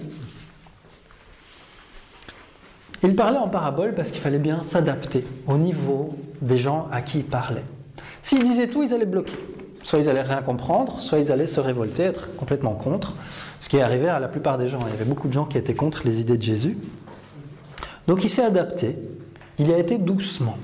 Il 3.03 3.15
parlait 3.15 3.40
en 3.40 3.49
parabole 3.49 3.94
parce 3.94 4.11
qu'il 4.11 4.22
fallait 4.22 4.38
bien 4.38 4.64
s'adapter 4.64 5.26
au 5.48 5.57
niveau 5.57 6.15
des 6.41 6.57
gens 6.57 6.88
à 6.91 7.01
qui 7.01 7.19
il 7.19 7.26
parlait. 7.26 7.65
S'il 8.23 8.43
disait 8.43 8.68
tout, 8.68 8.84
ils 8.84 8.93
allaient 8.93 9.05
bloquer. 9.05 9.38
Soit 9.84 9.99
ils 9.99 10.09
allaient 10.09 10.22
rien 10.22 10.41
comprendre, 10.41 10.99
soit 10.99 11.19
ils 11.19 11.31
allaient 11.31 11.47
se 11.47 11.59
révolter, 11.59 12.03
être 12.03 12.35
complètement 12.35 12.73
contre. 12.73 13.15
Ce 13.59 13.69
qui 13.69 13.77
est 13.77 13.81
arrivé 13.81 14.09
à 14.09 14.19
la 14.19 14.27
plupart 14.27 14.57
des 14.57 14.68
gens. 14.68 14.80
Il 14.88 14.91
y 14.91 14.93
avait 14.93 15.05
beaucoup 15.05 15.27
de 15.27 15.34
gens 15.34 15.45
qui 15.45 15.57
étaient 15.57 15.73
contre 15.73 16.03
les 16.05 16.22
idées 16.22 16.38
de 16.38 16.41
Jésus. 16.41 16.77
Donc 18.07 18.23
il 18.23 18.30
s'est 18.30 18.43
adapté. 18.43 18.95
Il 19.57 19.68
y 19.68 19.73
a 19.73 19.77
été 19.77 19.97
doucement. 19.97 20.57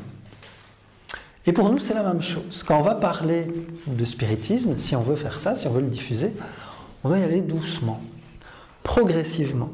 Et 1.46 1.54
pour 1.54 1.70
nous, 1.70 1.80
c'est 1.80 1.94
la 1.94 2.04
même 2.04 2.22
chose. 2.22 2.64
Quand 2.68 2.78
on 2.78 2.84
va 2.84 2.96
parler 2.96 3.48
de 3.88 4.06
spiritisme, 4.06 4.76
si 4.78 4.96
on 4.96 5.02
veut 5.02 5.16
faire 5.16 5.40
ça, 5.40 5.56
si 5.56 5.68
on 5.68 5.72
veut 5.72 5.82
le 5.82 5.88
diffuser, 5.88 6.34
on 7.04 7.10
doit 7.10 7.20
y 7.20 7.24
aller 7.24 7.42
doucement, 7.42 8.02
progressivement. 8.84 9.70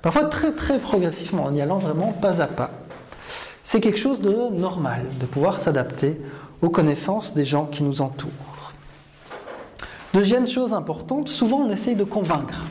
Parfois 0.00 0.24
très 0.24 0.52
très 0.52 0.78
progressivement, 0.78 1.44
en 1.44 1.54
y 1.54 1.60
allant 1.60 1.78
vraiment 1.78 2.12
pas 2.12 2.40
à 2.40 2.46
pas. 2.46 2.70
C'est 3.78 3.82
quelque 3.82 4.00
chose 4.00 4.20
de 4.20 4.32
normal, 4.58 5.06
de 5.20 5.26
pouvoir 5.26 5.60
s'adapter 5.60 6.20
aux 6.62 6.68
connaissances 6.68 7.32
des 7.32 7.44
gens 7.44 7.64
qui 7.66 7.84
nous 7.84 8.02
entourent. 8.02 8.72
Deuxième 10.12 10.48
chose 10.48 10.72
importante, 10.72 11.28
souvent 11.28 11.58
on 11.58 11.70
essaye 11.70 11.94
de 11.94 12.02
convaincre. 12.02 12.64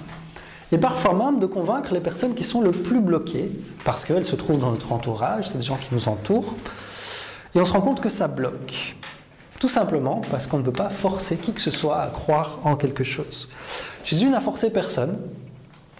Et 0.74 0.78
parfois 0.78 1.14
même 1.14 1.40
de 1.40 1.46
convaincre 1.46 1.94
les 1.94 2.02
personnes 2.02 2.36
qui 2.36 2.44
sont 2.44 2.60
le 2.60 2.72
plus 2.72 3.00
bloquées, 3.00 3.54
parce 3.86 4.04
qu'elles 4.04 4.26
se 4.26 4.36
trouvent 4.36 4.60
dans 4.60 4.72
notre 4.72 4.92
entourage, 4.92 5.48
c'est 5.48 5.58
des 5.58 5.64
gens 5.64 5.78
qui 5.78 5.96
nous 5.96 6.10
entourent, 6.10 6.56
et 7.56 7.62
on 7.62 7.64
se 7.64 7.72
rend 7.72 7.80
compte 7.80 8.02
que 8.02 8.10
ça 8.10 8.28
bloque. 8.28 8.98
Tout 9.62 9.70
simplement 9.70 10.20
parce 10.30 10.46
qu'on 10.46 10.58
ne 10.58 10.64
peut 10.64 10.74
pas 10.74 10.90
forcer 10.90 11.38
qui 11.38 11.54
que 11.54 11.62
ce 11.62 11.72
soit 11.72 12.02
à 12.02 12.08
croire 12.08 12.60
en 12.66 12.76
quelque 12.76 13.06
chose. 13.06 13.48
Jésus 14.04 14.28
n'a 14.28 14.42
forcé 14.42 14.72
personne. 14.72 15.18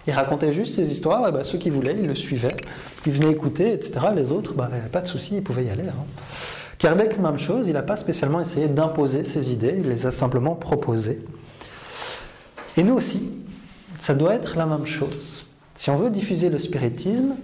Il 0.08 0.14
racontait 0.14 0.52
juste 0.54 0.74
ses 0.74 0.90
histoires, 0.90 1.28
et 1.28 1.32
ben, 1.32 1.44
ceux 1.44 1.58
qui 1.58 1.68
voulaient, 1.68 1.94
ils 1.94 2.06
le 2.06 2.14
suivaient, 2.14 2.56
ils 3.04 3.12
venaient 3.12 3.30
écouter, 3.30 3.74
etc. 3.74 4.06
Les 4.16 4.32
autres, 4.32 4.54
ben, 4.54 4.70
pas 4.90 5.02
de 5.02 5.06
souci, 5.06 5.36
ils 5.36 5.42
pouvaient 5.42 5.66
y 5.66 5.70
aller. 5.70 5.86
Hein. 5.86 6.32
Kardec, 6.78 7.18
même 7.18 7.38
chose, 7.38 7.68
il 7.68 7.74
n'a 7.74 7.82
pas 7.82 7.98
spécialement 7.98 8.40
essayé 8.40 8.68
d'imposer 8.68 9.22
ses 9.22 9.52
idées, 9.52 9.74
il 9.76 9.86
les 9.86 10.06
a 10.06 10.10
simplement 10.10 10.54
proposées. 10.54 11.22
Et 12.78 12.84
nous 12.84 12.94
aussi, 12.94 13.30
ça 13.98 14.14
doit 14.14 14.34
être 14.34 14.56
la 14.56 14.64
même 14.64 14.86
chose. 14.86 15.44
Si 15.74 15.90
on 15.90 15.96
veut 15.96 16.08
diffuser 16.08 16.48
le 16.48 16.58
spiritisme, 16.58 17.36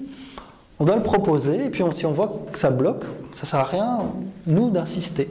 on 0.79 0.87
doit 0.87 0.97
le 0.97 1.03
proposer, 1.03 1.67
et 1.67 1.69
puis 1.69 1.85
si 1.95 2.07
on 2.07 2.13
voit 2.13 2.47
que 2.51 2.59
ça 2.59 2.71
bloque, 2.71 3.05
ça 3.35 3.43
ne 3.43 3.47
sert 3.47 3.61
à 3.61 3.65
rien, 3.65 3.99
nous, 4.47 4.71
d'insister. 4.71 5.29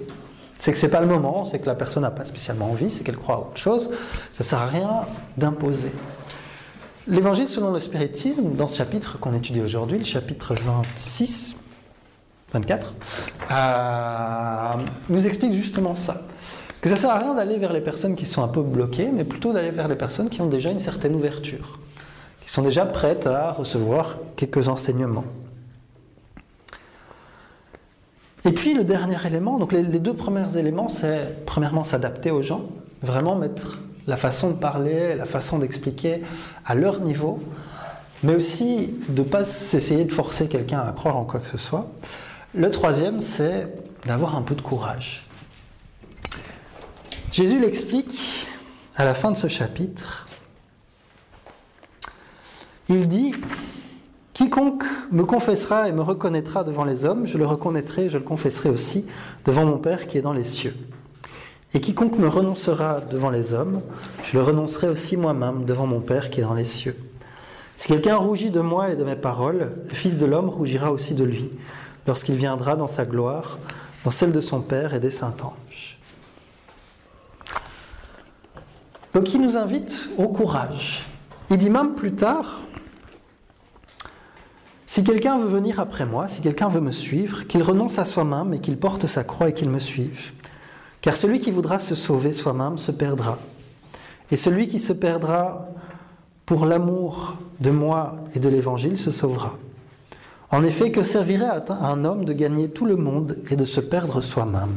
C'est 0.60 0.72
que 0.72 0.78
ce 0.78 0.86
n'est 0.86 0.92
pas 0.92 1.02
le 1.02 1.08
moment, 1.08 1.46
c'est 1.46 1.58
que 1.58 1.66
la 1.66 1.74
personne 1.74 2.04
n'a 2.04 2.12
pas 2.12 2.26
spécialement 2.26 2.70
envie, 2.70 2.92
c'est 2.92 3.04
qu'elle 3.04 3.18
croit 3.18 3.36
à 3.36 3.40
autre 3.40 3.58
chose, 3.58 3.90
ça 4.36 4.44
ne 4.44 4.46
sert 4.46 4.60
à 4.60 4.68
rien 4.68 4.92
d'imposer. 5.36 5.92
L'évangile 7.08 7.48
selon 7.48 7.72
le 7.72 7.82
spiritisme, 7.82 8.56
dans 8.56 8.68
ce 8.68 8.78
chapitre 8.78 9.20
qu'on 9.20 9.34
étudie 9.34 9.60
aujourd'hui, 9.62 9.98
le 9.98 10.06
chapitre 10.06 10.56
26, 10.56 11.58
24, 12.54 12.94
euh, 13.52 14.82
nous 15.10 15.28
explique 15.28 15.54
justement 15.54 15.96
ça. 15.96 16.22
Que 16.80 16.90
ça 16.90 16.96
sert 16.96 17.10
à 17.10 17.20
rien 17.20 17.34
d'aller 17.34 17.58
vers 17.58 17.74
les 17.74 17.82
personnes 17.82 18.16
qui 18.16 18.26
sont 18.26 18.42
un 18.42 18.48
peu 18.48 18.62
bloquées, 18.62 19.10
mais 19.14 19.26
plutôt 19.26 19.52
d'aller 19.52 19.72
vers 19.72 19.90
les 19.90 19.98
personnes 19.98 20.30
qui 20.30 20.42
ont 20.42 20.48
déjà 20.48 20.70
une 20.70 20.80
certaine 20.80 21.14
ouverture, 21.14 21.80
qui 22.42 22.50
sont 22.50 22.62
déjà 22.62 22.86
prêtes 22.86 23.28
à 23.28 23.52
recevoir 23.52 24.16
quelques 24.38 24.70
enseignements. 24.70 25.26
Et 28.46 28.52
puis 28.52 28.74
le 28.74 28.86
dernier 28.86 29.18
élément, 29.26 29.60
donc 29.60 29.74
les, 29.74 29.84
deux 29.84 30.14
premiers 30.14 30.58
éléments, 30.58 30.88
c'est 30.90 31.46
premièrement 31.46 31.84
s'adapter 31.84 32.32
aux 32.32 32.42
gens, 32.42 32.66
vraiment 33.02 33.36
mettre 33.36 33.78
la 34.08 34.18
façon 34.18 34.50
de 34.50 34.56
parler, 34.56 35.16
la 35.16 35.26
façon 35.26 35.60
d'expliquer 35.60 36.22
à 36.66 36.76
leur 36.76 37.02
niveau, 37.02 37.42
mais 38.24 38.36
aussi 38.36 38.96
de 39.10 39.22
ne 39.22 39.28
pas 39.28 39.42
essayer 39.42 40.06
de 40.06 40.12
forcer 40.12 40.48
quelqu'un 40.48 40.80
à 40.80 40.92
croire 40.92 41.18
en 41.18 41.26
quoi 41.26 41.40
que 41.40 41.50
ce 41.50 41.58
soit. 41.58 41.92
Le 42.54 42.70
troisième, 42.72 43.20
c'est 43.20 43.68
d'avoir 44.06 44.36
un 44.36 44.42
peu 44.42 44.56
de 44.56 44.62
courage. 44.62 45.26
Jésus 47.32 47.60
l'explique 47.60 48.48
à 48.96 49.06
la 49.06 49.14
fin 49.14 49.32
de 49.32 49.38
ce 49.38 49.48
chapitre. 49.48 50.28
Il 52.90 53.08
dit, 53.08 53.34
Quiconque 54.34 54.84
me 55.12 55.24
confessera 55.24 55.88
et 55.88 55.92
me 55.92 56.02
reconnaîtra 56.02 56.64
devant 56.64 56.84
les 56.84 57.06
hommes, 57.06 57.26
je 57.26 57.38
le 57.38 57.46
reconnaîtrai 57.46 58.06
et 58.06 58.10
je 58.10 58.18
le 58.18 58.24
confesserai 58.24 58.70
aussi 58.70 59.06
devant 59.46 59.66
mon 59.66 59.78
Père 59.78 60.08
qui 60.08 60.18
est 60.18 60.22
dans 60.22 60.34
les 60.34 60.44
cieux. 60.44 60.76
Et 61.74 61.80
quiconque 61.80 62.20
me 62.20 62.28
renoncera 62.28 63.02
devant 63.02 63.32
les 63.32 63.54
hommes, 63.54 63.82
je 64.24 64.38
le 64.38 64.44
renoncerai 64.44 64.90
aussi 64.90 65.18
moi-même 65.18 65.66
devant 65.66 65.88
mon 65.88 66.02
Père 66.02 66.30
qui 66.30 66.40
est 66.40 66.44
dans 66.44 66.54
les 66.54 66.66
cieux. 66.66 66.96
Si 67.76 67.88
quelqu'un 67.88 68.16
rougit 68.18 68.52
de 68.52 68.60
moi 68.60 68.92
et 68.92 68.96
de 68.96 69.04
mes 69.04 69.16
paroles, 69.16 69.72
le 69.90 69.96
Fils 69.96 70.18
de 70.18 70.28
l'homme 70.28 70.50
rougira 70.50 70.92
aussi 70.92 71.16
de 71.16 71.24
lui, 71.24 71.50
lorsqu'il 72.06 72.36
viendra 72.36 72.76
dans 72.76 72.88
sa 72.88 73.06
gloire, 73.06 73.58
dans 74.04 74.12
celle 74.12 74.32
de 74.32 74.42
son 74.42 74.62
Père 74.62 74.94
et 74.94 75.00
des 75.00 75.10
saints 75.10 75.36
anges. 75.42 75.98
Donc 79.14 79.34
il 79.34 79.42
nous 79.42 79.58
invite 79.58 80.10
au 80.18 80.28
courage. 80.28 81.06
Il 81.50 81.58
dit 81.58 81.70
même 81.70 81.96
plus 81.96 82.14
tard, 82.14 82.62
si 84.86 85.04
quelqu'un 85.04 85.40
veut 85.40 85.48
venir 85.48 85.80
après 85.80 86.06
moi, 86.06 86.28
si 86.28 86.42
quelqu'un 86.42 86.68
veut 86.68 86.82
me 86.82 86.92
suivre, 86.92 87.48
qu'il 87.48 87.64
renonce 87.64 87.98
à 87.98 88.06
soi-même 88.06 88.54
et 88.54 88.60
qu'il 88.60 88.78
porte 88.78 89.08
sa 89.08 89.24
croix 89.24 89.50
et 89.50 89.54
qu'il 89.54 89.70
me 89.70 89.80
suive. 89.80 90.32
Car 91.04 91.14
celui 91.14 91.40
qui 91.40 91.52
voudra 91.52 91.80
se 91.80 91.96
sauver 91.96 92.32
soi-même 92.32 92.78
se 92.78 92.92
perdra. 92.92 93.38
Et 94.32 94.38
celui 94.38 94.70
qui 94.70 94.80
se 94.80 94.94
perdra 94.94 95.68
pour 96.46 96.66
l'amour 96.66 97.36
de 97.60 97.72
moi 97.72 98.16
et 98.36 98.40
de 98.40 98.48
l'Évangile 98.48 98.98
se 98.98 99.12
sauvera. 99.12 99.54
En 100.50 100.64
effet, 100.64 100.92
que 100.92 101.04
servirait 101.04 101.62
à 101.68 101.88
un 101.88 102.06
homme 102.06 102.24
de 102.24 102.32
gagner 102.32 102.70
tout 102.70 102.86
le 102.86 102.96
monde 102.96 103.38
et 103.52 103.58
de 103.58 103.66
se 103.66 103.82
perdre 103.82 104.22
soi-même? 104.22 104.72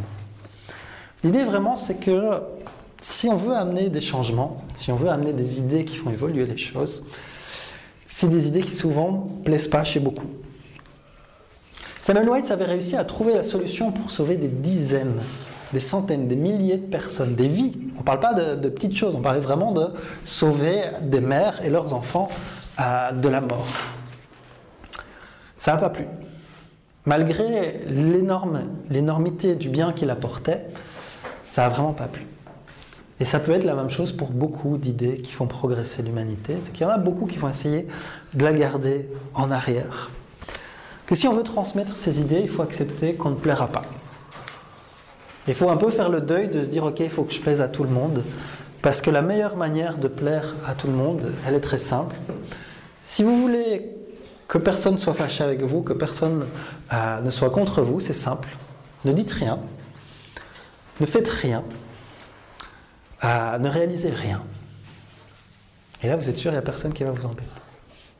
L'idée 1.22 1.44
vraiment, 1.44 1.76
c'est 1.76 2.00
que 2.00 2.40
si 3.00 3.28
on 3.28 3.36
veut 3.36 3.54
amener 3.54 3.88
des 3.88 4.00
changements, 4.00 4.64
si 4.74 4.90
on 4.90 4.96
veut 4.96 5.10
amener 5.10 5.32
des 5.32 5.60
idées 5.60 5.84
qui 5.84 5.96
font 5.96 6.10
évoluer 6.10 6.44
les 6.44 6.56
choses, 6.56 7.04
c'est 8.04 8.28
des 8.28 8.48
idées 8.48 8.62
qui 8.62 8.74
souvent 8.74 9.28
ne 9.38 9.44
plaisent 9.44 9.68
pas 9.68 9.84
chez 9.84 10.00
beaucoup. 10.00 10.26
Samuel 12.00 12.28
White 12.30 12.50
avait 12.50 12.64
réussi 12.64 12.96
à 12.96 13.04
trouver 13.04 13.34
la 13.34 13.44
solution 13.44 13.92
pour 13.92 14.10
sauver 14.10 14.36
des 14.36 14.48
dizaines, 14.48 15.22
des 15.72 15.80
centaines, 15.80 16.28
des 16.28 16.36
milliers 16.36 16.78
de 16.78 16.86
personnes, 16.86 17.34
des 17.34 17.48
vies. 17.48 17.76
On 17.96 18.00
ne 18.00 18.04
parle 18.04 18.20
pas 18.20 18.34
de, 18.34 18.68
petites 18.68 18.96
choses, 18.96 19.14
on 19.14 19.20
parlait 19.20 19.40
vraiment 19.40 19.72
de 19.72 19.88
sauver 20.24 20.82
des 21.02 21.20
mères 21.20 21.64
et 21.64 21.70
leurs 21.70 21.92
enfants 21.92 22.28
euh, 22.80 23.12
de 23.12 23.28
la 23.28 23.40
mort. 23.40 23.66
Ça 25.58 25.72
n'a 25.72 25.78
pas 25.78 25.90
plu. 25.90 26.06
Malgré 27.04 27.80
l'énormité 28.90 29.54
du 29.54 29.68
bien 29.68 29.92
qu'il 29.92 30.10
apportait, 30.10 30.66
ça 31.42 31.62
n'a 31.62 31.68
vraiment 31.68 31.92
pas 31.92 32.06
plu. 32.06 32.26
Et 33.18 33.24
ça 33.24 33.38
peut 33.38 33.52
être 33.52 33.64
la 33.64 33.74
même 33.74 33.88
chose 33.88 34.12
pour 34.12 34.30
beaucoup 34.30 34.76
d'idées 34.76 35.18
qui 35.18 35.32
font 35.32 35.46
progresser 35.46 36.02
l'humanité. 36.02 36.56
C'est 36.62 36.72
qu'il 36.72 36.82
y 36.82 36.90
en 36.90 36.92
a 36.92 36.98
beaucoup 36.98 37.26
qui 37.26 37.38
vont 37.38 37.48
essayer 37.48 37.86
de 38.34 38.44
la 38.44 38.52
garder 38.52 39.08
en 39.34 39.50
arrière. 39.50 40.10
Que 41.06 41.14
si 41.14 41.26
on 41.26 41.32
veut 41.32 41.44
transmettre 41.44 41.96
ces 41.96 42.20
idées, 42.20 42.40
il 42.42 42.48
faut 42.48 42.62
accepter 42.62 43.14
qu'on 43.14 43.30
ne 43.30 43.36
plaira 43.36 43.68
pas. 43.68 43.84
Il 45.48 45.54
faut 45.54 45.70
un 45.70 45.76
peu 45.76 45.90
faire 45.90 46.08
le 46.08 46.20
deuil 46.20 46.48
de 46.48 46.62
se 46.62 46.68
dire, 46.68 46.84
ok, 46.84 47.00
il 47.00 47.10
faut 47.10 47.24
que 47.24 47.32
je 47.32 47.40
plaise 47.40 47.60
à 47.60 47.68
tout 47.68 47.84
le 47.84 47.90
monde. 47.90 48.22
Parce 48.82 49.00
que 49.00 49.10
la 49.10 49.22
meilleure 49.22 49.56
manière 49.56 49.98
de 49.98 50.08
plaire 50.08 50.54
à 50.66 50.74
tout 50.74 50.86
le 50.86 50.92
monde, 50.92 51.32
elle 51.46 51.54
est 51.54 51.60
très 51.60 51.78
simple. 51.78 52.14
Si 53.02 53.22
vous 53.22 53.40
voulez 53.40 53.90
que 54.48 54.58
personne 54.58 54.98
soit 54.98 55.14
fâché 55.14 55.42
avec 55.42 55.62
vous, 55.62 55.82
que 55.82 55.92
personne 55.92 56.46
euh, 56.92 57.20
ne 57.20 57.30
soit 57.30 57.50
contre 57.50 57.82
vous, 57.82 58.00
c'est 58.00 58.14
simple. 58.14 58.48
Ne 59.04 59.12
dites 59.12 59.30
rien, 59.30 59.58
ne 61.00 61.06
faites 61.06 61.28
rien, 61.28 61.62
euh, 63.24 63.58
ne 63.58 63.68
réalisez 63.68 64.10
rien. 64.10 64.42
Et 66.02 66.08
là, 66.08 66.16
vous 66.16 66.28
êtes 66.28 66.36
sûr, 66.36 66.50
il 66.50 66.54
n'y 66.54 66.58
a 66.58 66.62
personne 66.62 66.92
qui 66.92 67.04
va 67.04 67.10
vous 67.10 67.26
embêter. 67.26 67.48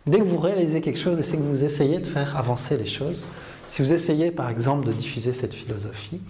Dès 0.07 0.19
que 0.19 0.25
vous 0.25 0.39
réalisez 0.39 0.81
quelque 0.81 0.99
chose, 0.99 1.21
c'est 1.21 1.37
que 1.37 1.43
vous 1.43 1.65
essayez 1.65 1.99
de 1.99 2.07
faire 2.07 2.37
avancer 2.37 2.77
les 2.77 2.87
choses. 2.87 3.27
Si 3.71 3.83
vous 3.83 3.93
essayez, 3.93 4.31
par 4.31 4.51
exemple, 4.51 4.87
de 4.87 4.93
diffuser 4.93 5.33
cette 5.33 5.53
philosophie, 5.53 6.21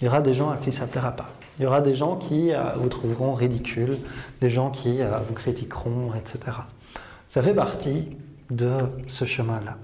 il 0.00 0.04
y 0.04 0.08
aura 0.08 0.20
des 0.20 0.34
gens 0.34 0.50
à 0.50 0.56
qui 0.56 0.72
ça 0.72 0.86
ne 0.86 0.90
plaira 0.90 1.12
pas. 1.12 1.28
Il 1.58 1.62
y 1.62 1.66
aura 1.66 1.80
des 1.80 1.94
gens 1.94 2.16
qui 2.16 2.52
euh, 2.52 2.72
vous 2.74 2.88
trouveront 2.88 3.32
ridicule, 3.32 3.98
des 4.40 4.50
gens 4.50 4.70
qui 4.70 5.00
euh, 5.00 5.18
vous 5.18 5.34
critiqueront, 5.34 6.12
etc. 6.14 6.56
Ça 7.28 7.42
fait 7.42 7.54
partie 7.54 8.10
de 8.50 8.72
ce 9.06 9.24
chemin-là. 9.24 9.76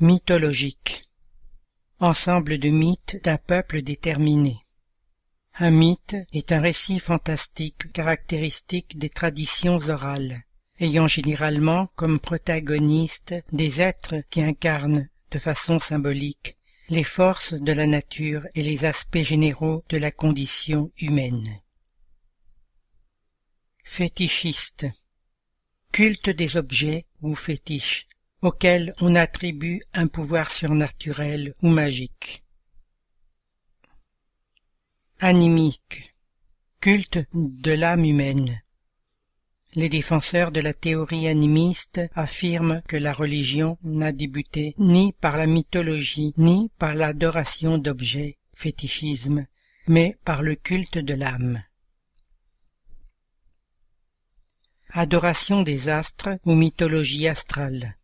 Mythologique. 0.00 1.08
Ensemble 2.00 2.58
de 2.58 2.70
mythes 2.70 3.22
d'un 3.22 3.36
peuple 3.36 3.82
déterminé. 3.82 4.66
Un 5.54 5.70
mythe 5.70 6.16
est 6.32 6.50
un 6.50 6.60
récit 6.60 6.98
fantastique 6.98 7.92
caractéristique 7.92 8.98
des 8.98 9.10
traditions 9.10 9.78
orales, 9.88 10.42
ayant 10.80 11.06
généralement 11.06 11.90
comme 11.94 12.18
protagonistes 12.18 13.36
des 13.52 13.80
êtres 13.80 14.16
qui 14.30 14.42
incarnent 14.42 15.08
de 15.30 15.38
façon 15.38 15.78
symbolique 15.78 16.56
les 16.88 17.04
forces 17.04 17.54
de 17.54 17.72
la 17.72 17.86
nature 17.86 18.48
et 18.56 18.62
les 18.62 18.84
aspects 18.84 19.22
généraux 19.22 19.84
de 19.90 19.98
la 19.98 20.10
condition 20.10 20.90
humaine. 20.98 21.60
Fétichiste. 23.90 24.86
Culte 25.90 26.30
des 26.30 26.56
objets 26.56 27.06
ou 27.20 27.34
fétiches, 27.34 28.06
auxquels 28.42 28.92
on 29.00 29.16
attribue 29.16 29.80
un 29.92 30.06
pouvoir 30.06 30.52
surnaturel 30.52 31.54
ou 31.62 31.68
magique. 31.68 32.44
Animique. 35.18 36.14
Culte 36.80 37.18
de 37.32 37.72
l'âme 37.72 38.04
humaine. 38.04 38.62
Les 39.74 39.88
défenseurs 39.88 40.52
de 40.52 40.60
la 40.60 40.74
théorie 40.74 41.26
animiste 41.26 42.00
affirment 42.14 42.82
que 42.86 42.96
la 42.96 43.12
religion 43.12 43.78
n'a 43.82 44.12
débuté 44.12 44.74
ni 44.78 45.12
par 45.14 45.36
la 45.36 45.46
mythologie 45.46 46.34
ni 46.36 46.70
par 46.78 46.94
l'adoration 46.94 47.78
d'objets, 47.78 48.38
fétichisme, 48.54 49.46
mais 49.88 50.16
par 50.24 50.42
le 50.42 50.54
culte 50.54 50.98
de 50.98 51.14
l'âme. 51.14 51.64
Adoration 54.90 55.62
des 55.62 55.90
astres 55.90 56.38
ou 56.46 56.54
mythologie 56.54 57.28
astrale. 57.28 57.98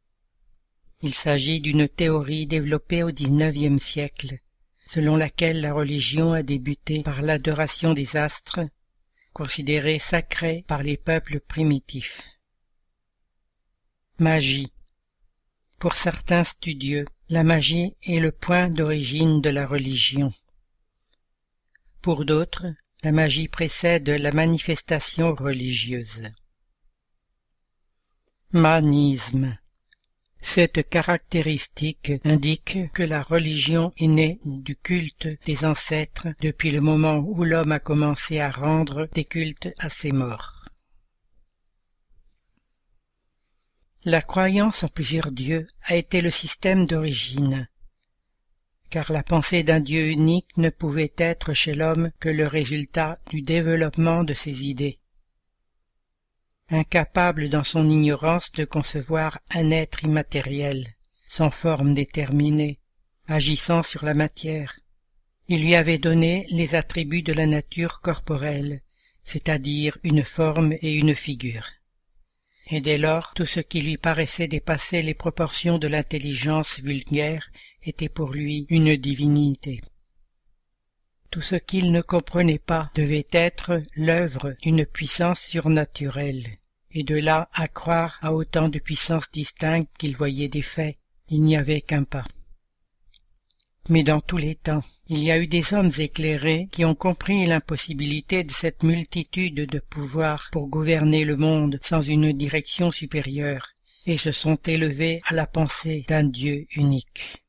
Il 1.00 1.14
s'agit 1.14 1.60
d'une 1.60 1.88
théorie 1.88 2.46
développée 2.46 3.02
au 3.02 3.10
XIXe 3.10 3.82
siècle, 3.82 4.38
selon 4.86 5.16
laquelle 5.16 5.62
la 5.62 5.72
religion 5.72 6.34
a 6.34 6.42
débuté 6.42 7.02
par 7.02 7.22
l'adoration 7.22 7.94
des 7.94 8.16
astres, 8.16 8.60
considérés 9.32 9.98
sacrés 9.98 10.64
par 10.68 10.82
les 10.82 10.98
peuples 10.98 11.40
primitifs. 11.40 12.38
Magie. 14.18 14.70
Pour 15.78 15.96
certains 15.96 16.44
studieux, 16.44 17.06
la 17.30 17.44
magie 17.44 17.96
est 18.02 18.20
le 18.20 18.30
point 18.30 18.68
d'origine 18.68 19.40
de 19.40 19.48
la 19.48 19.66
religion. 19.66 20.34
Pour 22.02 22.26
d'autres, 22.26 22.66
la 23.02 23.12
magie 23.12 23.48
précède 23.48 24.10
la 24.10 24.32
manifestation 24.32 25.34
religieuse. 25.34 26.30
Manisme. 28.56 29.58
Cette 30.40 30.88
caractéristique 30.88 32.12
indique 32.24 32.78
que 32.92 33.02
la 33.02 33.20
religion 33.20 33.92
est 33.98 34.06
née 34.06 34.38
du 34.44 34.76
culte 34.76 35.26
des 35.44 35.64
ancêtres 35.64 36.28
depuis 36.40 36.70
le 36.70 36.80
moment 36.80 37.16
où 37.16 37.42
l'homme 37.42 37.72
a 37.72 37.80
commencé 37.80 38.38
à 38.38 38.52
rendre 38.52 39.08
des 39.12 39.24
cultes 39.24 39.74
à 39.80 39.90
ses 39.90 40.12
morts. 40.12 40.68
La 44.04 44.22
croyance 44.22 44.84
en 44.84 44.88
plusieurs 44.88 45.32
dieux 45.32 45.66
a 45.82 45.96
été 45.96 46.20
le 46.20 46.30
système 46.30 46.86
d'origine, 46.86 47.66
car 48.88 49.10
la 49.10 49.24
pensée 49.24 49.64
d'un 49.64 49.80
Dieu 49.80 50.06
unique 50.06 50.56
ne 50.58 50.70
pouvait 50.70 51.12
être 51.16 51.54
chez 51.54 51.74
l'homme 51.74 52.12
que 52.20 52.28
le 52.28 52.46
résultat 52.46 53.18
du 53.30 53.42
développement 53.42 54.22
de 54.22 54.32
ses 54.32 54.62
idées 54.62 55.00
incapable 56.74 57.48
dans 57.48 57.64
son 57.64 57.88
ignorance 57.88 58.52
de 58.52 58.64
concevoir 58.64 59.40
un 59.50 59.70
être 59.70 60.04
immatériel, 60.04 60.86
sans 61.28 61.50
forme 61.50 61.94
déterminée, 61.94 62.78
agissant 63.26 63.82
sur 63.82 64.04
la 64.04 64.14
matière. 64.14 64.78
Il 65.48 65.62
lui 65.62 65.74
avait 65.74 65.98
donné 65.98 66.46
les 66.50 66.74
attributs 66.74 67.22
de 67.22 67.32
la 67.32 67.46
nature 67.46 68.00
corporelle, 68.00 68.82
c'est-à-dire 69.24 69.98
une 70.02 70.24
forme 70.24 70.74
et 70.80 70.94
une 70.94 71.14
figure. 71.14 71.66
Et 72.68 72.80
dès 72.80 72.98
lors, 72.98 73.34
tout 73.34 73.46
ce 73.46 73.60
qui 73.60 73.82
lui 73.82 73.98
paraissait 73.98 74.48
dépasser 74.48 75.02
les 75.02 75.14
proportions 75.14 75.78
de 75.78 75.86
l'intelligence 75.86 76.80
vulgaire 76.80 77.50
était 77.82 78.08
pour 78.08 78.32
lui 78.32 78.66
une 78.70 78.96
divinité. 78.96 79.82
Tout 81.30 81.42
ce 81.42 81.56
qu'il 81.56 81.90
ne 81.92 82.00
comprenait 82.00 82.58
pas 82.58 82.90
devait 82.94 83.26
être 83.32 83.82
l'œuvre 83.96 84.54
d'une 84.62 84.86
puissance 84.86 85.40
surnaturelle, 85.40 86.44
et 86.94 87.02
de 87.02 87.16
là 87.16 87.48
à 87.52 87.68
croire 87.68 88.18
à 88.22 88.32
autant 88.32 88.68
de 88.68 88.78
puissances 88.78 89.30
distinctes 89.32 89.90
qu'il 89.98 90.16
voyait 90.16 90.48
des 90.48 90.62
faits, 90.62 90.96
il 91.28 91.42
n'y 91.42 91.56
avait 91.56 91.80
qu'un 91.80 92.04
pas. 92.04 92.24
Mais 93.88 94.02
dans 94.02 94.20
tous 94.20 94.38
les 94.38 94.54
temps, 94.54 94.82
il 95.08 95.18
y 95.18 95.30
a 95.30 95.38
eu 95.38 95.46
des 95.46 95.74
hommes 95.74 95.90
éclairés 95.98 96.68
qui 96.72 96.84
ont 96.86 96.94
compris 96.94 97.44
l'impossibilité 97.44 98.42
de 98.44 98.52
cette 98.52 98.82
multitude 98.82 99.66
de 99.66 99.78
pouvoirs 99.78 100.48
pour 100.52 100.68
gouverner 100.68 101.24
le 101.24 101.36
monde 101.36 101.78
sans 101.82 102.00
une 102.00 102.32
direction 102.32 102.90
supérieure, 102.90 103.74
et 104.06 104.16
se 104.16 104.32
sont 104.32 104.56
élevés 104.56 105.20
à 105.26 105.34
la 105.34 105.46
pensée 105.46 106.04
d'un 106.08 106.24
Dieu 106.24 106.66
unique. 106.76 107.44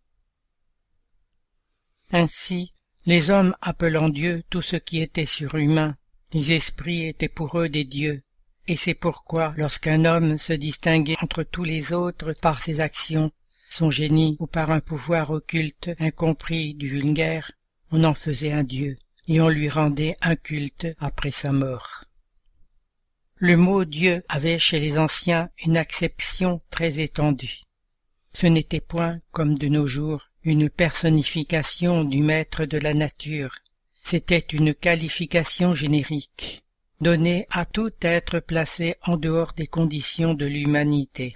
Ainsi, 2.11 2.73
les 3.05 3.29
hommes 3.29 3.55
appelant 3.61 4.09
Dieu 4.09 4.43
tout 4.49 4.61
ce 4.61 4.75
qui 4.75 5.01
était 5.01 5.25
surhumain, 5.25 5.95
les 6.33 6.51
esprits 6.51 7.05
étaient 7.05 7.29
pour 7.29 7.59
eux 7.59 7.69
des 7.69 7.85
dieux, 7.85 8.23
et 8.67 8.75
c'est 8.75 8.93
pourquoi 8.93 9.53
lorsqu'un 9.57 10.05
homme 10.05 10.37
se 10.37 10.53
distinguait 10.53 11.17
entre 11.21 11.43
tous 11.43 11.63
les 11.63 11.93
autres 11.93 12.33
par 12.33 12.61
ses 12.61 12.79
actions, 12.79 13.31
son 13.69 13.91
génie 13.91 14.37
ou 14.39 14.47
par 14.47 14.71
un 14.71 14.79
pouvoir 14.79 15.31
occulte 15.31 15.91
incompris 15.99 16.73
du 16.73 16.87
vulgaire, 16.87 17.51
on 17.91 18.03
en 18.03 18.13
faisait 18.13 18.51
un 18.51 18.63
dieu, 18.63 18.97
et 19.27 19.41
on 19.41 19.49
lui 19.49 19.69
rendait 19.69 20.15
un 20.21 20.35
culte 20.35 20.87
après 20.99 21.31
sa 21.31 21.51
mort. 21.51 22.05
Le 23.35 23.57
mot 23.57 23.85
Dieu 23.85 24.23
avait 24.29 24.59
chez 24.59 24.79
les 24.79 24.97
anciens 24.97 25.49
une 25.65 25.77
acception 25.77 26.61
très 26.69 26.99
étendue. 26.99 27.61
Ce 28.33 28.47
n'était 28.47 28.81
point, 28.81 29.19
comme 29.31 29.57
de 29.57 29.67
nos 29.67 29.87
jours, 29.87 30.29
une 30.43 30.69
personnification 30.69 32.03
du 32.03 32.21
maître 32.21 32.65
de 32.65 32.77
la 32.77 32.93
nature, 32.93 33.55
C'était 34.03 34.37
une 34.37 34.75
qualification 34.75 35.73
générique, 35.73 36.64
donnée 37.01 37.47
à 37.51 37.65
tout 37.65 37.91
être 38.01 38.39
placé 38.39 38.95
en 39.03 39.17
dehors 39.17 39.53
des 39.53 39.67
conditions 39.67 40.33
de 40.33 40.45
l'humanité. 40.45 41.35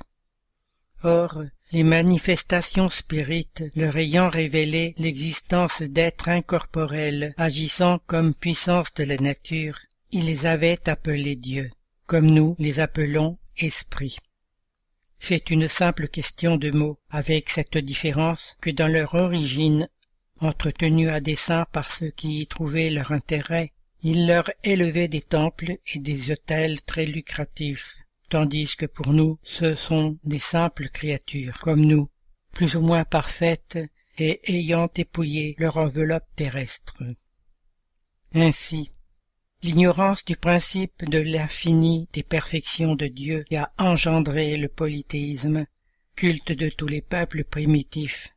Or, 1.04 1.44
les 1.72 1.84
manifestations 1.84 2.90
spirites 2.90 3.64
leur 3.76 3.96
ayant 3.98 4.30
révélé 4.30 4.96
l'existence 4.98 5.82
d'êtres 5.82 6.30
incorporels 6.30 7.34
agissant 7.38 8.00
comme 8.08 8.34
puissance 8.34 8.94
de 8.96 9.04
la 9.04 9.18
nature, 9.18 9.80
ils 10.12 10.26
les 10.26 10.46
avaient 10.46 10.90
appelés 10.90 11.36
dieux, 11.36 11.70
comme 12.08 12.26
nous 12.26 12.56
les 12.58 12.80
appelons 12.80 13.38
esprits. 13.58 14.18
C'est 15.20 15.52
une 15.52 15.68
simple 15.68 16.08
question 16.08 16.58
de 16.58 16.72
mots, 16.72 16.98
avec 17.10 17.50
cette 17.50 17.78
différence 17.78 18.58
que 18.62 18.70
dans 18.70 18.88
leur 18.88 19.14
origine, 19.16 19.88
entretenue 20.40 21.10
à 21.10 21.20
dessein 21.20 21.66
par 21.72 21.92
ceux 21.92 22.10
qui 22.10 22.42
y 22.42 22.48
trouvaient 22.48 22.90
leur 22.90 23.12
intérêt, 23.12 23.74
ils 24.02 24.28
leur 24.28 24.50
élevaient 24.64 25.08
des 25.08 25.22
temples 25.22 25.78
et 25.94 26.00
des 26.00 26.32
hôtels 26.32 26.82
très 26.84 27.06
lucratifs, 27.06 27.98
tandis 28.30 28.76
que 28.76 28.86
pour 28.86 29.14
nous 29.14 29.40
ce 29.44 29.76
sont 29.76 30.18
des 30.24 30.40
simples 30.40 30.90
créatures 30.90 31.60
comme 31.60 31.82
nous, 31.82 32.10
plus 32.54 32.76
ou 32.76 32.82
moins 32.82 33.04
parfaites 33.04 33.80
et 34.18 34.40
ayant 34.54 34.90
épouillé 34.96 35.56
leur 35.58 35.78
enveloppe 35.78 36.28
terrestre. 36.36 37.04
Ainsi, 38.34 38.92
l'ignorance 39.64 40.24
du 40.24 40.36
principe 40.36 41.10
de 41.10 41.20
l'infini 41.20 42.08
des 42.14 42.24
perfections 42.24 42.96
de 42.96 43.08
Dieu 43.08 43.46
a 43.56 43.72
engendré 43.78 44.56
le 44.56 44.68
polythéisme, 44.68 45.66
culte 46.16 46.52
de 46.52 46.70
tous 46.70 46.88
les 46.88 47.02
peuples 47.02 47.44
primitifs. 47.44 48.36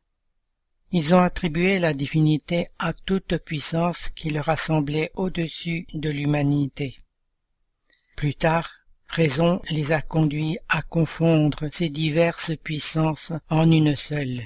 Ils 0.95 1.15
ont 1.15 1.21
attribué 1.21 1.79
la 1.79 1.95
divinité 1.95 2.67
à 2.77 2.93
toute 2.93 3.37
puissance 3.37 4.09
qui 4.09 4.29
leur 4.29 4.49
a 4.49 4.57
semblé 4.57 5.09
au-dessus 5.15 5.87
de 5.95 6.11
l'humanité. 6.11 6.95
Plus 8.15 8.35
tard, 8.35 8.69
raison 9.07 9.59
les 9.71 9.91
a 9.91 10.03
conduits 10.03 10.59
à 10.69 10.83
confondre 10.83 11.67
ces 11.73 11.89
diverses 11.89 12.55
puissances 12.63 13.33
en 13.49 13.71
une 13.71 13.95
seule. 13.95 14.43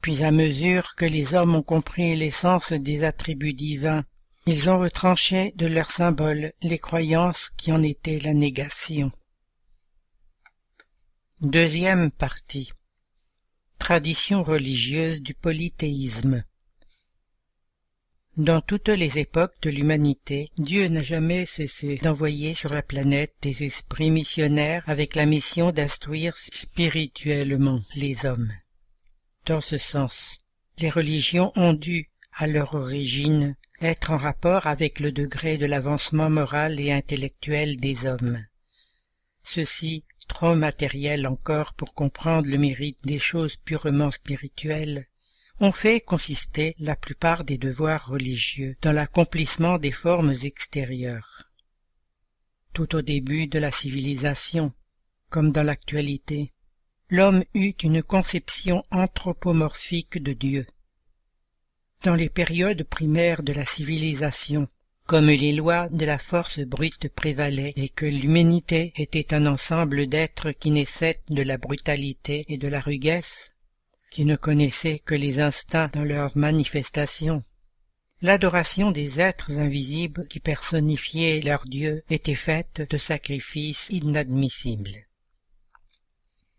Puis 0.00 0.24
à 0.24 0.32
mesure 0.32 0.96
que 0.96 1.04
les 1.04 1.36
hommes 1.36 1.54
ont 1.54 1.62
compris 1.62 2.16
l'essence 2.16 2.72
des 2.72 3.04
attributs 3.04 3.54
divins, 3.54 4.04
ils 4.46 4.68
ont 4.68 4.80
retranché 4.80 5.52
de 5.54 5.66
leurs 5.66 5.92
symboles 5.92 6.54
les 6.60 6.80
croyances 6.80 7.50
qui 7.56 7.70
en 7.70 7.84
étaient 7.84 8.18
la 8.18 8.34
négation. 8.34 9.12
Deuxième 11.40 12.10
partie 12.10 12.72
Tradition 13.78 14.42
religieuse 14.42 15.20
du 15.20 15.34
polythéisme 15.34 16.44
dans 18.36 18.60
toutes 18.60 18.90
les 18.90 19.18
époques 19.18 19.58
de 19.62 19.70
l'humanité, 19.70 20.50
Dieu 20.58 20.88
n'a 20.88 21.02
jamais 21.02 21.46
cessé 21.46 21.96
d'envoyer 21.96 22.54
sur 22.54 22.70
la 22.70 22.82
planète 22.82 23.34
des 23.40 23.64
esprits 23.64 24.10
missionnaires 24.10 24.82
avec 24.84 25.14
la 25.14 25.24
mission 25.24 25.72
d'instruire 25.72 26.36
spirituellement 26.36 27.80
les 27.94 28.26
hommes. 28.26 28.52
Dans 29.46 29.62
ce 29.62 29.78
sens, 29.78 30.40
les 30.76 30.90
religions 30.90 31.50
ont 31.56 31.72
dû, 31.72 32.10
à 32.34 32.46
leur 32.46 32.74
origine, 32.74 33.56
être 33.80 34.10
en 34.10 34.18
rapport 34.18 34.66
avec 34.66 35.00
le 35.00 35.12
degré 35.12 35.56
de 35.56 35.64
l'avancement 35.64 36.28
moral 36.28 36.78
et 36.78 36.92
intellectuel 36.92 37.78
des 37.78 38.04
hommes. 38.04 38.44
Ceci, 39.44 40.04
trop 40.26 40.54
matériel 40.54 41.26
encore 41.26 41.74
pour 41.74 41.94
comprendre 41.94 42.48
le 42.48 42.58
mérite 42.58 42.98
des 43.04 43.18
choses 43.18 43.56
purement 43.56 44.10
spirituelles, 44.10 45.06
ont 45.60 45.72
fait 45.72 46.00
consister 46.00 46.74
la 46.78 46.96
plupart 46.96 47.44
des 47.44 47.58
devoirs 47.58 48.08
religieux 48.08 48.76
dans 48.82 48.92
l'accomplissement 48.92 49.78
des 49.78 49.92
formes 49.92 50.34
extérieures. 50.42 51.50
Tout 52.74 52.94
au 52.94 53.02
début 53.02 53.46
de 53.46 53.58
la 53.58 53.70
civilisation, 53.70 54.72
comme 55.30 55.52
dans 55.52 55.62
l'actualité, 55.62 56.52
l'homme 57.08 57.42
eut 57.54 57.74
une 57.82 58.02
conception 58.02 58.82
anthropomorphique 58.90 60.22
de 60.22 60.34
Dieu. 60.34 60.66
Dans 62.02 62.14
les 62.14 62.28
périodes 62.28 62.82
primaires 62.84 63.42
de 63.42 63.54
la 63.54 63.64
civilisation, 63.64 64.68
comme 65.06 65.28
les 65.28 65.52
lois 65.52 65.88
de 65.88 66.04
la 66.04 66.18
force 66.18 66.58
brute 66.58 67.08
prévalaient 67.08 67.72
et 67.76 67.88
que 67.88 68.06
l'humanité 68.06 68.92
était 68.96 69.34
un 69.34 69.46
ensemble 69.46 70.08
d'êtres 70.08 70.50
qui 70.50 70.72
naissaient 70.72 71.20
de 71.30 71.42
la 71.42 71.58
brutalité 71.58 72.44
et 72.48 72.58
de 72.58 72.66
la 72.66 72.80
ruguesse, 72.80 73.54
qui 74.10 74.24
ne 74.24 74.34
connaissaient 74.34 74.98
que 74.98 75.14
les 75.14 75.38
instincts 75.38 75.90
dans 75.92 76.04
leurs 76.04 76.36
manifestations. 76.36 77.44
L'adoration 78.20 78.90
des 78.90 79.20
êtres 79.20 79.58
invisibles 79.58 80.26
qui 80.26 80.40
personnifiaient 80.40 81.40
leur 81.40 81.66
Dieu 81.66 82.02
était 82.10 82.34
faite 82.34 82.82
de 82.90 82.98
sacrifices 82.98 83.88
inadmissibles. 83.90 85.06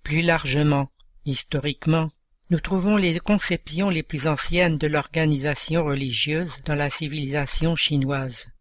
Plus 0.04 0.22
largement, 0.22 0.90
historiquement, 1.26 2.12
nous 2.50 2.62
trouvons 2.62 2.96
les 2.96 3.20
conceptions 3.20 3.90
les 3.90 4.04
plus 4.04 4.26
anciennes 4.26 4.78
de 4.78 4.88
l'organisation 4.88 5.84
religieuse 5.84 6.62
dans 6.64 6.76
la 6.76 6.90
civilisation 6.90 7.76
chinoise, 7.76 8.52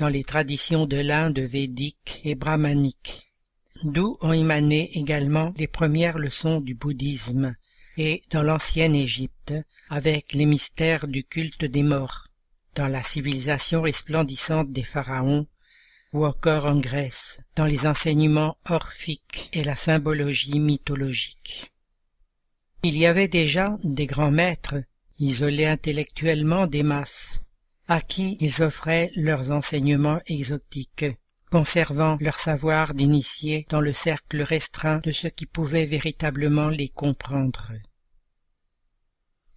dans 0.00 0.08
les 0.08 0.24
traditions 0.24 0.86
de 0.86 0.96
l'Inde 0.96 1.38
védique 1.38 2.20
et 2.24 2.34
brahmanique, 2.34 3.32
d'où 3.84 4.16
ont 4.22 4.32
émané 4.32 4.90
également 4.98 5.54
les 5.56 5.68
premières 5.68 6.18
leçons 6.18 6.60
du 6.60 6.74
bouddhisme, 6.74 7.54
et 7.96 8.22
dans 8.30 8.42
l'ancienne 8.42 8.96
Égypte, 8.96 9.54
avec 9.88 10.32
les 10.32 10.46
mystères 10.46 11.06
du 11.06 11.22
culte 11.22 11.64
des 11.64 11.84
morts, 11.84 12.26
dans 12.74 12.88
la 12.88 13.04
civilisation 13.04 13.82
resplendissante 13.82 14.72
des 14.72 14.84
pharaons, 14.84 15.46
ou 16.12 16.26
encore 16.26 16.66
en 16.66 16.80
Grèce, 16.80 17.40
dans 17.54 17.66
les 17.66 17.86
enseignements 17.86 18.56
orphiques 18.68 19.48
et 19.52 19.62
la 19.62 19.76
symbologie 19.76 20.58
mythologique. 20.58 21.72
Il 22.84 22.96
y 22.96 23.06
avait 23.06 23.28
déjà 23.28 23.76
des 23.82 24.06
grands 24.06 24.30
maîtres, 24.30 24.76
isolés 25.18 25.66
intellectuellement 25.66 26.68
des 26.68 26.84
masses, 26.84 27.40
à 27.88 28.00
qui 28.00 28.36
ils 28.40 28.62
offraient 28.62 29.10
leurs 29.16 29.50
enseignements 29.50 30.20
exotiques, 30.26 31.06
conservant 31.50 32.18
leur 32.20 32.38
savoir 32.38 32.94
d'initiés 32.94 33.66
dans 33.68 33.80
le 33.80 33.92
cercle 33.92 34.42
restreint 34.42 34.98
de 34.98 35.10
ceux 35.10 35.30
qui 35.30 35.46
pouvaient 35.46 35.86
véritablement 35.86 36.68
les 36.68 36.88
comprendre. 36.88 37.72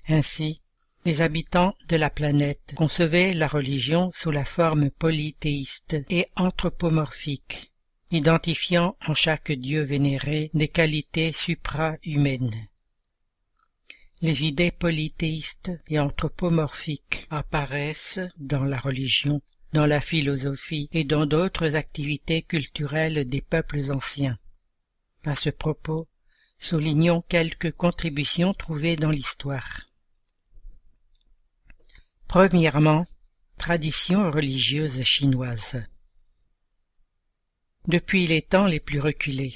Ainsi, 0.07 0.61
les 1.05 1.21
habitants 1.21 1.75
de 1.89 1.97
la 1.97 2.09
planète 2.09 2.73
concevaient 2.75 3.33
la 3.33 3.47
religion 3.47 4.11
sous 4.15 4.31
la 4.31 4.45
forme 4.45 4.89
polythéiste 4.89 5.97
et 6.09 6.25
anthropomorphique, 6.35 7.71
identifiant 8.09 8.95
en 9.05 9.13
chaque 9.13 9.51
dieu 9.51 9.81
vénéré 9.83 10.49
des 10.53 10.67
qualités 10.67 11.31
supra-humaines. 11.31 12.67
Les 14.23 14.43
idées 14.43 14.71
polythéistes 14.71 15.71
et 15.87 15.99
anthropomorphiques 15.99 17.25
apparaissent 17.31 18.19
dans 18.37 18.63
la 18.63 18.79
religion, 18.79 19.41
dans 19.73 19.87
la 19.87 19.99
philosophie 19.99 20.89
et 20.91 21.03
dans 21.03 21.25
d'autres 21.25 21.73
activités 21.73 22.43
culturelles 22.43 23.27
des 23.27 23.41
peuples 23.41 23.91
anciens. 23.91 24.37
À 25.23 25.35
ce 25.35 25.49
propos, 25.49 26.07
soulignons 26.59 27.23
quelques 27.29 27.71
contributions 27.71 28.53
trouvées 28.53 28.95
dans 28.95 29.09
l'histoire. 29.09 29.87
Premièrement, 32.27 33.07
tradition 33.57 34.29
religieuse 34.29 35.01
chinoise. 35.01 35.83
Depuis 37.87 38.27
les 38.27 38.43
temps 38.43 38.67
les 38.67 38.79
plus 38.79 38.99
reculés, 38.99 39.55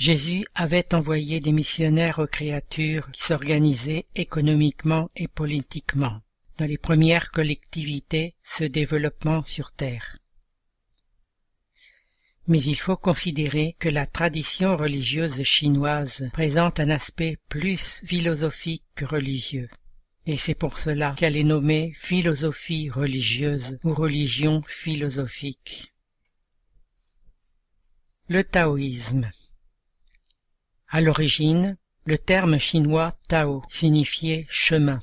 Jésus 0.00 0.46
avait 0.54 0.94
envoyé 0.94 1.40
des 1.40 1.52
missionnaires 1.52 2.20
aux 2.20 2.26
créatures 2.26 3.10
qui 3.10 3.22
s'organisaient 3.22 4.06
économiquement 4.14 5.10
et 5.14 5.28
politiquement 5.28 6.22
dans 6.56 6.64
les 6.64 6.78
premières 6.78 7.30
collectivités 7.30 8.34
se 8.42 8.64
développant 8.64 9.44
sur 9.44 9.72
Terre. 9.72 10.16
Mais 12.46 12.62
il 12.62 12.76
faut 12.76 12.96
considérer 12.96 13.76
que 13.78 13.90
la 13.90 14.06
tradition 14.06 14.74
religieuse 14.74 15.42
chinoise 15.42 16.30
présente 16.32 16.80
un 16.80 16.88
aspect 16.88 17.36
plus 17.50 18.02
philosophique 18.06 18.86
que 18.94 19.04
religieux 19.04 19.68
et 20.24 20.38
c'est 20.38 20.54
pour 20.54 20.78
cela 20.78 21.14
qu'elle 21.18 21.36
est 21.36 21.44
nommée 21.44 21.92
philosophie 21.94 22.88
religieuse 22.88 23.78
ou 23.84 23.92
religion 23.92 24.62
philosophique. 24.66 25.92
Le 28.28 28.44
taoïsme 28.44 29.30
À 30.92 31.00
l'origine, 31.00 31.76
le 32.04 32.18
terme 32.18 32.58
chinois 32.58 33.16
Tao 33.28 33.62
signifiait 33.68 34.48
chemin, 34.50 34.98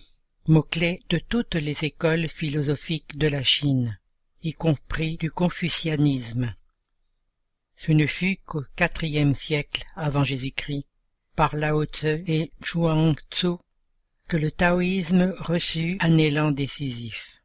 mot-clé 0.45 0.99
de 1.09 1.18
toutes 1.18 1.55
les 1.55 1.85
écoles 1.85 2.27
philosophiques 2.27 3.18
de 3.18 3.30
la 3.30 3.41
Chine, 3.41 3.97
y 4.43 4.51
compris 4.51 5.15
du 5.15 5.31
confucianisme. 5.31 6.53
Ce 7.77 7.93
ne 7.93 8.05
fut 8.05 8.35
qu'au 8.45 8.64
quatrième 8.76 9.34
siècle 9.34 9.85
avant 9.95 10.26
Jésus-Christ, 10.26 10.88
par 11.38 11.55
Lao 11.55 11.85
Tzu 11.85 12.22
et 12.27 12.51
Zhuang 12.65 13.15
Tzu 13.31 13.55
que 14.27 14.35
le 14.35 14.51
taoïsme 14.51 15.34
reçut 15.39 15.95
un 16.01 16.18
élan 16.18 16.51
décisif. 16.51 17.41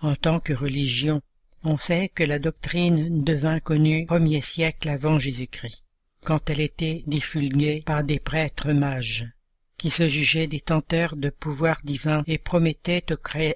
En 0.00 0.14
tant 0.14 0.38
que 0.38 0.52
religion, 0.52 1.22
on 1.64 1.76
sait 1.76 2.08
que 2.08 2.22
la 2.22 2.38
doctrine 2.38 3.24
devint 3.24 3.58
connue 3.58 4.06
premier 4.06 4.42
siècle 4.42 4.88
avant 4.88 5.18
Jésus-Christ, 5.18 5.82
quand 6.24 6.50
elle 6.50 6.60
était 6.60 7.02
diffulguée 7.06 7.82
par 7.84 8.04
des 8.04 8.20
prêtres 8.20 8.72
mages, 8.72 9.26
qui 9.76 9.90
se 9.90 10.08
jugeaient 10.08 10.46
détenteurs 10.46 11.16
de 11.16 11.30
pouvoirs 11.30 11.80
divins 11.84 12.22
et 12.26 12.38
promettaient 12.38 13.04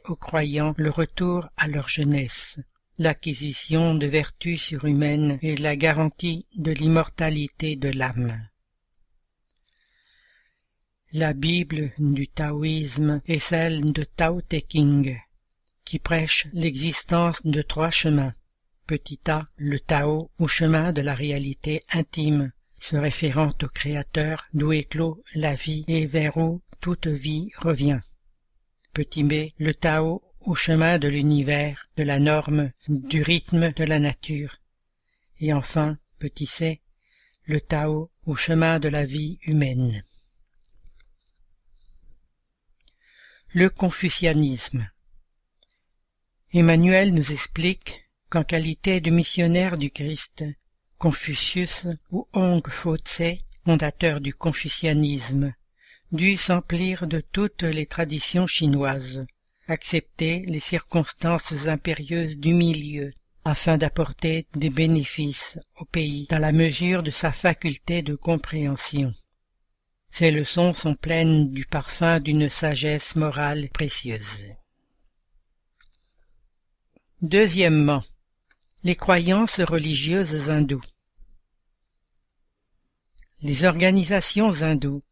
aux 0.06 0.16
croyants 0.16 0.74
le 0.76 0.90
retour 0.90 1.48
à 1.56 1.68
leur 1.68 1.88
jeunesse, 1.88 2.60
l'acquisition 2.98 3.94
de 3.94 4.06
vertus 4.06 4.62
surhumaines 4.62 5.38
et 5.42 5.56
la 5.56 5.76
garantie 5.76 6.46
de 6.54 6.72
l'immortalité 6.72 7.76
de 7.76 7.90
l'âme. 7.90 8.48
La 11.12 11.32
Bible 11.32 11.92
du 11.98 12.26
taoïsme 12.26 13.20
est 13.26 13.38
celle 13.38 13.84
de 13.92 14.02
Tao 14.02 14.40
Te 14.40 14.56
King, 14.56 15.16
qui 15.84 15.98
prêche 15.98 16.48
l'existence 16.52 17.46
de 17.46 17.62
trois 17.62 17.90
chemins. 17.90 18.34
A, 19.28 19.46
le 19.56 19.80
Tao 19.80 20.30
ou 20.38 20.46
chemin 20.46 20.92
de 20.92 21.00
la 21.00 21.14
réalité 21.14 21.82
intime, 21.90 22.52
se 22.78 22.96
référant 22.96 23.52
au 23.62 23.68
Créateur 23.68 24.46
d'où 24.52 24.72
éclot 24.72 25.24
la 25.34 25.54
vie 25.54 25.84
et 25.88 26.04
vers 26.04 26.36
où 26.36 26.60
toute 26.80 27.06
vie 27.06 27.50
revient. 27.56 28.00
Petit 28.92 29.24
b, 29.24 29.52
le 29.58 29.72
Tao 29.72 30.22
ou 30.42 30.54
chemin 30.54 30.98
de 30.98 31.08
l'univers, 31.08 31.88
de 31.96 32.02
la 32.02 32.20
norme, 32.20 32.72
du 32.88 33.22
rythme 33.22 33.72
de 33.72 33.84
la 33.84 33.98
nature. 33.98 34.58
Et 35.40 35.54
enfin, 35.54 35.96
petit 36.18 36.46
c, 36.46 36.82
le 37.44 37.62
Tao 37.62 38.10
ou 38.26 38.36
chemin 38.36 38.80
de 38.80 38.88
la 38.88 39.06
vie 39.06 39.38
humaine. 39.46 40.04
Le 43.54 43.70
confucianisme 43.70 44.90
Emmanuel 46.52 47.14
nous 47.14 47.32
explique 47.32 48.03
qu'en 48.34 48.42
qualité 48.42 49.00
de 49.00 49.10
missionnaire 49.10 49.78
du 49.78 49.92
Christ, 49.92 50.44
Confucius 50.98 51.86
ou 52.10 52.26
Hong 52.32 52.68
Fo-tse, 52.68 53.44
fondateur 53.64 54.20
du 54.20 54.34
confucianisme, 54.34 55.54
dut 56.10 56.36
s'emplir 56.36 57.06
de 57.06 57.20
toutes 57.20 57.62
les 57.62 57.86
traditions 57.86 58.48
chinoises, 58.48 59.24
accepter 59.68 60.44
les 60.48 60.58
circonstances 60.58 61.68
impérieuses 61.68 62.36
du 62.36 62.54
milieu, 62.54 63.12
afin 63.44 63.78
d'apporter 63.78 64.48
des 64.56 64.70
bénéfices 64.70 65.60
au 65.76 65.84
pays 65.84 66.26
dans 66.28 66.40
la 66.40 66.50
mesure 66.50 67.04
de 67.04 67.12
sa 67.12 67.30
faculté 67.30 68.02
de 68.02 68.16
compréhension. 68.16 69.14
Ces 70.10 70.32
leçons 70.32 70.74
sont 70.74 70.96
pleines 70.96 71.52
du 71.52 71.66
parfum 71.66 72.18
d'une 72.18 72.50
sagesse 72.50 73.14
morale 73.14 73.68
précieuse. 73.68 74.50
Deuxièmement, 77.22 78.02
les 78.84 78.94
croyances 78.94 79.60
religieuses 79.60 80.50
hindoues. 80.50 80.84
Les 83.40 83.64
organisations 83.64 84.62
hindoues 84.62 85.02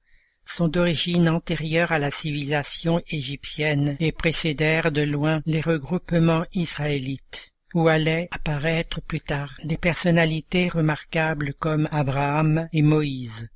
sont 0.44 0.68
d'origine 0.68 1.28
antérieure 1.28 1.90
à 1.90 1.98
la 1.98 2.10
civilisation 2.10 3.00
égyptienne 3.08 3.96
et 3.98 4.12
précédèrent 4.12 4.92
de 4.92 5.00
loin 5.00 5.40
les 5.46 5.62
regroupements 5.62 6.44
israélites, 6.52 7.54
où 7.72 7.88
allaient 7.88 8.28
apparaître 8.30 9.00
plus 9.00 9.22
tard 9.22 9.54
des 9.64 9.78
personnalités 9.78 10.68
remarquables 10.68 11.54
comme 11.54 11.88
Abraham 11.90 12.68
et 12.74 12.82
Moïse, 12.82 13.48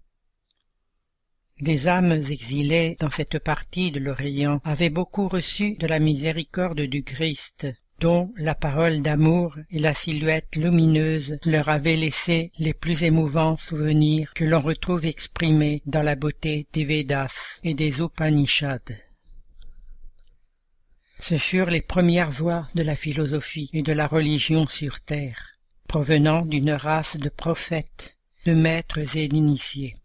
des 1.60 1.88
âmes 1.88 2.12
exilées 2.12 2.96
dans 3.00 3.10
cette 3.10 3.38
partie 3.38 3.90
de 3.90 3.98
l'Orient 3.98 4.60
avaient 4.64 4.90
beaucoup 4.90 5.28
reçu 5.28 5.74
de 5.76 5.86
la 5.86 5.98
miséricorde 5.98 6.82
du 6.82 7.02
Christ, 7.02 7.66
dont 7.98 8.32
la 8.36 8.54
parole 8.54 9.00
d'amour 9.00 9.56
et 9.70 9.78
la 9.78 9.94
silhouette 9.94 10.56
lumineuse 10.56 11.38
leur 11.44 11.68
avaient 11.68 11.96
laissé 11.96 12.52
les 12.58 12.74
plus 12.74 13.04
émouvants 13.04 13.56
souvenirs 13.56 14.32
que 14.34 14.44
l'on 14.44 14.60
retrouve 14.60 15.06
exprimés 15.06 15.82
dans 15.86 16.02
la 16.02 16.14
beauté 16.14 16.66
des 16.72 16.84
Védas 16.84 17.60
et 17.64 17.74
des 17.74 18.00
Upanishads. 18.00 18.94
Ce 21.18 21.38
furent 21.38 21.70
les 21.70 21.80
premières 21.80 22.30
voix 22.30 22.66
de 22.74 22.82
la 22.82 22.96
philosophie 22.96 23.70
et 23.72 23.82
de 23.82 23.92
la 23.92 24.06
religion 24.06 24.66
sur 24.66 25.00
terre, 25.00 25.58
provenant 25.88 26.44
d'une 26.44 26.72
race 26.72 27.16
de 27.16 27.30
prophètes, 27.30 28.18
de 28.44 28.52
maîtres 28.52 29.16
et 29.16 29.28
d'initiés. 29.28 29.96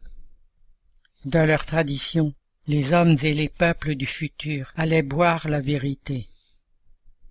Dans 1.26 1.46
leur 1.46 1.66
tradition, 1.66 2.34
les 2.68 2.94
hommes 2.94 3.18
et 3.22 3.34
les 3.34 3.50
peuples 3.50 3.96
du 3.96 4.06
futur 4.06 4.72
allaient 4.76 5.04
boire 5.04 5.50
la 5.50 5.60
vérité. 5.60 6.31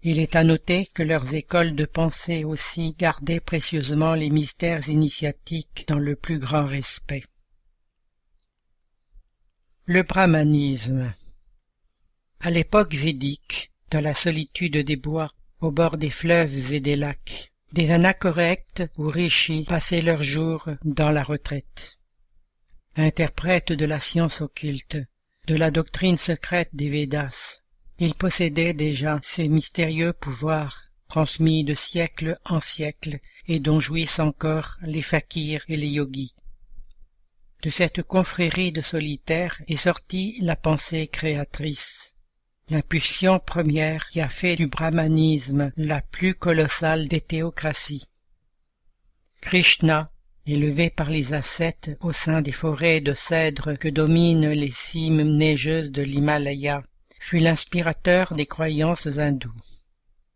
Il 0.03 0.19
est 0.19 0.37
à 0.37 0.45
noter 0.45 0.87
que 0.87 1.03
leurs 1.03 1.35
écoles 1.35 1.75
de 1.75 1.85
pensée 1.85 2.45
aussi 2.45 2.95
gardaient 2.99 3.41
précieusement 3.41 4.15
les 4.15 4.31
mystères 4.31 4.89
initiatiques 4.89 5.85
dans 5.89 5.99
le 5.99 6.17
plus 6.17 6.39
grand 6.39 6.65
respect. 6.65 7.25
Le 9.85 10.03
brahmanisme 10.03 11.13
À 12.41 12.51
l'époque 12.51 12.95
védique, 12.95 13.73
dans 13.91 14.01
la 14.01 14.15
solitude 14.15 14.79
des 14.79 14.97
bois, 14.97 15.33
au 15.61 15.71
bord 15.71 15.99
des 15.99 16.11
fleuves 16.11 16.73
et 16.73 16.81
des 16.81 16.97
lacs, 16.97 17.53
des 17.73 17.91
anacorrectes 17.91 18.85
ou 18.97 19.09
rishis 19.09 19.65
passaient 19.65 20.01
leurs 20.01 20.23
jours 20.23 20.69
dans 20.85 21.11
la 21.11 21.23
retraite 21.23 22.01
interprète 22.97 23.73
de 23.73 23.85
la 23.85 24.01
science 24.01 24.41
occulte, 24.41 24.99
de 25.47 25.55
la 25.55 25.71
doctrine 25.71 26.17
secrète 26.17 26.71
des 26.73 26.89
Védas. 26.89 27.60
Il 28.03 28.15
possédait 28.15 28.73
déjà 28.73 29.21
ces 29.23 29.47
mystérieux 29.47 30.15
pouvoirs, 30.15 30.85
transmis 31.07 31.65
de 31.65 31.75
siècle 31.75 32.39
en 32.47 32.59
siècle, 32.59 33.19
et 33.47 33.61
dont 33.61 33.79
jouissent 33.79 34.21
encore 34.21 34.79
les 34.81 35.03
fakirs 35.03 35.65
et 35.69 35.77
les 35.77 35.89
yogis. 35.89 36.35
De 37.63 37.69
cette 37.69 38.03
confrérie 38.03 38.73
de 38.73 38.81
solitaires 38.81 39.61
est 39.69 39.77
sortie 39.77 40.39
la 40.41 40.57
pensée 40.57 41.09
créatrice, 41.09 42.17
l'impulsion 42.71 43.39
première 43.39 44.09
qui 44.09 44.23
a 44.23 44.31
fait 44.31 44.57
du 44.57 44.67
brahmanisme 44.67 45.71
la 45.77 46.01
plus 46.01 46.35
colossale 46.35 47.07
des 47.07 47.21
théocraties. 47.21 48.07
Krishna, 49.43 50.11
élevé 50.47 50.89
par 50.89 51.11
les 51.11 51.35
ascètes 51.35 51.99
au 52.01 52.13
sein 52.13 52.41
des 52.41 52.53
forêts 52.53 53.03
de 53.03 53.13
cèdres 53.13 53.77
que 53.79 53.89
dominent 53.89 54.53
les 54.53 54.71
cimes 54.71 55.37
neigeuses 55.37 55.93
de 55.93 56.01
l'Himalaya, 56.01 56.83
fut 57.21 57.39
l'inspirateur 57.39 58.35
des 58.35 58.47
croyances 58.47 59.07
hindoues. 59.07 59.55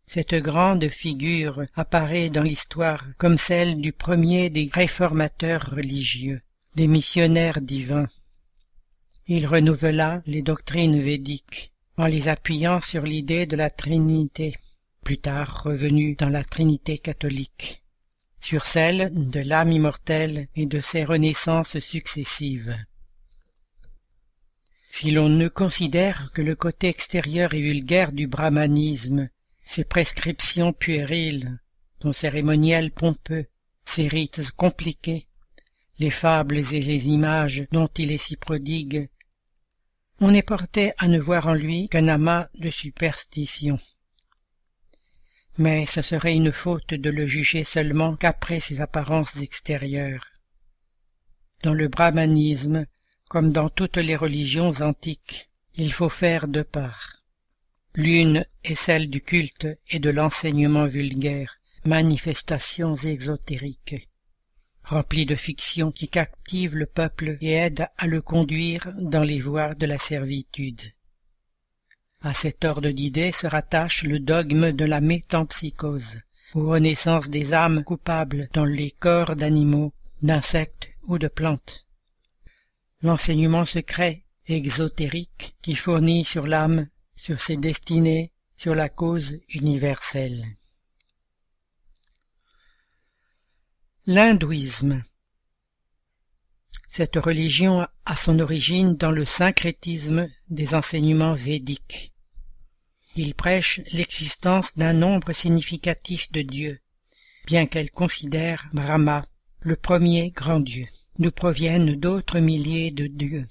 Cette 0.07 0.35
grande 0.35 0.87
figure 0.87 1.65
apparaît 1.73 2.29
dans 2.29 2.43
l'histoire 2.43 3.03
comme 3.17 3.37
celle 3.37 3.81
du 3.81 3.91
premier 3.91 4.49
des 4.49 4.69
réformateurs 4.71 5.71
religieux, 5.71 6.41
des 6.75 6.87
missionnaires 6.87 7.59
divins. 7.59 8.07
Il 9.27 9.47
renouvela 9.47 10.21
les 10.25 10.43
doctrines 10.43 11.01
védiques 11.01 11.73
en 11.97 12.05
les 12.05 12.29
appuyant 12.29 12.79
sur 12.79 13.01
l'idée 13.01 13.45
de 13.45 13.57
la 13.57 13.69
Trinité, 13.69 14.55
plus 15.03 15.17
tard 15.17 15.63
revenue 15.63 16.15
dans 16.15 16.29
la 16.29 16.45
Trinité 16.45 16.97
catholique 16.99 17.81
sur 18.45 18.67
celle 18.67 19.09
de 19.11 19.39
l'âme 19.39 19.71
immortelle 19.71 20.45
et 20.55 20.67
de 20.67 20.79
ses 20.79 21.03
renaissances 21.03 21.79
successives. 21.79 22.77
Si 24.97 25.11
l'on 25.11 25.27
ne 25.27 25.49
considère 25.49 26.31
que 26.31 26.41
le 26.41 26.55
côté 26.55 26.87
extérieur 26.87 27.53
et 27.53 27.59
vulgaire 27.59 28.13
du 28.13 28.27
brahmanisme, 28.27 29.27
ses 29.65 29.83
prescriptions 29.83 30.71
puériles, 30.71 31.59
son 32.01 32.13
cérémoniel 32.13 32.91
pompeux, 32.91 33.45
ses 33.83 34.07
rites 34.07 34.51
compliqués, 34.51 35.27
les 35.99 36.11
fables 36.11 36.59
et 36.59 36.63
les 36.79 37.07
images 37.07 37.67
dont 37.73 37.89
il 37.97 38.09
est 38.09 38.17
si 38.25 38.37
prodigue, 38.37 39.09
on 40.21 40.33
est 40.33 40.41
porté 40.41 40.93
à 40.97 41.09
ne 41.09 41.19
voir 41.19 41.47
en 41.47 41.55
lui 41.55 41.89
qu'un 41.89 42.07
amas 42.07 42.47
de 42.55 42.69
superstitions 42.69 43.81
mais 45.57 45.85
ce 45.85 46.01
serait 46.01 46.35
une 46.35 46.53
faute 46.53 46.93
de 46.93 47.09
le 47.09 47.27
juger 47.27 47.65
seulement 47.65 48.15
qu'après 48.15 48.61
ses 48.61 48.79
apparences 48.79 49.37
extérieures. 49.37 50.27
Dans 51.63 51.73
le 51.73 51.87
brahmanisme, 51.87 52.85
comme 53.29 53.51
dans 53.51 53.69
toutes 53.69 53.97
les 53.97 54.15
religions 54.15 54.71
antiques, 54.81 55.49
il 55.75 55.91
faut 55.91 56.09
faire 56.09 56.47
deux 56.47 56.63
parts. 56.63 57.23
L'une 57.95 58.45
est 58.63 58.75
celle 58.75 59.09
du 59.09 59.21
culte 59.21 59.67
et 59.89 59.99
de 59.99 60.09
l'enseignement 60.09 60.85
vulgaire, 60.85 61.59
manifestations 61.85 62.95
exotériques, 62.95 64.09
remplies 64.83 65.25
de 65.25 65.35
fictions 65.35 65.91
qui 65.91 66.07
captivent 66.07 66.75
le 66.75 66.85
peuple 66.85 67.37
et 67.41 67.51
aident 67.51 67.87
à 67.97 68.07
le 68.07 68.21
conduire 68.21 68.93
dans 68.99 69.23
les 69.23 69.39
voies 69.39 69.75
de 69.75 69.85
la 69.85 69.97
servitude. 69.97 70.81
À 72.21 72.33
cet 72.33 72.65
ordre 72.65 72.89
d'idées 72.89 73.31
se 73.31 73.47
rattache 73.47 74.03
le 74.03 74.19
dogme 74.19 74.71
de 74.71 74.85
la 74.85 74.99
métampsychose, 74.99 76.21
ou 76.53 76.69
renaissance 76.69 77.29
des 77.29 77.53
âmes 77.53 77.83
coupables 77.83 78.49
dans 78.53 78.65
les 78.65 78.91
corps 78.91 79.35
d'animaux, 79.35 79.93
d'insectes 80.21 80.89
ou 81.07 81.17
de 81.17 81.27
plantes. 81.27 81.84
L'enseignement 83.05 83.65
secret 83.65 84.25
exotérique 84.47 85.55
qui 85.61 85.75
fournit 85.75 86.25
sur 86.25 86.47
l'âme, 86.47 86.87
sur 87.15 87.39
ses 87.39 87.55
destinées, 87.55 88.31
sur 88.55 88.73
la 88.73 88.89
cause 88.89 89.37
universelle. 89.49 90.43
L'hindouisme 94.07 95.03
Cette 96.87 97.17
religion 97.17 97.85
a 98.05 98.15
son 98.15 98.39
origine 98.39 98.95
dans 98.95 99.11
le 99.11 99.25
syncrétisme 99.25 100.27
des 100.49 100.73
enseignements 100.73 101.35
védiques. 101.35 102.11
Il 103.15 103.35
prêche 103.35 103.81
l'existence 103.93 104.79
d'un 104.79 104.93
nombre 104.93 105.31
significatif 105.31 106.31
de 106.31 106.41
dieux, 106.41 106.79
bien 107.45 107.67
qu'elle 107.67 107.91
considère 107.91 108.67
Brahma, 108.73 109.23
le 109.59 109.75
premier 109.75 110.31
grand 110.31 110.59
dieu. 110.59 110.87
Nous 111.17 111.31
proviennent 111.31 111.95
d'autres 111.95 112.39
milliers 112.39 112.91
de 112.91 113.07
dieux. 113.07 113.47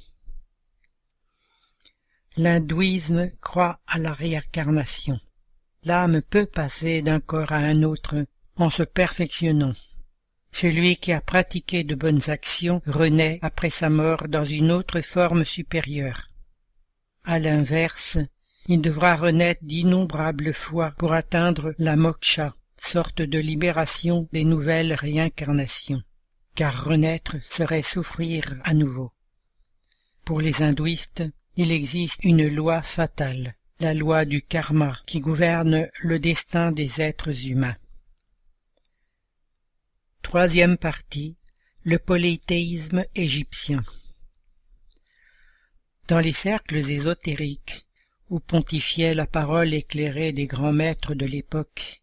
L'hindouisme 2.36 3.30
croit 3.40 3.80
à 3.86 3.98
la 3.98 4.12
réincarnation. 4.12 5.18
L'âme 5.84 6.20
peut 6.22 6.46
passer 6.46 7.02
d'un 7.02 7.20
corps 7.20 7.52
à 7.52 7.58
un 7.58 7.82
autre 7.82 8.26
en 8.56 8.70
se 8.70 8.82
perfectionnant. 8.82 9.74
Celui 10.52 10.96
qui 10.96 11.12
a 11.12 11.20
pratiqué 11.20 11.84
de 11.84 11.94
bonnes 11.94 12.30
actions 12.30 12.80
renaît 12.86 13.38
après 13.42 13.70
sa 13.70 13.90
mort 13.90 14.28
dans 14.28 14.44
une 14.44 14.70
autre 14.70 15.00
forme 15.00 15.44
supérieure. 15.44 16.28
À 17.24 17.38
l'inverse, 17.38 18.18
il 18.66 18.80
devra 18.80 19.16
renaître 19.16 19.64
d'innombrables 19.64 20.54
fois 20.54 20.92
pour 20.92 21.12
atteindre 21.12 21.74
la 21.78 21.96
moksha, 21.96 22.54
sorte 22.76 23.20
de 23.20 23.38
libération 23.38 24.28
des 24.32 24.44
nouvelles 24.44 24.94
réincarnations, 24.94 26.02
car 26.54 26.84
renaître 26.84 27.36
serait 27.50 27.82
souffrir 27.82 28.60
à 28.64 28.74
nouveau. 28.74 29.12
Pour 30.24 30.40
les 30.40 30.62
hindouistes, 30.62 31.24
il 31.56 31.70
existe 31.70 32.24
une 32.24 32.48
loi 32.48 32.82
fatale, 32.82 33.56
la 33.80 33.94
loi 33.94 34.24
du 34.24 34.42
karma, 34.42 34.96
qui 35.06 35.20
gouverne 35.20 35.88
le 36.02 36.18
destin 36.18 36.72
des 36.72 37.00
êtres 37.00 37.46
humains. 37.46 37.76
Troisième 40.22 40.78
partie, 40.78 41.36
le 41.82 41.98
polythéisme 41.98 43.04
égyptien. 43.14 43.82
Dans 46.08 46.20
les 46.20 46.32
cercles 46.32 46.76
ésotériques, 46.76 47.86
où 48.30 48.40
pontifiait 48.40 49.14
la 49.14 49.26
parole 49.26 49.74
éclairée 49.74 50.32
des 50.32 50.46
grands 50.46 50.72
maîtres 50.72 51.14
de 51.14 51.26
l'époque, 51.26 52.02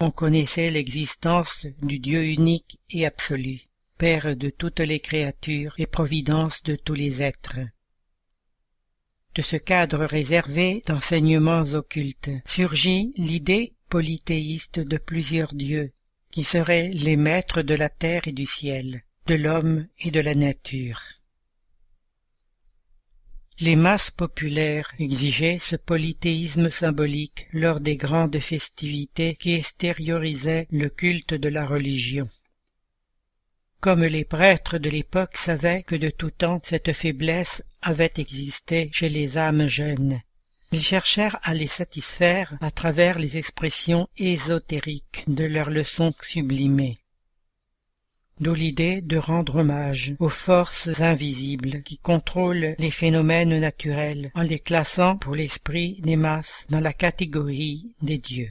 on 0.00 0.10
connaissait 0.10 0.70
l'existence 0.70 1.66
du 1.82 1.98
Dieu 1.98 2.22
unique 2.24 2.78
et 2.90 3.06
absolu, 3.06 3.67
Père 3.98 4.36
de 4.36 4.48
toutes 4.48 4.78
les 4.78 5.00
créatures 5.00 5.74
et 5.76 5.88
Providence 5.88 6.62
de 6.62 6.76
tous 6.76 6.94
les 6.94 7.20
êtres. 7.20 7.58
De 9.34 9.42
ce 9.42 9.56
cadre 9.56 10.04
réservé 10.04 10.84
d'enseignements 10.86 11.64
occultes 11.72 12.30
surgit 12.46 13.12
l'idée 13.16 13.74
polythéiste 13.88 14.78
de 14.78 14.98
plusieurs 14.98 15.52
dieux, 15.52 15.92
qui 16.30 16.44
seraient 16.44 16.90
les 16.90 17.16
maîtres 17.16 17.62
de 17.62 17.74
la 17.74 17.88
terre 17.88 18.28
et 18.28 18.32
du 18.32 18.46
ciel, 18.46 19.02
de 19.26 19.34
l'homme 19.34 19.88
et 19.98 20.12
de 20.12 20.20
la 20.20 20.36
nature. 20.36 21.02
Les 23.58 23.74
masses 23.74 24.12
populaires 24.12 24.94
exigeaient 25.00 25.58
ce 25.60 25.74
polythéisme 25.74 26.70
symbolique 26.70 27.48
lors 27.52 27.80
des 27.80 27.96
grandes 27.96 28.38
festivités 28.38 29.34
qui 29.34 29.54
extériorisaient 29.54 30.68
le 30.70 30.88
culte 30.88 31.34
de 31.34 31.48
la 31.48 31.66
religion. 31.66 32.28
Comme 33.80 34.04
les 34.04 34.24
prêtres 34.24 34.78
de 34.78 34.90
l'époque 34.90 35.36
savaient 35.36 35.82
que 35.82 35.94
de 35.94 36.10
tout 36.10 36.30
temps 36.30 36.60
cette 36.64 36.92
faiblesse 36.92 37.62
avait 37.82 38.12
existé 38.16 38.90
chez 38.92 39.08
les 39.08 39.38
âmes 39.38 39.68
jeunes, 39.68 40.20
ils 40.72 40.82
cherchèrent 40.82 41.38
à 41.42 41.54
les 41.54 41.68
satisfaire 41.68 42.58
à 42.60 42.70
travers 42.70 43.18
les 43.18 43.36
expressions 43.36 44.08
ésotériques 44.18 45.24
de 45.28 45.44
leurs 45.44 45.70
leçons 45.70 46.12
sublimées 46.20 46.98
d'où 48.40 48.54
l'idée 48.54 49.00
de 49.00 49.16
rendre 49.16 49.56
hommage 49.56 50.14
aux 50.18 50.28
forces 50.28 51.00
invisibles 51.00 51.82
qui 51.82 51.98
contrôlent 51.98 52.74
les 52.78 52.90
phénomènes 52.90 53.58
naturels 53.58 54.30
en 54.34 54.42
les 54.42 54.58
classant 54.58 55.16
pour 55.16 55.34
l'esprit 55.34 56.00
des 56.02 56.16
masses 56.16 56.66
dans 56.70 56.80
la 56.80 56.92
catégorie 56.92 57.94
des 58.02 58.18
dieux. 58.18 58.50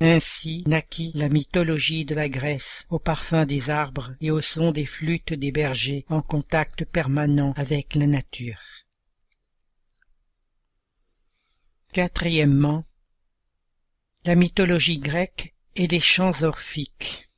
Ainsi 0.00 0.62
naquit 0.66 1.10
la 1.16 1.28
mythologie 1.28 2.04
de 2.04 2.14
la 2.14 2.28
Grèce 2.28 2.86
au 2.88 3.00
parfum 3.00 3.46
des 3.46 3.68
arbres 3.68 4.14
et 4.20 4.30
au 4.30 4.40
son 4.40 4.70
des 4.70 4.86
flûtes 4.86 5.32
des 5.32 5.50
bergers 5.50 6.04
en 6.08 6.22
contact 6.22 6.84
permanent 6.84 7.52
avec 7.56 7.96
la 7.96 8.06
nature. 8.06 8.60
Quatrièmement, 11.92 12.84
la 14.24 14.36
mythologie 14.36 15.00
grecque 15.00 15.56
et 15.74 15.88
les 15.88 16.00
chants 16.00 16.42
orphiques. 16.42 17.28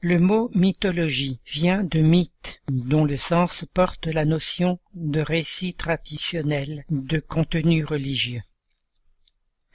Le 0.00 0.18
mot 0.18 0.50
mythologie 0.54 1.40
vient 1.46 1.82
de 1.82 2.00
mythe, 2.00 2.60
dont 2.68 3.06
le 3.06 3.16
sens 3.16 3.64
porte 3.72 4.06
la 4.06 4.26
notion 4.26 4.78
de 4.92 5.20
récit 5.20 5.72
traditionnel 5.72 6.84
de 6.90 7.20
contenu 7.20 7.86
religieux. 7.86 8.42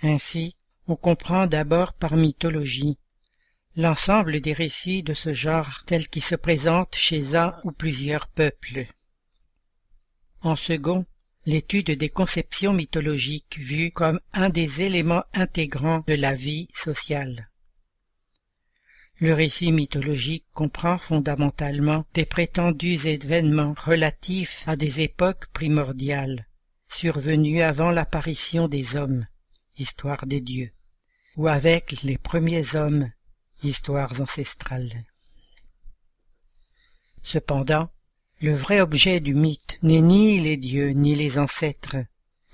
Ainsi, 0.03 0.55
on 0.89 0.95
comprend 0.95 1.45
d'abord 1.45 1.93
par 1.93 2.15
mythologie 2.15 2.97
l'ensemble 3.75 4.41
des 4.41 4.53
récits 4.53 5.03
de 5.03 5.13
ce 5.13 5.33
genre 5.33 5.83
tels 5.85 6.07
qu'ils 6.09 6.23
se 6.23 6.35
présentent 6.35 6.95
chez 6.95 7.35
un 7.35 7.55
ou 7.63 7.71
plusieurs 7.71 8.27
peuples. 8.27 8.87
En 10.41 10.55
second, 10.55 11.05
l'étude 11.45 11.91
des 11.91 12.09
conceptions 12.09 12.73
mythologiques 12.73 13.59
vues 13.59 13.91
comme 13.91 14.19
un 14.33 14.49
des 14.49 14.81
éléments 14.81 15.23
intégrants 15.33 16.03
de 16.07 16.15
la 16.15 16.33
vie 16.33 16.67
sociale. 16.73 17.49
Le 19.17 19.33
récit 19.33 19.71
mythologique 19.71 20.45
comprend 20.53 20.97
fondamentalement 20.97 22.05
des 22.15 22.25
prétendus 22.25 23.05
événements 23.05 23.75
relatifs 23.77 24.63
à 24.67 24.75
des 24.75 25.01
époques 25.01 25.47
primordiales, 25.53 26.47
survenues 26.87 27.61
avant 27.61 27.91
l'apparition 27.91 28.67
des 28.67 28.95
hommes, 28.95 29.27
histoire 29.77 30.25
des 30.25 30.41
dieux, 30.41 30.71
ou 31.39 31.47
avec 31.47 32.01
les 32.03 32.17
premiers 32.17 32.75
hommes, 32.75 33.09
histoires 33.63 34.19
ancestrales. 34.19 35.05
Cependant, 37.21 37.89
le 38.41 38.53
vrai 38.53 38.81
objet 38.81 39.21
du 39.21 39.33
mythe 39.33 39.79
n'est 39.81 40.01
ni 40.01 40.41
les 40.41 40.57
dieux 40.57 40.89
ni 40.89 41.15
les 41.15 41.39
ancêtres, 41.39 41.95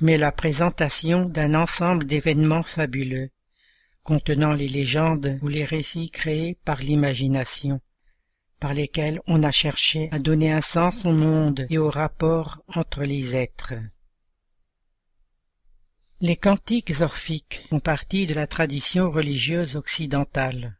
mais 0.01 0.19
la 0.19 0.31
présentation 0.31 1.25
d'un 1.25 1.55
ensemble 1.55 2.05
d'événements 2.05 2.61
fabuleux, 2.61 3.31
contenant 4.03 4.53
les 4.53 4.67
légendes 4.67 5.39
ou 5.41 5.47
les 5.47 5.65
récits 5.65 6.11
créés 6.11 6.55
par 6.63 6.77
l'imagination, 6.77 7.81
par 8.59 8.75
lesquels 8.75 9.19
on 9.25 9.41
a 9.41 9.51
cherché 9.51 10.09
à 10.11 10.19
donner 10.19 10.51
un 10.51 10.61
sens 10.61 11.05
au 11.05 11.11
monde 11.11 11.65
et 11.71 11.79
au 11.79 11.89
rapport 11.89 12.61
entre 12.67 13.01
les 13.01 13.35
êtres. 13.35 13.73
Les 16.21 16.37
cantiques 16.37 17.01
orphiques 17.01 17.61
font 17.69 17.81
partie 17.81 18.25
de 18.25 18.33
la 18.33 18.47
tradition 18.47 19.11
religieuse 19.11 19.75
occidentale. 19.75 20.77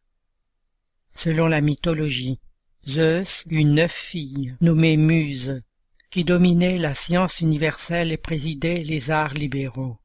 Selon 1.13 1.47
la 1.47 1.59
mythologie, 1.59 2.39
Zeus 2.87 3.45
eut 3.49 3.65
neuf 3.65 3.91
filles, 3.91 4.55
nommées 4.61 4.95
Muses, 4.95 5.61
qui 6.09 6.23
dominaient 6.23 6.77
la 6.77 6.95
science 6.95 7.41
universelle 7.41 8.13
et 8.13 8.17
présidaient 8.17 8.83
les 8.85 9.11
arts 9.11 9.33
libéraux. 9.33 9.97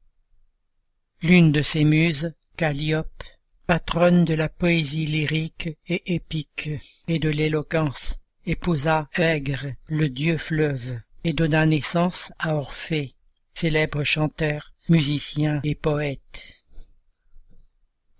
L'une 1.21 1.53
de 1.53 1.61
ces 1.61 1.85
muses 1.85 2.33
Calliope, 2.57 3.23
patronne 3.67 4.25
de 4.25 4.33
la 4.33 4.49
poésie 4.49 5.05
lyrique 5.05 5.69
et 5.87 6.13
épique 6.13 6.69
et 7.07 7.19
de 7.19 7.29
l'éloquence, 7.29 8.19
épousa 8.45 9.07
Aigre, 9.15 9.67
le 9.87 10.09
dieu 10.09 10.37
fleuve, 10.37 10.99
et 11.23 11.31
donna 11.31 11.65
naissance 11.65 12.33
à 12.37 12.57
Orphée, 12.57 13.15
célèbre 13.53 14.03
chanteur, 14.03 14.73
musicien 14.89 15.61
et 15.63 15.75
poète. 15.75 16.63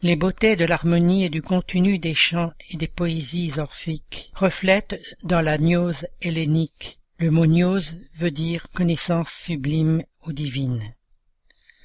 Les 0.01 0.15
beautés 0.15 0.55
de 0.55 0.65
l'harmonie 0.65 1.25
et 1.25 1.29
du 1.29 1.41
contenu 1.41 1.99
des 1.99 2.15
chants 2.15 2.53
et 2.71 2.77
des 2.77 2.87
poésies 2.87 3.53
orphiques 3.59 4.31
reflètent 4.35 4.99
dans 5.23 5.41
la 5.41 5.57
gnose 5.57 6.07
hellénique. 6.21 6.99
Le 7.17 7.29
mot 7.29 7.45
gnose 7.45 7.97
veut 8.15 8.31
dire 8.31 8.67
connaissance 8.73 9.31
sublime 9.31 10.03
ou 10.25 10.33
divine 10.33 10.95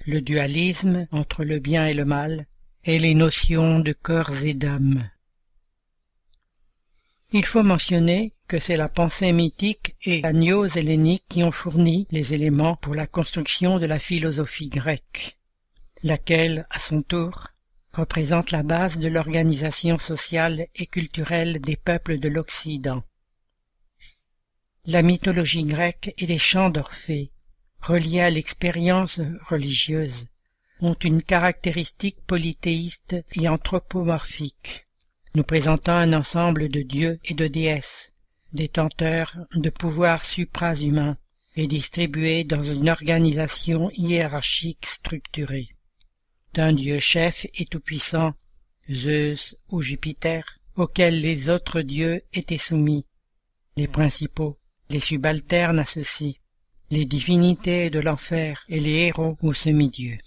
le 0.07 0.21
dualisme 0.21 1.07
entre 1.11 1.45
le 1.45 1.59
bien 1.59 1.87
et 1.87 1.95
le 1.95 2.05
mal, 2.05 2.47
et 2.85 2.99
les 2.99 3.15
notions 3.15 3.81
de 3.81 3.93
corps 3.93 4.43
et 4.45 4.55
d'âme. 4.55 5.11
Il 7.33 7.45
faut 7.45 7.65
mentionner 7.65 8.33
que 8.49 8.59
c'est 8.59 8.77
la 8.77 8.89
pensée 8.89 9.33
mythique 9.33 9.97
et 10.03 10.21
la 10.21 10.33
gnose 10.33 10.77
hellénique 10.77 11.25
qui 11.29 11.43
ont 11.43 11.53
fourni 11.53 12.07
les 12.11 12.35
éléments 12.35 12.77
pour 12.77 12.95
la 12.95 13.07
construction 13.07 13.79
de 13.79 13.87
la 13.87 13.99
philosophie 13.99 14.71
grecque, 14.71 15.39
laquelle, 16.03 16.67
à 16.71 16.79
son 16.79 17.03
tour, 17.03 17.49
représente 17.93 18.51
la 18.51 18.63
base 18.63 18.99
de 18.99 19.09
l'organisation 19.09 19.99
sociale 19.99 20.67
et 20.75 20.87
culturelle 20.87 21.61
des 21.61 21.77
peuples 21.77 22.19
de 22.19 22.29
l'Occident. 22.29 23.03
La 24.85 25.03
mythologie 25.03 25.65
grecque 25.65 26.15
et 26.19 26.27
les 26.27 26.39
chants 26.39 26.71
d'Orphée 26.71 27.33
reliées 27.87 28.21
à 28.21 28.31
l'expérience 28.31 29.21
religieuse, 29.49 30.27
ont 30.81 30.95
une 30.95 31.23
caractéristique 31.23 32.19
polythéiste 32.27 33.17
et 33.35 33.49
anthropomorphique, 33.49 34.87
nous 35.35 35.45
présentant 35.45 35.97
un 35.97 36.13
ensemble 36.13 36.69
de 36.69 36.83
dieux 36.83 37.19
et 37.25 37.35
de 37.35 37.47
déesses, 37.47 38.13
détenteurs 38.53 39.37
de 39.55 39.71
pouvoirs 39.71 40.25
supra-humains 40.25 41.17
et 41.57 41.67
distribués 41.67 42.45
dans 42.45 42.63
une 42.63 42.89
organisation 42.89 43.91
hiérarchique 43.95 44.87
structurée. 44.87 45.69
D'un 46.55 46.73
dieu 46.73 47.01
chef 47.01 47.47
et 47.55 47.67
tout-puissant, 47.67 48.35
Zeus 48.91 49.57
ou 49.69 49.83
Jupiter, 49.83 50.59
auquel 50.77 51.21
les 51.21 51.49
autres 51.49 51.81
dieux 51.81 52.23
étaient 52.33 52.59
soumis, 52.59 53.07
les 53.77 53.89
principaux, 53.89 54.59
les 54.91 55.01
subalternes 55.01 55.79
à 55.79 55.87
ceux-ci, 55.87 56.41
les 56.91 57.05
divinités 57.05 57.91
de 57.91 57.99
l'enfer 57.99 58.65
et 58.69 58.79
les 58.79 59.07
héros 59.07 59.37
ou 59.43 59.53
semi-dieux. 59.53 60.19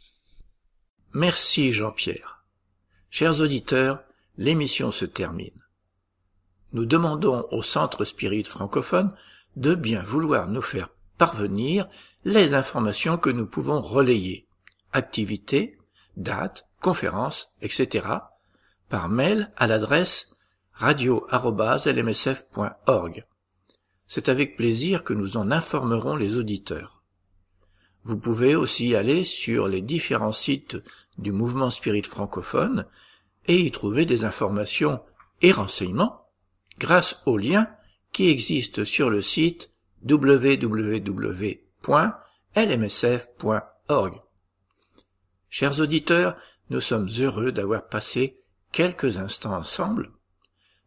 Merci 1.14 1.72
Jean-Pierre. 1.72 2.44
Chers 3.10 3.40
auditeurs, 3.40 4.04
l'émission 4.38 4.92
se 4.92 5.06
termine. 5.06 5.64
Nous 6.74 6.86
demandons 6.86 7.48
au 7.52 7.62
Centre 7.62 8.06
Spirit 8.06 8.44
francophone 8.44 9.16
de 9.56 9.76
bien 9.76 10.04
vouloir 10.04 10.48
nous 10.48 10.62
faire 10.62 10.90
parvenir 11.18 11.88
les 12.26 12.54
informations 12.54 13.18
que 13.18 13.30
nous 13.30 13.46
pouvons 13.46 13.80
relayer, 13.82 14.48
activités, 14.94 15.78
dates, 16.16 16.68
conférences, 16.82 17.54
etc., 17.62 18.08
par 18.88 19.10
mail 19.10 19.52
à 19.58 19.68
l'adresse 19.68 20.36
radio.lmsf.org. 20.74 23.26
C'est 24.08 24.30
avec 24.30 24.56
plaisir 24.56 25.04
que 25.04 25.14
nous 25.14 25.38
en 25.38 25.52
informerons 25.52 26.16
les 26.16 26.38
auditeurs. 26.38 27.04
Vous 28.04 28.18
pouvez 28.18 28.56
aussi 28.56 28.96
aller 28.96 29.24
sur 29.24 29.68
les 29.68 29.82
différents 29.82 30.32
sites 30.32 30.78
du 31.18 31.32
mouvement 31.32 31.70
spirit 31.70 32.04
francophone 32.04 32.86
et 33.48 33.60
y 33.60 33.72
trouver 33.72 34.06
des 34.06 34.26
informations 34.26 35.02
et 35.42 35.52
renseignements 35.52 36.29
grâce 36.80 37.22
aux 37.26 37.38
liens 37.38 37.70
qui 38.12 38.30
existent 38.30 38.86
sur 38.86 39.10
le 39.10 39.22
site 39.22 39.72
www.lmsf.org. 40.04 41.42
Chers 45.50 45.80
auditeurs, 45.80 46.38
nous 46.70 46.80
sommes 46.80 47.10
heureux 47.20 47.52
d'avoir 47.52 47.88
passé 47.88 48.40
quelques 48.72 49.18
instants 49.18 49.56
ensemble. 49.56 50.12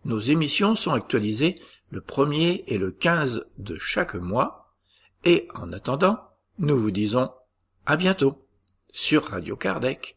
Nos 0.04 0.20
émissions 0.20 0.74
sont 0.74 0.92
actualisées 0.92 1.60
le 1.90 2.00
premier 2.00 2.64
et 2.66 2.78
le 2.78 2.90
15 2.90 3.46
de 3.58 3.78
chaque 3.78 4.14
mois, 4.14 4.72
et 5.24 5.46
en 5.54 5.72
attendant, 5.72 6.18
nous 6.58 6.76
vous 6.76 6.90
disons 6.90 7.30
à 7.86 7.96
bientôt 7.96 8.46
sur 8.90 9.24
Radio 9.24 9.56
Kardec. 9.56 10.16